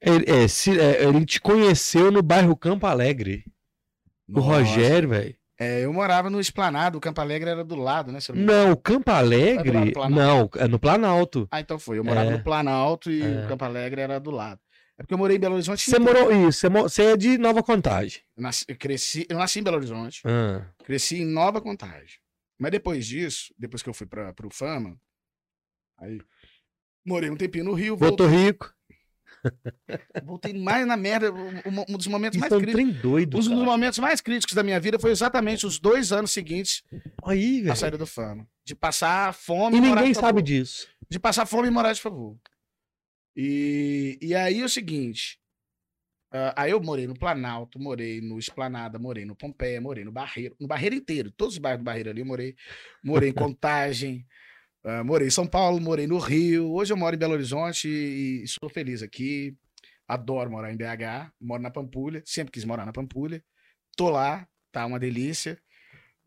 ele, 0.00 0.24
é, 0.26 0.44
é, 0.44 1.04
ele 1.04 1.24
te 1.26 1.40
conheceu 1.40 2.10
no 2.10 2.22
bairro 2.22 2.56
Campo 2.56 2.86
Alegre. 2.86 3.44
O 4.28 4.40
Rogério, 4.40 5.08
velho. 5.08 5.34
É, 5.60 5.84
eu 5.84 5.92
morava 5.92 6.30
no 6.30 6.38
Esplanado, 6.38 6.98
o 6.98 7.00
Campo 7.00 7.20
Alegre 7.20 7.50
era 7.50 7.64
do 7.64 7.74
lado, 7.74 8.12
né? 8.12 8.20
não 8.32 8.68
Não, 8.68 8.76
Campo 8.76 9.10
É 9.10 9.14
Alegre. 9.14 9.92
Planalto. 9.92 10.56
Não, 10.56 10.64
é 10.64 10.68
no 10.68 10.78
Planalto. 10.78 11.48
Ah, 11.50 11.60
então 11.60 11.78
foi. 11.80 11.98
Eu 11.98 12.04
morava 12.04 12.30
É. 12.30 12.36
no 12.36 12.44
Planalto 12.44 13.10
e 13.10 13.22
É. 13.22 13.44
o 13.44 13.48
Campo 13.48 13.64
Alegre 13.64 14.00
era 14.00 14.20
do 14.20 14.30
lado. 14.30 14.60
É 14.96 15.02
porque 15.02 15.14
eu 15.14 15.18
morei 15.18 15.36
em 15.36 15.40
Belo 15.40 15.54
Horizonte. 15.54 15.88
Você 15.88 15.98
morou. 15.98 16.30
Isso, 16.48 16.68
você, 16.70 17.02
é 17.12 17.16
de 17.16 17.38
Nova 17.38 17.62
Contagem. 17.62 18.20
Eu 18.36 18.42
nasci, 18.42 18.64
eu 18.68 18.76
cresci, 18.76 19.26
eu 19.28 19.38
nasci 19.38 19.58
em 19.60 19.62
Belo 19.62 19.76
Horizonte, 19.78 20.20
Ah, 20.24 20.64
cresci 20.84 21.18
em 21.22 21.24
Nova 21.26 21.60
Contagem. 21.60 22.18
Mas 22.58 22.70
depois 22.72 23.06
disso, 23.06 23.52
depois 23.58 23.82
que 23.82 23.88
eu 23.88 23.94
fui 23.94 24.06
para 24.06 24.32
pro 24.34 24.50
Fama, 24.52 24.96
aí 25.98 26.20
morei 27.06 27.30
um 27.30 27.36
tempinho 27.36 27.64
no 27.64 27.72
Rio, 27.74 27.96
voltei, 27.96 28.26
Voltou 28.26 28.28
rico. 28.28 28.72
Voltei 30.24 30.52
mais 30.52 30.86
na 30.86 30.96
merda. 30.96 31.32
Um, 31.32 31.84
um 31.88 31.96
dos 31.96 32.06
momentos 32.06 32.36
Isso 32.36 32.40
mais 32.40 32.52
é 32.52 32.56
um 32.56 32.60
críticos. 32.60 32.84
trem 32.90 33.00
doido. 33.02 33.34
Um 33.36 33.40
dos 33.40 33.48
cara. 33.48 33.60
momentos 33.64 33.98
mais 33.98 34.20
críticos 34.20 34.54
da 34.54 34.62
minha 34.62 34.80
vida 34.80 34.98
foi 34.98 35.10
exatamente 35.10 35.66
os 35.66 35.78
dois 35.78 36.12
anos 36.12 36.30
seguintes 36.32 36.82
Aí, 37.24 37.60
à 37.60 37.64
velho. 37.64 37.76
saída 37.76 37.98
do 37.98 38.06
Fama. 38.06 38.46
De 38.64 38.74
passar 38.74 39.32
fome 39.34 39.76
E 39.78 39.80
morar 39.80 40.00
ninguém 40.00 40.14
sabe 40.14 40.42
disso. 40.42 40.88
de 41.08 41.18
passar 41.18 41.46
fome 41.46 41.68
e 41.68 41.70
morar 41.70 41.92
de 41.92 42.00
favor. 42.00 42.36
E, 43.36 44.18
e 44.20 44.34
aí 44.34 44.60
é 44.60 44.64
o 44.64 44.68
seguinte. 44.68 45.38
ah, 46.32 46.54
aí 46.56 46.70
eu 46.72 46.80
morei 46.82 47.06
no 47.06 47.14
Planalto, 47.18 47.78
morei 47.78 48.20
no 48.20 48.38
Esplanada, 48.38 48.98
morei 48.98 49.24
no 49.24 49.36
Pompeia, 49.36 49.80
morei 49.80 50.04
no 50.04 50.10
Barreiro, 50.12 50.56
no 50.60 50.66
Barreiro 50.66 50.94
inteiro, 50.96 51.30
todos 51.30 51.54
os 51.54 51.58
bairros 51.58 51.80
do 51.80 51.84
Barreiro 51.84 52.10
ali 52.10 52.20
eu 52.20 52.26
morei. 52.26 52.54
Morei 53.02 53.30
em 53.30 53.32
Contagem, 53.54 54.26
ah, 54.84 55.02
morei 55.04 55.28
em 55.28 55.30
São 55.30 55.46
Paulo, 55.46 55.80
morei 55.80 56.06
no 56.06 56.18
Rio. 56.18 56.72
Hoje 56.72 56.92
eu 56.92 56.96
moro 56.96 57.14
em 57.14 57.18
Belo 57.18 57.34
Horizonte 57.34 57.88
e, 57.88 58.44
e 58.44 58.48
sou 58.48 58.68
feliz 58.68 59.02
aqui. 59.02 59.56
Adoro 60.06 60.50
morar 60.50 60.72
em 60.72 60.76
BH, 60.76 61.32
moro 61.40 61.62
na 61.62 61.70
Pampulha, 61.70 62.22
sempre 62.24 62.52
quis 62.52 62.64
morar 62.64 62.86
na 62.86 62.92
Pampulha. 62.92 63.44
Tô 63.96 64.08
lá, 64.08 64.48
tá 64.72 64.86
uma 64.86 64.98
delícia. 64.98 65.60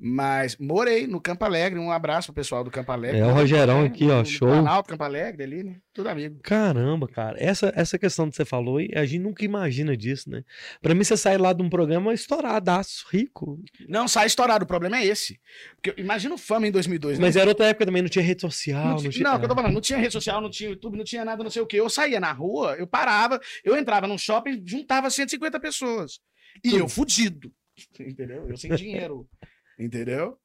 Mas 0.03 0.57
morei 0.57 1.05
no 1.05 1.21
Campo 1.21 1.45
Alegre, 1.45 1.77
um 1.79 1.91
abraço 1.91 2.29
pro 2.29 2.35
pessoal 2.41 2.63
do 2.63 2.71
Campo 2.71 2.91
Alegre. 2.91 3.19
É, 3.19 3.25
o 3.27 3.31
Rogerão 3.31 3.83
É, 3.83 3.85
aqui, 3.85 4.05
ó, 4.05 4.07
no- 4.07 4.17
no 4.19 4.25
show. 4.25 4.47
Planalto, 4.47 4.89
Campo 4.89 5.03
Alegre 5.03 5.43
ali, 5.43 5.63
né? 5.63 5.75
Tudo 5.93 6.09
amigo. 6.09 6.39
Caramba, 6.41 7.07
cara. 7.07 7.35
Essa, 7.39 7.71
essa 7.75 7.99
questão 7.99 8.27
que 8.27 8.35
você 8.35 8.43
falou, 8.43 8.79
a 8.95 9.05
gente 9.05 9.19
nunca 9.19 9.45
imagina 9.45 9.95
disso, 9.95 10.27
né? 10.27 10.43
Pra 10.81 10.95
mim, 10.95 11.03
você 11.03 11.15
sai 11.15 11.37
lá 11.37 11.53
de 11.53 11.61
um 11.61 11.69
programa 11.69 12.11
estouradaço, 12.15 13.05
rico. 13.11 13.59
Não, 13.87 14.07
sai 14.07 14.25
estourado, 14.25 14.63
o 14.63 14.67
problema 14.67 14.97
é 14.97 15.05
esse. 15.05 15.39
Porque 15.79 16.01
imagina 16.01 16.33
o 16.33 16.37
Fama 16.37 16.65
em 16.67 16.71
2002, 16.71 17.19
né? 17.19 17.25
Mas 17.27 17.35
era 17.35 17.49
outra 17.49 17.67
época 17.67 17.85
também, 17.85 18.01
não 18.01 18.09
tinha 18.09 18.25
rede 18.25 18.41
social. 18.41 18.83
Não, 18.83 19.03
Não, 19.03 19.09
tinha, 19.11 19.23
não, 19.23 19.35
o 19.35 19.39
que 19.39 19.45
eu 19.45 19.49
tô 19.49 19.55
falando, 19.55 19.73
não 19.73 19.81
tinha 19.81 19.99
rede 19.99 20.13
social, 20.13 20.41
não 20.41 20.49
tinha 20.49 20.71
YouTube, 20.71 20.97
não 20.97 21.03
tinha 21.05 21.23
nada, 21.23 21.43
não 21.43 21.51
sei 21.51 21.61
o 21.61 21.67
quê. 21.67 21.79
Eu 21.79 21.89
saía 21.91 22.19
na 22.19 22.31
rua, 22.31 22.75
eu 22.79 22.87
parava, 22.87 23.39
eu 23.63 23.77
entrava 23.77 24.07
num 24.07 24.17
shopping, 24.17 24.63
juntava 24.65 25.11
150 25.11 25.59
pessoas. 25.59 26.19
E 26.63 26.75
eu 26.75 26.89
fudido. 26.89 27.51
Entendeu? 27.99 28.47
Eu 28.49 28.57
sem 28.57 28.73
dinheiro. 28.75 29.27
Entendeu? 29.83 30.37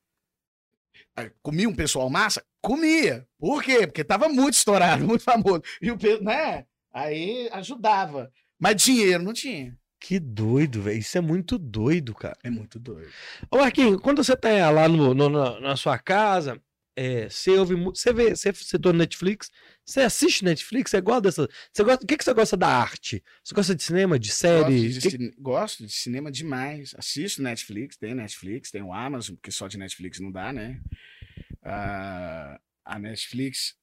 Comia 1.42 1.68
um 1.68 1.74
pessoal 1.74 2.08
massa? 2.08 2.42
Comia. 2.60 3.26
Por 3.38 3.62
quê? 3.62 3.86
Porque 3.86 4.02
tava 4.04 4.28
muito 4.28 4.54
estourado, 4.54 5.04
muito 5.06 5.22
famoso. 5.22 5.62
E 5.80 5.90
o 5.90 5.98
pe- 5.98 6.20
né? 6.20 6.64
Aí 6.92 7.48
ajudava. 7.52 8.32
Mas 8.58 8.82
dinheiro 8.82 9.22
não 9.22 9.32
tinha. 9.32 9.76
Que 10.00 10.18
doido, 10.18 10.82
velho. 10.82 10.98
Isso 10.98 11.16
é 11.18 11.20
muito 11.20 11.58
doido, 11.58 12.14
cara. 12.14 12.36
É 12.42 12.50
muito 12.50 12.78
doido. 12.78 13.10
Ô, 13.50 13.58
Marquinhos, 13.58 14.00
quando 14.00 14.22
você 14.22 14.36
tá 14.36 14.70
lá 14.70 14.88
no, 14.88 15.12
no- 15.14 15.28
na, 15.28 15.60
na 15.60 15.76
sua 15.76 15.98
casa, 15.98 16.60
é, 16.96 17.28
você 17.28 17.50
ouve. 17.50 17.74
Você 17.74 18.12
vê, 18.12 18.34
você 18.34 18.52
citou 18.54 18.92
no 18.92 18.98
Netflix, 19.00 19.50
você 19.84 20.00
assiste 20.00 20.44
Netflix, 20.44 20.90
você 20.90 21.00
gosta 21.00 21.20
dessa. 21.20 21.48
Você 21.72 21.84
gosta, 21.84 22.02
o 22.04 22.06
que, 22.06 22.16
que 22.16 22.24
você 22.24 22.32
gosta 22.34 22.56
da 22.56 22.68
arte? 22.68 23.22
Você 23.44 23.54
gosta 23.54 23.74
de 23.74 23.82
cinema, 23.82 24.18
de 24.18 24.28
Gosto 24.28 24.38
série? 24.40 24.88
de, 24.98 25.10
Que- 25.10 25.34
gosto 25.38 25.86
de 25.86 25.92
cinema 25.92 26.32
demais. 26.32 26.94
Assisto 26.96 27.42
Netflix, 27.42 27.96
tem 27.96 28.14
Netflix, 28.14 28.70
tem 28.70 28.82
o 28.82 28.92
Amazon, 28.92 29.36
porque 29.36 29.50
só 29.50 29.68
de 29.68 29.76
Netflix 29.78 30.18
não 30.18 30.32
dá, 30.32 30.52
né? 30.52 30.80
Ah, 31.62 32.58
a 32.84 32.98
Netflix. 32.98 33.74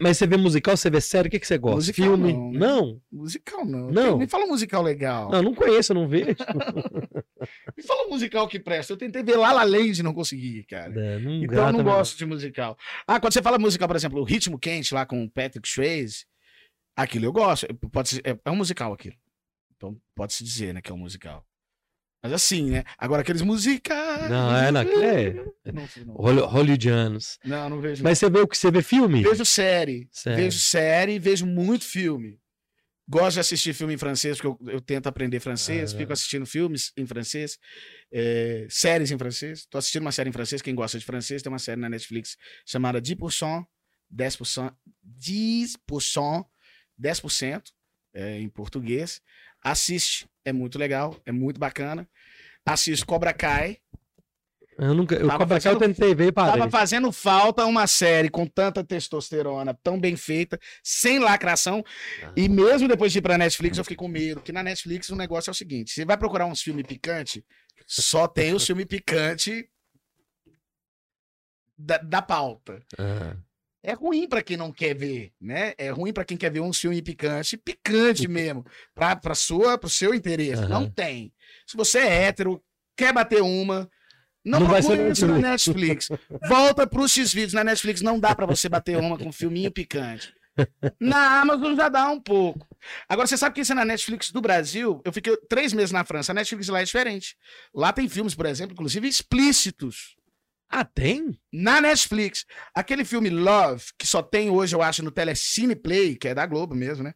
Mas 0.00 0.18
você 0.18 0.26
vê 0.26 0.36
musical, 0.36 0.76
você 0.76 0.90
vê 0.90 1.00
série, 1.00 1.28
o 1.28 1.30
que, 1.30 1.40
que 1.40 1.46
você 1.46 1.58
gosta? 1.58 1.76
Musical 1.76 2.06
Filme? 2.06 2.32
não, 2.32 2.52
né? 2.52 2.58
Não, 2.58 3.02
Musical 3.10 3.64
não. 3.64 3.90
Não. 3.90 4.18
Me 4.18 4.26
fala 4.26 4.44
um 4.44 4.48
musical 4.48 4.82
legal. 4.82 5.30
não, 5.30 5.42
não 5.42 5.54
conheço, 5.54 5.92
eu 5.92 5.94
não 5.94 6.08
vejo. 6.08 6.36
Me 7.76 7.82
fala 7.82 8.06
um 8.06 8.10
musical 8.10 8.48
que 8.48 8.58
presta. 8.58 8.92
Eu 8.92 8.96
tentei 8.96 9.22
ver 9.22 9.36
La 9.36 9.52
La 9.52 9.64
Land 9.64 10.00
e 10.00 10.02
não 10.02 10.14
consegui, 10.14 10.64
cara. 10.64 10.92
É, 10.98 11.18
não 11.18 11.42
Então 11.42 11.66
eu 11.66 11.72
não 11.72 11.84
gosto 11.84 12.16
de 12.16 12.24
musical. 12.24 12.76
Ah, 13.06 13.20
quando 13.20 13.32
você 13.32 13.42
fala 13.42 13.58
musical, 13.58 13.88
por 13.88 13.96
exemplo, 13.96 14.20
o 14.20 14.24
Ritmo 14.24 14.58
Quente 14.58 14.94
lá 14.94 15.04
com 15.04 15.22
o 15.22 15.30
Patrick 15.30 15.68
Swayze, 15.68 16.24
aquilo 16.96 17.26
eu 17.26 17.32
gosto. 17.32 17.66
Pode 17.90 18.08
ser, 18.10 18.22
é, 18.24 18.38
é 18.44 18.50
um 18.50 18.56
musical 18.56 18.92
aquilo. 18.92 19.16
Então 19.76 19.96
pode-se 20.14 20.42
dizer, 20.44 20.72
né, 20.72 20.80
que 20.80 20.90
é 20.90 20.94
um 20.94 20.98
musical. 20.98 21.44
Mas 22.24 22.32
assim, 22.32 22.70
né? 22.70 22.84
Agora 22.96 23.20
aqueles 23.20 23.42
musicais. 23.42 24.30
Não, 24.30 24.56
é, 24.56 24.72
não, 24.72 24.80
é. 24.80 25.32
Não, 25.34 25.88
não, 26.06 26.14
Holly- 26.14 26.40
Hollywoodianos. 26.40 27.38
não, 27.44 27.68
não 27.68 27.80
vejo. 27.82 28.02
Mas 28.02 28.18
você 28.18 28.30
vê 28.30 28.40
o 28.40 28.48
que 28.48 28.56
você 28.56 28.70
vê 28.70 28.80
filme? 28.82 29.22
Vejo 29.22 29.44
série. 29.44 30.08
Sério. 30.10 30.42
Vejo 30.44 30.58
série, 30.58 31.18
vejo 31.18 31.44
muito 31.44 31.84
filme. 31.84 32.40
Gosto 33.06 33.34
de 33.34 33.40
assistir 33.40 33.74
filme 33.74 33.92
em 33.92 33.98
francês, 33.98 34.38
porque 34.40 34.46
eu, 34.66 34.72
eu 34.72 34.80
tento 34.80 35.06
aprender 35.06 35.38
francês, 35.38 35.92
Ah. 35.92 35.98
fico 35.98 36.14
assistindo 36.14 36.46
filmes 36.46 36.90
em 36.96 37.04
francês, 37.06 37.58
é, 38.10 38.66
séries 38.70 39.10
em 39.10 39.18
francês. 39.18 39.66
Tô 39.68 39.76
assistindo 39.76 40.00
uma 40.00 40.10
série 40.12 40.30
em 40.30 40.32
francês, 40.32 40.62
quem 40.62 40.74
gosta 40.74 40.98
de 40.98 41.04
francês, 41.04 41.42
tem 41.42 41.52
uma 41.52 41.58
série 41.58 41.78
na 41.78 41.90
Netflix 41.90 42.38
chamada 42.66 43.02
10%, 43.02 43.66
10%, 44.10 44.74
10%, 45.04 46.44
10% 46.98 47.62
é, 48.14 48.38
em 48.38 48.48
português. 48.48 49.20
Assiste, 49.62 50.28
é 50.44 50.52
muito 50.52 50.78
legal, 50.78 51.20
é 51.26 51.32
muito 51.32 51.58
bacana. 51.58 52.08
Assisto 52.64 53.04
Cobra 53.04 53.32
Kai. 53.32 53.78
Eu 54.78 54.94
nunca. 54.94 55.14
Eu, 55.14 55.28
Cobra 55.28 55.60
Kai 55.60 55.72
eu 55.72 55.78
tentei 55.78 56.14
ver 56.14 56.32
parei. 56.32 56.58
Tava 56.58 56.70
fazendo 56.70 57.10
falta 57.12 57.64
uma 57.66 57.86
série 57.86 58.28
com 58.28 58.46
tanta 58.46 58.82
testosterona, 58.82 59.74
tão 59.82 60.00
bem 60.00 60.16
feita, 60.16 60.58
sem 60.82 61.18
lacração. 61.18 61.84
Ah. 62.22 62.32
E 62.36 62.48
mesmo 62.48 62.88
depois 62.88 63.12
de 63.12 63.18
ir 63.18 63.22
pra 63.22 63.38
Netflix, 63.38 63.78
eu 63.78 63.84
fiquei 63.84 63.96
com 63.96 64.08
medo. 64.08 64.40
Porque 64.40 64.52
na 64.52 64.62
Netflix 64.62 65.10
o 65.10 65.16
negócio 65.16 65.50
é 65.50 65.52
o 65.52 65.54
seguinte: 65.54 65.92
você 65.92 66.04
vai 66.04 66.16
procurar 66.16 66.46
uns 66.46 66.62
filmes 66.62 66.86
picantes, 66.86 67.42
só 67.86 68.26
tem 68.26 68.54
o 68.54 68.60
filme 68.60 68.84
picante 68.84 69.68
da, 71.76 71.98
da 71.98 72.22
pauta. 72.22 72.80
Ah. 72.98 73.36
É 73.86 73.92
ruim 73.92 74.26
pra 74.26 74.42
quem 74.42 74.56
não 74.56 74.72
quer 74.72 74.94
ver, 74.94 75.30
né? 75.38 75.74
É 75.76 75.90
ruim 75.90 76.10
pra 76.10 76.24
quem 76.24 76.38
quer 76.38 76.50
ver 76.50 76.60
um 76.60 76.72
filme 76.72 77.02
picante, 77.02 77.58
picante 77.58 78.26
mesmo, 78.26 78.64
pra, 78.94 79.14
pra 79.14 79.34
sua, 79.34 79.76
pro 79.76 79.90
seu 79.90 80.14
interesse. 80.14 80.62
Aham. 80.62 80.68
Não 80.68 80.90
tem. 80.90 81.30
Se 81.66 81.76
você 81.76 81.98
é 81.98 82.22
hétero, 82.24 82.62
quer 82.96 83.12
bater 83.12 83.42
uma, 83.42 83.90
não, 84.42 84.60
Não 84.60 84.68
procure 84.68 85.10
isso 85.10 85.26
na 85.26 85.38
Netflix. 85.38 86.08
Volta 86.48 86.86
pros 86.86 87.12
X-Vídeos. 87.12 87.52
Na 87.52 87.62
Netflix 87.62 88.00
não 88.00 88.18
dá 88.18 88.34
pra 88.34 88.46
você 88.46 88.68
bater 88.68 88.96
uma 88.96 89.18
com 89.18 89.28
um 89.28 89.32
filminho 89.32 89.70
picante. 89.70 90.34
Na 91.00 91.40
Amazon 91.40 91.74
já 91.74 91.88
dá 91.88 92.08
um 92.10 92.20
pouco. 92.20 92.66
Agora, 93.08 93.26
você 93.26 93.36
sabe 93.36 93.54
que 93.54 93.60
isso 93.62 93.72
é 93.72 93.74
na 93.74 93.84
Netflix 93.84 94.30
do 94.30 94.40
Brasil? 94.40 95.00
Eu 95.04 95.12
fiquei 95.12 95.36
três 95.48 95.72
meses 95.72 95.92
na 95.92 96.04
França. 96.04 96.32
A 96.32 96.34
Netflix 96.34 96.68
lá 96.68 96.80
é 96.80 96.84
diferente. 96.84 97.36
Lá 97.74 97.92
tem 97.92 98.08
filmes, 98.08 98.34
por 98.34 98.46
exemplo, 98.46 98.72
inclusive 98.72 99.08
explícitos. 99.08 100.14
Ah, 100.68 100.84
tem? 100.84 101.38
Na 101.52 101.80
Netflix, 101.80 102.44
aquele 102.74 103.04
filme 103.04 103.30
Love, 103.30 103.84
que 103.98 104.06
só 104.06 104.22
tem 104.22 104.50
hoje, 104.50 104.74
eu 104.74 104.82
acho, 104.82 105.02
no 105.02 105.10
Telecine 105.10 105.76
Play, 105.76 106.16
que 106.16 106.28
é 106.28 106.34
da 106.34 106.46
Globo 106.46 106.74
mesmo, 106.74 107.04
né? 107.04 107.12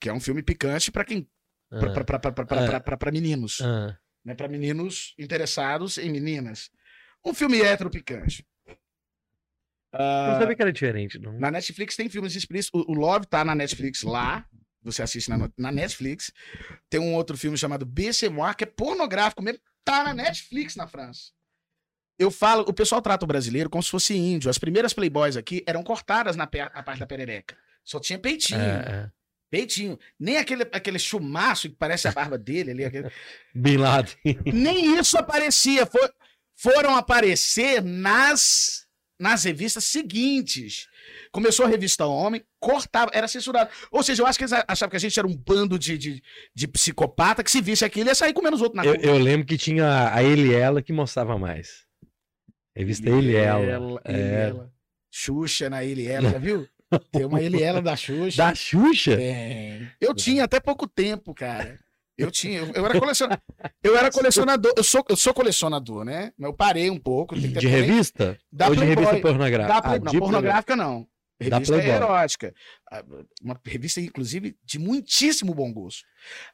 Que 0.00 0.08
é 0.08 0.12
um 0.12 0.20
filme 0.20 0.42
picante 0.42 0.90
pra 0.90 1.04
quem. 1.04 1.28
Ah. 2.76 2.80
pra- 2.80 2.96
pra 2.96 3.10
meninos. 3.12 3.60
Ah. 3.60 3.96
Né? 4.24 4.34
Pra 4.34 4.48
meninos 4.48 5.14
interessados 5.18 5.98
em 5.98 6.10
meninas. 6.10 6.70
Um 7.24 7.34
filme 7.34 7.60
hétero 7.60 7.90
picante. 7.90 8.46
Não 10.32 10.40
sabia 10.40 10.56
que 10.56 10.62
era 10.62 10.72
diferente, 10.72 11.18
não. 11.18 11.38
Na 11.38 11.50
Netflix 11.50 11.96
tem 11.96 12.08
filmes 12.08 12.34
explícitos. 12.34 12.80
O, 12.86 12.92
o 12.92 12.94
Love 12.94 13.26
tá 13.26 13.44
na 13.44 13.54
Netflix 13.54 14.02
lá. 14.02 14.46
Você 14.82 15.02
assiste 15.02 15.28
na, 15.28 15.50
na 15.56 15.70
Netflix. 15.70 16.32
Tem 16.88 16.98
um 16.98 17.14
outro 17.14 17.36
filme 17.36 17.56
chamado 17.58 17.84
BC 17.84 18.28
Moi, 18.30 18.54
que 18.54 18.64
é 18.64 18.66
pornográfico 18.66 19.42
mesmo. 19.42 19.60
Tá 19.84 20.02
na 20.04 20.14
Netflix 20.14 20.76
na 20.76 20.86
França. 20.86 21.30
Eu 22.22 22.30
falo, 22.30 22.64
o 22.68 22.72
pessoal 22.72 23.02
trata 23.02 23.24
o 23.24 23.28
brasileiro 23.28 23.68
como 23.70 23.82
se 23.82 23.90
fosse 23.90 24.14
índio. 24.16 24.48
As 24.50 24.58
primeiras 24.58 24.92
Playboys 24.92 25.36
aqui 25.36 25.62
eram 25.66 25.82
cortadas 25.82 26.36
na, 26.36 26.48
na 26.74 26.82
parte 26.82 27.00
da 27.00 27.06
perereca. 27.06 27.56
Só 27.84 27.98
tinha 27.98 28.18
peitinho. 28.18 28.60
É, 28.60 29.06
é. 29.06 29.10
Peitinho. 29.50 29.98
Nem 30.18 30.38
aquele, 30.38 30.62
aquele 30.72 30.98
chumaço 30.98 31.68
que 31.68 31.74
parece 31.76 32.08
a 32.08 32.12
barba 32.12 32.38
dele 32.38 32.70
ali. 32.70 32.84
aquele- 32.84 33.10
Bin 33.54 33.76
Laden. 33.76 34.14
Nem 34.46 34.98
isso 34.98 35.18
aparecia. 35.18 35.84
Foi- 35.84 36.10
foram 36.56 36.94
aparecer 36.96 37.82
nas, 37.82 38.86
nas 39.18 39.44
revistas 39.44 39.84
seguintes. 39.84 40.86
Começou 41.32 41.66
a 41.66 41.68
revista 41.68 42.06
Homem, 42.06 42.42
cortava, 42.60 43.10
era 43.12 43.26
censurado. 43.26 43.68
Ou 43.90 44.02
seja, 44.02 44.22
eu 44.22 44.26
acho 44.26 44.38
que 44.38 44.44
eles 44.44 44.52
achavam 44.68 44.90
que 44.90 44.96
a 44.96 45.00
gente 45.00 45.18
era 45.18 45.26
um 45.26 45.36
bando 45.36 45.78
de, 45.78 45.98
de, 45.98 46.22
de 46.54 46.68
psicopata 46.68 47.42
que 47.42 47.50
se 47.50 47.60
visse 47.60 47.84
aquilo 47.84 48.08
ia 48.08 48.14
sair 48.14 48.32
comendo 48.32 48.54
os 48.56 48.62
outros 48.62 48.76
na 48.82 48.88
Eu, 48.88 48.94
rua. 48.94 49.04
eu 49.04 49.18
lembro 49.18 49.46
que 49.46 49.58
tinha 49.58 50.14
a 50.14 50.22
ele 50.22 50.48
e 50.50 50.54
ela 50.54 50.80
que 50.80 50.92
mostrava 50.92 51.36
mais. 51.38 51.84
Revista 52.76 53.08
ele 53.08 53.32
e 53.32 53.36
ela. 53.36 53.62
ele 54.06 54.18
É. 54.18 54.48
ela. 54.48 54.72
Xuxa 55.10 55.68
na 55.68 55.84
ele 55.84 56.06
ela, 56.06 56.30
já 56.30 56.38
viu? 56.38 56.66
Tem 57.10 57.24
uma 57.24 57.40
ele 57.40 57.62
ela 57.62 57.80
da 57.82 57.96
Xuxa. 57.96 58.36
Da 58.36 58.54
Xuxa? 58.54 59.16
Tem. 59.16 59.90
Eu 60.00 60.14
tinha 60.14 60.44
até 60.44 60.58
pouco 60.60 60.86
tempo, 60.86 61.34
cara. 61.34 61.78
Eu 62.16 62.30
tinha, 62.30 62.58
eu, 62.58 62.72
eu 62.74 62.84
era 62.86 63.00
colecionador. 63.00 63.42
Eu 63.82 63.96
era 63.96 64.10
colecionador, 64.10 64.72
eu 64.76 64.84
sou, 64.84 65.02
eu 65.08 65.16
sou 65.16 65.32
colecionador, 65.34 66.04
né? 66.04 66.32
Mas 66.38 66.48
eu 66.50 66.54
parei 66.54 66.90
um 66.90 66.98
pouco. 66.98 67.34
De 67.34 67.48
porém- 67.52 67.68
revista? 67.68 68.38
Da 68.52 68.68
Ou 68.68 68.74
de 68.74 68.80
Playboy. 68.82 69.04
revista 69.04 69.20
pornográfica? 69.28 69.74
Da 69.74 69.82
Play- 69.82 69.96
Ah, 69.96 70.00
não, 70.04 70.12
de 70.12 70.18
pornográfica 70.18 70.76
não. 70.76 71.06
Revista 71.40 71.72
Playboy. 71.74 71.94
erótica. 71.96 72.54
Ah, 72.90 73.02
Uma 73.42 73.60
revista, 73.66 74.00
inclusive, 74.00 74.54
de 74.62 74.78
muitíssimo 74.78 75.54
bom 75.54 75.72
gosto. 75.72 76.04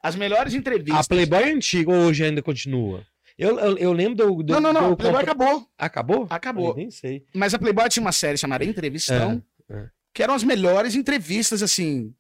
As 0.03 0.15
melhores 0.17 0.55
A 0.55 0.57
entrevistas. 0.57 1.09
Playboy 1.09 1.43
é 1.43 1.51
antiga 1.53 1.91
ou 1.91 2.07
hoje 2.07 2.25
ainda 2.25 2.41
continua? 2.41 3.05
Eu, 3.39 3.59
eu, 3.59 3.79
eu 3.79 3.93
lembro 3.93 4.17
do. 4.17 4.43
do 4.43 4.53
Não, 4.55 4.61
não, 4.61 4.73
do- 4.73 4.81
não. 4.81 4.93
A 4.93 4.97
Playboy 4.97 5.23
acabou. 5.23 5.69
Acabou? 5.79 6.27
Acabou. 6.29 6.69
Eu 6.71 6.77
nem 6.77 6.91
sei. 6.91 7.25
Mas 7.35 7.55
a 7.55 7.59
Playboy 7.59 7.89
tinha 7.89 8.03
uma 8.05 8.13
série 8.13 8.37
chamada 8.37 8.65
Entrevistão, 8.65 9.43
É, 9.71 9.75
é. 9.75 9.91
que 10.13 10.23
eram 10.23 10.35
as 10.35 10.43
melhores 10.43 10.95
entrevistas, 10.97 11.63
assim. 11.63 12.13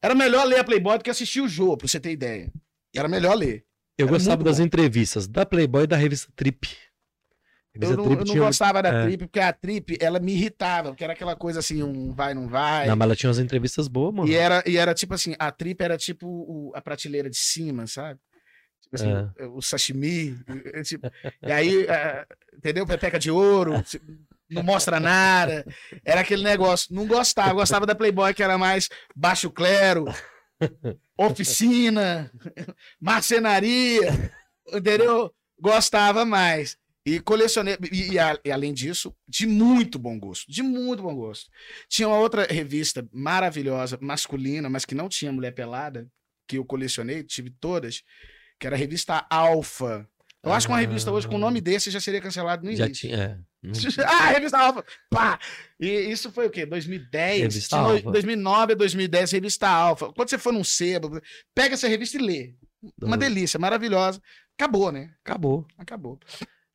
Era 0.00 0.14
melhor 0.14 0.44
ler 0.46 0.60
a 0.60 0.64
Playboy 0.64 0.96
do 0.98 1.04
que 1.04 1.10
assistir 1.10 1.40
o 1.42 1.48
jogo, 1.48 1.76
pra 1.78 1.88
você 1.88 2.00
ter 2.00 2.10
ideia. 2.10 2.50
Era 2.94 3.06
melhor 3.08 3.34
ler. 3.34 3.64
Eu 3.98 4.06
Era 4.06 4.16
gostava 4.16 4.42
das 4.42 4.58
bom. 4.58 4.64
entrevistas 4.64 5.28
da 5.28 5.44
Playboy 5.44 5.84
e 5.84 5.86
da 5.86 5.96
revista 5.96 6.32
Trip. 6.34 6.66
Eu 7.74 7.96
não, 7.96 8.04
eu 8.12 8.24
não 8.24 8.36
gostava 8.36 8.82
da 8.82 8.90
é. 8.90 9.02
Trip, 9.04 9.24
porque 9.26 9.40
a 9.40 9.50
Trip, 9.52 9.96
ela 10.00 10.18
me 10.20 10.32
irritava, 10.32 10.90
porque 10.90 11.04
era 11.04 11.14
aquela 11.14 11.34
coisa 11.34 11.60
assim, 11.60 11.82
um 11.82 12.12
vai, 12.12 12.34
não 12.34 12.46
vai. 12.46 12.86
Não, 12.86 12.94
mas 12.96 13.06
ela 13.06 13.16
tinha 13.16 13.28
umas 13.28 13.38
entrevistas 13.38 13.88
boas, 13.88 14.14
mano. 14.14 14.28
E 14.28 14.34
era, 14.34 14.62
e 14.66 14.76
era 14.76 14.92
tipo 14.92 15.14
assim, 15.14 15.34
a 15.38 15.50
Trip 15.50 15.80
era 15.82 15.96
tipo 15.96 16.26
o- 16.26 16.72
a 16.74 16.82
prateleira 16.82 17.30
de 17.30 17.36
cima, 17.38 17.86
sabe? 17.86 18.20
Tipo 18.92 18.96
assim, 18.96 19.32
É. 19.38 19.46
o 19.46 19.62
sashimi. 19.62 20.36
tipo, 20.84 21.10
e 21.42 21.50
aí, 21.52 21.86
é, 21.86 22.26
entendeu? 22.54 22.86
Pepeca 22.86 23.18
de 23.18 23.30
ouro, 23.30 23.72
não 24.50 24.62
mostra 24.62 25.00
nada. 25.00 25.64
Era 26.04 26.20
aquele 26.20 26.42
negócio. 26.42 26.94
Não 26.94 27.06
gostava. 27.06 27.54
Gostava 27.54 27.86
da 27.86 27.94
Playboy, 27.94 28.34
que 28.34 28.42
era 28.42 28.58
mais 28.58 28.88
baixo 29.16 29.50
clero, 29.50 30.04
oficina, 31.16 32.30
marcenaria, 33.00 34.32
entendeu? 34.72 35.32
Gostava 35.58 36.24
mais. 36.24 36.76
E 37.04 37.18
colecionei, 37.18 37.76
e, 37.90 38.12
e 38.12 38.18
a- 38.18 38.38
e 38.44 38.50
além 38.52 38.72
disso, 38.72 39.12
de 39.26 39.44
muito 39.44 39.98
bom 39.98 40.18
gosto, 40.20 40.50
de 40.50 40.62
muito 40.62 41.02
bom 41.02 41.14
gosto. 41.16 41.50
Tinha 41.88 42.06
uma 42.06 42.18
outra 42.18 42.44
revista 42.44 43.04
maravilhosa, 43.12 43.98
masculina, 44.00 44.70
mas 44.70 44.84
que 44.84 44.94
não 44.94 45.08
tinha 45.08 45.32
mulher 45.32 45.52
pelada, 45.52 46.06
que 46.46 46.58
eu 46.58 46.64
colecionei, 46.64 47.24
tive 47.24 47.50
todas, 47.50 48.02
que 48.62 48.66
era 48.68 48.76
a 48.76 48.78
revista 48.78 49.26
Alfa. 49.28 50.08
Eu 50.44 50.52
acho 50.52 50.66
que 50.68 50.72
uma 50.72 50.78
revista 50.78 51.10
hoje 51.10 51.26
com 51.26 51.34
o 51.34 51.38
nome 51.38 51.60
desse 51.60 51.90
já 51.90 52.00
seria 52.00 52.20
cancelado 52.20 52.64
no 52.64 52.72
Já 52.74 52.86
início. 52.86 53.08
tinha. 53.08 53.16
É. 53.20 53.38
Não- 53.62 53.72
ah, 54.06 54.26
revista 54.30 54.56
Alfa! 54.58 54.84
Pá! 55.10 55.38
E 55.80 55.88
isso 55.88 56.30
foi 56.30 56.46
o 56.46 56.50
quê? 56.50 56.64
2010? 56.64 57.40
Revista 57.42 57.76
no- 57.76 57.90
Alfa. 57.90 58.10
2009 58.12 58.72
a 58.72 58.76
2010, 58.76 59.32
revista 59.32 59.68
Alfa. 59.68 60.12
Quando 60.12 60.28
você 60.30 60.38
for 60.38 60.52
num 60.52 60.62
sebo, 60.62 61.20
pega 61.54 61.74
essa 61.74 61.88
revista 61.88 62.16
e 62.18 62.20
lê. 62.24 62.54
Uma 63.02 63.16
delícia, 63.16 63.58
maravilhosa. 63.58 64.20
Acabou, 64.56 64.92
né? 64.92 65.10
Acabou. 65.24 65.66
Acabou. 65.76 66.18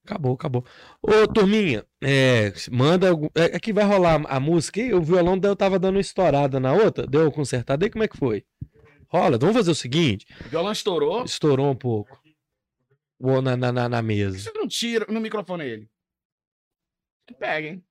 Acabou, 0.06 0.34
acabou. 0.34 0.66
Ô, 1.02 1.28
turminha, 1.28 1.86
é, 2.02 2.54
manda. 2.72 3.08
É, 3.36 3.56
é 3.56 3.60
que 3.60 3.72
vai 3.74 3.84
rolar 3.86 4.22
a 4.28 4.40
música 4.40 4.80
aí. 4.82 4.94
O 4.94 5.02
violão 5.02 5.40
eu 5.44 5.56
tava 5.56 5.78
dando 5.80 5.96
uma 5.96 6.02
estourada 6.02 6.60
na 6.60 6.72
outra. 6.74 7.06
Deu 7.08 7.22
uma 7.24 7.32
consertada 7.32 7.86
aí? 7.86 7.90
Como 7.90 8.04
é 8.04 8.08
que 8.08 8.18
foi? 8.18 8.44
Rola, 9.10 9.38
vamos 9.38 9.56
fazer 9.56 9.72
o 9.72 9.76
seguinte: 9.76 10.26
O 10.46 10.50
violão 10.50 10.72
estourou. 10.72 11.24
estourou 11.24 11.70
um 11.72 11.76
pouco. 11.76 12.20
O- 13.20 13.42
Na, 13.42 13.56
na, 13.58 13.72
na, 13.72 13.90
na 13.90 13.98
Por 14.02 14.08
que 14.10 14.16
mesa. 14.16 14.40
você 14.40 14.52
não 14.54 14.68
tira 14.68 15.06
no 15.10 15.20
microfone 15.20 15.66
ele? 15.66 15.90
Pega, 17.40 17.68
hein? 17.68 17.84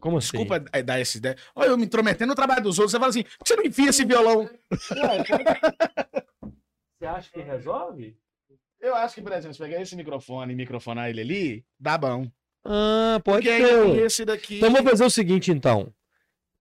Como 0.00 0.18
assim? 0.18 0.32
Desculpa 0.38 0.64
eh, 0.72 0.82
dar 0.82 1.00
essa 1.00 1.16
ideia. 1.18 1.36
Olha, 1.54 1.68
eu 1.70 1.78
me 1.78 1.84
intrometendo 1.84 2.28
no 2.30 2.34
trabalho 2.34 2.62
dos 2.62 2.78
outros. 2.78 2.92
Você 2.92 2.98
fala 2.98 3.10
assim, 3.10 3.22
por 3.22 3.30
que 3.44 3.48
você 3.48 3.56
não 3.56 3.64
enfia 3.64 3.88
esse 3.90 4.04
violão? 4.04 4.48
Você 6.98 7.06
acha 7.06 7.30
que 7.30 7.40
resolve? 7.42 8.16
Eu 8.80 8.94
acho 8.94 9.14
que, 9.14 9.22
por 9.22 9.32
exemplo, 9.32 9.54
se 9.54 9.58
pegar 9.62 9.80
esse 9.82 9.94
microfone 9.96 10.52
e 10.52 10.56
microfonar 10.56 11.08
ele 11.10 11.20
ali, 11.20 11.64
dá 11.78 11.98
bom. 11.98 12.30
Ah, 12.64 13.20
pode 13.24 13.46
Porque 13.48 13.66
ser. 13.66 14.04
esse 14.04 14.24
daqui. 14.24 14.56
Então 14.58 14.70
vamos 14.72 14.90
fazer 14.90 15.04
o 15.04 15.10
seguinte, 15.10 15.50
então. 15.50 15.92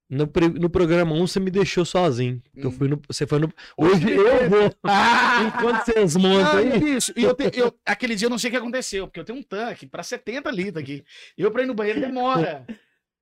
No, 0.07 0.29
no 0.59 0.69
programa 0.69 1.13
1 1.15 1.25
você 1.27 1.39
me 1.39 1.49
deixou 1.49 1.83
sozinho. 1.83 2.39
Eu 2.55 2.69
Hum. 2.69 2.71
fui 2.71 2.87
no, 2.87 3.01
você 3.07 3.25
foi 3.25 3.39
no. 3.39 3.51
Hoje 3.75 4.05
Hoje 4.05 4.09
eu 4.15 4.49
vou. 4.49 4.73
Ah! 4.83 5.41
Enquanto 5.57 5.83
vocês 5.85 6.15
montam 6.15 6.45
Ah, 6.51 6.57
aí. 6.57 6.95
isso. 6.95 7.11
E 7.15 7.23
eu, 7.23 7.33
te- 7.33 7.51
eu- 7.59 7.73
aquele 7.83 8.15
dia 8.15 8.27
eu 8.27 8.29
não 8.29 8.37
sei 8.37 8.49
o 8.49 8.51
que 8.51 8.57
aconteceu, 8.57 9.07
porque 9.07 9.19
eu 9.19 9.23
tenho 9.25 9.39
um 9.39 9.43
tanque 9.43 9.87
para 9.87 10.03
70 10.03 10.51
litros 10.51 10.83
aqui. 10.83 11.03
E 11.37 11.41
eu 11.41 11.49
pra 11.49 11.63
ir 11.63 11.65
no 11.65 11.73
banheiro 11.73 11.99
demora. 12.01 12.65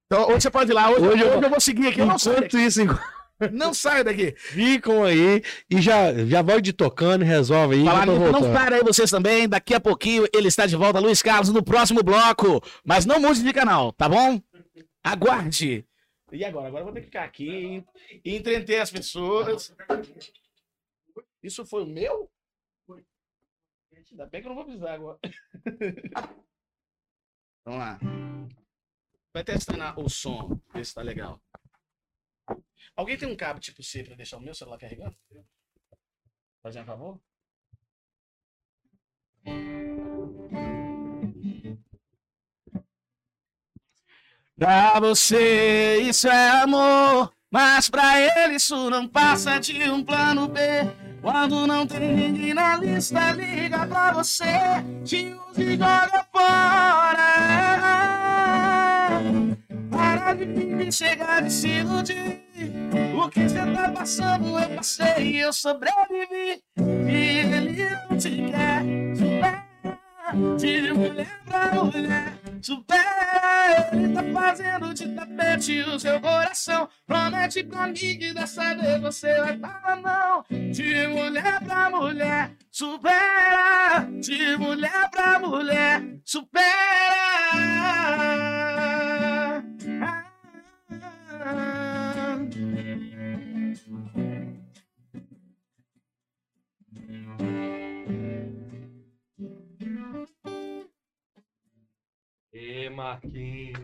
Então, 0.07 0.27
hoje 0.29 0.41
você 0.41 0.51
pode 0.51 0.71
ir 0.71 0.73
lá, 0.73 0.89
hoje, 0.91 0.99
Hoje 1.01 1.23
hoje 1.23 1.23
eu- 1.35 1.41
eu, 1.41 1.49
vou 1.49 1.59
seguir 1.61 1.87
aqui. 1.87 2.01
Eu 2.01 2.05
não 2.05 2.15
Enquanto 2.17 2.41
daqui. 2.41 2.57
isso, 2.57 2.81
enquanto 2.81 3.01
Não 3.53 3.73
saio 3.73 4.03
daqui. 4.03 4.33
ficam 4.37 5.03
aí 5.05 5.41
e 5.69 5.81
já, 5.81 6.13
já 6.25 6.41
vai 6.41 6.61
de 6.61 6.71
tocando 6.73 7.23
e 7.23 7.25
resolve 7.27 7.75
aí. 7.75 7.85
Falar 7.85 8.07
eu 8.07 8.13
não 8.19 8.31
voltando. 8.31 8.53
para 8.53 8.75
aí 8.75 8.83
vocês 8.83 9.09
também. 9.09 9.47
Daqui 9.47 9.73
a 9.73 9.79
pouquinho 9.79 10.27
ele 10.33 10.49
está 10.49 10.65
de 10.65 10.75
volta, 10.75 10.99
Luiz 10.99 11.21
Carlos, 11.21 11.49
no 11.49 11.63
próximo 11.63 12.03
bloco. 12.03 12.61
Mas 12.85 13.05
não 13.05 13.19
mude 13.21 13.41
de 13.41 13.53
canal, 13.53 13.91
tá 13.93 14.07
bom? 14.09 14.39
Aguarde. 15.03 15.85
E 16.33 16.43
agora? 16.43 16.67
Agora 16.67 16.81
eu 16.81 16.85
vou 16.85 16.93
ter 16.93 17.01
que 17.01 17.05
ficar 17.05 17.23
aqui 17.23 17.85
e 18.25 18.35
entreter 18.35 18.81
as 18.81 18.89
pessoas. 18.89 19.75
Isso 21.41 21.63
foi 21.65 21.83
o 21.83 21.87
meu? 21.87 22.31
Ainda 24.11 24.25
bem 24.25 24.41
que 24.41 24.47
eu 24.47 24.49
não 24.49 24.55
vou 24.55 24.65
precisar 24.65 24.93
agora. 24.93 25.19
Vamos 27.65 27.79
lá. 27.79 27.99
Vai 29.33 29.43
testar 29.43 29.99
o 29.99 30.09
som, 30.09 30.59
ver 30.73 30.85
se 30.85 30.93
tá 30.93 31.01
legal. 31.01 31.41
Alguém 32.95 33.17
tem 33.17 33.27
um 33.27 33.35
cabo 33.35 33.59
tipo 33.59 33.81
C 33.81 34.03
pra 34.03 34.15
deixar 34.15 34.37
o 34.37 34.41
meu 34.41 34.53
celular 34.53 34.77
carregando? 34.77 35.17
Fazer 36.61 36.81
um 36.81 36.85
favor? 36.85 37.19
Pra 44.57 44.99
você 44.99 46.01
isso 46.01 46.27
é 46.27 46.61
amor, 46.61 47.31
mas 47.51 47.89
pra 47.89 48.19
ele 48.19 48.55
isso 48.55 48.89
não 48.89 49.07
passa 49.07 49.59
de 49.59 49.89
um 49.89 50.03
plano 50.03 50.47
B. 50.47 50.59
Quando 51.23 51.65
não 51.65 51.87
tem 51.87 52.13
ninguém 52.15 52.53
na 52.53 52.77
lista, 52.77 53.31
liga 53.31 53.87
pra 53.87 54.11
você, 54.11 54.43
te 55.03 55.35
usa 55.49 55.63
e 55.63 55.71
joga 55.71 56.27
fora. 56.31 57.17
Para 59.89 60.33
de 60.33 60.45
me 60.45 60.91
chegar 60.91 61.41
de 61.41 61.51
se 61.51 61.69
iludir. 61.69 62.43
O 63.15 63.29
que 63.29 63.49
você 63.49 63.65
tá 63.73 63.89
passando, 63.89 64.59
eu 64.59 64.69
passei 64.75 65.31
e 65.31 65.39
eu 65.39 65.51
sobrevivi. 65.51 66.61
E 66.77 67.11
ele 67.11 67.89
não 68.09 68.17
te 68.17 68.51
quer, 68.51 68.83
supera. 69.15 69.63
De 70.57 70.93
mulher 70.93 71.39
pra 71.45 71.83
mulher, 71.83 72.33
supera. 72.63 73.89
Ele 73.91 74.13
tá 74.13 74.23
fazendo 74.33 74.93
de 74.93 75.07
tapete 75.09 75.81
o 75.81 75.99
seu 75.99 76.19
coração. 76.21 76.87
Promete 77.05 77.63
pra 77.63 77.87
mim 77.87 77.93
que 77.93 78.33
dessa 78.33 78.73
vez 78.75 79.01
você 79.01 79.39
vai 79.39 79.59
falar 79.59 79.97
não. 80.01 80.43
De 80.71 81.07
mulher 81.07 81.59
pra 81.63 81.89
mulher, 81.89 82.55
supera. 82.71 84.07
De 84.21 84.57
mulher 84.57 85.09
pra 85.11 85.39
mulher, 85.39 86.03
supera. 86.23 86.63
Marquinhos. 102.93 103.79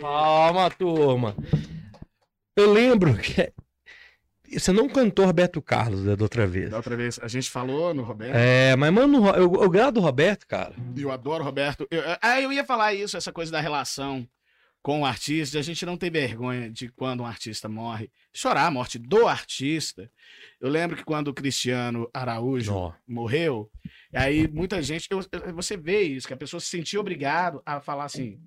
Calma, 0.00 0.70
turma. 0.70 1.36
Eu 2.56 2.72
lembro 2.72 3.16
que. 3.16 3.52
Você 4.50 4.72
não 4.72 4.88
cantou 4.88 5.26
Roberto 5.26 5.60
Carlos 5.60 6.04
né, 6.04 6.16
da 6.16 6.24
outra 6.24 6.46
vez. 6.46 6.70
Da 6.70 6.78
outra 6.78 6.96
vez, 6.96 7.20
a 7.22 7.28
gente 7.28 7.50
falou 7.50 7.92
no 7.92 8.02
Roberto. 8.02 8.34
É, 8.34 8.74
mas, 8.76 8.90
mano, 8.90 9.28
eu, 9.28 9.62
eu 9.62 9.68
grado 9.68 9.94
do 9.94 10.00
Roberto, 10.00 10.46
cara. 10.46 10.74
Eu 10.96 11.10
adoro 11.10 11.42
o 11.42 11.46
Roberto. 11.46 11.86
Eu, 11.90 12.02
ah, 12.22 12.40
eu 12.40 12.50
ia 12.50 12.64
falar 12.64 12.94
isso, 12.94 13.14
essa 13.14 13.30
coisa 13.30 13.52
da 13.52 13.60
relação 13.60 14.26
com 14.88 15.02
o 15.02 15.04
artista, 15.04 15.58
a 15.58 15.62
gente 15.62 15.84
não 15.84 15.98
ter 15.98 16.08
vergonha 16.10 16.70
de 16.70 16.88
quando 16.88 17.22
um 17.22 17.26
artista 17.26 17.68
morre. 17.68 18.10
Chorar 18.32 18.68
a 18.68 18.70
morte 18.70 18.98
do 18.98 19.28
artista. 19.28 20.10
Eu 20.58 20.70
lembro 20.70 20.96
que 20.96 21.04
quando 21.04 21.28
o 21.28 21.34
Cristiano 21.34 22.08
Araújo 22.10 22.94
morreu, 23.06 23.70
aí 24.14 24.48
muita 24.48 24.80
gente. 24.80 25.06
eu- 25.10 25.20
você 25.52 25.76
vê 25.76 26.04
isso, 26.04 26.26
que 26.26 26.32
a 26.32 26.38
pessoa 26.38 26.58
se 26.58 26.68
sentia 26.68 26.98
obrigado 26.98 27.62
a 27.66 27.82
falar 27.82 28.06
assim. 28.06 28.40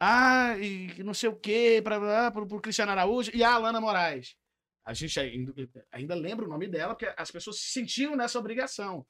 Ah, 0.00 0.56
e 0.58 1.02
não 1.02 1.12
sei 1.12 1.28
o 1.28 1.36
quê, 1.36 1.82
para 1.84 2.30
pro 2.30 2.58
Cristiano 2.58 2.92
Araújo 2.92 3.30
e 3.34 3.44
a 3.44 3.52
Alana 3.52 3.78
Moraes. 3.78 4.34
A 4.82 4.94
gente 4.94 5.20
ainda, 5.20 5.52
ainda 5.92 6.14
lembra 6.14 6.46
o 6.46 6.48
nome 6.48 6.66
dela, 6.66 6.94
porque 6.94 7.12
as 7.14 7.30
pessoas 7.30 7.58
se 7.60 7.72
sentiam 7.72 8.16
nessa 8.16 8.38
obrigação. 8.38 9.04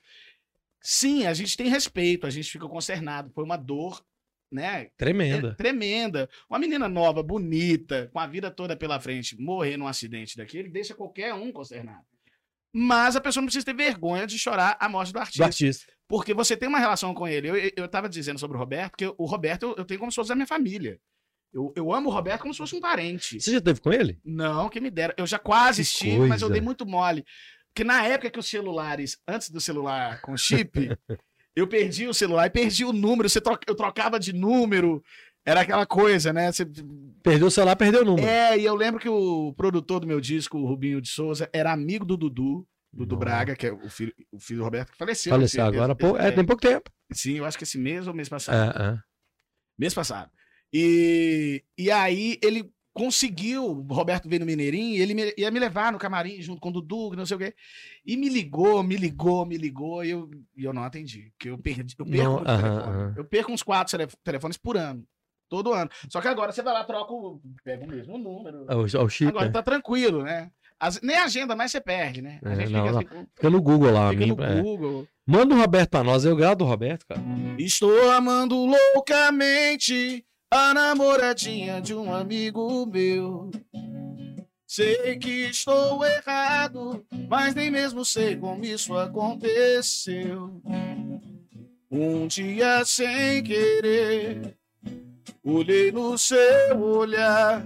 Sim, 0.81 1.25
a 1.25 1.35
gente 1.35 1.57
tem 1.57 1.69
respeito, 1.69 2.27
a 2.27 2.31
gente 2.31 2.51
fica 2.51 2.67
consternado. 2.67 3.31
Foi 3.31 3.45
uma 3.45 3.57
dor, 3.57 4.05
né? 4.53 4.89
tremenda. 4.97 5.49
É 5.49 5.55
tremenda. 5.55 6.29
Uma 6.49 6.59
menina 6.59 6.89
nova, 6.89 7.23
bonita, 7.23 8.09
com 8.13 8.19
a 8.21 8.27
vida 8.27 8.51
toda 8.51 8.77
pela 8.77 9.01
frente, 9.01 9.37
morrer 9.41 9.77
num 9.77 9.87
acidente 9.89 10.37
daquele, 10.37 10.69
deixa 10.69 10.95
qualquer 10.95 11.33
um 11.35 11.51
consternado. 11.51 12.05
Mas 12.75 13.17
a 13.17 13.21
pessoa 13.21 13.43
não 13.43 13.47
precisa 13.47 13.67
ter 13.67 13.75
vergonha 13.75 14.27
de 14.27 14.39
chorar 14.39 14.77
a 14.81 14.89
morte 14.89 15.11
do 15.11 15.15
Do 15.15 15.21
artista. 15.21 15.45
artista. 15.45 15.93
Porque 16.09 16.33
você 16.33 16.57
tem 16.57 16.69
uma 16.69 16.79
relação 16.79 17.13
com 17.13 17.29
ele. 17.29 17.49
Eu, 17.49 17.57
eu, 17.57 17.71
eu 17.77 17.89
tava 17.89 18.09
dizendo 18.09 18.39
sobre 18.39 18.57
o 18.57 18.61
Roberto, 18.61 18.91
porque 18.93 19.07
o 19.19 19.27
Roberto 19.27 19.63
eu, 19.65 19.75
eu 19.79 19.85
tenho 19.85 20.01
como 20.01 20.11
se 20.11 20.17
fosse 20.17 20.29
da 20.31 20.35
minha 20.35 20.47
família. 20.47 20.99
Eu, 21.53 21.71
eu 21.77 21.93
amo 21.93 22.09
o 22.09 22.13
Roberto 22.13 22.41
como 22.41 22.55
se 22.55 22.59
fosse 22.59 22.75
um 22.75 22.81
parente. 22.81 23.39
Você 23.39 23.53
já 23.53 23.61
teve 23.61 23.79
com 23.81 23.93
ele? 23.93 24.19
Não, 24.25 24.71
que 24.71 24.81
me 24.81 24.91
dera. 24.91 25.15
Eu 25.19 25.27
já 25.27 25.39
quase 25.39 25.83
Que 25.83 25.89
estive, 25.89 26.21
mas 26.21 26.41
eu 26.41 26.49
coisa. 26.49 26.53
dei 26.53 26.61
muito 26.63 26.87
mole. 26.87 27.25
Porque 27.75 27.85
na 27.85 28.07
época 28.07 28.31
que 28.31 28.39
os 28.39 28.47
celulares, 28.49 29.19
antes 29.29 29.51
do 29.51 29.61
celular 29.61 30.23
com 30.23 30.35
chip, 30.37 30.73
eu 31.55 31.67
perdi 31.67 32.07
o 32.07 32.15
celular 32.15 32.47
e 32.47 32.51
perdi 32.51 32.85
o 32.85 32.93
número. 32.93 33.29
Você 33.29 33.41
troca- 33.41 33.65
eu 33.69 33.75
trocava 33.75 34.19
de 34.19 34.33
número. 34.33 35.03
Era 35.45 35.63
aquela 35.63 35.85
coisa, 35.87 36.33
né? 36.33 36.53
Você- 36.53 36.65
Perdeu 37.23 37.49
o 37.49 37.51
celular, 37.51 37.75
perdeu 37.77 38.03
o 38.03 38.05
número. 38.05 38.27
É, 38.27 38.57
e 38.59 38.65
eu 38.65 38.75
lembro 38.75 39.01
que 39.01 39.09
o 39.09 39.53
produtor 39.57 40.01
do 40.01 40.07
meu 40.07 40.21
disco, 40.21 40.59
o 40.59 40.67
Rubinho 40.67 41.01
de 41.01 41.09
Souza, 41.09 41.49
era 41.53 41.73
amigo 41.73 42.05
do 42.05 42.17
Dudu, 42.17 42.67
Dudu 42.93 43.15
Nossa. 43.17 43.25
Braga, 43.25 43.57
que 43.57 43.67
é 43.67 43.73
o 43.73 43.89
filho, 43.89 44.13
o 44.31 44.39
filho 44.39 44.59
do 44.61 44.65
Roberto, 44.65 44.93
que 44.93 44.99
faleceu. 44.99 45.31
Faleceu 45.31 45.65
agora. 45.65 45.97
esse- 45.99 46.17
é, 46.17 46.29
é, 46.29 46.31
tem 46.31 46.45
pouco 46.45 46.61
tempo. 46.63 46.91
Sim, 47.13 47.39
eu 47.39 47.45
acho 47.45 47.57
que 47.59 47.65
esse 47.65 47.79
mês 47.79 48.07
ou 48.07 48.15
mês 48.15 48.29
passado. 48.29 48.77
É, 48.79 48.83
é. 48.95 48.99
Mês 49.79 49.95
passado. 49.95 50.31
E, 50.73 51.63
e 51.77 51.91
aí 51.91 52.39
ele 52.43 52.71
conseguiu, 52.95 53.65
o 53.65 53.93
Roberto 53.95 54.29
veio 54.29 54.41
no 54.41 54.47
Mineirinho, 54.47 55.03
ele 55.03 55.15
me- 55.15 55.35
ia 55.37 55.51
me 55.51 55.59
levar 55.59 55.91
no 55.93 55.99
camarim 55.99 56.41
junto 56.43 56.61
com 56.61 56.69
o 56.69 56.73
Dudu, 56.73 57.17
não 57.17 57.25
sei 57.27 57.37
o 57.37 57.41
quê. 57.41 57.55
E 58.05 58.17
me 58.17 58.29
ligou, 58.29 58.83
me 58.83 58.97
ligou, 58.97 59.45
me 59.47 59.57
ligou, 59.57 60.05
e 60.05 60.11
eu, 60.11 60.31
e 60.57 60.65
eu 60.65 60.73
não 60.73 60.83
atendi. 60.85 61.31
Porque 61.33 61.51
eu 61.51 61.59
perdi. 61.59 61.95
Eu 61.99 62.05
perco 62.07 62.23
Não, 62.25 62.33
muito 62.37 62.49
aham, 62.49 62.63
telefone. 62.63 62.97
aham. 62.97 63.15
Eu 63.17 63.25
perco 63.25 63.53
uns 63.53 63.63
quatro 63.63 63.91
telef- 63.97 64.17
telefones 64.23 64.57
por 64.57 64.77
ano. 64.77 65.05
Todo 65.49 65.73
ano. 65.75 65.91
Só 66.09 66.21
que 66.21 66.29
agora 66.29 66.51
você 66.53 66.63
vai 66.63 66.73
lá, 66.73 66.83
troca 66.85 67.13
o. 67.13 67.41
Pega 67.63 67.85
o 67.85 67.89
mesmo 67.89 68.17
número. 68.17 68.65
É 68.69 68.75
O, 68.75 69.05
o 69.05 69.09
chip. 69.09 69.29
Agora 69.29 69.47
é. 69.47 69.51
tá 69.51 69.63
tranquilo, 69.63 70.23
né? 70.23 70.51
As- 70.81 71.01
nem 71.03 71.15
a 71.17 71.25
agenda 71.25 71.55
mais 71.55 71.71
você 71.71 71.81
perde, 71.81 72.23
né? 72.23 72.41
A 72.45 72.53
É, 72.53 72.57
gente 72.57 72.73
não, 72.73 72.87
fica 72.99 73.15
assim, 73.15 73.27
Fica 73.35 73.51
no 73.51 73.61
Google 73.63 73.93
lá. 73.93 74.11
fica 74.11 74.27
no 74.27 74.43
é. 74.43 74.63
Google. 74.63 75.07
Manda 75.27 75.55
o 75.55 75.59
Roberto 75.59 75.91
pra 75.91 76.03
nós. 76.03 76.25
Eu 76.25 76.35
grado 76.35 76.63
o 76.63 76.67
Roberto, 76.67 77.07
cara. 77.07 77.21
Estou 77.59 78.11
amando 78.11 78.57
loucamente 78.57 80.25
a 80.53 80.75
namoradinha 80.75 81.81
de 81.81 81.95
um 81.95 82.15
amigo 82.15 82.85
meu. 82.85 83.51
Sei 84.67 85.17
que 85.17 85.49
estou 85.49 86.05
errado, 86.05 87.03
mas 87.27 87.55
nem 87.55 87.71
mesmo 87.71 88.05
sei 88.05 88.37
como 88.37 88.63
isso 88.63 88.95
aconteceu. 88.95 90.61
Um 91.91 92.27
dia 92.27 92.85
sem 92.85 93.43
querer, 93.43 94.55
olhei 95.43 95.91
no 95.91 96.19
seu 96.19 96.79
olhar 96.79 97.65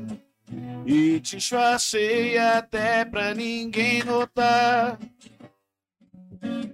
e 0.86 1.18
te 1.18 1.38
disfarcei 1.38 2.38
até 2.38 3.04
pra 3.04 3.34
ninguém 3.34 4.04
notar. 4.04 4.96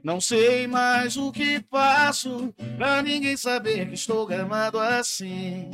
Não 0.04 0.20
sei 0.20 0.66
mais 0.66 1.16
o 1.16 1.32
que 1.32 1.64
faço 1.70 2.52
pra 2.76 3.00
ninguém 3.00 3.36
saber 3.36 3.88
que 3.88 3.94
estou 3.94 4.26
gramado 4.26 4.78
assim. 4.78 5.70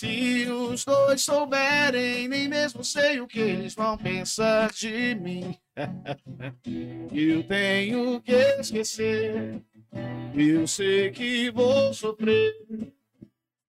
Se 0.00 0.50
os 0.50 0.82
dois 0.82 1.20
souberem, 1.20 2.26
nem 2.26 2.48
mesmo 2.48 2.82
sei 2.82 3.20
o 3.20 3.26
que 3.26 3.38
eles 3.38 3.74
vão 3.74 3.98
pensar 3.98 4.72
de 4.72 5.14
mim. 5.14 5.54
Eu 7.12 7.46
tenho 7.46 8.18
que 8.22 8.32
esquecer. 8.32 9.62
Eu 10.34 10.66
sei 10.66 11.10
que 11.10 11.50
vou 11.50 11.92
sofrer. 11.92 12.50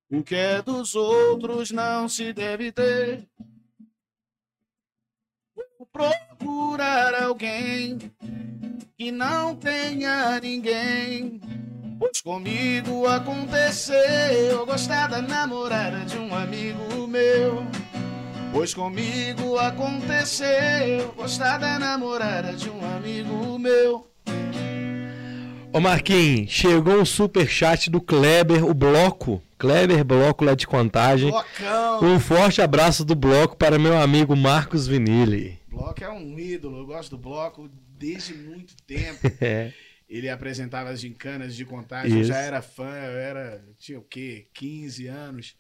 O 0.10 0.24
que 0.24 0.36
é 0.36 0.62
dos 0.62 0.96
outros 0.96 1.70
não 1.72 2.08
se 2.08 2.32
deve 2.32 2.72
ter. 2.72 3.28
Vou 5.54 5.86
procurar 5.92 7.14
alguém 7.14 7.98
que 8.98 9.12
não 9.12 9.54
tenha 9.58 10.40
ninguém. 10.40 11.42
Pois 12.02 12.20
comigo 12.20 13.06
aconteceu 13.06 14.66
gostar 14.66 15.06
da 15.06 15.22
namorada 15.22 16.04
de 16.04 16.18
um 16.18 16.34
amigo 16.34 17.08
meu. 17.08 17.64
Pois 18.52 18.74
comigo 18.74 19.56
aconteceu 19.60 21.12
gostar 21.16 21.60
da 21.60 21.78
namorada 21.78 22.54
de 22.54 22.72
um 22.72 22.84
amigo 22.96 23.60
meu. 23.60 24.08
Ô 25.72 25.80
Marquinhos, 25.80 26.50
chegou 26.50 26.96
um 26.96 27.06
super 27.06 27.48
chat 27.48 27.88
do 27.88 28.02
Kleber, 28.02 28.66
o 28.66 28.74
bloco. 28.74 29.40
Kleber 29.60 30.04
Bloco 30.04 30.44
lá 30.44 30.56
de 30.56 30.66
contagem. 30.66 31.30
Blocão. 31.30 32.04
Um 32.04 32.20
forte 32.20 32.64
abraço 32.64 33.06
do 33.06 33.14
bloco 33.14 33.56
para 33.56 33.78
meu 33.78 33.96
amigo 33.96 34.36
Marcos 34.36 34.88
Vinili. 34.88 35.60
Bloco 35.68 36.04
é 36.04 36.10
um 36.10 36.40
ídolo, 36.40 36.80
eu 36.80 36.86
gosto 36.88 37.12
do 37.12 37.22
bloco 37.22 37.70
desde 37.96 38.34
muito 38.34 38.74
tempo. 38.88 39.20
É. 39.40 39.72
Ele 40.12 40.28
apresentava 40.28 40.90
as 40.90 41.00
gincanas 41.00 41.56
de 41.56 41.64
contagem, 41.64 42.18
eu 42.18 42.24
já 42.26 42.38
era 42.38 42.62
fã, 42.62 42.94
eu 42.94 43.18
era, 43.18 43.64
tinha 43.80 43.98
o 43.98 44.04
quê? 44.04 44.50
15 44.54 45.08
anos. 45.08 45.56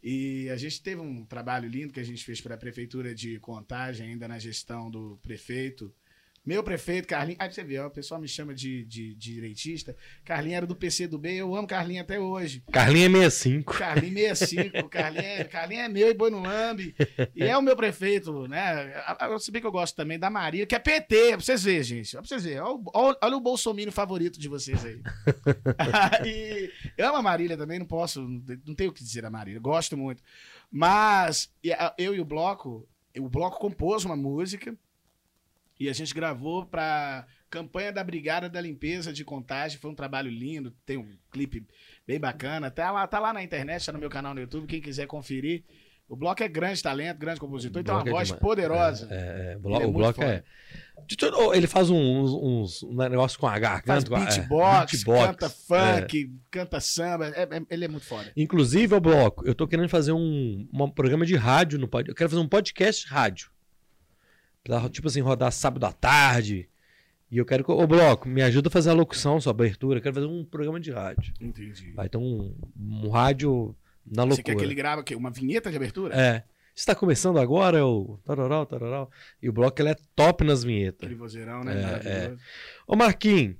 E 0.00 0.48
a 0.50 0.56
gente 0.56 0.80
teve 0.80 1.00
um 1.00 1.24
trabalho 1.24 1.68
lindo 1.68 1.92
que 1.92 1.98
a 1.98 2.04
gente 2.04 2.24
fez 2.24 2.40
para 2.40 2.54
a 2.54 2.58
prefeitura 2.58 3.12
de 3.12 3.40
contagem, 3.40 4.10
ainda 4.10 4.28
na 4.28 4.38
gestão 4.38 4.88
do 4.88 5.18
prefeito. 5.20 5.92
Meu 6.48 6.62
prefeito, 6.62 7.06
Carlinhos. 7.06 7.38
Aí 7.40 7.52
você 7.52 7.62
vê, 7.62 7.78
ó, 7.78 7.88
o 7.88 7.90
pessoal 7.90 8.18
me 8.18 8.26
chama 8.26 8.54
de, 8.54 8.82
de, 8.86 9.14
de 9.14 9.34
direitista. 9.34 9.94
Carlinhos 10.24 10.56
era 10.56 10.66
do 10.66 10.74
PC 10.74 11.06
do 11.06 11.18
B, 11.18 11.34
eu 11.34 11.54
amo 11.54 11.68
Carlinhos 11.68 12.04
até 12.04 12.18
hoje. 12.18 12.62
Carlinha 12.72 13.06
65. 13.10 13.74
Carlinhos 13.74 14.38
65, 14.38 14.88
Carlinhos 14.88 15.26
é, 15.26 15.44
Carlinhos 15.44 15.84
é 15.84 15.88
meu 15.90 16.08
e 16.08 16.14
boi 16.14 16.30
no 16.30 16.40
lambe. 16.40 16.94
E 17.36 17.42
é 17.42 17.54
o 17.54 17.60
meu 17.60 17.76
prefeito, 17.76 18.48
né? 18.48 18.94
Se 19.38 19.50
bem 19.50 19.60
que 19.60 19.66
eu 19.66 19.70
gosto 19.70 19.94
também 19.94 20.18
da 20.18 20.30
Maria, 20.30 20.64
que 20.64 20.74
é 20.74 20.78
PT, 20.78 21.32
pra 21.32 21.40
vocês 21.40 21.62
verem, 21.62 21.82
gente. 21.82 22.12
Pra 22.12 22.22
vocês 22.22 22.42
verem. 22.42 22.60
Olha, 22.60 22.76
o- 22.76 23.16
olha, 23.20 23.36
o 23.36 23.40
bolsominion 23.40 23.92
favorito 23.92 24.40
de 24.40 24.48
vocês 24.48 24.82
aí. 24.86 25.02
e 26.24 26.72
eu 26.96 27.08
amo 27.08 27.18
a 27.18 27.22
Marília 27.22 27.58
também, 27.58 27.78
não 27.78 27.84
posso, 27.84 28.22
não 28.64 28.74
tenho 28.74 28.88
o 28.88 28.94
que 28.94 29.04
dizer 29.04 29.20
da 29.20 29.28
Marília, 29.28 29.60
gosto 29.60 29.98
muito. 29.98 30.22
Mas 30.72 31.52
eu 31.98 32.14
e 32.14 32.20
o 32.20 32.24
Bloco, 32.24 32.88
o 33.18 33.28
Bloco 33.28 33.58
compôs 33.58 34.06
uma 34.06 34.16
música 34.16 34.74
e 35.78 35.88
a 35.88 35.92
gente 35.92 36.12
gravou 36.14 36.66
pra 36.66 37.26
campanha 37.50 37.92
da 37.92 38.04
Brigada 38.04 38.48
da 38.48 38.60
Limpeza 38.60 39.12
de 39.12 39.24
Contagem. 39.24 39.78
Foi 39.78 39.90
um 39.90 39.94
trabalho 39.94 40.30
lindo, 40.30 40.70
tem 40.84 40.96
um 40.98 41.08
clipe 41.30 41.66
bem 42.06 42.18
bacana. 42.20 42.70
Tá 42.70 42.90
lá, 42.90 43.06
tá 43.06 43.18
lá 43.18 43.32
na 43.32 43.42
internet, 43.42 43.86
tá 43.86 43.92
no 43.92 43.98
meu 43.98 44.10
canal 44.10 44.34
no 44.34 44.40
YouTube, 44.40 44.66
quem 44.66 44.80
quiser 44.80 45.06
conferir. 45.06 45.64
O 46.08 46.16
Bloco 46.16 46.42
é 46.42 46.48
grande 46.48 46.82
talento, 46.82 47.18
grande 47.18 47.38
compositor, 47.38 47.82
e 47.82 47.84
tem 47.84 47.94
uma 47.94 48.00
é 48.00 48.10
voz 48.10 48.28
demais. 48.28 48.40
poderosa. 48.42 49.08
É, 49.10 49.16
é, 49.16 49.48
o 49.48 49.50
Ele 49.52 49.58
blo- 49.60 49.82
é 49.82 49.86
o 49.86 49.92
bloco 49.92 50.22
é. 50.22 50.42
Oh, 51.36 51.52
Ele 51.54 51.66
faz 51.66 51.90
uns, 51.90 52.30
uns, 52.32 52.82
um 52.82 52.94
negócio 52.96 53.38
com 53.38 53.46
a 53.46 53.50
Faz 53.50 53.62
garganta. 53.62 54.08
com 54.08 54.14
a- 54.16 54.20
é, 54.20 54.24
beatbox, 54.24 54.92
beatbox, 54.92 55.26
canta 55.26 55.46
é. 55.46 55.48
funk, 56.00 56.32
canta 56.50 56.80
samba. 56.80 57.26
é- 57.28 57.42
é- 57.42 57.62
ele 57.70 57.84
é 57.84 57.88
muito 57.88 58.06
foda. 58.06 58.32
Inclusive, 58.34 58.94
o 58.94 59.00
bloco, 59.00 59.46
eu 59.46 59.54
tô 59.54 59.68
querendo 59.68 59.88
fazer 59.90 60.12
um, 60.12 60.66
um 60.72 60.90
programa 60.90 61.26
de 61.26 61.36
rádio 61.36 61.78
no. 61.78 61.84
Eu 62.06 62.14
quero 62.14 62.30
fazer 62.30 62.40
um 62.40 62.48
podcast 62.48 63.06
rádio. 63.06 63.50
Pra, 64.62 64.88
tipo 64.88 65.08
assim, 65.08 65.20
rodar 65.20 65.52
sábado 65.52 65.84
à 65.84 65.92
tarde. 65.92 66.68
E 67.30 67.38
eu 67.38 67.44
quero 67.44 67.64
que. 67.64 67.70
Ô, 67.70 67.86
bloco, 67.86 68.28
me 68.28 68.42
ajuda 68.42 68.68
a 68.68 68.70
fazer 68.70 68.90
a 68.90 68.94
locução, 68.94 69.40
sua 69.40 69.50
abertura. 69.50 69.98
Eu 69.98 70.02
quero 70.02 70.14
fazer 70.14 70.26
um 70.26 70.44
programa 70.44 70.80
de 70.80 70.90
rádio. 70.90 71.32
Entendi. 71.40 71.92
Vai 71.92 72.08
ter 72.08 72.18
um, 72.18 72.54
um 72.78 73.08
rádio 73.10 73.74
na 74.06 74.24
Você 74.24 74.42
quer 74.42 74.52
loucura. 74.52 74.56
que 74.56 74.64
ele 74.64 74.74
grave 74.74 75.02
o 75.02 75.04
quê? 75.04 75.14
Uma 75.14 75.30
vinheta 75.30 75.70
de 75.70 75.76
abertura? 75.76 76.14
É. 76.14 76.44
Está 76.74 76.94
começando 76.94 77.38
agora 77.38 77.84
o 77.84 78.20
tararau, 78.24 78.64
tararau. 78.64 79.10
E 79.42 79.48
o 79.48 79.52
bloco 79.52 79.82
ele 79.82 79.90
é 79.90 79.96
top 80.14 80.44
nas 80.44 80.62
vinhetas. 80.62 81.00
Aquele 81.00 81.16
vozeirão, 81.16 81.64
né? 81.64 81.72
É, 81.72 81.82
Maravilhoso. 81.82 82.42
Ô 82.86 82.94
Marquinhos, 82.96 83.56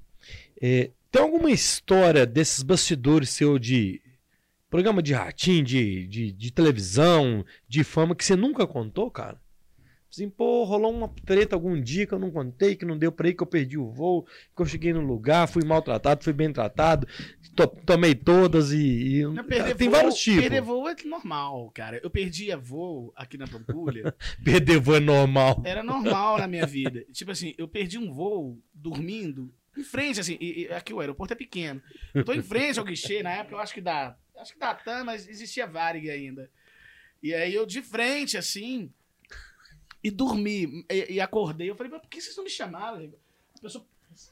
é, 0.62 0.91
tem 1.11 1.23
alguma 1.23 1.51
história 1.51 2.25
desses 2.25 2.62
bastidores 2.62 3.31
seu 3.31 3.59
de 3.59 4.01
programa 4.70 5.03
de 5.03 5.15
ratinho, 5.15 5.65
de, 5.65 6.07
de, 6.07 6.33
de 6.33 6.53
televisão, 6.53 7.45
de 7.66 7.83
fama, 7.83 8.15
que 8.15 8.25
você 8.25 8.37
nunca 8.37 8.66
contou, 8.66 9.11
cara? 9.11 9.41
Assim, 10.19 10.28
pô, 10.28 10.65
rolou 10.65 10.93
uma 10.93 11.09
treta 11.24 11.55
algum 11.55 11.81
dia 11.81 12.05
que 12.05 12.12
eu 12.12 12.19
não 12.19 12.31
contei, 12.31 12.74
que 12.74 12.85
não 12.85 12.99
deu 12.99 13.12
pra 13.12 13.28
ir, 13.28 13.35
que 13.35 13.43
eu 13.43 13.47
perdi 13.47 13.78
o 13.78 13.89
voo, 13.89 14.27
que 14.57 14.61
eu 14.62 14.66
cheguei 14.66 14.93
no 14.93 15.01
lugar, 15.01 15.47
fui 15.47 15.65
maltratado, 15.65 16.24
fui 16.24 16.32
bem 16.32 16.53
tratado, 16.53 17.07
to- 17.55 17.69
tomei 17.86 18.16
todas 18.16 18.73
e. 18.73 19.19
e- 19.20 19.23
Não, 19.23 19.45
tem 19.45 19.62
voo- 19.74 19.90
vários 19.90 20.16
tipos. 20.16 20.40
Perder 20.40 20.61
voo 20.61 20.89
é 20.89 20.97
normal, 21.05 21.70
cara. 21.73 22.01
Eu 22.03 22.11
perdia 22.11 22.57
voo 22.57 23.12
aqui 23.15 23.39
na 23.39 23.47
Pampulha. 23.47 24.12
Perder 24.45 24.81
voo 24.81 24.97
é 24.97 25.01
normal. 25.01 25.62
era 25.65 25.85
normal 25.85 26.39
na 26.39 26.49
minha 26.49 26.66
vida. 26.66 27.05
Tipo 27.12 27.31
assim, 27.31 27.55
eu 27.57 27.69
perdi 27.69 27.97
um 27.97 28.12
voo 28.12 28.59
dormindo 28.74 29.55
em 29.77 29.85
frente, 29.85 30.19
assim. 30.19 30.36
E, 30.40 30.62
e 30.62 30.69
aqui 30.73 30.93
o 30.93 30.99
aeroporto 30.99 31.32
é 31.35 31.36
pequeno. 31.36 31.81
Eu 32.12 32.24
tô 32.24 32.32
em 32.32 32.43
frente 32.43 32.81
ao 32.81 32.85
guichê, 32.85 33.23
na 33.23 33.31
época 33.31 33.55
eu 33.55 33.61
acho 33.61 33.73
que 33.73 33.81
dá. 33.81 34.16
Acho 34.36 34.53
que 34.53 34.59
dá 34.59 34.74
TAM, 34.74 35.05
mas 35.05 35.28
existia 35.28 35.65
Varig 35.66 36.11
ainda. 36.11 36.51
E 37.23 37.35
aí 37.35 37.53
eu 37.55 37.66
de 37.66 37.82
frente, 37.82 38.36
assim, 38.36 38.93
e 40.03 40.11
dormi. 40.11 40.85
E, 40.91 41.15
e 41.15 41.20
acordei. 41.20 41.70
Eu 41.70 41.77
falei, 41.77 41.91
mas 41.93 42.01
por 42.01 42.09
que 42.09 42.20
vocês 42.20 42.37
não 42.37 42.45
me 42.45 42.51
chamaram? 42.51 43.12
A 43.57 43.61
pessoa 43.61 43.85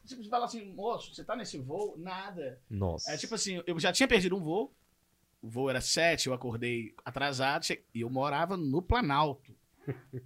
tipo, 0.07 0.25
fala 0.29 0.47
assim, 0.47 0.65
moço, 0.73 1.15
você 1.15 1.23
tá 1.25 1.37
nesse 1.37 1.59
voo? 1.59 1.97
Nada. 1.99 2.61
Nossa. 2.69 3.13
É 3.13 3.17
tipo 3.17 3.35
assim, 3.35 3.63
eu 3.67 3.79
já 3.79 3.93
tinha 3.93 4.09
perdido 4.09 4.37
um 4.37 4.41
voo. 4.43 4.73
O 5.43 5.49
voo 5.49 5.71
era 5.71 5.81
sete, 5.81 6.27
eu 6.27 6.35
acordei 6.35 6.95
atrasado 7.05 7.65
che- 7.65 7.83
e 7.95 8.01
eu 8.01 8.11
morava 8.11 8.57
no 8.57 8.81
Planalto. 8.83 9.55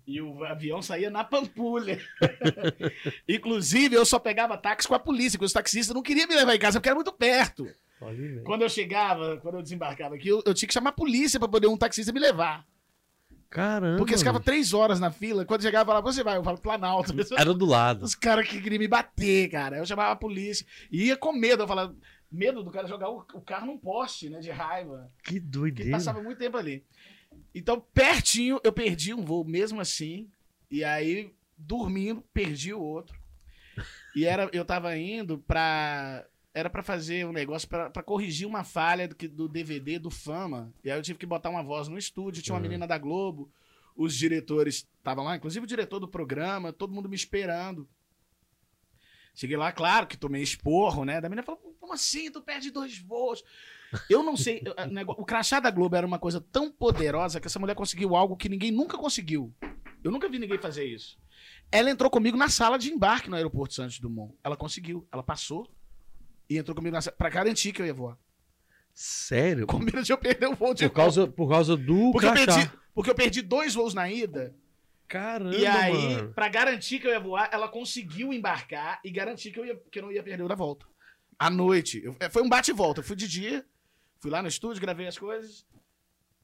E 0.06 0.20
o 0.22 0.42
avião 0.44 0.80
saía 0.80 1.10
na 1.10 1.22
Pampulha. 1.22 2.00
Inclusive, 3.28 3.94
eu 3.94 4.04
só 4.06 4.18
pegava 4.18 4.56
táxi 4.56 4.88
com 4.88 4.94
a 4.94 4.98
polícia, 4.98 5.36
porque 5.38 5.46
os 5.46 5.52
taxistas 5.52 5.94
não 5.94 6.02
queriam 6.02 6.26
me 6.26 6.34
levar 6.34 6.54
em 6.54 6.58
casa, 6.58 6.78
porque 6.80 6.88
era 6.88 6.94
muito 6.96 7.12
perto. 7.12 7.64
Velho. 8.00 8.42
Quando 8.44 8.62
eu 8.62 8.68
chegava, 8.70 9.36
quando 9.42 9.56
eu 9.56 9.62
desembarcava 9.62 10.14
aqui, 10.14 10.28
eu, 10.28 10.42
eu 10.46 10.54
tinha 10.54 10.66
que 10.66 10.72
chamar 10.72 10.90
a 10.90 10.94
polícia 10.94 11.38
pra 11.38 11.48
poder 11.48 11.66
um 11.66 11.76
taxista 11.76 12.12
me 12.12 12.20
levar. 12.20 12.66
Caramba. 13.50 13.98
Porque 13.98 14.16
ficava 14.16 14.38
três 14.38 14.72
horas 14.72 15.00
na 15.00 15.10
fila. 15.10 15.44
Quando 15.44 15.62
chegava, 15.62 15.82
eu 15.82 15.86
falava, 15.86 16.12
você 16.12 16.22
vai? 16.22 16.36
Eu 16.36 16.44
falo, 16.44 16.58
Planalto. 16.58 17.12
Era 17.36 17.52
do 17.52 17.66
lado. 17.66 18.04
Os 18.04 18.14
caras 18.14 18.48
que 18.48 18.62
queriam 18.62 18.78
me 18.78 18.86
bater, 18.86 19.50
cara. 19.50 19.78
Eu 19.78 19.84
chamava 19.86 20.12
a 20.12 20.16
polícia. 20.16 20.64
E 20.90 21.06
ia 21.06 21.16
com 21.16 21.32
medo. 21.32 21.64
Eu 21.64 21.68
falava, 21.68 21.94
medo 22.30 22.62
do 22.62 22.70
cara 22.70 22.86
jogar 22.86 23.10
o, 23.10 23.24
o 23.34 23.40
carro 23.40 23.66
num 23.66 23.76
poste, 23.76 24.30
né? 24.30 24.38
De 24.38 24.50
raiva. 24.50 25.10
Que 25.24 25.34
Porque 25.34 25.40
doideira. 25.40 25.90
passava 25.90 26.22
muito 26.22 26.38
tempo 26.38 26.56
ali. 26.56 26.84
Então, 27.52 27.84
pertinho, 27.92 28.60
eu 28.62 28.72
perdi 28.72 29.12
um 29.12 29.24
voo 29.24 29.44
mesmo 29.44 29.80
assim. 29.80 30.28
E 30.70 30.84
aí, 30.84 31.32
dormindo, 31.58 32.22
perdi 32.32 32.72
o 32.72 32.80
outro. 32.80 33.18
E 34.14 34.24
era, 34.24 34.48
eu 34.52 34.64
tava 34.64 34.96
indo 34.96 35.38
pra. 35.38 36.24
Era 36.52 36.68
pra 36.68 36.82
fazer 36.82 37.24
um 37.26 37.32
negócio 37.32 37.68
pra, 37.68 37.88
pra 37.90 38.02
corrigir 38.02 38.46
uma 38.46 38.64
falha 38.64 39.06
do, 39.06 39.14
do 39.28 39.48
DVD 39.48 39.98
do 39.98 40.10
Fama. 40.10 40.72
E 40.82 40.90
aí 40.90 40.98
eu 40.98 41.02
tive 41.02 41.18
que 41.18 41.26
botar 41.26 41.48
uma 41.50 41.62
voz 41.62 41.86
no 41.86 41.96
estúdio. 41.96 42.42
Tinha 42.42 42.54
uma 42.54 42.58
Uhum. 42.58 42.62
menina 42.62 42.86
da 42.86 42.98
Globo. 42.98 43.50
Os 43.96 44.14
diretores 44.16 44.86
estavam 44.98 45.24
lá, 45.24 45.36
inclusive 45.36 45.64
o 45.64 45.68
diretor 45.68 46.00
do 46.00 46.08
programa, 46.08 46.72
todo 46.72 46.92
mundo 46.92 47.08
me 47.08 47.14
esperando. 47.16 47.88
Cheguei 49.34 49.56
lá, 49.56 49.70
claro 49.72 50.06
que 50.06 50.16
tomei 50.16 50.42
esporro, 50.42 51.04
né? 51.04 51.20
Da 51.20 51.28
menina 51.28 51.42
falou: 51.44 51.60
como 51.78 51.92
assim? 51.92 52.30
Tu 52.30 52.40
perde 52.42 52.70
dois 52.70 52.98
voos. 52.98 53.44
Eu 54.08 54.22
não 54.22 54.36
sei. 54.36 54.62
O 55.16 55.24
crachá 55.24 55.60
da 55.60 55.70
Globo 55.70 55.96
era 55.96 56.06
uma 56.06 56.18
coisa 56.18 56.40
tão 56.40 56.70
poderosa 56.70 57.40
que 57.40 57.46
essa 57.46 57.58
mulher 57.58 57.74
conseguiu 57.74 58.14
algo 58.16 58.36
que 58.36 58.48
ninguém 58.48 58.70
nunca 58.70 58.96
conseguiu. 58.98 59.52
Eu 60.02 60.10
nunca 60.10 60.28
vi 60.28 60.38
ninguém 60.38 60.58
fazer 60.58 60.84
isso. 60.84 61.18
Ela 61.70 61.90
entrou 61.90 62.10
comigo 62.10 62.36
na 62.36 62.48
sala 62.48 62.78
de 62.78 62.90
embarque 62.90 63.28
no 63.30 63.36
aeroporto 63.36 63.74
Santos 63.74 63.98
Dumont. 64.00 64.34
Ela 64.42 64.56
conseguiu. 64.56 65.06
Ela 65.12 65.22
passou 65.22 65.70
e 66.50 66.58
entrou 66.58 66.74
comigo 66.74 66.94
na 66.96 67.00
pra 67.12 67.30
garantir 67.30 67.72
que 67.72 67.80
eu 67.80 67.86
ia 67.86 67.94
voar. 67.94 68.18
Sério? 68.92 69.66
Com 69.66 69.78
medo 69.78 70.02
de 70.02 70.12
eu 70.12 70.18
perder 70.18 70.48
o 70.48 70.54
voo 70.56 70.74
de 70.74 70.88
Por 70.88 70.94
causa, 70.94 71.26
por 71.28 71.48
causa 71.48 71.76
do 71.76 72.10
porque 72.12 72.26
eu, 72.26 72.32
crachá. 72.32 72.54
perdi, 72.58 72.70
porque 72.92 73.10
eu 73.10 73.14
perdi 73.14 73.40
dois 73.40 73.74
voos 73.74 73.94
na 73.94 74.10
ida. 74.10 74.54
Caramba, 75.06 75.56
e 75.56 75.66
aí, 75.66 76.14
mano. 76.16 76.32
pra 76.34 76.48
garantir 76.48 76.98
que 77.00 77.06
eu 77.06 77.10
ia 77.10 77.18
voar, 77.20 77.48
ela 77.52 77.68
conseguiu 77.68 78.32
embarcar 78.32 79.00
e 79.04 79.10
garantir 79.10 79.50
que 79.52 79.58
eu, 79.58 79.64
ia, 79.66 79.76
que 79.90 79.98
eu 79.98 80.02
não 80.02 80.12
ia 80.12 80.22
perder 80.22 80.42
o 80.44 80.48
da 80.48 80.54
volta. 80.54 80.86
À 81.38 81.48
noite. 81.50 82.00
Eu- 82.04 82.14
é, 82.20 82.28
foi 82.28 82.42
um 82.42 82.48
bate 82.48 82.70
e 82.70 82.74
volta. 82.74 83.00
Eu 83.00 83.04
fui 83.04 83.16
de 83.16 83.26
dia, 83.26 83.64
fui 84.20 84.30
lá 84.30 84.42
no 84.42 84.48
estúdio, 84.48 84.80
gravei 84.80 85.06
as 85.08 85.18
coisas 85.18 85.66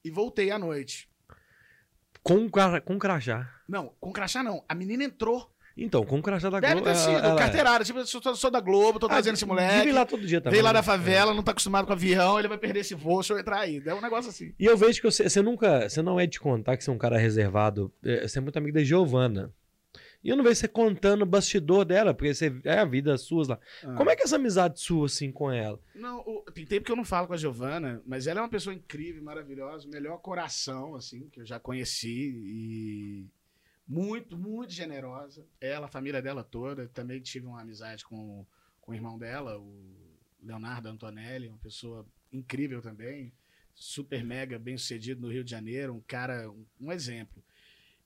e 0.04 0.10
voltei 0.10 0.50
à 0.50 0.58
noite. 0.58 1.08
Com, 2.22 2.48
com 2.84 2.98
crachá. 2.98 3.48
Não, 3.68 3.94
com 4.00 4.12
crachá 4.12 4.42
não. 4.42 4.64
A 4.68 4.74
menina 4.74 5.04
entrou. 5.04 5.54
Então, 5.76 6.04
com 6.06 6.18
o 6.18 6.22
crachá 6.22 6.48
da 6.48 6.58
Deve 6.58 6.74
Globo. 6.74 6.86
ter 6.88 6.94
sido, 6.96 7.10
ela- 7.18 7.26
ela- 7.28 7.36
carteirada. 7.38 7.84
Tipo, 7.84 7.98
eu 7.98 8.06
sou, 8.06 8.34
sou 8.34 8.50
da 8.50 8.60
Globo, 8.60 8.98
tô 8.98 9.06
Ah, 9.06 9.10
trazendo 9.10 9.34
esse 9.34 9.44
Vive 9.44 9.54
moleque. 9.54 9.92
lá 9.92 10.06
todo 10.06 10.26
dia 10.26 10.40
também. 10.40 10.52
Veio 10.54 10.64
lá 10.64 10.70
né? 10.70 10.78
da 10.78 10.82
favela, 10.82 11.34
não 11.34 11.42
tá 11.42 11.50
acostumado 11.52 11.86
com 11.86 11.92
avião, 11.92 12.38
ele 12.38 12.48
vai 12.48 12.56
perder 12.56 12.80
esse 12.80 12.94
voo, 12.94 13.16
deixa 13.18 13.34
eu 13.34 13.38
entrar 13.38 13.58
aí. 13.60 13.82
É 13.84 13.94
um 13.94 14.00
negócio 14.00 14.30
assim. 14.30 14.54
E 14.58 14.64
eu 14.64 14.76
vejo 14.76 15.00
que 15.02 15.10
você, 15.10 15.28
você 15.28 15.42
nunca. 15.42 15.88
Você 15.88 16.00
não 16.00 16.18
é 16.18 16.26
de 16.26 16.40
contar 16.40 16.76
que 16.78 16.82
você 16.84 16.88
é 16.88 16.92
um 16.92 16.98
cara 16.98 17.18
reservado. 17.18 17.92
é, 18.02 18.26
Você 18.26 18.38
é 18.38 18.40
muito 18.40 18.56
amigo 18.56 18.74
da 18.74 18.82
Giovana. 18.82 19.52
E 20.24 20.28
eu 20.30 20.36
não 20.36 20.42
vejo 20.42 20.56
você 20.56 20.66
contando 20.66 21.22
o 21.22 21.26
bastidor 21.26 21.84
dela, 21.84 22.12
porque 22.14 22.34
você 22.34 22.52
é 22.64 22.78
a 22.78 22.84
vida 22.84 23.16
sua 23.18 23.46
lá. 23.46 23.58
Como 23.96 24.10
é 24.10 24.16
que 24.16 24.22
é 24.22 24.24
essa 24.24 24.36
amizade 24.36 24.80
sua, 24.80 25.06
assim, 25.06 25.30
com 25.30 25.52
ela? 25.52 25.78
Não, 25.94 26.18
o- 26.20 26.42
tem 26.52 26.64
tempo 26.66 26.84
que 26.86 26.90
eu 26.90 26.96
não 26.96 27.04
falo 27.04 27.28
com 27.28 27.34
a 27.34 27.36
Giovana, 27.36 28.02
mas 28.04 28.26
ela 28.26 28.40
é 28.40 28.42
uma 28.42 28.48
pessoa 28.48 28.74
incrível, 28.74 29.22
maravilhosa, 29.22 29.86
o 29.86 29.90
melhor 29.90 30.16
coração, 30.18 30.96
assim, 30.96 31.28
que 31.30 31.40
eu 31.42 31.46
já 31.46 31.60
conheci 31.60 32.32
e 32.44 33.26
muito, 33.86 34.36
muito 34.36 34.72
generosa. 34.72 35.46
Ela, 35.60 35.86
a 35.86 35.90
família 35.90 36.20
dela 36.20 36.42
toda, 36.42 36.88
também 36.88 37.20
tive 37.20 37.46
uma 37.46 37.60
amizade 37.60 38.04
com, 38.04 38.44
com 38.80 38.92
o 38.92 38.94
irmão 38.94 39.18
dela, 39.18 39.58
o 39.58 39.96
Leonardo 40.42 40.88
Antonelli, 40.88 41.48
uma 41.48 41.58
pessoa 41.58 42.06
incrível 42.32 42.82
também, 42.82 43.32
super 43.74 44.24
mega 44.24 44.58
bem 44.58 44.76
sucedido 44.76 45.20
no 45.20 45.32
Rio 45.32 45.44
de 45.44 45.50
Janeiro, 45.50 45.94
um 45.94 46.00
cara, 46.00 46.50
um, 46.50 46.64
um 46.80 46.92
exemplo. 46.92 47.42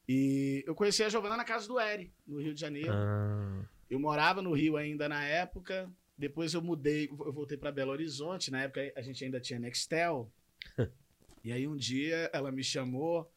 E 0.08 0.64
eu 0.66 0.74
conheci 0.74 1.02
a 1.02 1.08
Giovana 1.08 1.36
na 1.36 1.44
casa 1.44 1.68
do 1.68 1.78
Eri, 1.78 2.12
no 2.26 2.40
Rio 2.40 2.52
de 2.52 2.60
Janeiro. 2.60 2.92
Ah, 2.92 3.64
Eu 3.88 4.00
morava 4.00 4.42
no 4.42 4.52
Rio 4.52 4.76
ainda 4.76 5.08
na 5.08 5.24
época. 5.24 5.88
Depois 6.18 6.52
eu 6.52 6.60
mudei, 6.60 7.08
eu 7.08 7.32
voltei 7.32 7.56
para 7.56 7.70
Belo 7.70 7.92
Horizonte. 7.92 8.50
Na 8.50 8.62
época 8.62 8.92
a 8.96 9.02
gente 9.02 9.24
ainda 9.24 9.40
tinha 9.40 9.60
Nextel. 9.60 10.30
e 11.44 11.52
aí 11.52 11.66
um 11.66 11.76
dia 11.76 12.28
ela 12.32 12.50
me 12.50 12.64
chamou 12.64 13.30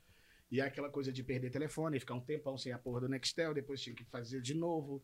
e 0.53 0.59
é 0.61 0.65
aquela 0.65 0.87
coisa 0.87 1.11
de 1.11 1.23
perder 1.23 1.49
telefone, 1.49 1.99
ficar 1.99 2.13
um 2.13 2.19
tempão 2.19 2.55
sem 2.59 2.71
a 2.71 2.77
porra 2.77 3.01
do 3.01 3.09
Nextel, 3.09 3.55
depois 3.55 3.81
tinha 3.81 3.95
que 3.95 4.03
fazer 4.03 4.39
de 4.39 4.53
novo 4.53 5.01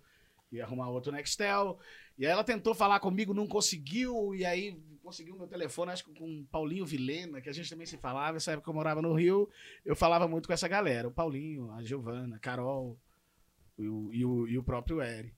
e 0.52 0.62
arrumar 0.62 0.92
outro 0.92 1.12
Nextel. 1.12 1.80
E 2.20 2.24
aí 2.24 2.32
ela 2.32 2.44
tentou 2.44 2.76
falar 2.76 3.00
comigo, 3.00 3.34
não 3.34 3.48
conseguiu, 3.48 4.36
e 4.36 4.46
aí 4.46 4.80
conseguiu 5.02 5.36
meu 5.36 5.48
telefone, 5.48 5.92
acho 5.92 6.06
que 6.06 6.14
com 6.14 6.42
o 6.42 6.46
Paulinho 6.46 6.86
Vilena, 6.86 7.42
que 7.42 7.50
a 7.50 7.52
gente 7.52 7.68
também 7.68 7.88
se 7.88 7.98
falava, 7.98 8.38
essa 8.38 8.52
época 8.52 8.70
eu 8.70 8.76
morava 8.76 9.02
no 9.02 9.12
Rio, 9.12 9.50
eu 9.84 9.96
falava 9.96 10.28
muito 10.28 10.46
com 10.46 10.54
essa 10.54 10.68
galera, 10.68 11.08
o 11.08 11.12
Paulinho, 11.12 11.72
a 11.72 11.82
Giovana, 11.82 12.36
a 12.36 12.40
Carol 12.40 12.96
e 13.76 13.88
o, 13.88 14.14
e 14.14 14.24
o, 14.24 14.48
e 14.50 14.56
o 14.56 14.64
próprio 14.64 15.02
Eri. 15.02 15.34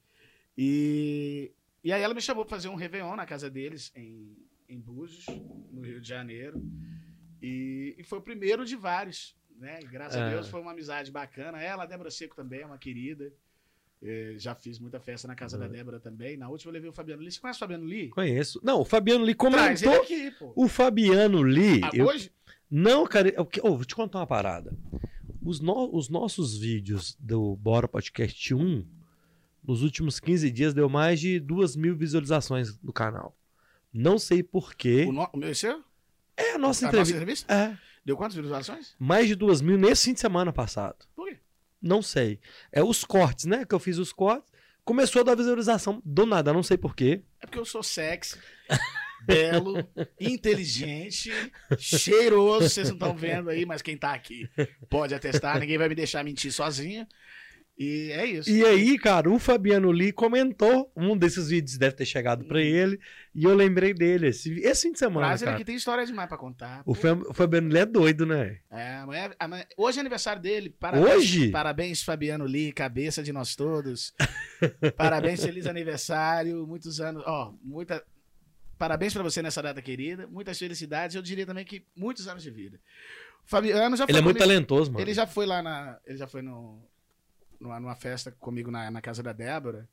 E, 0.57 1.53
e 1.81 1.93
aí 1.93 2.01
ela 2.01 2.13
me 2.13 2.21
chamou 2.21 2.43
para 2.43 2.57
fazer 2.57 2.67
um 2.67 2.75
Réveillon 2.75 3.15
na 3.15 3.25
casa 3.25 3.49
deles, 3.49 3.93
em, 3.95 4.35
em 4.67 4.77
Búzios, 4.77 5.25
no 5.71 5.79
Rio 5.79 6.01
de 6.01 6.09
Janeiro. 6.09 6.61
E, 7.41 7.95
e 7.97 8.03
foi 8.03 8.19
o 8.19 8.21
primeiro 8.21 8.65
de 8.65 8.75
vários, 8.75 9.39
né? 9.61 9.79
E 9.81 9.85
graças 9.85 10.19
a 10.19 10.25
É. 10.27 10.29
Deus 10.31 10.49
foi 10.49 10.59
uma 10.61 10.71
amizade 10.71 11.11
bacana. 11.11 11.61
Ela, 11.61 11.83
a 11.83 11.85
Débora 11.85 12.11
Seco 12.11 12.35
também, 12.35 12.61
é 12.61 12.65
uma 12.65 12.77
querida. 12.77 13.31
Eh, 14.03 14.33
já 14.37 14.55
fiz 14.55 14.79
muita 14.79 14.99
festa 14.99 15.27
na 15.27 15.35
casa 15.35 15.57
da 15.59 15.67
Débora 15.67 15.99
também. 15.99 16.35
Na 16.35 16.49
última 16.49 16.69
eu 16.71 16.73
levei 16.73 16.89
o 16.89 16.93
Fabiano 16.93 17.21
Lee. 17.21 17.31
Você 17.31 17.39
conhece 17.39 17.57
o 17.57 17.59
Fabiano 17.59 17.85
Lee? 17.85 18.09
conheço. 18.09 18.59
Não, 18.63 18.81
o 18.81 18.85
Fabiano 18.85 19.23
Lee 19.23 19.35
Traz 19.35 19.81
ele 19.83 19.91
comentou. 19.91 20.03
aqui, 20.03 20.31
pô. 20.39 20.53
O 20.55 20.67
Fabiano 20.67 21.41
Lee. 21.43 21.81
Ah, 21.83 21.91
eu- 21.93 22.07
Hoje? 22.07 22.31
Não, 22.69 23.05
cara, 23.05 23.29
eu, 23.29 23.47
oh, 23.63 23.75
vou 23.75 23.85
te 23.85 23.93
contar 23.93 24.19
uma 24.19 24.27
parada. 24.27 24.75
Os, 25.43 25.59
no- 25.59 25.95
os 25.95 26.09
nossos 26.09 26.57
vídeos 26.57 27.15
do 27.19 27.55
Bora 27.57 27.87
Podcast 27.87 28.53
1, 28.55 28.85
nos 29.63 29.83
últimos 29.83 30.19
15 30.19 30.49
dias, 30.49 30.73
deu 30.73 30.89
mais 30.89 31.19
de 31.19 31.39
2 31.39 31.75
mil 31.75 31.95
visualizações 31.95 32.79
no 32.81 32.91
canal. 32.93 33.37
Não 33.93 34.17
sei 34.17 34.41
porquê. 34.41 35.05
O, 35.07 35.11
no... 35.11 35.29
o 35.33 35.37
meu 35.37 35.49
é 35.49 35.53
seu? 35.53 35.83
É 36.37 36.53
a 36.53 36.57
nossa 36.57 36.87
A 36.87 36.91
nossa 36.91 37.11
entrevista. 37.11 37.17
entrevista? 37.17 37.53
É. 37.53 37.77
Deu 38.03 38.17
quantas 38.17 38.35
visualizações? 38.35 38.95
Mais 38.97 39.27
de 39.27 39.35
2 39.35 39.61
mil 39.61 39.77
nesse 39.77 40.05
fim 40.05 40.13
de 40.13 40.19
semana 40.19 40.51
passado. 40.51 41.05
Por 41.15 41.27
quê? 41.27 41.37
Não 41.81 42.01
sei. 42.01 42.39
É 42.71 42.83
os 42.83 43.03
cortes, 43.03 43.45
né? 43.45 43.65
Que 43.65 43.75
eu 43.75 43.79
fiz 43.79 43.97
os 43.97 44.11
cortes. 44.11 44.51
Começou 44.83 45.21
a 45.21 45.23
dar 45.23 45.35
visualização 45.35 46.01
do 46.03 46.25
nada, 46.25 46.51
não 46.51 46.63
sei 46.63 46.77
porquê. 46.77 47.21
É 47.39 47.45
porque 47.45 47.59
eu 47.59 47.65
sou 47.65 47.83
sexy, 47.83 48.37
belo, 49.23 49.87
inteligente, 50.19 51.31
cheiroso. 51.77 52.67
Vocês 52.67 52.87
não 52.87 52.95
estão 52.95 53.15
vendo 53.15 53.49
aí, 53.51 53.63
mas 53.63 53.83
quem 53.83 53.95
tá 53.95 54.13
aqui 54.13 54.49
pode 54.89 55.13
atestar. 55.13 55.59
Ninguém 55.59 55.77
vai 55.77 55.87
me 55.87 55.95
deixar 55.95 56.23
mentir 56.23 56.51
sozinho. 56.51 57.07
E 57.83 58.11
é 58.11 58.25
isso. 58.27 58.47
E 58.49 58.63
aí, 58.63 58.95
cara, 58.99 59.27
o 59.27 59.39
Fabiano 59.39 59.89
Lee 59.91 60.11
comentou. 60.11 60.91
Um 60.95 61.17
desses 61.17 61.47
vídeos 61.49 61.77
deve 61.79 61.95
ter 61.95 62.05
chegado 62.05 62.45
pra 62.45 62.61
ele. 62.61 62.99
E 63.33 63.43
eu 63.43 63.55
lembrei 63.55 63.91
dele 63.91 64.27
esse, 64.27 64.53
esse 64.59 64.83
fim 64.83 64.91
de 64.91 64.99
semana. 64.99 65.31
Ele 65.33 65.39
cara. 65.39 65.55
aqui, 65.55 65.65
tem 65.65 65.75
história 65.75 66.05
demais 66.05 66.29
pra 66.29 66.37
contar. 66.37 66.83
O, 66.85 66.93
Fam- 66.93 67.23
o 67.27 67.33
Fabiano 67.33 67.69
Lee 67.69 67.81
é 67.81 67.85
doido, 67.87 68.23
né? 68.25 68.59
É, 68.69 68.97
amanhã, 68.97 69.31
amanhã- 69.39 69.65
hoje 69.75 69.97
é 69.97 70.01
aniversário 70.01 70.39
dele. 70.41 70.69
Parabéns, 70.69 71.15
Hoje? 71.15 71.49
Parabéns, 71.49 72.03
Fabiano 72.03 72.45
Lee, 72.45 72.71
cabeça 72.71 73.23
de 73.23 73.33
nós 73.33 73.55
todos. 73.55 74.13
parabéns, 74.95 75.43
feliz 75.43 75.65
aniversário. 75.65 76.67
Muitos 76.67 77.01
anos. 77.01 77.23
Ó, 77.25 77.53
muita. 77.63 78.03
Parabéns 78.77 79.11
pra 79.13 79.23
você 79.23 79.41
nessa 79.41 79.61
data 79.61 79.81
querida. 79.81 80.27
Muitas 80.27 80.59
felicidades. 80.59 81.15
Eu 81.15 81.21
diria 81.21 81.45
também 81.47 81.65
que 81.65 81.83
muitos 81.95 82.27
anos 82.27 82.43
de 82.43 82.51
vida. 82.51 82.79
O 83.45 83.49
Fabiano 83.49 83.95
já 83.97 84.05
foi 84.05 84.11
Ele 84.11 84.19
é 84.19 84.21
muito 84.21 84.37
comigo- 84.37 84.53
talentoso, 84.53 84.91
mano. 84.91 85.03
Ele 85.03 85.13
já 85.15 85.25
foi 85.25 85.45
lá 85.47 85.63
na. 85.63 85.97
Ele 86.05 86.17
já 86.17 86.27
foi 86.27 86.41
no, 86.43 86.79
numa, 87.61 87.79
numa 87.79 87.95
festa 87.95 88.31
comigo 88.39 88.71
na, 88.71 88.89
na 88.91 89.01
casa 89.01 89.21
da 89.23 89.31
Débora. 89.31 89.87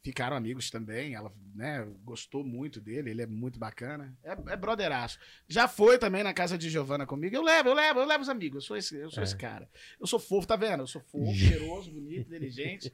Ficaram 0.00 0.36
amigos 0.36 0.70
também. 0.70 1.14
Ela 1.14 1.32
né, 1.54 1.86
gostou 2.04 2.44
muito 2.44 2.80
dele. 2.80 3.10
Ele 3.10 3.22
é 3.22 3.26
muito 3.26 3.58
bacana. 3.58 4.16
É, 4.22 4.36
é 4.52 4.56
brotheraço. 4.56 5.18
Já 5.48 5.66
foi 5.66 5.98
também 5.98 6.22
na 6.22 6.32
casa 6.32 6.56
de 6.56 6.70
Giovana 6.70 7.04
comigo. 7.04 7.34
Eu 7.34 7.42
levo, 7.42 7.70
eu 7.70 7.74
levo, 7.74 8.00
eu 8.00 8.06
levo 8.06 8.22
os 8.22 8.28
amigos. 8.28 8.56
Eu 8.62 8.66
sou 8.66 8.76
esse, 8.76 8.96
eu 8.96 9.10
sou 9.10 9.22
É. 9.22 9.24
esse 9.24 9.36
cara. 9.36 9.68
Eu 10.00 10.06
sou 10.06 10.20
fofo, 10.20 10.46
tá 10.46 10.54
vendo? 10.54 10.82
Eu 10.82 10.86
sou 10.86 11.02
fofo, 11.02 11.34
cheiroso, 11.34 11.90
bonito, 11.90 12.28
inteligente. 12.28 12.92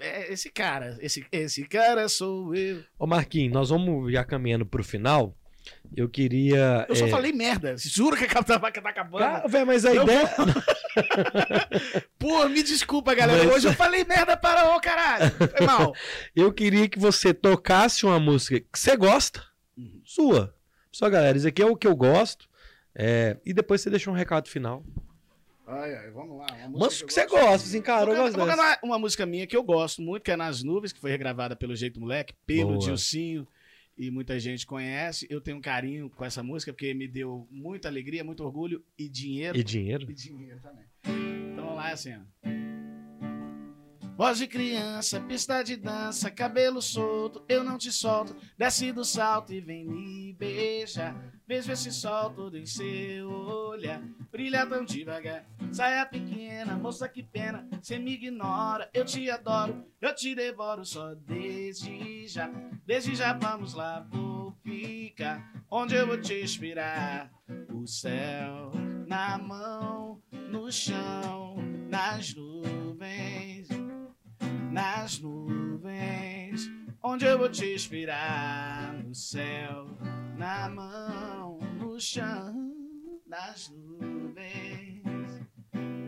É 0.00 0.32
esse 0.32 0.48
cara. 0.50 0.96
Esse, 1.00 1.26
esse 1.30 1.64
cara 1.66 2.08
sou 2.08 2.54
eu. 2.54 2.82
Ô, 2.98 3.06
Marquinhos, 3.06 3.52
nós 3.52 3.68
vamos 3.68 4.10
já 4.12 4.24
caminhando 4.24 4.64
pro 4.64 4.82
final. 4.82 5.36
Eu 5.94 6.08
queria. 6.08 6.86
Eu 6.88 6.96
só 6.96 7.06
é, 7.06 7.10
falei 7.10 7.32
merda. 7.32 7.76
Juro 7.76 8.16
que 8.16 8.24
a 8.24 8.58
vaca 8.58 8.80
tá 8.80 8.88
acabando. 8.88 9.20
Cara, 9.20 9.46
velho, 9.46 9.66
mas 9.66 9.84
a 9.84 9.94
Eu 9.94 10.04
ideia. 10.04 10.30
Pô, 12.18 12.48
me 12.48 12.62
desculpa, 12.62 13.14
galera. 13.14 13.44
Mas- 13.44 13.54
Hoje 13.56 13.68
eu 13.68 13.72
falei 13.74 14.04
merda 14.04 14.36
para 14.36 14.76
o 14.76 14.80
caralho. 14.80 15.30
Foi 15.56 15.66
mal. 15.66 15.94
Eu 16.34 16.52
queria 16.52 16.88
que 16.88 16.98
você 16.98 17.32
tocasse 17.34 18.04
uma 18.04 18.18
música 18.20 18.60
que 18.60 18.78
você 18.78 18.96
gosta, 18.96 19.42
Uhum. 19.76 20.00
sua. 20.04 20.54
Só, 20.92 21.08
galera, 21.08 21.36
isso 21.38 21.46
aqui 21.48 21.62
é 21.62 21.66
o 21.66 21.76
que 21.76 21.86
eu 21.86 21.94
gosto. 21.96 22.48
é, 22.94 23.36
e 23.46 23.52
depois 23.54 23.80
você 23.80 23.88
deixa 23.88 24.10
um 24.10 24.14
recado 24.14 24.48
final. 24.48 24.84
Ai, 25.66 25.94
ai, 25.94 26.10
vamos 26.10 26.36
lá. 26.38 26.46
Uma 26.66 26.68
Música 26.86 27.04
eu 27.04 27.06
que 27.06 27.14
você 27.14 27.26
gosto. 27.26 27.42
gosta, 27.44 27.68
assim, 27.68 27.80
cara, 27.80 28.10
eu 28.10 28.32
Vou 28.32 28.46
cantar 28.46 28.80
uma 28.82 28.98
música 28.98 29.24
minha 29.24 29.46
que 29.46 29.56
eu 29.56 29.62
gosto 29.62 30.02
muito, 30.02 30.24
que 30.24 30.32
é 30.32 30.36
Nas 30.36 30.64
Nuvens, 30.64 30.92
que 30.92 31.00
foi 31.00 31.10
regravada 31.12 31.54
pelo 31.54 31.76
Jeito 31.76 32.00
Moleque, 32.00 32.34
pelo 32.44 32.70
Boa. 32.70 32.78
Dilcinho, 32.80 33.46
e 34.00 34.10
muita 34.10 34.40
gente 34.40 34.66
conhece. 34.66 35.26
Eu 35.28 35.42
tenho 35.42 35.58
um 35.58 35.60
carinho 35.60 36.08
com 36.08 36.24
essa 36.24 36.42
música, 36.42 36.72
porque 36.72 36.94
me 36.94 37.06
deu 37.06 37.46
muita 37.50 37.86
alegria, 37.88 38.24
muito 38.24 38.42
orgulho 38.42 38.82
e 38.98 39.06
dinheiro. 39.06 39.58
E 39.58 39.62
dinheiro? 39.62 40.10
E 40.10 40.14
dinheiro 40.14 40.58
também. 40.62 40.86
Então 41.04 41.66
vamos 41.66 41.76
lá, 41.76 41.92
assim, 41.92 42.14
ó. 42.14 42.20
Voz 44.20 44.36
de 44.36 44.46
criança, 44.46 45.18
pista 45.18 45.62
de 45.62 45.76
dança, 45.78 46.30
cabelo 46.30 46.82
solto, 46.82 47.42
eu 47.48 47.64
não 47.64 47.78
te 47.78 47.90
solto. 47.90 48.36
Desce 48.54 48.92
do 48.92 49.02
salto 49.02 49.54
e 49.54 49.62
vem 49.62 49.86
me 49.86 50.34
beijar. 50.34 51.16
Beijo 51.48 51.72
esse 51.72 51.90
sol 51.90 52.28
todo 52.28 52.58
em 52.58 52.66
seu 52.66 53.30
olhar. 53.30 54.02
Brilha 54.30 54.66
tão 54.66 54.84
devagar, 54.84 55.46
saia 55.72 56.04
pequena, 56.04 56.76
moça 56.76 57.08
que 57.08 57.22
pena. 57.22 57.66
Cê 57.80 57.98
me 57.98 58.12
ignora, 58.12 58.90
eu 58.92 59.06
te 59.06 59.30
adoro, 59.30 59.86
eu 59.98 60.14
te 60.14 60.34
devoro 60.34 60.84
só 60.84 61.14
desde 61.14 62.26
já. 62.28 62.50
Desde 62.84 63.14
já 63.14 63.32
vamos 63.32 63.72
lá, 63.72 64.06
vou 64.10 64.54
ficar. 64.62 65.50
Onde 65.70 65.94
eu 65.94 66.06
vou 66.06 66.20
te 66.20 66.34
esperar? 66.34 67.32
O 67.72 67.86
céu 67.86 68.70
na 69.10 69.38
mão, 69.38 70.22
no 70.30 70.70
chão, 70.70 71.56
nas 71.88 72.32
nuvens, 72.32 73.59
nas 74.70 75.18
nuvens. 75.18 76.70
Onde 77.02 77.24
eu 77.24 77.38
vou 77.38 77.48
te 77.48 77.64
esperar? 77.74 78.94
No 79.04 79.14
céu, 79.14 79.86
na 80.36 80.68
mão, 80.68 81.58
no 81.78 82.00
chão, 82.00 82.72
nas 83.26 83.70
nuvens, 83.70 85.02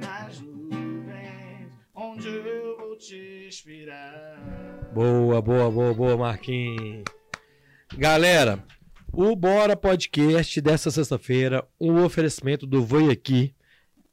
nas 0.01 0.41
nuvens. 0.41 1.73
Onde 1.95 2.29
eu 2.29 2.77
vou 2.79 2.97
te 2.97 3.49
esperar? 3.49 4.39
Boa, 4.95 5.43
boa, 5.43 5.71
boa, 5.71 5.95
boa, 5.95 6.17
Marquinhos. 6.17 7.05
Galera, 7.97 8.65
o 9.13 9.35
Bora 9.35 9.77
Podcast 9.77 10.61
dessa 10.61 10.91
sexta-feira, 10.91 11.67
um 11.81 12.03
oferecimento 12.05 12.67
do 12.67 12.85
Voi 12.85 13.11
Aqui. 13.11 13.55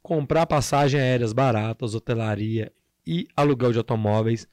Comprar 0.02 0.46
passagem 0.46 0.98
aéreas 0.98 1.32
baratas, 1.32 1.94
hotelaria 1.94 2.72
e 3.10 3.26
aluguel 3.36 3.72
de 3.72 3.78
automóveis. 3.78 4.46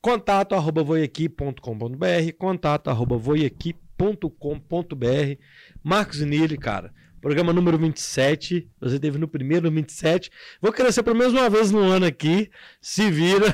Contato 0.00 0.54
arroba 0.54 0.82
voiaqui.com.br, 0.82 2.32
contato 2.38 2.88
arroba 2.88 3.18
voiaqui.com.br. 3.18 5.38
Marcos 5.84 6.22
Nili, 6.22 6.56
cara, 6.56 6.94
Programa 7.26 7.52
número 7.52 7.76
27. 7.76 8.70
Você 8.80 9.00
teve 9.00 9.18
no 9.18 9.26
primeiro 9.26 9.68
27. 9.68 10.30
Vou 10.62 10.72
crescer 10.72 11.02
pelo 11.02 11.16
menos 11.16 11.32
uma 11.32 11.50
vez 11.50 11.72
no 11.72 11.80
ano 11.80 12.06
aqui. 12.06 12.48
Se 12.80 13.10
vira. 13.10 13.46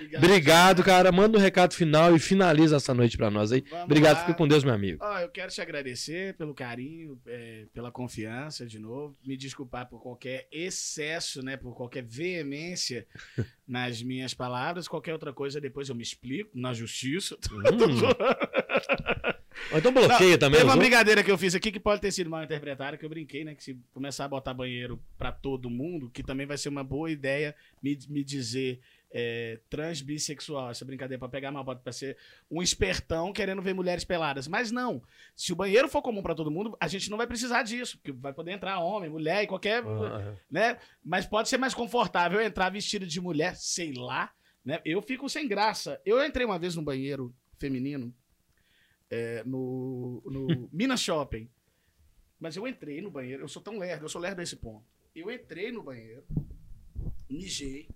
Obrigado. 0.00 0.24
Obrigado, 0.24 0.82
cara. 0.82 1.12
Manda 1.12 1.36
um 1.36 1.40
recado 1.42 1.74
final 1.74 2.16
e 2.16 2.18
finaliza 2.18 2.76
essa 2.76 2.94
noite 2.94 3.18
pra 3.18 3.30
nós 3.30 3.52
aí. 3.52 3.62
Vamos 3.68 3.84
Obrigado, 3.84 4.14
lá. 4.14 4.20
fica 4.22 4.32
com 4.32 4.48
Deus, 4.48 4.64
meu 4.64 4.72
amigo. 4.72 5.04
Ó, 5.04 5.18
eu 5.18 5.28
quero 5.28 5.52
te 5.52 5.60
agradecer 5.60 6.32
pelo 6.38 6.54
carinho, 6.54 7.20
é, 7.26 7.66
pela 7.74 7.92
confiança 7.92 8.64
de 8.64 8.78
novo. 8.78 9.14
Me 9.22 9.36
desculpar 9.36 9.86
por 9.86 10.00
qualquer 10.00 10.48
excesso, 10.50 11.42
né? 11.44 11.58
Por 11.58 11.76
qualquer 11.76 12.02
veemência 12.02 13.06
nas 13.68 14.02
minhas 14.02 14.32
palavras. 14.32 14.88
Qualquer 14.88 15.12
outra 15.12 15.34
coisa, 15.34 15.60
depois 15.60 15.90
eu 15.90 15.94
me 15.94 16.02
explico 16.02 16.48
na 16.54 16.72
justiça. 16.72 17.36
Hum. 17.76 19.36
Ou 19.72 19.78
então 19.78 19.92
bloqueia 19.92 20.38
também. 20.38 20.58
Teve 20.58 20.64
uma 20.64 20.74
outros. 20.74 20.88
brincadeira 20.88 21.24
que 21.24 21.30
eu 21.30 21.38
fiz 21.38 21.54
aqui 21.54 21.72
que 21.72 21.80
pode 21.80 22.00
ter 22.00 22.12
sido 22.12 22.30
mal 22.30 22.42
interpretada, 22.42 22.96
que 22.96 23.04
eu 23.04 23.08
brinquei, 23.08 23.44
né? 23.44 23.54
Que 23.54 23.62
se 23.62 23.78
começar 23.92 24.26
a 24.26 24.28
botar 24.28 24.54
banheiro 24.54 25.02
pra 25.18 25.32
todo 25.32 25.70
mundo, 25.70 26.10
que 26.10 26.22
também 26.22 26.46
vai 26.46 26.56
ser 26.56 26.68
uma 26.68 26.84
boa 26.84 27.10
ideia 27.10 27.54
me, 27.82 27.98
me 28.08 28.22
dizer 28.22 28.80
é, 29.10 29.58
trans 29.68 30.02
bissexual. 30.02 30.70
Essa 30.70 30.84
brincadeira 30.84 31.18
pra 31.18 31.28
pegar 31.28 31.50
mal 31.50 31.64
pode 31.64 31.80
pra 31.80 31.92
ser 31.92 32.16
um 32.50 32.62
espertão 32.62 33.32
querendo 33.32 33.62
ver 33.62 33.74
mulheres 33.74 34.04
peladas. 34.04 34.46
Mas 34.46 34.70
não. 34.70 35.02
Se 35.34 35.52
o 35.52 35.56
banheiro 35.56 35.88
for 35.88 36.02
comum 36.02 36.22
pra 36.22 36.34
todo 36.34 36.50
mundo, 36.50 36.76
a 36.80 36.86
gente 36.86 37.10
não 37.10 37.16
vai 37.16 37.26
precisar 37.26 37.62
disso, 37.62 37.98
porque 37.98 38.12
vai 38.12 38.32
poder 38.32 38.52
entrar 38.52 38.78
homem, 38.78 39.10
mulher 39.10 39.42
e 39.42 39.46
qualquer. 39.46 39.82
Ah, 39.84 40.34
né? 40.50 40.78
Mas 41.04 41.26
pode 41.26 41.48
ser 41.48 41.58
mais 41.58 41.74
confortável 41.74 42.40
entrar 42.40 42.70
vestido 42.70 43.06
de 43.06 43.20
mulher, 43.20 43.56
sei 43.56 43.92
lá. 43.94 44.30
Né? 44.64 44.80
Eu 44.84 45.00
fico 45.00 45.28
sem 45.28 45.46
graça. 45.48 46.00
Eu 46.04 46.24
entrei 46.24 46.44
uma 46.44 46.58
vez 46.58 46.74
no 46.76 46.82
banheiro 46.82 47.34
feminino 47.58 48.12
é, 49.10 49.42
no, 49.44 50.22
no 50.26 50.68
Minas 50.72 51.00
Shopping. 51.00 51.48
Mas 52.38 52.56
eu 52.56 52.66
entrei 52.68 53.00
no 53.00 53.10
banheiro, 53.10 53.42
eu 53.44 53.48
sou 53.48 53.62
tão 53.62 53.78
lerdo, 53.78 54.04
eu 54.04 54.08
sou 54.08 54.20
lerdo 54.20 54.40
a 54.40 54.42
esse 54.42 54.56
ponto. 54.56 54.84
Eu 55.14 55.30
entrei 55.30 55.72
no 55.72 55.82
banheiro, 55.82 56.22
mijei, 57.30 57.88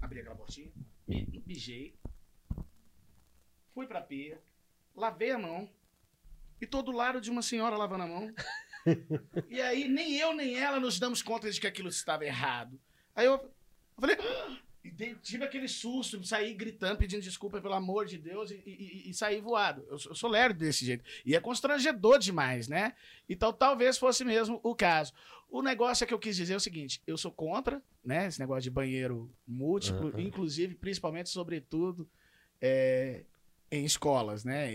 abri 0.00 0.20
aquela 0.20 0.34
portinha, 0.34 0.72
mi- 1.06 1.42
mijei, 1.46 1.94
fui 3.74 3.86
pra 3.86 4.00
pia, 4.00 4.40
lavei 4.94 5.30
a 5.30 5.38
mão, 5.38 5.68
e 6.60 6.66
tô 6.66 6.80
do 6.82 6.92
lado 6.92 7.20
de 7.20 7.30
uma 7.30 7.42
senhora 7.42 7.76
lavando 7.76 8.04
a 8.04 8.06
mão. 8.06 8.34
e 9.50 9.60
aí 9.60 9.86
nem 9.88 10.16
eu 10.16 10.34
nem 10.34 10.56
ela 10.58 10.80
nos 10.80 10.98
damos 10.98 11.22
conta 11.22 11.50
de 11.50 11.60
que 11.60 11.66
aquilo 11.66 11.88
estava 11.90 12.24
errado. 12.24 12.80
Aí 13.14 13.26
eu, 13.26 13.34
eu 13.34 13.50
falei, 14.00 14.16
"Ah!" 14.18 14.58
E 14.84 14.90
dei- 14.90 15.14
tive 15.16 15.44
aquele 15.44 15.68
susto, 15.68 16.22
saí 16.24 16.52
gritando, 16.54 16.98
pedindo 16.98 17.22
desculpa 17.22 17.60
pelo 17.60 17.74
amor 17.74 18.04
de 18.06 18.18
Deus 18.18 18.50
e, 18.50 18.62
e, 18.66 19.10
e- 19.10 19.14
saí 19.14 19.40
voado. 19.40 19.84
Eu, 19.88 19.98
sou- 19.98 20.12
eu 20.12 20.16
sou 20.16 20.28
lerdo 20.30 20.58
desse 20.58 20.84
jeito. 20.84 21.04
E 21.24 21.34
é 21.36 21.40
constrangedor 21.40 22.18
demais, 22.18 22.66
né? 22.68 22.94
Então 23.28 23.52
talvez 23.52 23.96
fosse 23.98 24.24
mesmo 24.24 24.58
o 24.62 24.74
caso. 24.74 25.12
O 25.48 25.62
negócio 25.62 26.02
é 26.02 26.06
que 26.06 26.14
eu 26.14 26.18
quis 26.18 26.34
dizer 26.34 26.54
é 26.54 26.56
o 26.56 26.60
seguinte: 26.60 27.00
eu 27.06 27.16
sou 27.16 27.30
contra, 27.30 27.82
né? 28.04 28.26
Esse 28.26 28.40
negócio 28.40 28.62
de 28.62 28.70
banheiro 28.70 29.30
múltiplo, 29.46 30.08
Aham. 30.08 30.20
inclusive, 30.20 30.74
principalmente, 30.74 31.28
sobretudo, 31.28 32.08
é, 32.60 33.24
em 33.70 33.84
escolas, 33.84 34.44
né? 34.44 34.70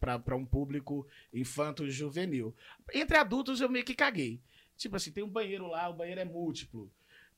Para 0.00 0.34
um 0.36 0.44
público 0.44 1.06
infanto-juvenil. 1.32 2.54
Entre 2.92 3.16
adultos 3.16 3.60
eu 3.60 3.68
meio 3.68 3.84
que 3.84 3.94
caguei. 3.94 4.40
Tipo 4.76 4.96
assim, 4.96 5.12
tem 5.12 5.22
um 5.22 5.28
banheiro 5.28 5.66
lá, 5.68 5.88
o 5.88 5.94
banheiro 5.94 6.20
é 6.20 6.24
múltiplo. 6.24 6.90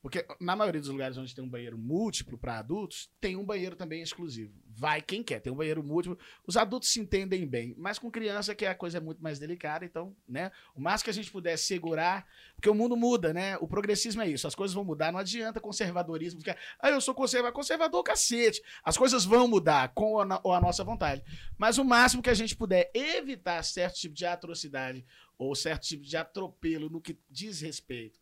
Porque 0.07 0.25
na 0.39 0.55
maioria 0.55 0.81
dos 0.81 0.89
lugares 0.89 1.19
onde 1.19 1.35
tem 1.35 1.43
um 1.43 1.49
banheiro 1.49 1.77
múltiplo 1.77 2.39
para 2.39 2.61
adultos, 2.61 3.11
tem 3.21 3.35
um 3.35 3.45
banheiro 3.45 3.75
também 3.75 4.01
exclusivo. 4.01 4.55
Vai 4.65 5.03
quem 5.03 5.21
quer, 5.21 5.41
tem 5.41 5.53
um 5.53 5.57
banheiro 5.57 5.83
múltiplo. 5.83 6.17
Os 6.47 6.57
adultos 6.57 6.91
se 6.91 7.01
entendem 7.01 7.45
bem, 7.45 7.75
mas 7.77 7.99
com 7.99 8.09
criança 8.09 8.55
que 8.55 8.65
a 8.65 8.73
coisa 8.73 8.99
é 8.99 9.01
muito 9.01 9.21
mais 9.21 9.41
delicada, 9.41 9.85
então, 9.85 10.15
né? 10.29 10.53
O 10.77 10.81
mais 10.81 11.03
que 11.03 11.11
a 11.11 11.13
gente 11.13 11.29
puder 11.29 11.57
segurar, 11.57 12.25
porque 12.55 12.71
o 12.71 12.75
mundo 12.75 12.97
muda, 12.97 13.35
né? 13.35 13.57
O 13.57 13.67
progressismo 13.67 14.23
é 14.23 14.29
isso, 14.29 14.47
as 14.47 14.55
coisas 14.55 14.73
vão 14.73 14.85
mudar, 14.85 15.11
não 15.11 15.19
adianta 15.19 15.59
conservadorismo, 15.59 16.39
ficar, 16.39 16.57
ah, 16.79 16.91
eu 16.91 17.01
sou 17.01 17.13
conservador, 17.13 17.53
conservador 17.53 18.05
cacete. 18.05 18.63
As 18.85 18.97
coisas 18.97 19.25
vão 19.25 19.49
mudar 19.49 19.89
com 19.93 20.13
ou 20.45 20.53
a 20.53 20.61
nossa 20.61 20.85
vontade. 20.85 21.25
Mas 21.59 21.79
o 21.79 21.85
máximo 21.85 22.23
que 22.23 22.31
a 22.31 22.35
gente 22.35 22.55
puder 22.55 22.93
evitar 22.95 23.61
certo 23.65 23.97
tipo 23.97 24.15
de 24.15 24.25
atrocidade 24.25 25.05
ou 25.37 25.53
certo 25.57 25.83
tipo 25.83 26.05
de 26.05 26.17
atropelo 26.17 26.89
no 26.89 27.01
que 27.01 27.19
diz 27.29 27.61
respeito 27.61 28.21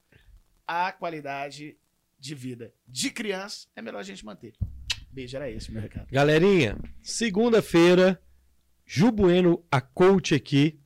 à 0.66 0.92
qualidade 0.92 1.76
de 2.18 2.34
vida 2.34 2.72
de 2.86 3.10
criança, 3.10 3.66
é 3.76 3.82
melhor 3.82 3.98
a 4.00 4.02
gente 4.04 4.24
manter. 4.24 4.54
Beijo, 5.10 5.36
era 5.36 5.50
esse 5.50 5.70
meu 5.70 5.80
recado. 5.82 6.08
Galerinha, 6.10 6.76
segunda-feira, 7.02 8.20
Ju 8.86 9.10
Bueno, 9.10 9.64
a 9.70 9.80
coach 9.80 10.34
aqui 10.34 10.78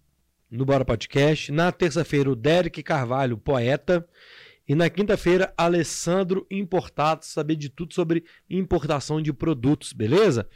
no 0.51 0.65
Bora 0.65 0.85
Podcast. 0.85 1.51
Na 1.53 1.71
terça-feira, 1.73 2.31
o 2.31 2.37
Derek 2.37 2.83
Carvalho, 2.83 3.37
poeta. 3.39 4.07
E 4.69 4.75
na 4.75 4.91
quinta-feira, 4.91 5.53
Alessandro 5.57 6.47
Importato, 6.51 7.25
saber 7.25 7.57
de 7.57 7.69
tudo 7.71 7.95
sobre 7.95 8.25
importação 8.51 9.21
de 9.23 9.33
produtos, 9.33 9.93
beleza? 9.95 10.49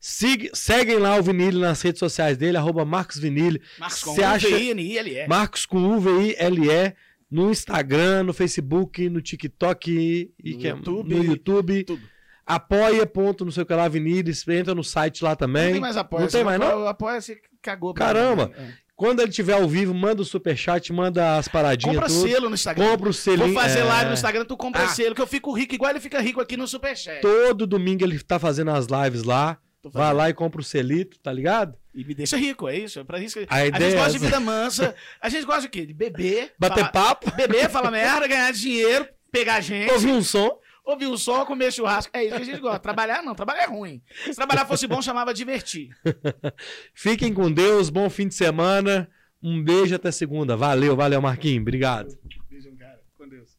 Siga, 0.00 0.50
seguem 0.54 0.98
lá 0.98 1.16
o 1.18 1.22
Vinile 1.24 1.58
nas 1.58 1.82
redes 1.82 1.98
sociais 1.98 2.36
dele, 2.38 2.56
arroba 2.56 2.84
Marcos 2.84 3.18
Vinile, 3.18 3.60
Marcos 3.78 4.04
com 4.04 4.12
acha- 4.24 4.46
U-V-I-N-I-L-E. 4.46 5.26
Marcos 5.26 5.66
com 5.66 5.78
U-V-I-L-E, 5.78 6.94
no 7.30 7.50
Instagram, 7.50 8.22
no 8.24 8.32
Facebook, 8.32 9.08
no 9.08 9.20
TikTok 9.20 9.90
e 9.90 10.52
No 10.52 10.58
que 10.58 10.66
é- 10.66 10.70
YouTube, 10.70 11.14
no 11.14 11.24
YouTube. 11.24 11.84
tudo. 11.84 12.02
Apoia, 12.46 13.04
ponto, 13.06 13.44
não 13.44 13.52
sei 13.52 13.62
o 13.62 13.66
que 13.66 13.74
lá, 13.74 13.86
Vinícius, 13.88 14.48
entra 14.48 14.74
no 14.74 14.82
site 14.82 15.22
lá 15.22 15.36
também. 15.36 15.64
Não 15.66 15.72
tem 15.72 15.80
mais 15.82 15.96
apoio. 15.98 16.22
Não 16.22 16.28
tem 16.30 16.42
mais, 16.44 16.58
não? 16.58 16.86
Apoio 16.86 17.20
você 17.20 17.38
cagou. 17.60 17.92
Caramba. 17.92 18.46
mim. 18.46 18.52
É. 18.56 18.72
Quando 18.96 19.20
ele 19.20 19.30
tiver 19.30 19.52
ao 19.52 19.68
vivo, 19.68 19.94
manda 19.94 20.22
o 20.22 20.24
superchat, 20.24 20.92
manda 20.92 21.36
as 21.36 21.46
paradinhas 21.46 21.94
Compra 21.94 22.08
tudo. 22.08 22.26
selo 22.28 22.48
no 22.48 22.54
Instagram. 22.54 22.88
Compra 22.90 23.08
o 23.10 23.12
selinho. 23.12 23.52
Vou 23.52 23.62
fazer 23.62 23.80
é, 23.80 23.84
live 23.84 24.06
no 24.08 24.14
Instagram, 24.14 24.44
tu 24.44 24.56
compra 24.56 24.82
Ah. 24.84 24.88
selo, 24.88 25.14
que 25.14 25.20
eu 25.22 25.26
fico 25.26 25.52
rico 25.52 25.74
igual 25.74 25.90
ele 25.92 26.00
fica 26.00 26.20
rico 26.20 26.40
aqui 26.40 26.56
no 26.56 26.66
Superchat. 26.66 27.20
Todo 27.20 27.64
domingo 27.66 28.02
ele 28.02 28.18
tá 28.18 28.38
fazendo 28.40 28.70
as 28.72 28.86
lives 28.86 29.22
lá. 29.22 29.56
Vai 29.84 30.12
lá 30.12 30.28
e 30.28 30.34
compra 30.34 30.60
o 30.60 30.64
selito, 30.64 31.18
tá 31.20 31.32
ligado? 31.32 31.76
E 31.94 32.04
me 32.04 32.14
deixa 32.14 32.36
rico, 32.36 32.68
é 32.68 32.76
isso. 32.76 33.00
É 33.00 33.04
pra 33.04 33.18
isso 33.20 33.38
que... 33.38 33.46
A 33.48 33.56
A, 33.56 33.66
ideia 33.66 33.90
gente 33.90 33.94
é 33.94 33.96
gosta 34.04 34.10
de 34.10 34.16
essa. 34.16 34.24
vida 34.26 34.40
mansa. 34.44 34.94
A 35.20 35.28
gente 35.28 35.46
gosta 35.46 35.62
de 35.62 35.68
quê? 35.68 35.86
De 35.86 35.94
beber. 35.94 36.52
Bater 36.58 36.80
falar- 36.80 36.92
papo, 36.92 37.30
Beber, 37.36 37.70
falar 37.70 37.90
merda, 37.90 38.26
ganhar 38.26 38.52
dinheiro, 38.52 39.08
pegar 39.30 39.60
gente, 39.60 39.90
ouvir 39.92 40.10
um 40.12 40.22
som. 40.22 40.58
ouvir 40.84 41.06
o 41.06 41.16
som, 41.16 41.44
comer 41.46 41.72
churrasco. 41.72 42.10
É 42.16 42.24
isso 42.24 42.36
que 42.36 42.42
a 42.42 42.44
gente 42.44 42.60
gosta. 42.60 42.78
Trabalhar 42.80 43.22
não, 43.22 43.34
trabalhar 43.34 43.62
é 43.64 43.66
ruim. 43.66 44.02
Se 44.24 44.34
trabalhar 44.34 44.66
fosse 44.66 44.86
bom, 44.86 45.00
chamava 45.00 45.32
divertir. 45.32 45.90
Fiquem 46.94 47.32
com 47.32 47.50
Deus, 47.50 47.88
bom 47.90 48.08
fim 48.10 48.26
de 48.28 48.34
semana. 48.34 49.08
Um 49.42 49.62
beijo 49.62 49.94
até 49.94 50.10
segunda. 50.10 50.56
Valeu, 50.56 50.96
valeu, 50.96 51.20
Marquinhos. 51.22 51.62
Obrigado. 51.62 52.18
Beijo, 52.50 52.74
cara. 52.76 53.00
Com 53.16 53.28
Deus. 53.28 53.56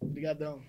Obrigadão. 0.00 0.60